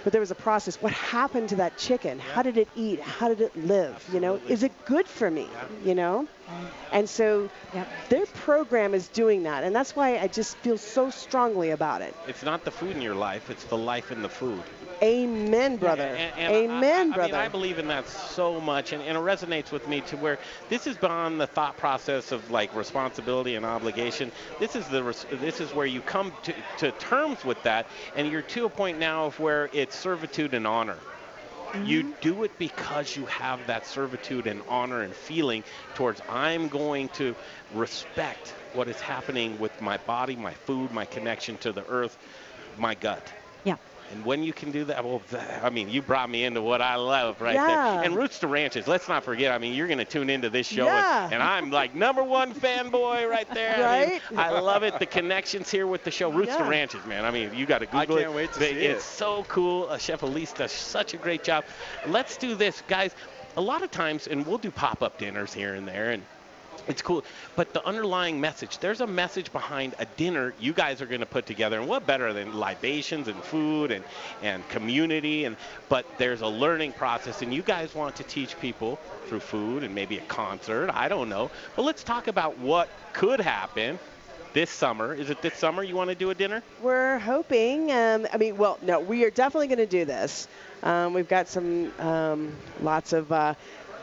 But 0.04 0.12
there 0.12 0.20
was 0.20 0.30
a 0.30 0.36
process. 0.36 0.76
What 0.80 0.92
happened 0.92 1.48
to 1.50 1.56
that 1.56 1.76
chicken? 1.76 2.18
How 2.18 2.42
did 2.42 2.56
it 2.56 2.68
eat? 2.76 3.00
How 3.00 3.28
did 3.28 3.40
it 3.40 3.56
live? 3.56 4.08
You 4.12 4.20
know, 4.20 4.40
is 4.48 4.62
it 4.62 4.72
good 4.84 5.06
for 5.06 5.30
me? 5.30 5.48
You 5.84 5.94
know, 5.94 6.28
and 6.92 7.08
so 7.08 7.50
their 8.08 8.26
program 8.26 8.94
is 8.94 9.08
doing 9.08 9.42
that, 9.42 9.64
and 9.64 9.74
that's 9.74 9.94
why 9.94 10.18
I 10.18 10.28
just 10.28 10.56
feel 10.58 10.78
so 10.78 11.10
strongly 11.10 11.70
about 11.70 12.02
it. 12.02 12.14
It's 12.26 12.42
not 12.42 12.64
the 12.64 12.70
food 12.70 12.96
in 12.96 13.02
your 13.02 13.14
life, 13.14 13.50
it's 13.50 13.64
the 13.64 13.76
life 13.76 14.10
in 14.10 14.22
the 14.22 14.28
food. 14.28 14.62
Amen, 15.02 15.76
brother. 15.76 16.02
And, 16.02 16.38
and 16.38 16.52
Amen, 16.54 17.10
I, 17.10 17.12
I, 17.12 17.16
brother. 17.16 17.34
I 17.34 17.38
mean, 17.38 17.46
I 17.46 17.48
believe 17.48 17.78
in 17.78 17.88
that 17.88 18.08
so 18.08 18.60
much, 18.60 18.92
and, 18.92 19.02
and 19.02 19.16
it 19.16 19.20
resonates 19.20 19.70
with 19.70 19.86
me 19.88 20.00
to 20.02 20.16
where 20.16 20.38
this 20.68 20.86
is 20.86 20.96
beyond 20.96 21.40
the 21.40 21.46
thought 21.46 21.76
process 21.76 22.32
of 22.32 22.50
like 22.50 22.74
responsibility 22.74 23.54
and 23.54 23.64
obligation. 23.64 24.32
This 24.58 24.76
is 24.76 24.88
the 24.88 25.02
res- 25.02 25.26
this 25.32 25.60
is 25.60 25.74
where 25.74 25.86
you 25.86 26.00
come 26.00 26.32
to, 26.42 26.54
to 26.78 26.90
terms 26.92 27.44
with 27.44 27.62
that, 27.62 27.86
and 28.16 28.30
you're 28.30 28.42
to 28.42 28.64
a 28.64 28.70
point 28.70 28.98
now 28.98 29.26
of 29.26 29.38
where 29.38 29.70
it's 29.72 29.96
servitude 29.96 30.54
and 30.54 30.66
honor. 30.66 30.98
You 31.84 32.02
mm-hmm. 32.02 32.20
do 32.22 32.44
it 32.44 32.58
because 32.58 33.14
you 33.14 33.26
have 33.26 33.66
that 33.66 33.86
servitude 33.86 34.46
and 34.46 34.62
honor 34.68 35.02
and 35.02 35.14
feeling 35.14 35.64
towards 35.94 36.22
I'm 36.28 36.68
going 36.68 37.10
to 37.10 37.34
respect 37.74 38.54
what 38.72 38.88
is 38.88 38.98
happening 39.00 39.58
with 39.58 39.78
my 39.82 39.98
body, 39.98 40.34
my 40.34 40.54
food, 40.54 40.92
my 40.92 41.04
connection 41.04 41.58
to 41.58 41.72
the 41.72 41.86
earth, 41.86 42.16
my 42.78 42.94
gut. 42.94 43.32
Yeah. 44.08 44.14
And 44.16 44.24
when 44.24 44.42
you 44.42 44.52
can 44.52 44.70
do 44.70 44.84
that, 44.84 45.04
well, 45.04 45.22
I 45.62 45.70
mean, 45.70 45.88
you 45.88 46.02
brought 46.02 46.30
me 46.30 46.44
into 46.44 46.62
what 46.62 46.80
I 46.82 46.96
love 46.96 47.40
right 47.40 47.54
Yeah. 47.54 47.66
there. 47.66 48.04
And 48.04 48.16
Roots 48.16 48.38
to 48.40 48.46
Ranches, 48.48 48.86
let's 48.88 49.08
not 49.08 49.24
forget, 49.24 49.52
I 49.52 49.58
mean, 49.58 49.74
you're 49.74 49.86
going 49.86 49.98
to 49.98 50.04
tune 50.04 50.30
into 50.30 50.50
this 50.50 50.66
show, 50.66 50.84
Yeah. 50.86 51.24
and, 51.24 51.34
and 51.34 51.42
I'm 51.42 51.70
like 51.70 51.94
number 51.94 52.22
one 52.22 52.52
fanboy 52.54 53.28
right 53.28 53.48
there. 53.54 53.86
I, 53.86 54.00
mean, 54.06 54.20
Right? 54.32 54.38
I 54.38 54.60
love 54.60 54.82
it. 54.82 54.98
The 54.98 55.06
connections 55.06 55.70
here 55.70 55.86
with 55.86 56.04
the 56.04 56.10
show. 56.10 56.30
Roots 56.30 56.56
to 56.56 56.64
Ranches, 56.64 57.04
man. 57.06 57.24
I 57.24 57.30
mean, 57.30 57.52
you 57.54 57.66
got 57.66 57.78
to 57.78 57.86
Google 57.86 58.16
it. 58.16 58.20
I 58.20 58.22
can't 58.24 58.34
wait 58.34 58.52
to 58.52 58.58
They- 58.58 58.72
see 58.74 58.86
it's 58.86 59.04
it. 59.04 59.06
so 59.06 59.44
cool. 59.48 59.88
Uh, 59.88 59.98
Chef 59.98 60.22
Elise 60.22 60.52
does 60.52 60.72
such 60.72 61.14
a 61.14 61.16
great 61.16 61.42
job. 61.44 61.64
Let's 62.06 62.36
do 62.36 62.54
this, 62.54 62.82
guys. 62.88 63.14
A 63.56 63.60
lot 63.60 63.82
of 63.82 63.90
times, 63.90 64.26
and 64.28 64.46
we'll 64.46 64.58
do 64.58 64.70
pop-up 64.70 65.18
dinners 65.18 65.52
here 65.52 65.74
and 65.74 65.86
there, 65.88 66.10
and 66.10 66.22
it's 66.86 67.02
cool. 67.02 67.24
But 67.56 67.72
the 67.72 67.84
underlying 67.86 68.40
message, 68.40 68.78
there's 68.78 69.00
a 69.00 69.06
message 69.06 69.52
behind 69.52 69.94
a 69.98 70.04
dinner 70.04 70.54
you 70.60 70.72
guys 70.72 71.02
are 71.02 71.06
going 71.06 71.20
to 71.20 71.26
put 71.26 71.46
together. 71.46 71.80
And 71.80 71.88
what 71.88 72.06
better 72.06 72.32
than 72.32 72.58
libations 72.58 73.28
and 73.28 73.42
food 73.42 73.90
and, 73.90 74.04
and 74.42 74.66
community? 74.68 75.44
And 75.44 75.56
But 75.88 76.06
there's 76.18 76.40
a 76.40 76.46
learning 76.46 76.92
process, 76.92 77.42
and 77.42 77.52
you 77.52 77.62
guys 77.62 77.94
want 77.94 78.16
to 78.16 78.24
teach 78.24 78.58
people 78.60 78.98
through 79.26 79.40
food 79.40 79.82
and 79.82 79.94
maybe 79.94 80.18
a 80.18 80.22
concert. 80.22 80.90
I 80.90 81.08
don't 81.08 81.28
know. 81.28 81.50
But 81.76 81.82
let's 81.82 82.04
talk 82.04 82.28
about 82.28 82.58
what 82.58 82.88
could 83.12 83.40
happen 83.40 83.98
this 84.54 84.70
summer. 84.70 85.14
Is 85.14 85.30
it 85.30 85.42
this 85.42 85.54
summer 85.54 85.82
you 85.82 85.94
want 85.94 86.10
to 86.10 86.16
do 86.16 86.30
a 86.30 86.34
dinner? 86.34 86.62
We're 86.82 87.18
hoping. 87.18 87.92
Um, 87.92 88.26
I 88.32 88.38
mean, 88.38 88.56
well, 88.56 88.78
no, 88.82 89.00
we 89.00 89.24
are 89.24 89.30
definitely 89.30 89.68
going 89.68 89.78
to 89.78 89.86
do 89.86 90.04
this. 90.04 90.48
Um, 90.82 91.12
we've 91.12 91.28
got 91.28 91.48
some 91.48 91.92
um, 91.98 92.52
lots 92.80 93.12
of 93.12 93.30
uh, 93.30 93.54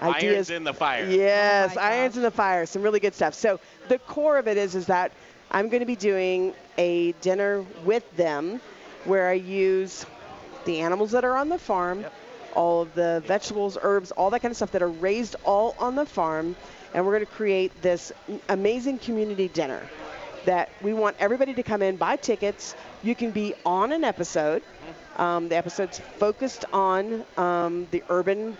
ideas. 0.01 0.49
Irons 0.49 0.49
in 0.49 0.63
the 0.63 0.73
fire. 0.73 1.09
Yes, 1.09 1.77
irons 1.77 2.17
in 2.17 2.23
the 2.23 2.31
fire. 2.31 2.65
Some 2.65 2.81
really 2.81 2.99
good 2.99 3.13
stuff. 3.13 3.33
So 3.33 3.59
the 3.87 3.99
core 3.99 4.37
of 4.37 4.47
it 4.47 4.57
is 4.57 4.75
is 4.75 4.87
that 4.87 5.11
I'm 5.51 5.69
going 5.69 5.81
to 5.81 5.85
be 5.85 5.95
doing 5.95 6.53
a 6.77 7.13
dinner 7.21 7.65
with 7.83 8.09
them, 8.17 8.59
where 9.05 9.29
I 9.29 9.33
use 9.33 10.05
the 10.65 10.79
animals 10.79 11.11
that 11.11 11.23
are 11.23 11.35
on 11.37 11.49
the 11.49 11.59
farm, 11.59 12.05
all 12.55 12.81
of 12.81 12.93
the 12.95 13.23
vegetables, 13.25 13.77
herbs, 13.81 14.11
all 14.11 14.29
that 14.31 14.41
kind 14.41 14.51
of 14.51 14.55
stuff 14.57 14.71
that 14.71 14.81
are 14.81 14.89
raised 14.89 15.35
all 15.43 15.75
on 15.79 15.95
the 15.95 16.05
farm, 16.05 16.55
and 16.93 17.05
we're 17.05 17.13
going 17.13 17.25
to 17.25 17.31
create 17.31 17.81
this 17.81 18.11
amazing 18.49 18.97
community 18.99 19.47
dinner 19.47 19.81
that 20.45 20.69
we 20.81 20.93
want 20.93 21.15
everybody 21.19 21.53
to 21.53 21.63
come 21.63 21.81
in, 21.81 21.97
buy 21.97 22.15
tickets. 22.15 22.75
You 23.03 23.15
can 23.15 23.31
be 23.31 23.53
on 23.65 23.91
an 23.91 24.03
episode. 24.03 24.63
Um, 25.17 25.49
the 25.49 25.55
episode's 25.55 25.99
focused 25.99 26.65
on 26.73 27.23
um, 27.37 27.87
the 27.91 28.03
urban 28.09 28.57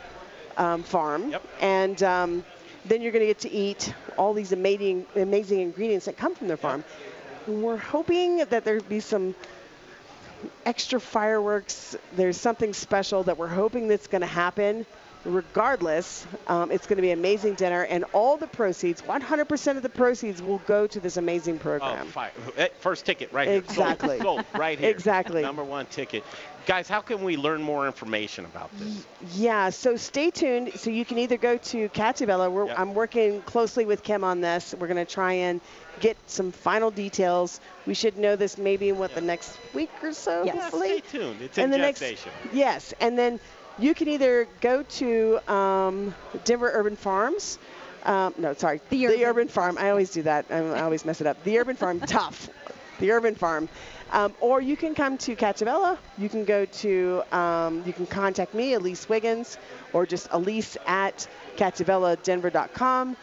um, 0.57 0.83
farm, 0.83 1.35
and 1.61 2.01
um, 2.03 2.45
then 2.85 3.01
you're 3.01 3.11
going 3.11 3.21
to 3.21 3.27
get 3.27 3.39
to 3.39 3.51
eat 3.51 3.93
all 4.17 4.33
these 4.33 4.51
amazing, 4.51 5.05
amazing 5.15 5.59
ingredients 5.61 6.05
that 6.05 6.17
come 6.17 6.35
from 6.35 6.47
their 6.47 6.57
farm. 6.57 6.83
And 7.47 7.63
we're 7.63 7.77
hoping 7.77 8.37
that 8.37 8.63
there'd 8.65 8.87
be 8.89 8.99
some 8.99 9.35
extra 10.65 10.99
fireworks. 10.99 11.95
There's 12.13 12.37
something 12.39 12.73
special 12.73 13.23
that 13.23 13.37
we're 13.37 13.47
hoping 13.47 13.87
that's 13.87 14.07
going 14.07 14.21
to 14.21 14.27
happen. 14.27 14.85
Regardless, 15.25 16.25
um, 16.47 16.71
it's 16.71 16.85
going 16.85 16.97
to 16.97 17.01
be 17.01 17.09
an 17.11 17.17
amazing 17.17 17.55
dinner, 17.55 17.81
and 17.83 18.05
all 18.13 18.37
the 18.37 18.45
proceeds, 18.47 19.01
100% 19.01 19.75
of 19.77 19.81
the 19.83 19.89
proceeds, 19.89 20.41
will 20.41 20.59
go 20.67 20.85
to 20.85 20.99
this 20.99 21.17
amazing 21.17 21.55
Oh, 21.55 21.59
program. 21.79 22.07
Eh, 22.57 22.67
First 22.79 23.05
ticket 23.05 23.31
right 23.33 23.47
here. 23.47 23.57
Exactly. 23.57 24.19
Sold 24.19 24.45
right 24.53 24.77
here. 24.77 24.89
Exactly. 24.89 25.41
Number 25.41 25.63
one 25.63 25.87
ticket. 25.87 26.23
Guys, 26.67 26.87
how 26.87 27.01
can 27.01 27.23
we 27.23 27.37
learn 27.37 27.61
more 27.61 27.85
information 27.85 28.45
about 28.45 28.69
this? 28.79 29.05
Yeah, 29.35 29.69
so 29.69 29.95
stay 29.95 30.31
tuned. 30.31 30.73
So 30.79 30.89
you 30.89 31.05
can 31.05 31.17
either 31.19 31.37
go 31.37 31.57
to 31.57 31.89
Cattivella. 31.89 32.51
We're, 32.51 32.69
I'm 32.71 32.93
working 32.95 33.41
closely 33.43 33.85
with 33.85 34.03
Kim 34.03 34.23
on 34.23 34.41
this. 34.41 34.73
We're 34.77 34.87
going 34.87 35.03
to 35.03 35.11
try 35.11 35.33
and 35.33 35.61
get 35.99 36.17
some 36.27 36.51
final 36.51 36.89
details. 36.91 37.59
We 37.85 37.93
should 37.93 38.17
know 38.17 38.35
this 38.35 38.57
maybe 38.57 38.89
in 38.89 38.97
what 38.97 39.13
the 39.13 39.21
next 39.21 39.57
week 39.73 39.91
or 40.01 40.11
so. 40.11 40.43
Yeah, 40.43 40.53
hopefully. 40.53 40.99
stay 41.03 41.19
tuned. 41.19 41.41
It's 41.41 41.57
And 41.57 41.65
in 41.65 41.71
the 41.71 41.77
next- 41.77 41.99
gestation. 41.99 42.31
Yes, 42.51 42.93
and 42.99 43.17
then 43.17 43.39
you 43.77 43.93
can 43.93 44.07
either 44.07 44.47
go 44.61 44.83
to 44.83 45.51
um, 45.51 46.13
Denver 46.43 46.71
Urban 46.73 46.95
Farms. 46.95 47.59
Um, 48.03 48.33
no, 48.37 48.53
sorry, 48.53 48.81
the 48.89 49.25
Urban. 49.25 49.47
Farm. 49.47 49.77
I 49.79 49.89
always 49.89 50.11
do 50.11 50.21
that. 50.23 50.45
I, 50.49 50.57
I 50.57 50.81
always 50.81 51.05
mess 51.05 51.21
it 51.21 51.27
up. 51.27 51.43
The 51.43 51.57
Urban 51.59 51.75
Farm, 51.75 51.99
tough. 52.07 52.49
The 52.99 53.11
Urban 53.11 53.35
Farm. 53.35 53.67
Um, 54.11 54.33
or 54.39 54.61
you 54.61 54.77
can 54.77 54.93
come 54.93 55.17
to 55.19 55.35
Cattivella. 55.35 55.97
You 56.17 56.29
can 56.29 56.45
go 56.45 56.65
to, 56.65 57.23
um, 57.31 57.83
you 57.85 57.91
can 57.91 58.05
contact 58.05 58.53
me, 58.53 58.73
Elise 58.73 59.09
Wiggins, 59.09 59.57
or 59.93 60.05
just 60.05 60.27
Elise 60.31 60.77
at 60.85 61.27
cattivelladenver.com. 61.57 63.17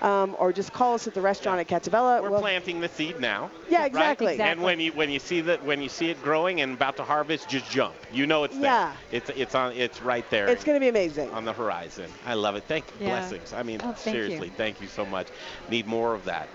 Um, 0.00 0.36
or 0.38 0.52
just 0.52 0.72
call 0.72 0.94
us 0.94 1.08
at 1.08 1.14
the 1.14 1.20
restaurant 1.20 1.58
at 1.60 1.66
Cattivella. 1.66 2.22
We're 2.22 2.30
We'll- 2.30 2.40
planting 2.40 2.80
the 2.80 2.88
seed 2.88 3.18
now. 3.18 3.50
Yeah, 3.68 3.78
right? 3.78 3.86
exactly. 3.86 4.40
And 4.40 4.62
when 4.62 4.78
you 4.78 4.92
when 4.92 5.10
you 5.10 5.18
see 5.18 5.40
that 5.42 5.64
when 5.64 5.82
you 5.82 5.88
see 5.88 6.08
it 6.10 6.22
growing 6.22 6.60
and 6.60 6.74
about 6.74 6.96
to 6.98 7.04
harvest, 7.04 7.48
just 7.48 7.68
jump. 7.70 7.94
You 8.12 8.26
know 8.26 8.44
it's 8.44 8.54
Yeah. 8.56 8.92
there. 9.10 9.20
It's 9.20 9.30
it's 9.30 9.54
on 9.56 9.72
it's 9.72 10.00
right 10.00 10.28
there. 10.30 10.46
It's 10.46 10.62
going 10.62 10.76
to 10.76 10.80
be 10.80 10.88
amazing. 10.88 11.30
on 11.32 11.44
the 11.44 11.52
horizon. 11.52 12.10
I 12.24 12.34
love 12.34 12.54
it. 12.54 12.64
Thank 12.68 12.84
Yeah. 13.00 13.08
blessings. 13.08 13.52
I 13.52 13.62
mean, 13.64 13.80
Oh, 13.82 13.92
thank 13.92 14.14
you. 14.16 14.22
seriously, 14.22 14.52
thank 14.56 14.80
you 14.80 14.86
so 14.86 15.04
much. 15.04 15.26
Need 15.68 15.86
more 15.88 16.14
of 16.14 16.24
that. 16.26 16.48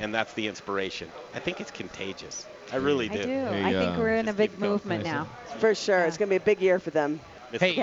And 0.00 0.14
that's 0.14 0.32
the 0.32 0.46
inspiration. 0.46 1.10
I 1.34 1.40
think 1.40 1.60
it's 1.60 1.70
contagious. 1.72 2.46
I 2.72 2.76
really 2.76 3.08
do. 3.08 3.18
I 3.18 3.22
do. 3.22 3.26
do. 3.26 3.66
I 3.66 3.72
think 3.72 3.98
we're 3.98 4.14
in 4.14 4.28
a 4.28 4.32
big 4.32 4.58
movement 4.58 5.04
now. 5.04 5.26
For 5.58 5.74
sure. 5.74 6.04
It's 6.04 6.16
going 6.16 6.28
to 6.28 6.32
be 6.32 6.36
a 6.36 6.40
big 6.40 6.60
year 6.62 6.78
for 6.78 6.90
them. 6.90 7.20
Hey, 7.52 7.80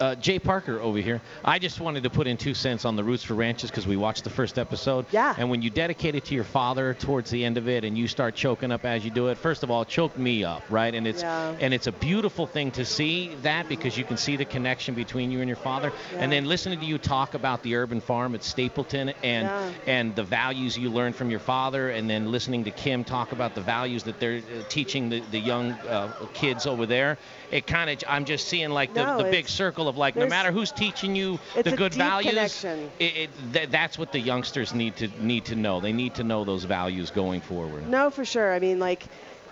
uh, 0.00 0.02
uh, 0.04 0.14
Jay 0.16 0.38
Parker 0.38 0.80
over 0.80 0.98
here. 0.98 1.20
I 1.44 1.58
just 1.58 1.80
wanted 1.80 2.02
to 2.02 2.10
put 2.10 2.26
in 2.26 2.36
two 2.36 2.54
cents 2.54 2.84
on 2.84 2.96
the 2.96 3.02
Roots 3.04 3.22
for 3.24 3.34
Ranches 3.34 3.70
because 3.70 3.86
we 3.86 3.96
watched 3.96 4.24
the 4.24 4.30
first 4.30 4.58
episode. 4.58 5.06
Yeah. 5.10 5.34
And 5.38 5.48
when 5.50 5.62
you 5.62 5.70
dedicate 5.70 6.14
it 6.14 6.24
to 6.26 6.34
your 6.34 6.44
father 6.44 6.94
towards 6.94 7.30
the 7.30 7.44
end 7.44 7.56
of 7.56 7.68
it, 7.68 7.84
and 7.84 7.96
you 7.96 8.06
start 8.08 8.34
choking 8.34 8.70
up 8.70 8.84
as 8.84 9.04
you 9.04 9.10
do 9.10 9.28
it, 9.28 9.38
first 9.38 9.62
of 9.62 9.70
all, 9.70 9.82
it 9.82 9.88
choked 9.88 10.18
me 10.18 10.44
up, 10.44 10.62
right? 10.68 10.94
And 10.94 11.06
it's 11.06 11.22
Yeah. 11.22 11.54
and 11.60 11.72
it's 11.72 11.86
a 11.86 11.92
beautiful 11.92 12.46
thing 12.46 12.70
to 12.72 12.84
see 12.84 13.34
that 13.42 13.68
because 13.68 13.96
you 13.96 14.04
can 14.04 14.16
see 14.16 14.36
the 14.36 14.44
connection 14.44 14.94
between 14.94 15.30
you 15.30 15.40
and 15.40 15.48
your 15.48 15.56
father. 15.56 15.92
Yeah. 16.12 16.18
And 16.20 16.32
then 16.32 16.44
listening 16.46 16.78
to 16.80 16.86
you 16.86 16.98
talk 16.98 17.34
about 17.34 17.62
the 17.62 17.76
urban 17.76 18.00
farm 18.00 18.34
at 18.34 18.44
Stapleton 18.44 19.10
and 19.22 19.46
Yeah. 19.48 19.70
and 19.86 20.14
the 20.16 20.24
values 20.24 20.76
you 20.76 20.90
learned 20.90 21.16
from 21.16 21.30
your 21.30 21.40
father, 21.40 21.90
and 21.90 22.08
then 22.10 22.30
listening 22.30 22.64
to 22.64 22.70
Kim 22.70 23.04
talk 23.04 23.32
about 23.32 23.54
the 23.54 23.60
values 23.62 24.02
that 24.04 24.20
they're 24.20 24.38
uh, 24.38 24.62
teaching 24.68 25.08
the, 25.08 25.20
the 25.30 25.38
young 25.38 25.72
uh, 25.72 26.12
kids 26.34 26.66
over 26.66 26.84
there. 26.86 27.16
It 27.50 27.66
kind 27.66 27.88
of, 27.88 28.02
I'm 28.06 28.24
just 28.24 28.48
seeing 28.48 28.70
like 28.70 28.92
the, 28.92 29.04
No, 29.04 29.18
the 29.18 29.30
big 29.30 29.48
circle 29.48 29.88
of 29.88 29.96
like, 29.96 30.16
no 30.16 30.26
matter 30.26 30.52
who's 30.52 30.70
teaching 30.70 31.16
you 31.16 31.38
the 31.54 31.74
good 31.76 31.94
values. 31.94 32.64
It, 32.64 32.84
it, 33.00 33.30
th- 33.52 33.70
that's 33.70 33.98
what 33.98 34.12
the 34.12 34.20
youngsters 34.20 34.74
need 34.74 34.96
to 34.96 35.08
need 35.24 35.46
to 35.46 35.56
know. 35.56 35.80
They 35.80 35.92
need 35.92 36.14
to 36.16 36.24
know 36.24 36.44
those 36.44 36.64
values 36.64 37.10
going 37.10 37.40
forward. 37.40 37.88
No, 37.88 38.10
for 38.10 38.24
sure. 38.24 38.52
I 38.52 38.58
mean, 38.58 38.78
like, 38.78 39.06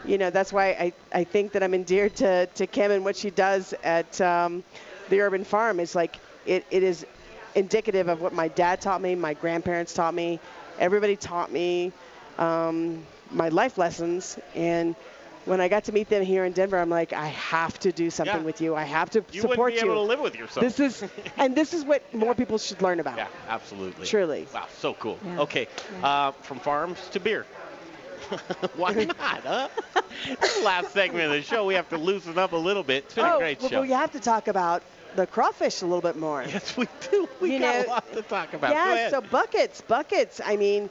you 0.04 0.18
know, 0.18 0.30
that's 0.30 0.52
why 0.52 0.68
I, 0.70 0.92
I 1.12 1.24
think 1.24 1.52
that 1.52 1.62
I'm 1.62 1.72
endeared 1.74 2.14
to, 2.16 2.46
to 2.46 2.66
Kim 2.66 2.90
and 2.90 3.02
what 3.04 3.16
she 3.16 3.30
does 3.30 3.74
at 3.82 4.20
um, 4.20 4.62
the 5.08 5.20
urban 5.20 5.44
farm 5.44 5.80
is 5.80 5.94
like, 5.94 6.16
it, 6.44 6.64
it 6.70 6.82
is 6.82 7.06
indicative 7.54 8.08
of 8.08 8.20
what 8.20 8.34
my 8.34 8.48
dad 8.48 8.80
taught 8.80 9.00
me, 9.00 9.14
my 9.14 9.32
grandparents 9.34 9.94
taught 9.94 10.14
me, 10.14 10.38
everybody 10.78 11.16
taught 11.16 11.50
me 11.50 11.92
um, 12.38 13.04
my 13.30 13.48
life 13.48 13.78
lessons. 13.78 14.38
And 14.54 14.94
when 15.46 15.60
I 15.60 15.68
got 15.68 15.84
to 15.84 15.92
meet 15.92 16.08
them 16.08 16.22
here 16.22 16.44
in 16.44 16.52
Denver, 16.52 16.78
I'm 16.78 16.90
like, 16.90 17.12
I 17.12 17.28
have 17.28 17.78
to 17.80 17.92
do 17.92 18.10
something 18.10 18.36
Yeah. 18.36 18.42
with 18.42 18.60
you. 18.60 18.74
I 18.74 18.84
have 18.84 19.10
to 19.10 19.24
You 19.32 19.40
support 19.40 19.58
wouldn't 19.58 19.80
be 19.80 19.86
you. 19.86 19.92
able 19.92 20.02
to 20.02 20.08
live 20.08 20.20
with 20.20 20.36
yourself. 20.36 20.64
This 20.64 20.80
is, 20.80 21.04
and 21.38 21.54
this 21.56 21.72
is 21.72 21.84
what 21.84 22.02
more 22.14 22.34
people 22.34 22.58
should 22.58 22.82
learn 22.82 23.00
about. 23.00 23.16
Yeah, 23.16 23.28
absolutely. 23.48 24.06
Truly. 24.06 24.46
Wow, 24.52 24.66
so 24.78 24.94
cool. 24.94 25.18
Yeah. 25.24 25.40
Okay, 25.40 25.68
uh, 26.02 26.32
from 26.32 26.58
farms 26.58 26.98
to 27.12 27.20
beer. 27.20 27.46
Why 28.76 28.92
not, 29.04 29.42
huh? 29.42 29.68
This 30.40 30.62
last 30.64 30.90
segment 30.92 31.26
of 31.26 31.30
the 31.32 31.42
show, 31.42 31.64
we 31.64 31.74
have 31.74 31.88
to 31.90 31.98
loosen 31.98 32.36
up 32.38 32.52
a 32.52 32.56
little 32.56 32.82
bit. 32.82 33.04
It's 33.04 33.14
been 33.14 33.24
oh, 33.24 33.36
a 33.36 33.38
great 33.38 33.60
well, 33.60 33.70
show. 33.70 33.82
we 33.82 33.90
have 33.90 34.10
to 34.12 34.20
talk 34.20 34.48
about 34.48 34.82
the 35.14 35.26
crawfish 35.26 35.82
a 35.82 35.86
little 35.86 36.00
bit 36.02 36.16
more. 36.16 36.42
Yes, 36.42 36.76
we 36.76 36.88
do. 37.10 37.28
We 37.40 37.52
you 37.54 37.60
got 37.60 37.86
know, 37.86 37.86
a 37.86 37.94
lot 37.94 38.12
to 38.12 38.22
talk 38.22 38.52
about. 38.52 38.72
Yeah, 38.72 39.10
so 39.10 39.20
buckets, 39.20 39.80
buckets. 39.80 40.40
I 40.44 40.56
mean, 40.56 40.90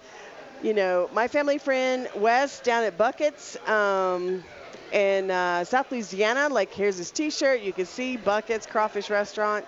you 0.64 0.74
know, 0.74 1.10
my 1.14 1.28
family 1.28 1.58
friend 1.58 2.08
Wes 2.16 2.60
down 2.62 2.84
at 2.84 2.98
Buckets 2.98 3.58
um, 3.68 4.44
in 4.92 5.32
uh, 5.32 5.64
South 5.64 5.92
Louisiana. 5.92 6.50
Like, 6.50 6.74
here's 6.74 6.98
his 6.98 7.12
T-shirt. 7.12 7.62
You 7.62 7.74
can 7.74 7.86
see 7.86 8.18
Buckets 8.18 8.66
Crawfish 8.66 9.10
Restaurant. 9.10 9.66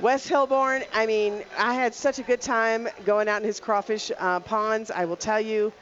Wes 0.00 0.28
Hilborn. 0.28 0.84
I 0.92 1.06
mean, 1.06 1.44
I 1.56 1.74
had 1.74 1.94
such 1.94 2.18
a 2.18 2.22
good 2.22 2.40
time 2.40 2.88
going 3.04 3.28
out 3.28 3.40
in 3.40 3.46
his 3.46 3.60
crawfish 3.60 4.10
uh, 4.18 4.40
ponds. 4.40 4.90
I 4.90 5.04
will 5.04 5.16
tell 5.16 5.40
you. 5.40 5.72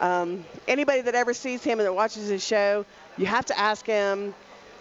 Um, 0.00 0.44
anybody 0.68 1.00
that 1.00 1.14
ever 1.14 1.32
sees 1.32 1.64
him 1.64 1.80
and 1.80 1.86
that 1.86 1.92
watches 1.92 2.28
his 2.28 2.44
show, 2.44 2.84
you 3.16 3.26
have 3.26 3.46
to 3.46 3.58
ask 3.58 3.86
him 3.86 4.34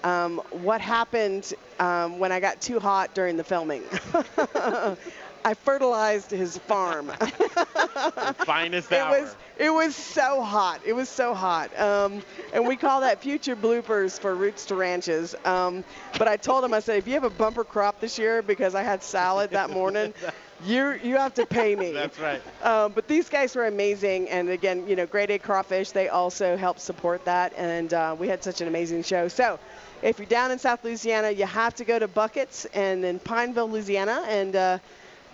um, 0.04 0.38
what 0.52 0.82
happened 0.82 1.54
um, 1.80 2.20
when 2.20 2.32
I 2.32 2.40
got 2.40 2.62
too 2.62 2.80
hot 2.80 3.16
during 3.16 3.38
the 3.38 3.44
filming. 3.44 3.84
I 5.46 5.54
fertilized 5.54 6.32
his 6.32 6.58
farm. 6.58 7.08
Finest 8.46 8.92
it 8.92 8.98
hour. 8.98 9.22
was 9.22 9.36
it 9.60 9.70
was 9.70 9.96
so 9.96 10.42
hot. 10.42 10.82
It 10.84 10.94
was 10.94 11.08
so 11.08 11.36
hot. 11.36 11.80
Um, 11.80 12.24
and 12.52 12.68
we 12.68 12.76
call 12.76 13.02
that 13.02 13.22
future 13.22 13.56
bloopers 13.56 14.20
for 14.20 14.34
Roots 14.34 14.66
to 14.66 14.76
Ranches. 14.76 15.36
Um, 15.46 15.84
but 16.18 16.28
I 16.28 16.36
told 16.36 16.64
him 16.64 16.74
I 16.74 16.80
said 16.80 16.98
if 16.98 17.06
you 17.08 17.14
have 17.14 17.26
a 17.26 17.30
bumper 17.30 17.64
crop 17.64 18.00
this 18.00 18.18
year 18.18 18.42
because 18.42 18.74
I 18.74 18.82
had 18.82 19.04
salad 19.04 19.52
that 19.52 19.70
morning, 19.70 20.16
you 20.66 20.94
you 21.04 21.16
have 21.18 21.36
to 21.36 21.46
pay 21.46 21.76
me. 21.76 21.92
That's 21.92 22.20
right. 22.20 22.42
Um, 22.64 22.94
but 22.94 23.08
these 23.08 23.30
guys 23.30 23.56
were 23.56 23.68
amazing, 23.68 24.28
and 24.30 24.50
again, 24.50 24.88
you 24.88 24.96
know, 24.96 25.06
Grade 25.06 25.30
A 25.30 25.38
Crawfish, 25.38 25.92
they 25.92 26.10
also 26.10 26.58
helped 26.58 26.80
support 26.80 27.24
that, 27.26 27.54
and 27.56 27.94
uh, 27.94 28.16
we 28.18 28.28
had 28.28 28.44
such 28.44 28.62
an 28.62 28.68
amazing 28.68 29.04
show. 29.04 29.28
So, 29.28 29.60
if 30.02 30.18
you're 30.18 30.26
down 30.26 30.50
in 30.50 30.58
South 30.58 30.84
Louisiana, 30.84 31.30
you 31.30 31.46
have 31.46 31.76
to 31.76 31.86
go 31.86 32.00
to 32.00 32.08
Buckets 32.08 32.66
and 32.74 33.06
in 33.06 33.20
Pineville, 33.20 33.70
Louisiana, 33.70 34.26
and 34.28 34.56
uh, 34.56 34.80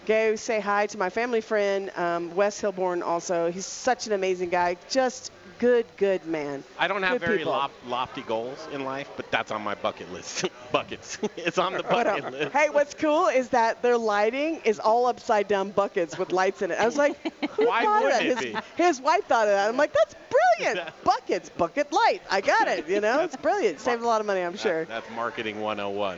go 0.06 0.36
say 0.36 0.60
hi 0.60 0.88
to 0.88 0.98
my 0.98 1.10
family 1.10 1.42
friend 1.42 1.92
um, 1.96 2.36
Wes 2.36 2.62
Hilborn. 2.62 3.02
Also, 3.04 3.52
he's 3.52 3.66
such 3.66 4.08
an 4.08 4.14
amazing 4.14 4.50
guy. 4.50 4.78
Just 4.90 5.32
good, 5.60 5.86
good 5.98 6.26
man. 6.26 6.64
I 6.80 6.88
don't 6.88 7.04
have 7.04 7.20
Good 7.20 7.28
very 7.28 7.44
lof- 7.44 7.72
lofty 7.86 8.22
goals 8.22 8.68
in 8.72 8.84
life, 8.84 9.10
but 9.16 9.30
that's 9.32 9.52
on 9.52 9.62
my 9.62 9.76
bucket 9.76 10.12
list. 10.12 10.46
buckets. 10.72 11.20
it's 11.38 11.58
on 11.60 11.74
the 11.74 11.84
bucket 11.84 12.32
list. 12.32 12.52
Hey, 12.52 12.70
what's 12.70 12.94
cool 12.96 13.28
is 13.28 13.50
that 13.50 13.82
their 13.84 13.98
lighting 13.98 14.62
is 14.66 14.80
all 14.80 15.06
upside 15.06 15.48
down 15.48 15.70
buckets 15.72 16.18
with 16.18 16.32
lights 16.32 16.62
in 16.62 16.72
it. 16.72 16.80
I 16.80 16.86
was 16.86 16.98
like, 16.98 17.16
who 17.52 17.68
Why 17.68 17.84
thought 17.84 18.04
of 18.06 18.10
that? 18.12 18.26
it 18.26 18.38
His, 18.38 18.54
be? 18.54 18.58
his 18.84 19.02
wife 19.02 19.26
thought 19.26 19.48
of 19.48 19.54
that. 19.54 19.70
I'm 19.70 19.78
like, 19.78 19.94
that's 19.94 20.16
brilliant. 20.58 20.90
buckets, 21.04 21.50
bucket 21.50 21.92
light. 21.94 22.22
I 22.30 22.42
got 22.42 22.68
it. 22.68 22.88
You 22.88 23.00
know, 23.02 23.20
it's 23.22 23.36
brilliant. 23.36 23.80
Saved 23.80 24.02
a 24.02 24.06
lot 24.08 24.20
of 24.22 24.28
money, 24.28 24.42
I'm 24.42 24.58
sure. 24.58 24.86
That's 24.86 25.10
marketing 25.12 25.60
101. 25.62 26.18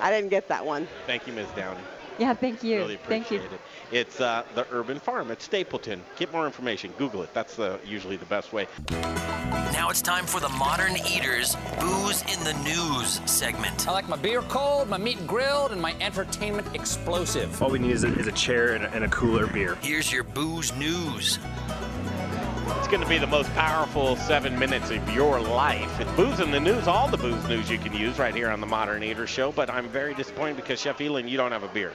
I 0.00 0.10
didn't 0.10 0.30
get 0.30 0.48
that 0.48 0.66
one. 0.66 0.86
Thank 1.06 1.26
you, 1.26 1.32
Ms. 1.32 1.48
Downey. 1.56 1.80
Yeah, 2.18 2.34
thank 2.34 2.62
you. 2.62 2.78
Really 2.78 2.96
thank 2.96 3.30
you. 3.30 3.38
appreciate 3.38 3.58
it. 3.58 3.60
It's 3.90 4.20
uh, 4.20 4.44
the 4.54 4.66
Urban 4.70 4.98
Farm 4.98 5.30
at 5.30 5.42
Stapleton. 5.42 6.02
Get 6.16 6.32
more 6.32 6.46
information. 6.46 6.92
Google 6.98 7.22
it. 7.22 7.32
That's 7.34 7.56
the, 7.56 7.78
usually 7.84 8.16
the 8.16 8.26
best 8.26 8.52
way. 8.52 8.66
Now 8.90 9.88
it's 9.90 10.02
time 10.02 10.26
for 10.26 10.40
the 10.40 10.48
Modern 10.50 10.96
Eaters 11.06 11.56
Booze 11.80 12.22
in 12.22 12.44
the 12.44 12.54
News 12.62 13.20
segment. 13.30 13.88
I 13.88 13.92
like 13.92 14.08
my 14.08 14.16
beer 14.16 14.42
cold, 14.42 14.88
my 14.88 14.98
meat 14.98 15.26
grilled, 15.26 15.72
and 15.72 15.80
my 15.80 15.94
entertainment 16.00 16.66
explosive. 16.74 17.60
All 17.62 17.70
we 17.70 17.78
need 17.78 17.92
is 17.92 18.04
a, 18.04 18.18
is 18.18 18.26
a 18.26 18.32
chair 18.32 18.74
and 18.74 18.84
a, 18.84 18.90
and 18.92 19.04
a 19.04 19.08
cooler 19.08 19.46
beer. 19.46 19.76
Here's 19.82 20.12
your 20.12 20.24
booze 20.24 20.74
news. 20.76 21.38
It's 22.78 22.88
going 22.88 23.00
to 23.02 23.08
be 23.08 23.18
the 23.18 23.26
most 23.26 23.52
powerful 23.54 24.16
seven 24.16 24.58
minutes 24.58 24.90
of 24.90 25.14
your 25.14 25.40
life. 25.40 26.00
It's 26.00 26.10
booze 26.12 26.40
in 26.40 26.50
the 26.50 26.60
news, 26.60 26.86
all 26.86 27.08
the 27.08 27.16
booze 27.16 27.46
news 27.48 27.70
you 27.70 27.78
can 27.78 27.92
use 27.94 28.18
right 28.18 28.34
here 28.34 28.48
on 28.50 28.60
the 28.60 28.66
Modern 28.66 29.02
Eater 29.02 29.26
Show. 29.26 29.52
But 29.52 29.70
I'm 29.70 29.88
very 29.88 30.14
disappointed 30.14 30.56
because 30.56 30.80
Chef 30.80 31.00
Elin, 31.00 31.26
you 31.28 31.36
don't 31.36 31.52
have 31.52 31.62
a 31.62 31.68
beer. 31.68 31.92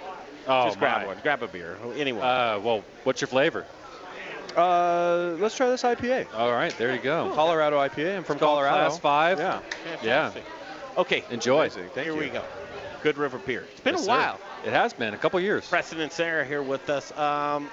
Oh, 0.48 0.66
Just 0.66 0.80
grab 0.80 1.02
my. 1.02 1.08
one. 1.08 1.18
Grab 1.24 1.44
a 1.44 1.48
beer. 1.48 1.78
Anyone. 1.96 2.24
Uh, 2.24 2.60
well, 2.64 2.84
what's 3.04 3.22
your 3.22 3.28
flavor? 3.28 3.66
Uh, 4.56 5.36
let's 5.40 5.56
try 5.56 5.70
this 5.70 5.84
IPA. 5.84 6.34
All 6.34 6.52
right, 6.52 6.76
there 6.78 6.94
you 6.96 7.02
go. 7.02 7.32
Colorado 7.36 7.78
IPA. 7.78 8.18
I'm 8.18 8.24
from 8.24 8.40
Colorado. 8.40 8.76
Class 8.88 8.98
five. 9.00 9.40
Yeah. 9.40 9.60
Yeah. 10.04 10.32
Okay. 10.98 11.24
Enjoy. 11.30 11.70
Thank 11.70 11.94
here 11.94 12.06
you. 12.14 12.16
we 12.20 12.30
go. 12.30 12.44
Good 13.04 13.18
River 13.18 13.38
Beer. 13.38 13.66
It's 13.72 13.82
been 13.82 13.94
Yes, 13.94 14.04
a 14.04 14.06
sir. 14.06 14.12
It 14.68 14.74
has 14.74 14.92
been 14.92 15.14
a 15.14 15.18
couple 15.18 15.40
years. 15.40 15.66
President 15.66 16.12
Sarah 16.12 16.44
here 16.44 16.62
with 16.62 16.90
us. 16.90 17.18
Um, 17.18 17.70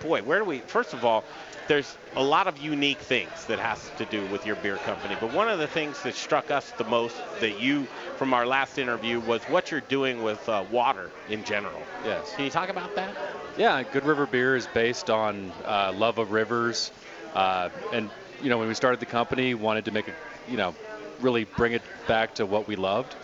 boy, 0.00 0.22
where 0.22 0.38
do 0.38 0.44
we? 0.44 0.60
First 0.60 0.94
of 0.94 1.04
all, 1.04 1.24
there's 1.66 1.96
a 2.14 2.22
lot 2.22 2.46
of 2.46 2.56
unique 2.58 3.00
things 3.00 3.46
that 3.46 3.58
has 3.58 3.90
to 3.98 4.04
do 4.04 4.24
with 4.26 4.46
your 4.46 4.54
beer 4.54 4.76
company. 4.76 5.16
But 5.20 5.34
one 5.34 5.48
of 5.48 5.58
the 5.58 5.66
things 5.66 6.00
that 6.04 6.14
struck 6.14 6.52
us 6.52 6.70
the 6.78 6.84
most 6.84 7.16
that 7.40 7.60
you, 7.60 7.88
from 8.16 8.32
our 8.32 8.46
last 8.46 8.78
interview, 8.78 9.18
was 9.18 9.42
what 9.46 9.72
you're 9.72 9.80
doing 9.80 10.22
with 10.22 10.48
uh, 10.48 10.64
water 10.70 11.10
in 11.28 11.42
general. 11.42 11.82
Yes. 12.04 12.32
Can 12.36 12.44
you 12.44 12.50
talk 12.52 12.68
about 12.68 12.94
that? 12.94 13.12
Yeah, 13.58 13.82
Good 13.82 14.04
River 14.04 14.26
Beer 14.26 14.54
is 14.54 14.68
based 14.68 15.10
on 15.10 15.50
uh, 15.64 15.92
love 15.96 16.18
of 16.18 16.30
rivers, 16.30 16.92
uh, 17.34 17.70
and 17.92 18.08
you 18.40 18.50
know 18.50 18.58
when 18.58 18.68
we 18.68 18.74
started 18.74 19.00
the 19.00 19.06
company, 19.06 19.54
wanted 19.54 19.86
to 19.86 19.90
make 19.90 20.06
a, 20.06 20.14
you 20.48 20.56
know, 20.56 20.76
really 21.20 21.42
bring 21.42 21.72
it 21.72 21.82
back 22.06 22.36
to 22.36 22.46
what 22.46 22.68
we 22.68 22.76
loved. 22.76 23.16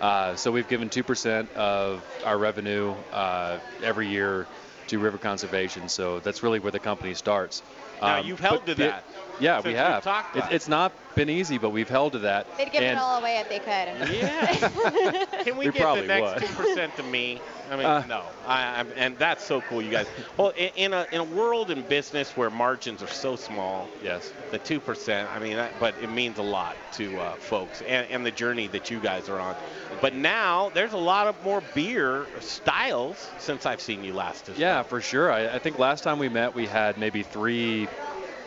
Uh, 0.00 0.36
so 0.36 0.50
we've 0.50 0.66
given 0.66 0.90
two 0.90 1.04
percent 1.04 1.50
of 1.52 2.06
our 2.24 2.38
revenue 2.38 3.02
uh, 3.12 3.60
every 3.82 4.08
year 4.08 4.48
to 4.88 4.98
river 4.98 5.18
conservation. 5.18 5.88
So 5.88 6.20
that's 6.20 6.42
really 6.42 6.58
where 6.60 6.72
the 6.72 6.80
company 6.80 7.14
starts. 7.14 7.62
Now, 8.02 8.18
Um, 8.20 8.26
you've 8.26 8.40
held 8.40 8.60
but 8.60 8.66
to 8.66 8.74
the- 8.74 8.84
that 8.84 9.04
Yeah, 9.40 9.60
we 9.60 9.70
we've 9.70 10.44
It, 10.44 10.52
it's 10.54 10.68
not 10.68 10.92
been 11.14 11.30
easy, 11.30 11.58
but 11.58 11.70
we've 11.70 11.88
held 11.88 12.12
to 12.12 12.18
that. 12.20 12.46
They'd 12.58 12.70
give 12.70 12.82
and 12.82 12.96
it 12.98 13.02
all 13.02 13.18
away 13.18 13.38
if 13.38 13.48
they 13.48 13.58
could. 13.58 14.08
Yeah. 14.12 15.42
Can 15.42 15.56
we 15.56 15.66
We 15.66 15.72
get 15.72 15.82
probably 15.82 16.02
the 16.02 16.18
next 16.20 16.46
two 16.46 16.54
percent 16.54 16.94
to 16.96 17.02
me? 17.02 17.40
I 17.70 17.76
mean, 17.76 17.86
Uh, 17.86 18.04
no. 18.06 18.22
I, 18.46 18.80
I'm, 18.80 18.88
and 18.96 19.18
that's 19.18 19.44
so 19.44 19.60
cool, 19.62 19.80
you 19.82 19.90
guys. 19.90 20.06
Well, 20.36 20.50
in, 20.50 20.70
in 20.76 20.92
a 20.92 21.06
in 21.12 21.20
a 21.20 21.24
world 21.24 21.70
in 21.70 21.82
business 21.82 22.36
where 22.36 22.50
margins 22.50 23.02
are 23.02 23.08
so 23.08 23.36
small, 23.36 23.88
yes, 24.02 24.32
the 24.50 24.58
two 24.58 24.80
percent. 24.80 25.28
I 25.34 25.38
mean, 25.38 25.56
that, 25.56 25.72
but 25.80 25.94
it 26.02 26.10
means 26.10 26.38
a 26.38 26.42
lot 26.42 26.76
to 26.94 27.18
uh, 27.18 27.34
folks 27.36 27.80
and, 27.82 28.06
and 28.10 28.26
the 28.26 28.30
journey 28.30 28.68
that 28.68 28.90
you 28.90 29.00
guys 29.00 29.28
are 29.28 29.40
on. 29.40 29.56
But 30.02 30.16
now 30.16 30.70
there's 30.74 30.94
a 30.94 30.98
lot 30.98 31.28
of 31.28 31.44
more 31.44 31.62
beer 31.74 32.26
styles 32.40 33.30
since 33.38 33.66
I've 33.66 33.80
seen 33.80 34.02
you 34.02 34.12
last. 34.14 34.48
As 34.48 34.58
Yeah, 34.58 34.82
for 34.82 35.00
sure. 35.00 35.30
I, 35.30 35.54
I 35.54 35.58
think 35.60 35.78
last 35.78 36.02
time 36.02 36.18
we 36.18 36.28
met, 36.28 36.56
we 36.56 36.66
had 36.66 36.98
maybe 36.98 37.22
three, 37.22 37.86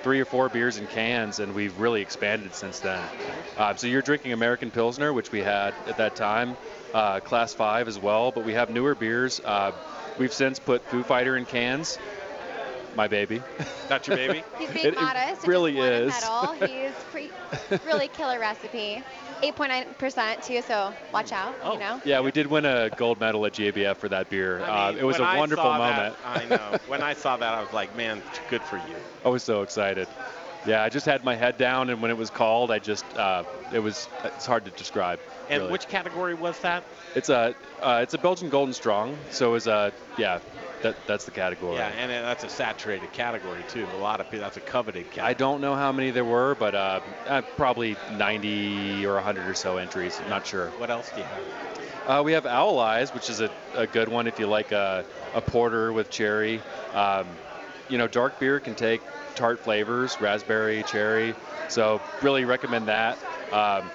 three 0.04 0.20
or 0.20 0.26
four 0.26 0.50
beers 0.50 0.78
in 0.78 0.86
cans, 0.88 1.40
and 1.40 1.56
we've 1.56 1.80
really 1.80 2.02
expanded 2.02 2.54
since 2.54 2.80
then. 2.82 3.02
Uh, 3.58 3.74
so 3.74 3.88
you're 3.88 4.02
drinking 4.02 4.34
American 4.34 4.70
Pilsner, 4.70 5.14
which 5.14 5.32
we 5.32 5.40
had 5.40 5.74
at 5.88 5.96
that 5.96 6.18
time, 6.18 6.58
uh, 6.94 7.22
Class 7.22 7.54
Five 7.54 7.88
as 7.88 7.98
well. 7.98 8.32
But 8.32 8.44
we 8.44 8.52
have 8.52 8.70
newer 8.70 8.94
beers. 8.94 9.40
Uh, 9.40 9.72
we've 10.20 10.34
since 10.34 10.60
put 10.60 10.84
Foo 10.84 11.04
Fighter 11.04 11.38
in 11.38 11.46
cans. 11.46 11.98
My 12.96 13.08
baby. 13.08 13.42
Not 13.90 14.08
your 14.08 14.16
baby. 14.18 14.44
He's 14.58 14.70
being 14.72 14.86
It- 14.88 14.94
it 14.94 15.02
modest. 15.02 15.44
It 15.44 15.48
really 15.48 15.74
just 15.74 15.80
won 16.22 16.48
is. 16.48 16.60
medal. 16.62 16.68
He's 16.68 16.92
pre- 17.12 17.32
really 17.86 18.08
killer 18.08 18.40
recipe. 18.40 19.04
8.9% 19.44 20.46
too, 20.46 20.62
so 20.62 20.94
watch 21.14 21.32
out. 21.32 21.54
Oh. 21.62 21.74
You 21.74 21.80
know. 21.80 22.02
Yeah, 22.06 22.22
we 22.22 22.32
did 22.32 22.48
win 22.48 22.66
a 22.66 22.90
gold 22.96 23.20
medal 23.20 23.46
at 23.46 23.54
GABF 23.54 23.98
for 23.98 24.08
that 24.10 24.30
beer. 24.30 24.62
I 24.62 24.90
uh, 24.90 24.92
it 24.94 25.04
was 25.04 25.18
a 25.18 25.22
when 25.22 25.30
I 25.30 25.38
wonderful 25.38 25.64
that- 25.66 25.78
moment. 25.78 26.16
I 26.26 26.46
know. 26.46 26.78
When 26.88 27.02
I 27.02 27.14
saw 27.14 27.36
that, 27.38 27.54
I 27.54 27.62
was 27.62 27.74
like, 27.74 27.96
man, 27.96 28.22
good 28.50 28.62
for 28.62 28.78
you. 28.78 28.96
I 29.26 29.30
was 29.30 29.44
so 29.44 29.62
excited. 29.62 30.08
Yeah, 30.66 30.82
I 30.84 30.90
just 30.90 31.06
had 31.06 31.24
my 31.24 31.36
head 31.36 31.58
down, 31.60 31.90
and 31.92 32.02
when 32.02 32.10
it 32.10 32.18
was 32.18 32.32
called, 32.32 32.72
I 32.72 32.80
just 32.80 33.06
uh, 33.18 33.44
it 33.72 33.80
was 33.80 34.08
it's 34.24 34.46
hard 34.48 34.66
to 34.66 34.72
describe. 34.72 35.20
And 35.50 35.60
really. 35.62 35.72
which 35.74 35.88
category 35.88 36.34
was 36.34 36.58
that? 36.62 36.84
It's 37.14 37.30
a 37.30 37.54
uh, 37.82 38.00
it's 38.02 38.16
a 38.16 38.18
Belgian 38.18 38.50
Golden 38.50 38.74
Strong, 38.74 39.16
so 39.30 39.54
it's 39.54 39.68
a 39.68 39.92
yeah 40.18 40.40
that 40.82 40.96
that's 41.08 41.26
the 41.26 41.32
category. 41.32 41.78
Yeah, 41.78 41.90
and 41.90 42.12
that's 42.12 42.44
a 42.44 42.50
saturated 42.50 43.12
category 43.14 43.64
too. 43.70 43.88
A 43.94 43.98
lot 43.98 44.20
of 44.20 44.30
people. 44.30 44.44
That's 44.44 44.58
a 44.58 44.62
coveted 44.62 45.06
category. 45.06 45.30
I 45.30 45.34
don't 45.34 45.62
know 45.62 45.76
how 45.76 45.92
many 45.92 46.12
there 46.12 46.26
were, 46.26 46.56
but 46.56 46.76
uh, 46.76 47.00
uh, 47.28 47.42
probably 47.58 47.98
90 48.18 49.06
or 49.06 49.16
100 49.16 49.48
or 49.48 49.54
so 49.54 49.78
entries. 49.78 50.20
I'm 50.22 50.30
not 50.30 50.46
sure. 50.46 50.70
What 50.78 50.90
else 50.90 51.12
do 51.12 51.22
you 51.22 51.26
have? 51.26 51.42
Uh, 52.08 52.22
we 52.24 52.34
have 52.34 52.46
Owl 52.46 52.80
Eyes, 52.80 53.14
which 53.14 53.30
is 53.30 53.42
a, 53.42 53.50
a 53.76 53.88
good 53.88 54.10
one 54.10 54.28
if 54.28 54.38
you 54.38 54.46
like 54.46 54.72
a, 54.72 55.04
a 55.34 55.42
porter 55.42 55.92
with 55.92 56.10
cherry. 56.12 56.62
Um, 56.94 57.28
you 57.90 57.98
know, 57.98 58.08
dark 58.08 58.40
beer 58.40 58.60
can 58.60 58.76
take 58.76 59.02
tart 59.36 59.60
flavors, 59.60 60.20
raspberry, 60.22 60.84
cherry. 60.84 61.36
So 61.68 62.02
really 62.22 62.46
recommend 62.46 62.88
that. 62.88 63.18
Um, 63.52 63.90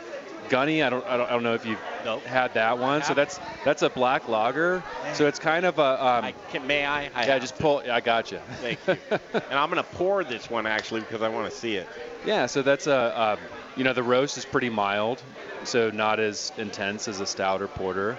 Gunny, 0.51 0.82
I 0.82 0.90
don't, 0.90 1.06
I 1.06 1.16
don't, 1.16 1.27
I 1.28 1.31
don't 1.31 1.43
know 1.43 1.55
if 1.55 1.64
you've 1.64 1.81
had 2.27 2.52
that 2.55 2.78
one. 2.78 3.02
So 3.02 3.14
that's 3.14 3.40
that's 3.64 3.82
a 3.82 3.89
black 3.89 4.28
lager. 4.28 4.82
So 5.14 5.27
it's 5.27 5.39
kind 5.39 5.64
of 5.64 5.78
a. 5.78 6.05
Um, 6.05 6.32
Can, 6.51 6.66
may 6.66 6.85
I? 6.85 7.09
I 7.14 7.27
yeah, 7.27 7.39
just 7.39 7.56
to. 7.56 7.62
pull. 7.62 7.82
I 7.90 8.01
got 8.01 8.31
you. 8.31 8.40
Thank 8.60 8.78
you. 8.86 8.97
and 9.32 9.59
I'm 9.59 9.68
gonna 9.70 9.82
pour 9.82 10.24
this 10.24 10.51
one 10.51 10.66
actually 10.66 11.01
because 11.01 11.22
I 11.22 11.28
want 11.28 11.51
to 11.51 11.56
see 11.56 11.77
it. 11.77 11.89
Yeah, 12.27 12.47
so 12.47 12.62
that's 12.62 12.86
a, 12.86 13.20
um, 13.20 13.39
you 13.77 13.85
know, 13.85 13.93
the 13.94 14.02
roast 14.02 14.36
is 14.36 14.44
pretty 14.44 14.68
mild, 14.68 15.22
so 15.64 15.90
not 15.90 16.20
as 16.20 16.52
intense 16.59 17.09
as 17.09 17.20
a 17.20 17.27
stout 17.27 17.62
or 17.62 17.68
porter. 17.68 18.18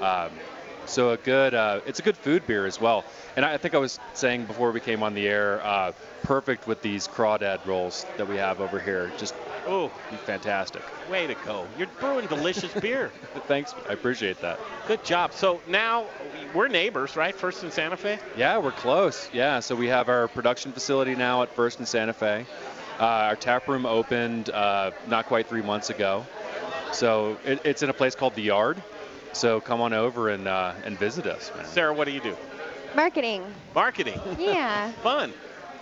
Um, 0.00 0.30
so 0.84 1.10
a 1.10 1.16
good, 1.16 1.54
uh, 1.54 1.80
it's 1.86 2.00
a 2.00 2.02
good 2.02 2.16
food 2.16 2.46
beer 2.46 2.66
as 2.66 2.80
well. 2.80 3.04
And 3.36 3.44
I 3.44 3.56
think 3.56 3.74
I 3.74 3.78
was 3.78 3.98
saying 4.14 4.46
before 4.46 4.72
we 4.72 4.80
came 4.80 5.02
on 5.02 5.14
the 5.14 5.26
air, 5.26 5.64
uh, 5.64 5.92
perfect 6.22 6.66
with 6.66 6.82
these 6.82 7.08
crawdad 7.08 7.64
rolls 7.66 8.04
that 8.16 8.28
we 8.28 8.36
have 8.36 8.60
over 8.60 8.78
here. 8.78 9.12
Just 9.16 9.34
oh, 9.66 9.88
fantastic. 10.26 10.82
Way 11.10 11.26
to 11.26 11.34
go! 11.44 11.66
You're 11.78 11.88
brewing 12.00 12.26
delicious 12.26 12.72
beer. 12.74 13.12
Thanks, 13.46 13.74
I 13.88 13.92
appreciate 13.92 14.40
that. 14.40 14.60
Good 14.86 15.04
job. 15.04 15.32
So 15.32 15.60
now 15.68 16.06
we're 16.54 16.68
neighbors, 16.68 17.16
right? 17.16 17.34
First 17.34 17.64
in 17.64 17.70
Santa 17.70 17.96
Fe. 17.96 18.18
Yeah, 18.36 18.58
we're 18.58 18.72
close. 18.72 19.28
Yeah, 19.32 19.60
so 19.60 19.74
we 19.74 19.88
have 19.88 20.08
our 20.08 20.28
production 20.28 20.72
facility 20.72 21.14
now 21.14 21.42
at 21.42 21.54
First 21.54 21.78
and 21.78 21.88
Santa 21.88 22.12
Fe. 22.12 22.46
Uh, 23.00 23.04
our 23.04 23.36
tap 23.36 23.66
room 23.68 23.86
opened 23.86 24.50
uh, 24.50 24.90
not 25.08 25.26
quite 25.26 25.46
three 25.46 25.62
months 25.62 25.90
ago. 25.90 26.24
So 26.92 27.38
it, 27.44 27.60
it's 27.64 27.82
in 27.82 27.90
a 27.90 27.94
place 27.94 28.14
called 28.14 28.34
the 28.34 28.42
Yard. 28.42 28.82
So 29.32 29.60
come 29.60 29.80
on 29.80 29.92
over 29.92 30.28
and 30.28 30.46
uh, 30.46 30.74
and 30.84 30.98
visit 30.98 31.26
us, 31.26 31.50
man. 31.56 31.64
Sarah, 31.66 31.94
what 31.94 32.04
do 32.06 32.12
you 32.12 32.20
do? 32.20 32.36
Marketing. 32.94 33.42
Marketing. 33.74 34.20
Yeah. 34.38 34.92
Fun. 35.02 35.32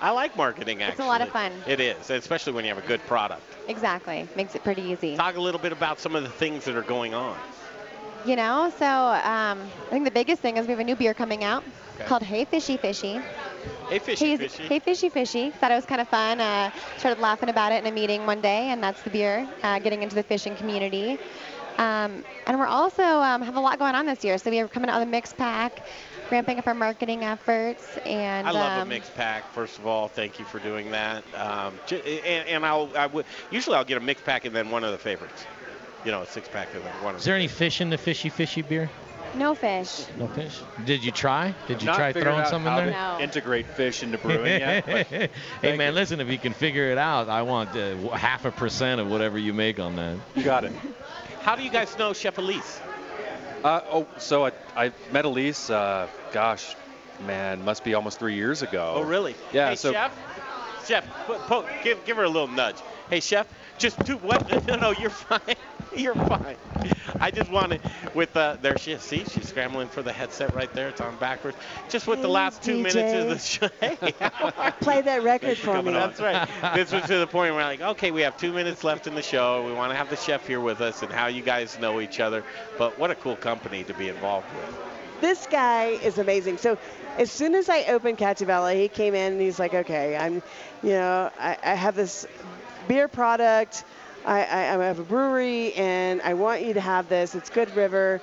I 0.01 0.11
like 0.11 0.37
marketing 0.37 0.83
actually. 0.83 0.93
It's 0.93 1.01
a 1.01 1.07
lot 1.07 1.21
of 1.21 1.29
fun. 1.31 1.53
It 1.67 1.81
is, 1.81 2.11
especially 2.11 2.53
when 2.55 2.65
you 2.65 2.75
have 2.75 2.83
a 2.83 2.87
good 2.87 3.01
product. 3.07 3.43
Exactly. 3.69 4.27
Makes 4.37 4.55
it 4.55 4.65
pretty 4.65 4.83
easy. 4.83 5.17
Talk 5.17 5.37
a 5.37 5.41
little 5.41 5.61
bit 5.61 5.73
about 5.73 6.01
some 6.01 6.17
of 6.17 6.23
the 6.23 6.29
things 6.31 6.65
that 6.65 6.75
are 6.77 6.83
going 6.83 7.15
on. 7.15 7.37
You 8.25 8.37
know, 8.37 8.71
so 8.79 8.87
um, 8.87 9.61
I 9.87 9.91
think 9.91 10.05
the 10.05 10.11
biggest 10.11 10.43
thing 10.43 10.57
is 10.59 10.67
we 10.67 10.73
have 10.73 10.81
a 10.81 10.85
new 10.85 10.97
beer 10.97 11.15
coming 11.15 11.43
out 11.45 11.65
Okay. 11.97 12.09
called 12.09 12.23
Hey 12.23 12.45
Fishy 12.47 12.79
Fishy. 12.79 13.21
Hey, 13.91 13.99
fishy, 13.99 14.27
Hey, 14.31 14.37
fishy. 14.39 14.63
hey 14.67 14.79
Fishy 14.79 15.09
Fishy. 15.11 15.51
Thought 15.51 15.73
it 15.73 15.75
was 15.75 15.85
kind 15.85 16.01
of 16.01 16.09
fun. 16.09 16.41
Uh, 16.41 16.71
started 16.97 17.21
laughing 17.21 17.51
about 17.51 17.73
it 17.73 17.85
in 17.85 17.87
a 17.87 17.93
meeting 17.93 18.25
one 18.25 18.41
day, 18.41 18.69
and 18.71 18.83
that's 18.83 19.03
the 19.03 19.11
beer, 19.11 19.47
uh, 19.63 19.79
getting 19.81 20.03
into 20.03 20.15
the 20.15 20.23
fishing 20.23 20.57
community. 20.57 21.19
Um, 21.77 22.25
and 22.47 22.59
we're 22.59 22.67
also 22.67 23.03
um, 23.03 23.43
have 23.43 23.57
a 23.57 23.61
lot 23.61 23.79
going 23.79 23.95
on 23.95 24.07
this 24.07 24.25
year. 24.25 24.39
So 24.39 24.51
we 24.51 24.61
are 24.61 24.69
coming 24.69 24.89
out 24.91 24.99
with 25.01 25.09
a 25.09 25.11
mix 25.11 25.33
pack. 25.35 25.83
Ramping 26.31 26.59
up 26.59 26.67
our 26.67 26.75
marketing 26.75 27.25
efforts. 27.25 27.97
And 28.05 28.47
I 28.47 28.51
love 28.51 28.81
um, 28.81 28.87
a 28.87 28.91
mixed 28.91 29.15
pack. 29.15 29.53
First 29.53 29.79
of 29.79 29.87
all, 29.87 30.09
thank 30.09 30.39
you 30.39 30.45
for 30.45 30.59
doing 30.59 30.91
that. 30.93 31.25
Um, 31.35 31.75
and, 31.91 32.49
and 32.49 32.67
I'll 32.67 32.91
I 32.97 33.07
would 33.07 33.27
usually 33.51 33.77
I'll 33.77 33.85
get 33.85 33.97
a 33.99 34.01
mixed 34.01 34.25
pack 34.25 34.45
and 34.45 34.55
then 34.55 34.71
one 34.71 34.85
of 34.85 34.93
the 34.93 34.99
favorites. 34.99 35.45
You 36.05 36.13
know, 36.13 36.23
a 36.23 36.27
six 36.27 36.49
pack 36.49 36.69
and 36.75 36.83
then 36.83 36.93
one 37.03 37.15
of 37.15 37.21
Is 37.21 37.27
there 37.27 37.37
any 37.37 37.49
fish 37.49 37.81
in 37.81 37.91
the 37.91 37.99
fishy 37.99 38.29
fishy 38.29 38.63
beer? 38.63 38.89
no 39.37 39.55
fish. 39.55 40.07
No 40.19 40.27
fish. 40.27 40.59
Did 40.85 41.05
you 41.05 41.13
try? 41.13 41.55
Did 41.69 41.83
you 41.83 41.87
Not 41.87 41.97
try 41.97 42.13
figured 42.13 42.25
throwing 42.33 42.41
out 42.41 42.49
some 42.49 42.63
in 42.63 42.69
how 42.73 42.77
there? 42.79 42.87
to 42.87 42.91
No. 42.91 43.21
integrate 43.21 43.67
fish 43.67 44.03
into 44.03 44.19
brewing 44.19 44.47
yet. 44.61 44.85
hey 45.63 45.77
man, 45.77 45.95
listen, 45.95 46.21
if 46.21 46.29
you 46.29 46.39
can 46.39 46.53
figure 46.53 46.91
it 46.91 46.99
out, 46.99 47.29
I 47.29 47.43
want 47.43 47.71
uh, 47.77 47.97
half 48.09 48.45
a 48.45 48.51
percent 48.51 49.01
of 49.01 49.09
whatever 49.09 49.39
you 49.39 49.53
make 49.53 49.79
on 49.79 49.95
that. 49.97 50.17
you 50.35 50.43
got 50.43 50.65
it. 50.65 50.73
How 51.43 51.55
do 51.55 51.63
you 51.63 51.71
guys 51.71 51.97
know 51.97 52.13
Chef 52.13 52.39
Elise? 52.39 52.81
Uh, 53.63 53.81
oh, 53.91 54.07
so 54.19 54.47
I, 54.47 54.53
I 54.75 54.93
met 55.13 55.25
Elise, 55.25 55.69
uh, 55.69 56.09
gosh, 56.33 56.75
man, 57.27 57.63
must 57.65 57.85
be 57.85 57.95
almost 57.95 58.19
three 58.19 58.35
years 58.35 58.63
ago. 58.63 58.95
Oh, 58.97 59.03
really? 59.03 59.37
Yeah, 59.53 59.71
Hey, 59.71 59.77
so 59.77 59.93
Chef. 59.93 60.13
Chef, 60.87 61.05
po- 61.27 61.39
po- 61.47 61.67
give 61.85 62.03
give 62.07 62.17
her 62.17 62.25
a 62.25 62.29
little 62.29 62.49
nudge. 62.49 62.77
Hey, 63.11 63.21
Chef, 63.21 63.47
just 63.79 64.03
do 64.05 64.17
what? 64.17 64.49
No, 64.67 64.77
no, 64.77 64.91
you're 64.93 65.11
fine. 65.11 65.57
You're 65.97 66.15
fine. 66.15 66.57
I 67.21 67.31
just 67.31 67.51
wanted 67.51 67.81
with 68.15 68.37
uh, 68.37 68.57
there 68.61 68.79
she 68.79 68.93
is. 68.93 69.03
See, 69.03 69.25
she's 69.25 69.49
scrambling 69.49 69.89
for 69.89 70.03
the 70.03 70.13
headset 70.13 70.55
right 70.55 70.73
there. 70.73 70.89
It's 70.89 71.01
on 71.01 71.17
backwards. 71.17 71.57
Just 71.89 72.07
with 72.07 72.23
the 72.23 72.29
last 72.29 72.63
two 72.63 72.77
minutes 72.79 73.13
of 73.13 73.29
the 73.29 73.35
DJ. 73.37 73.71
show. 74.61 74.71
Play 74.81 75.03
that 75.03 75.23
record 75.23 75.59
for 75.59 75.83
me. 75.83 75.93
That's 75.93 76.21
right. 76.21 76.49
This 76.75 76.93
was 76.93 77.05
to 77.07 77.19
the 77.19 77.27
point 77.27 77.55
where 77.55 77.65
like, 77.65 77.81
okay, 77.81 78.11
we 78.13 78.23
have 78.23 78.37
two 78.37 78.53
minutes 78.53 78.85
left 78.85 79.07
in 79.07 79.15
the 79.15 79.23
show. 79.23 79.65
We 79.67 79.73
want 79.73 79.91
to 79.93 79.97
have 79.97 80.09
the 80.09 80.17
chef 80.17 80.47
here 80.47 80.61
with 80.61 80.81
us 80.81 81.03
and 81.03 81.13
how 81.13 81.27
you 81.27 81.43
guys 81.43 81.79
know 81.79 82.01
each 82.01 82.21
other. 82.21 82.45
But 82.79 82.99
what 82.99 83.11
a 83.11 83.17
cool 83.17 83.37
company 83.37 83.85
to 83.85 83.95
be 83.95 84.09
involved 84.09 84.53
with. 84.55 84.77
this 85.21 85.47
guy 85.47 85.87
is 86.03 86.19
amazing. 86.19 86.59
So 86.59 86.79
as 87.17 87.31
soon 87.31 87.55
as 87.55 87.69
I 87.69 87.85
opened 87.85 88.19
Cattivella, 88.19 88.75
he 88.75 88.89
came 88.89 89.15
in 89.15 89.33
and 89.35 89.41
he's 89.41 89.59
like, 89.59 89.75
okay, 89.75 90.17
I'm, 90.17 90.43
you 90.83 90.91
know, 90.91 91.31
I, 91.39 91.59
I 91.63 91.75
have 91.75 91.95
this 91.97 92.27
beer 92.89 93.09
product. 93.09 93.85
I, 94.25 94.43
I, 94.45 94.75
I 94.75 94.85
have 94.85 94.99
a 94.99 95.05
brewery 95.05 95.73
and 95.75 96.21
I 96.23 96.35
want 96.35 96.63
you 96.63 96.75
to 96.75 96.81
have 96.81 97.09
this. 97.09 97.35
It's 97.35 97.51
Good 97.51 97.75
River. 97.75 98.21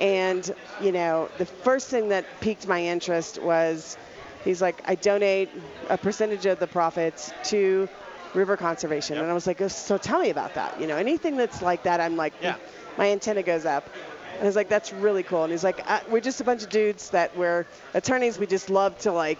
And, 0.00 0.52
you 0.80 0.92
know, 0.92 1.28
the 1.38 1.46
first 1.46 1.88
thing 1.88 2.08
that 2.08 2.24
piqued 2.40 2.66
my 2.66 2.82
interest 2.82 3.40
was 3.40 3.96
he's 4.44 4.60
like, 4.60 4.82
I 4.86 4.94
donate 4.96 5.50
a 5.88 5.96
percentage 5.98 6.46
of 6.46 6.58
the 6.58 6.66
profits 6.66 7.32
to 7.44 7.88
river 8.34 8.56
conservation. 8.56 9.16
And 9.18 9.30
I 9.30 9.34
was 9.34 9.46
like, 9.46 9.60
"Oh, 9.62 9.68
so 9.68 9.96
tell 9.96 10.18
me 10.20 10.30
about 10.30 10.54
that. 10.54 10.80
You 10.80 10.88
know, 10.88 10.96
anything 10.96 11.36
that's 11.36 11.62
like 11.62 11.84
that, 11.84 12.00
I'm 12.00 12.16
like, 12.16 12.32
Yeah. 12.42 12.56
my 12.98 13.10
antenna 13.10 13.42
goes 13.44 13.64
up. 13.64 13.88
And 14.34 14.42
I 14.42 14.46
was 14.46 14.56
like, 14.56 14.68
that's 14.68 14.92
really 14.92 15.22
cool. 15.22 15.44
And 15.44 15.52
he's 15.52 15.62
like, 15.62 15.88
uh, 15.88 16.00
we're 16.10 16.20
just 16.20 16.40
a 16.40 16.44
bunch 16.44 16.64
of 16.64 16.68
dudes 16.70 17.10
that 17.10 17.36
we're 17.36 17.64
attorneys. 17.94 18.36
We 18.38 18.46
just 18.48 18.70
love 18.70 18.98
to 19.00 19.12
like 19.12 19.38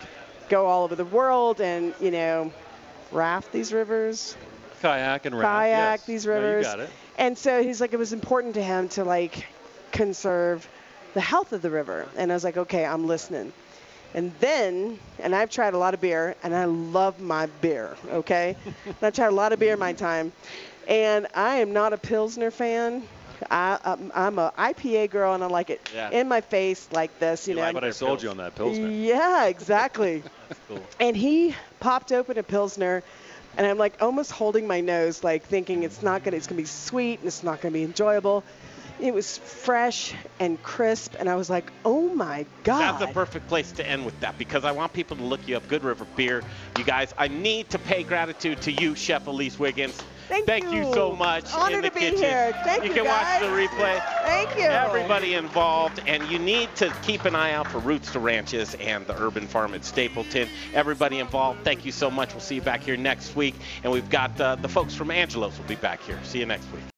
go 0.49 0.67
all 0.67 0.85
over 0.85 0.95
the 0.95 1.05
world 1.05 1.61
and, 1.61 1.93
you 2.01 2.13
know, 2.13 2.53
raft 3.11 3.51
these 3.53 3.73
rivers, 3.73 4.37
kayak 4.83 5.27
and 5.27 5.39
raft. 5.39 5.49
kayak 5.51 5.99
yes. 6.01 6.07
these 6.07 6.27
No, 6.27 6.35
you 6.35 6.41
rivers. 6.41 6.67
got 6.67 6.81
it. 6.81 6.91
And 7.19 7.37
so 7.39 7.63
he's 7.63 7.81
like, 7.81 7.93
it 7.93 7.99
was 7.99 8.13
important 8.13 8.55
to 8.55 8.63
him 8.63 8.89
to 8.91 9.05
like 9.05 9.47
conserve 9.93 10.69
the 11.15 11.21
health 11.21 11.53
of 11.53 11.63
the 11.63 11.71
river. 11.71 12.07
And 12.17 12.31
I 12.31 12.35
was 12.35 12.45
like, 12.45 12.57
okay, 12.57 12.85
I'm 12.85 13.07
listening. 13.07 13.53
And 14.15 14.33
then, 14.41 14.99
and 15.19 15.35
I've 15.35 15.51
tried 15.51 15.75
a 15.75 15.79
lot 15.79 15.93
of 15.95 16.01
beer, 16.01 16.37
and 16.45 16.55
I 16.55 16.67
love 16.67 17.21
my 17.21 17.47
beer, 17.61 17.97
okay? 18.13 18.55
and 18.85 18.95
I've 19.03 19.13
tried 19.15 19.27
a 19.29 19.35
lot 19.35 19.53
of 19.53 19.59
beer 19.59 19.73
in 19.75 19.79
my 19.81 19.93
time. 19.93 20.33
And 20.87 21.27
I 21.35 21.57
am 21.57 21.73
not 21.73 21.93
a 21.93 21.99
Pilsner 21.99 22.51
fan. 22.53 23.03
I, 23.51 23.77
I'm, 23.85 24.13
I'm 24.15 24.39
a 24.39 24.53
IPA 24.57 25.11
girl, 25.11 25.35
and 25.35 25.43
I 25.43 25.49
like 25.49 25.69
it 25.71 25.81
Yeah. 25.93 26.11
in 26.11 26.29
my 26.29 26.41
face 26.41 26.89
like 26.93 27.19
this, 27.19 27.49
you, 27.49 27.55
You 27.55 27.57
know. 27.57 27.63
like 27.67 27.75
what 27.75 27.83
I 27.85 27.91
sold 27.91 28.23
you 28.23 28.31
on 28.31 28.37
that 28.37 28.55
Pilsner. 28.55 28.87
Yeah, 28.89 29.47
exactly. 29.47 30.23
Cool. 30.69 30.79
And 31.01 31.17
he 31.17 31.55
popped 31.81 32.13
open 32.13 32.39
a 32.39 32.43
Pilsner, 32.43 33.03
and 33.57 33.67
I'm 33.67 33.79
like 33.79 34.01
almost 34.01 34.33
holding 34.33 34.67
my 34.67 34.81
nose, 34.81 35.23
like 35.23 35.45
thinking 35.45 35.83
it's 35.83 36.03
not 36.03 36.25
gonna, 36.25 36.37
it's 36.37 36.47
gonna 36.47 36.61
be 36.61 36.67
sweet 36.67 37.21
and 37.21 37.29
it's 37.29 37.43
not 37.43 37.61
gonna 37.61 37.73
be 37.73 37.83
enjoyable. 37.83 38.45
It 39.01 39.13
was 39.13 39.39
fresh 39.39 40.15
and 40.39 40.63
crisp, 40.63 41.17
and 41.19 41.29
I 41.29 41.35
was 41.35 41.51
like, 41.51 41.73
oh 41.85 42.15
my 42.15 42.47
God. 42.63 42.81
That's 42.81 43.07
the 43.07 43.13
perfect 43.13 43.49
place 43.49 43.73
to 43.73 43.89
end 43.89 44.05
with 44.05 44.19
that 44.21 44.39
because 44.39 44.65
I 44.65 44.71
want 44.71 44.93
people 44.93 45.17
to 45.17 45.25
look 45.25 45.47
you 45.49 45.57
up. 45.57 45.67
Good 45.67 45.83
River 45.83 46.07
Beer. 46.17 46.45
You 46.79 46.85
guys, 46.85 47.13
I 47.19 47.27
need 47.27 47.71
to 47.71 47.79
pay 47.79 48.05
gratitude 48.05 48.63
to 48.63 48.73
you, 48.73 48.95
Chef 48.95 49.27
Elise 49.27 49.59
Wiggins. 49.59 50.01
Thank, 50.29 50.73
you. 50.73 50.93
so 50.95 51.15
much 51.15 51.53
Honor 51.53 51.77
in 51.77 51.83
the 51.83 51.89
to 51.89 51.95
be 51.95 52.01
kitchen. 52.01 52.19
here. 52.19 52.53
Thank 52.65 52.83
you 52.85 52.89
you, 52.91 52.95
can 52.95 53.05
guys. 53.05 53.41
watch 53.41 53.51
the 53.51 53.57
replay. 53.57 54.03
Thank 54.25 54.57
you. 54.57 54.65
Everybody 54.65 55.35
involved, 55.35 56.01
and 56.07 56.23
you 56.29 56.39
need 56.39 56.75
to 56.77 56.93
keep 57.03 57.25
an 57.25 57.35
eye 57.35 57.53
out 57.53 57.69
for 57.69 57.79
Roots 57.79 58.13
to 58.13 58.19
Ranches 58.19 58.75
and 58.77 59.07
the 59.07 59.21
Urban 59.21 59.47
Farm 59.47 59.75
at 59.75 59.85
Stapleton. 59.85 60.49
Everybody 60.73 61.19
involved, 61.19 61.65
thank 61.65 61.85
you 61.85 61.93
so 61.93 62.11
much. 62.11 62.33
We'll 62.33 62.41
see 62.41 62.57
you 62.57 62.63
back 62.63 62.83
here 62.83 62.97
next 62.97 63.37
week, 63.37 63.55
and 63.83 63.93
we've 63.93 64.11
got 64.11 64.39
uh, 64.41 64.57
the 64.57 64.69
folks 64.69 64.95
from 64.95 65.11
Angelo's 65.11 65.59
will 65.59 65.67
be 65.67 65.77
back 65.77 66.01
here. 66.03 66.19
See 66.25 66.39
you 66.41 66.47
next 66.47 66.71
week. 66.73 66.94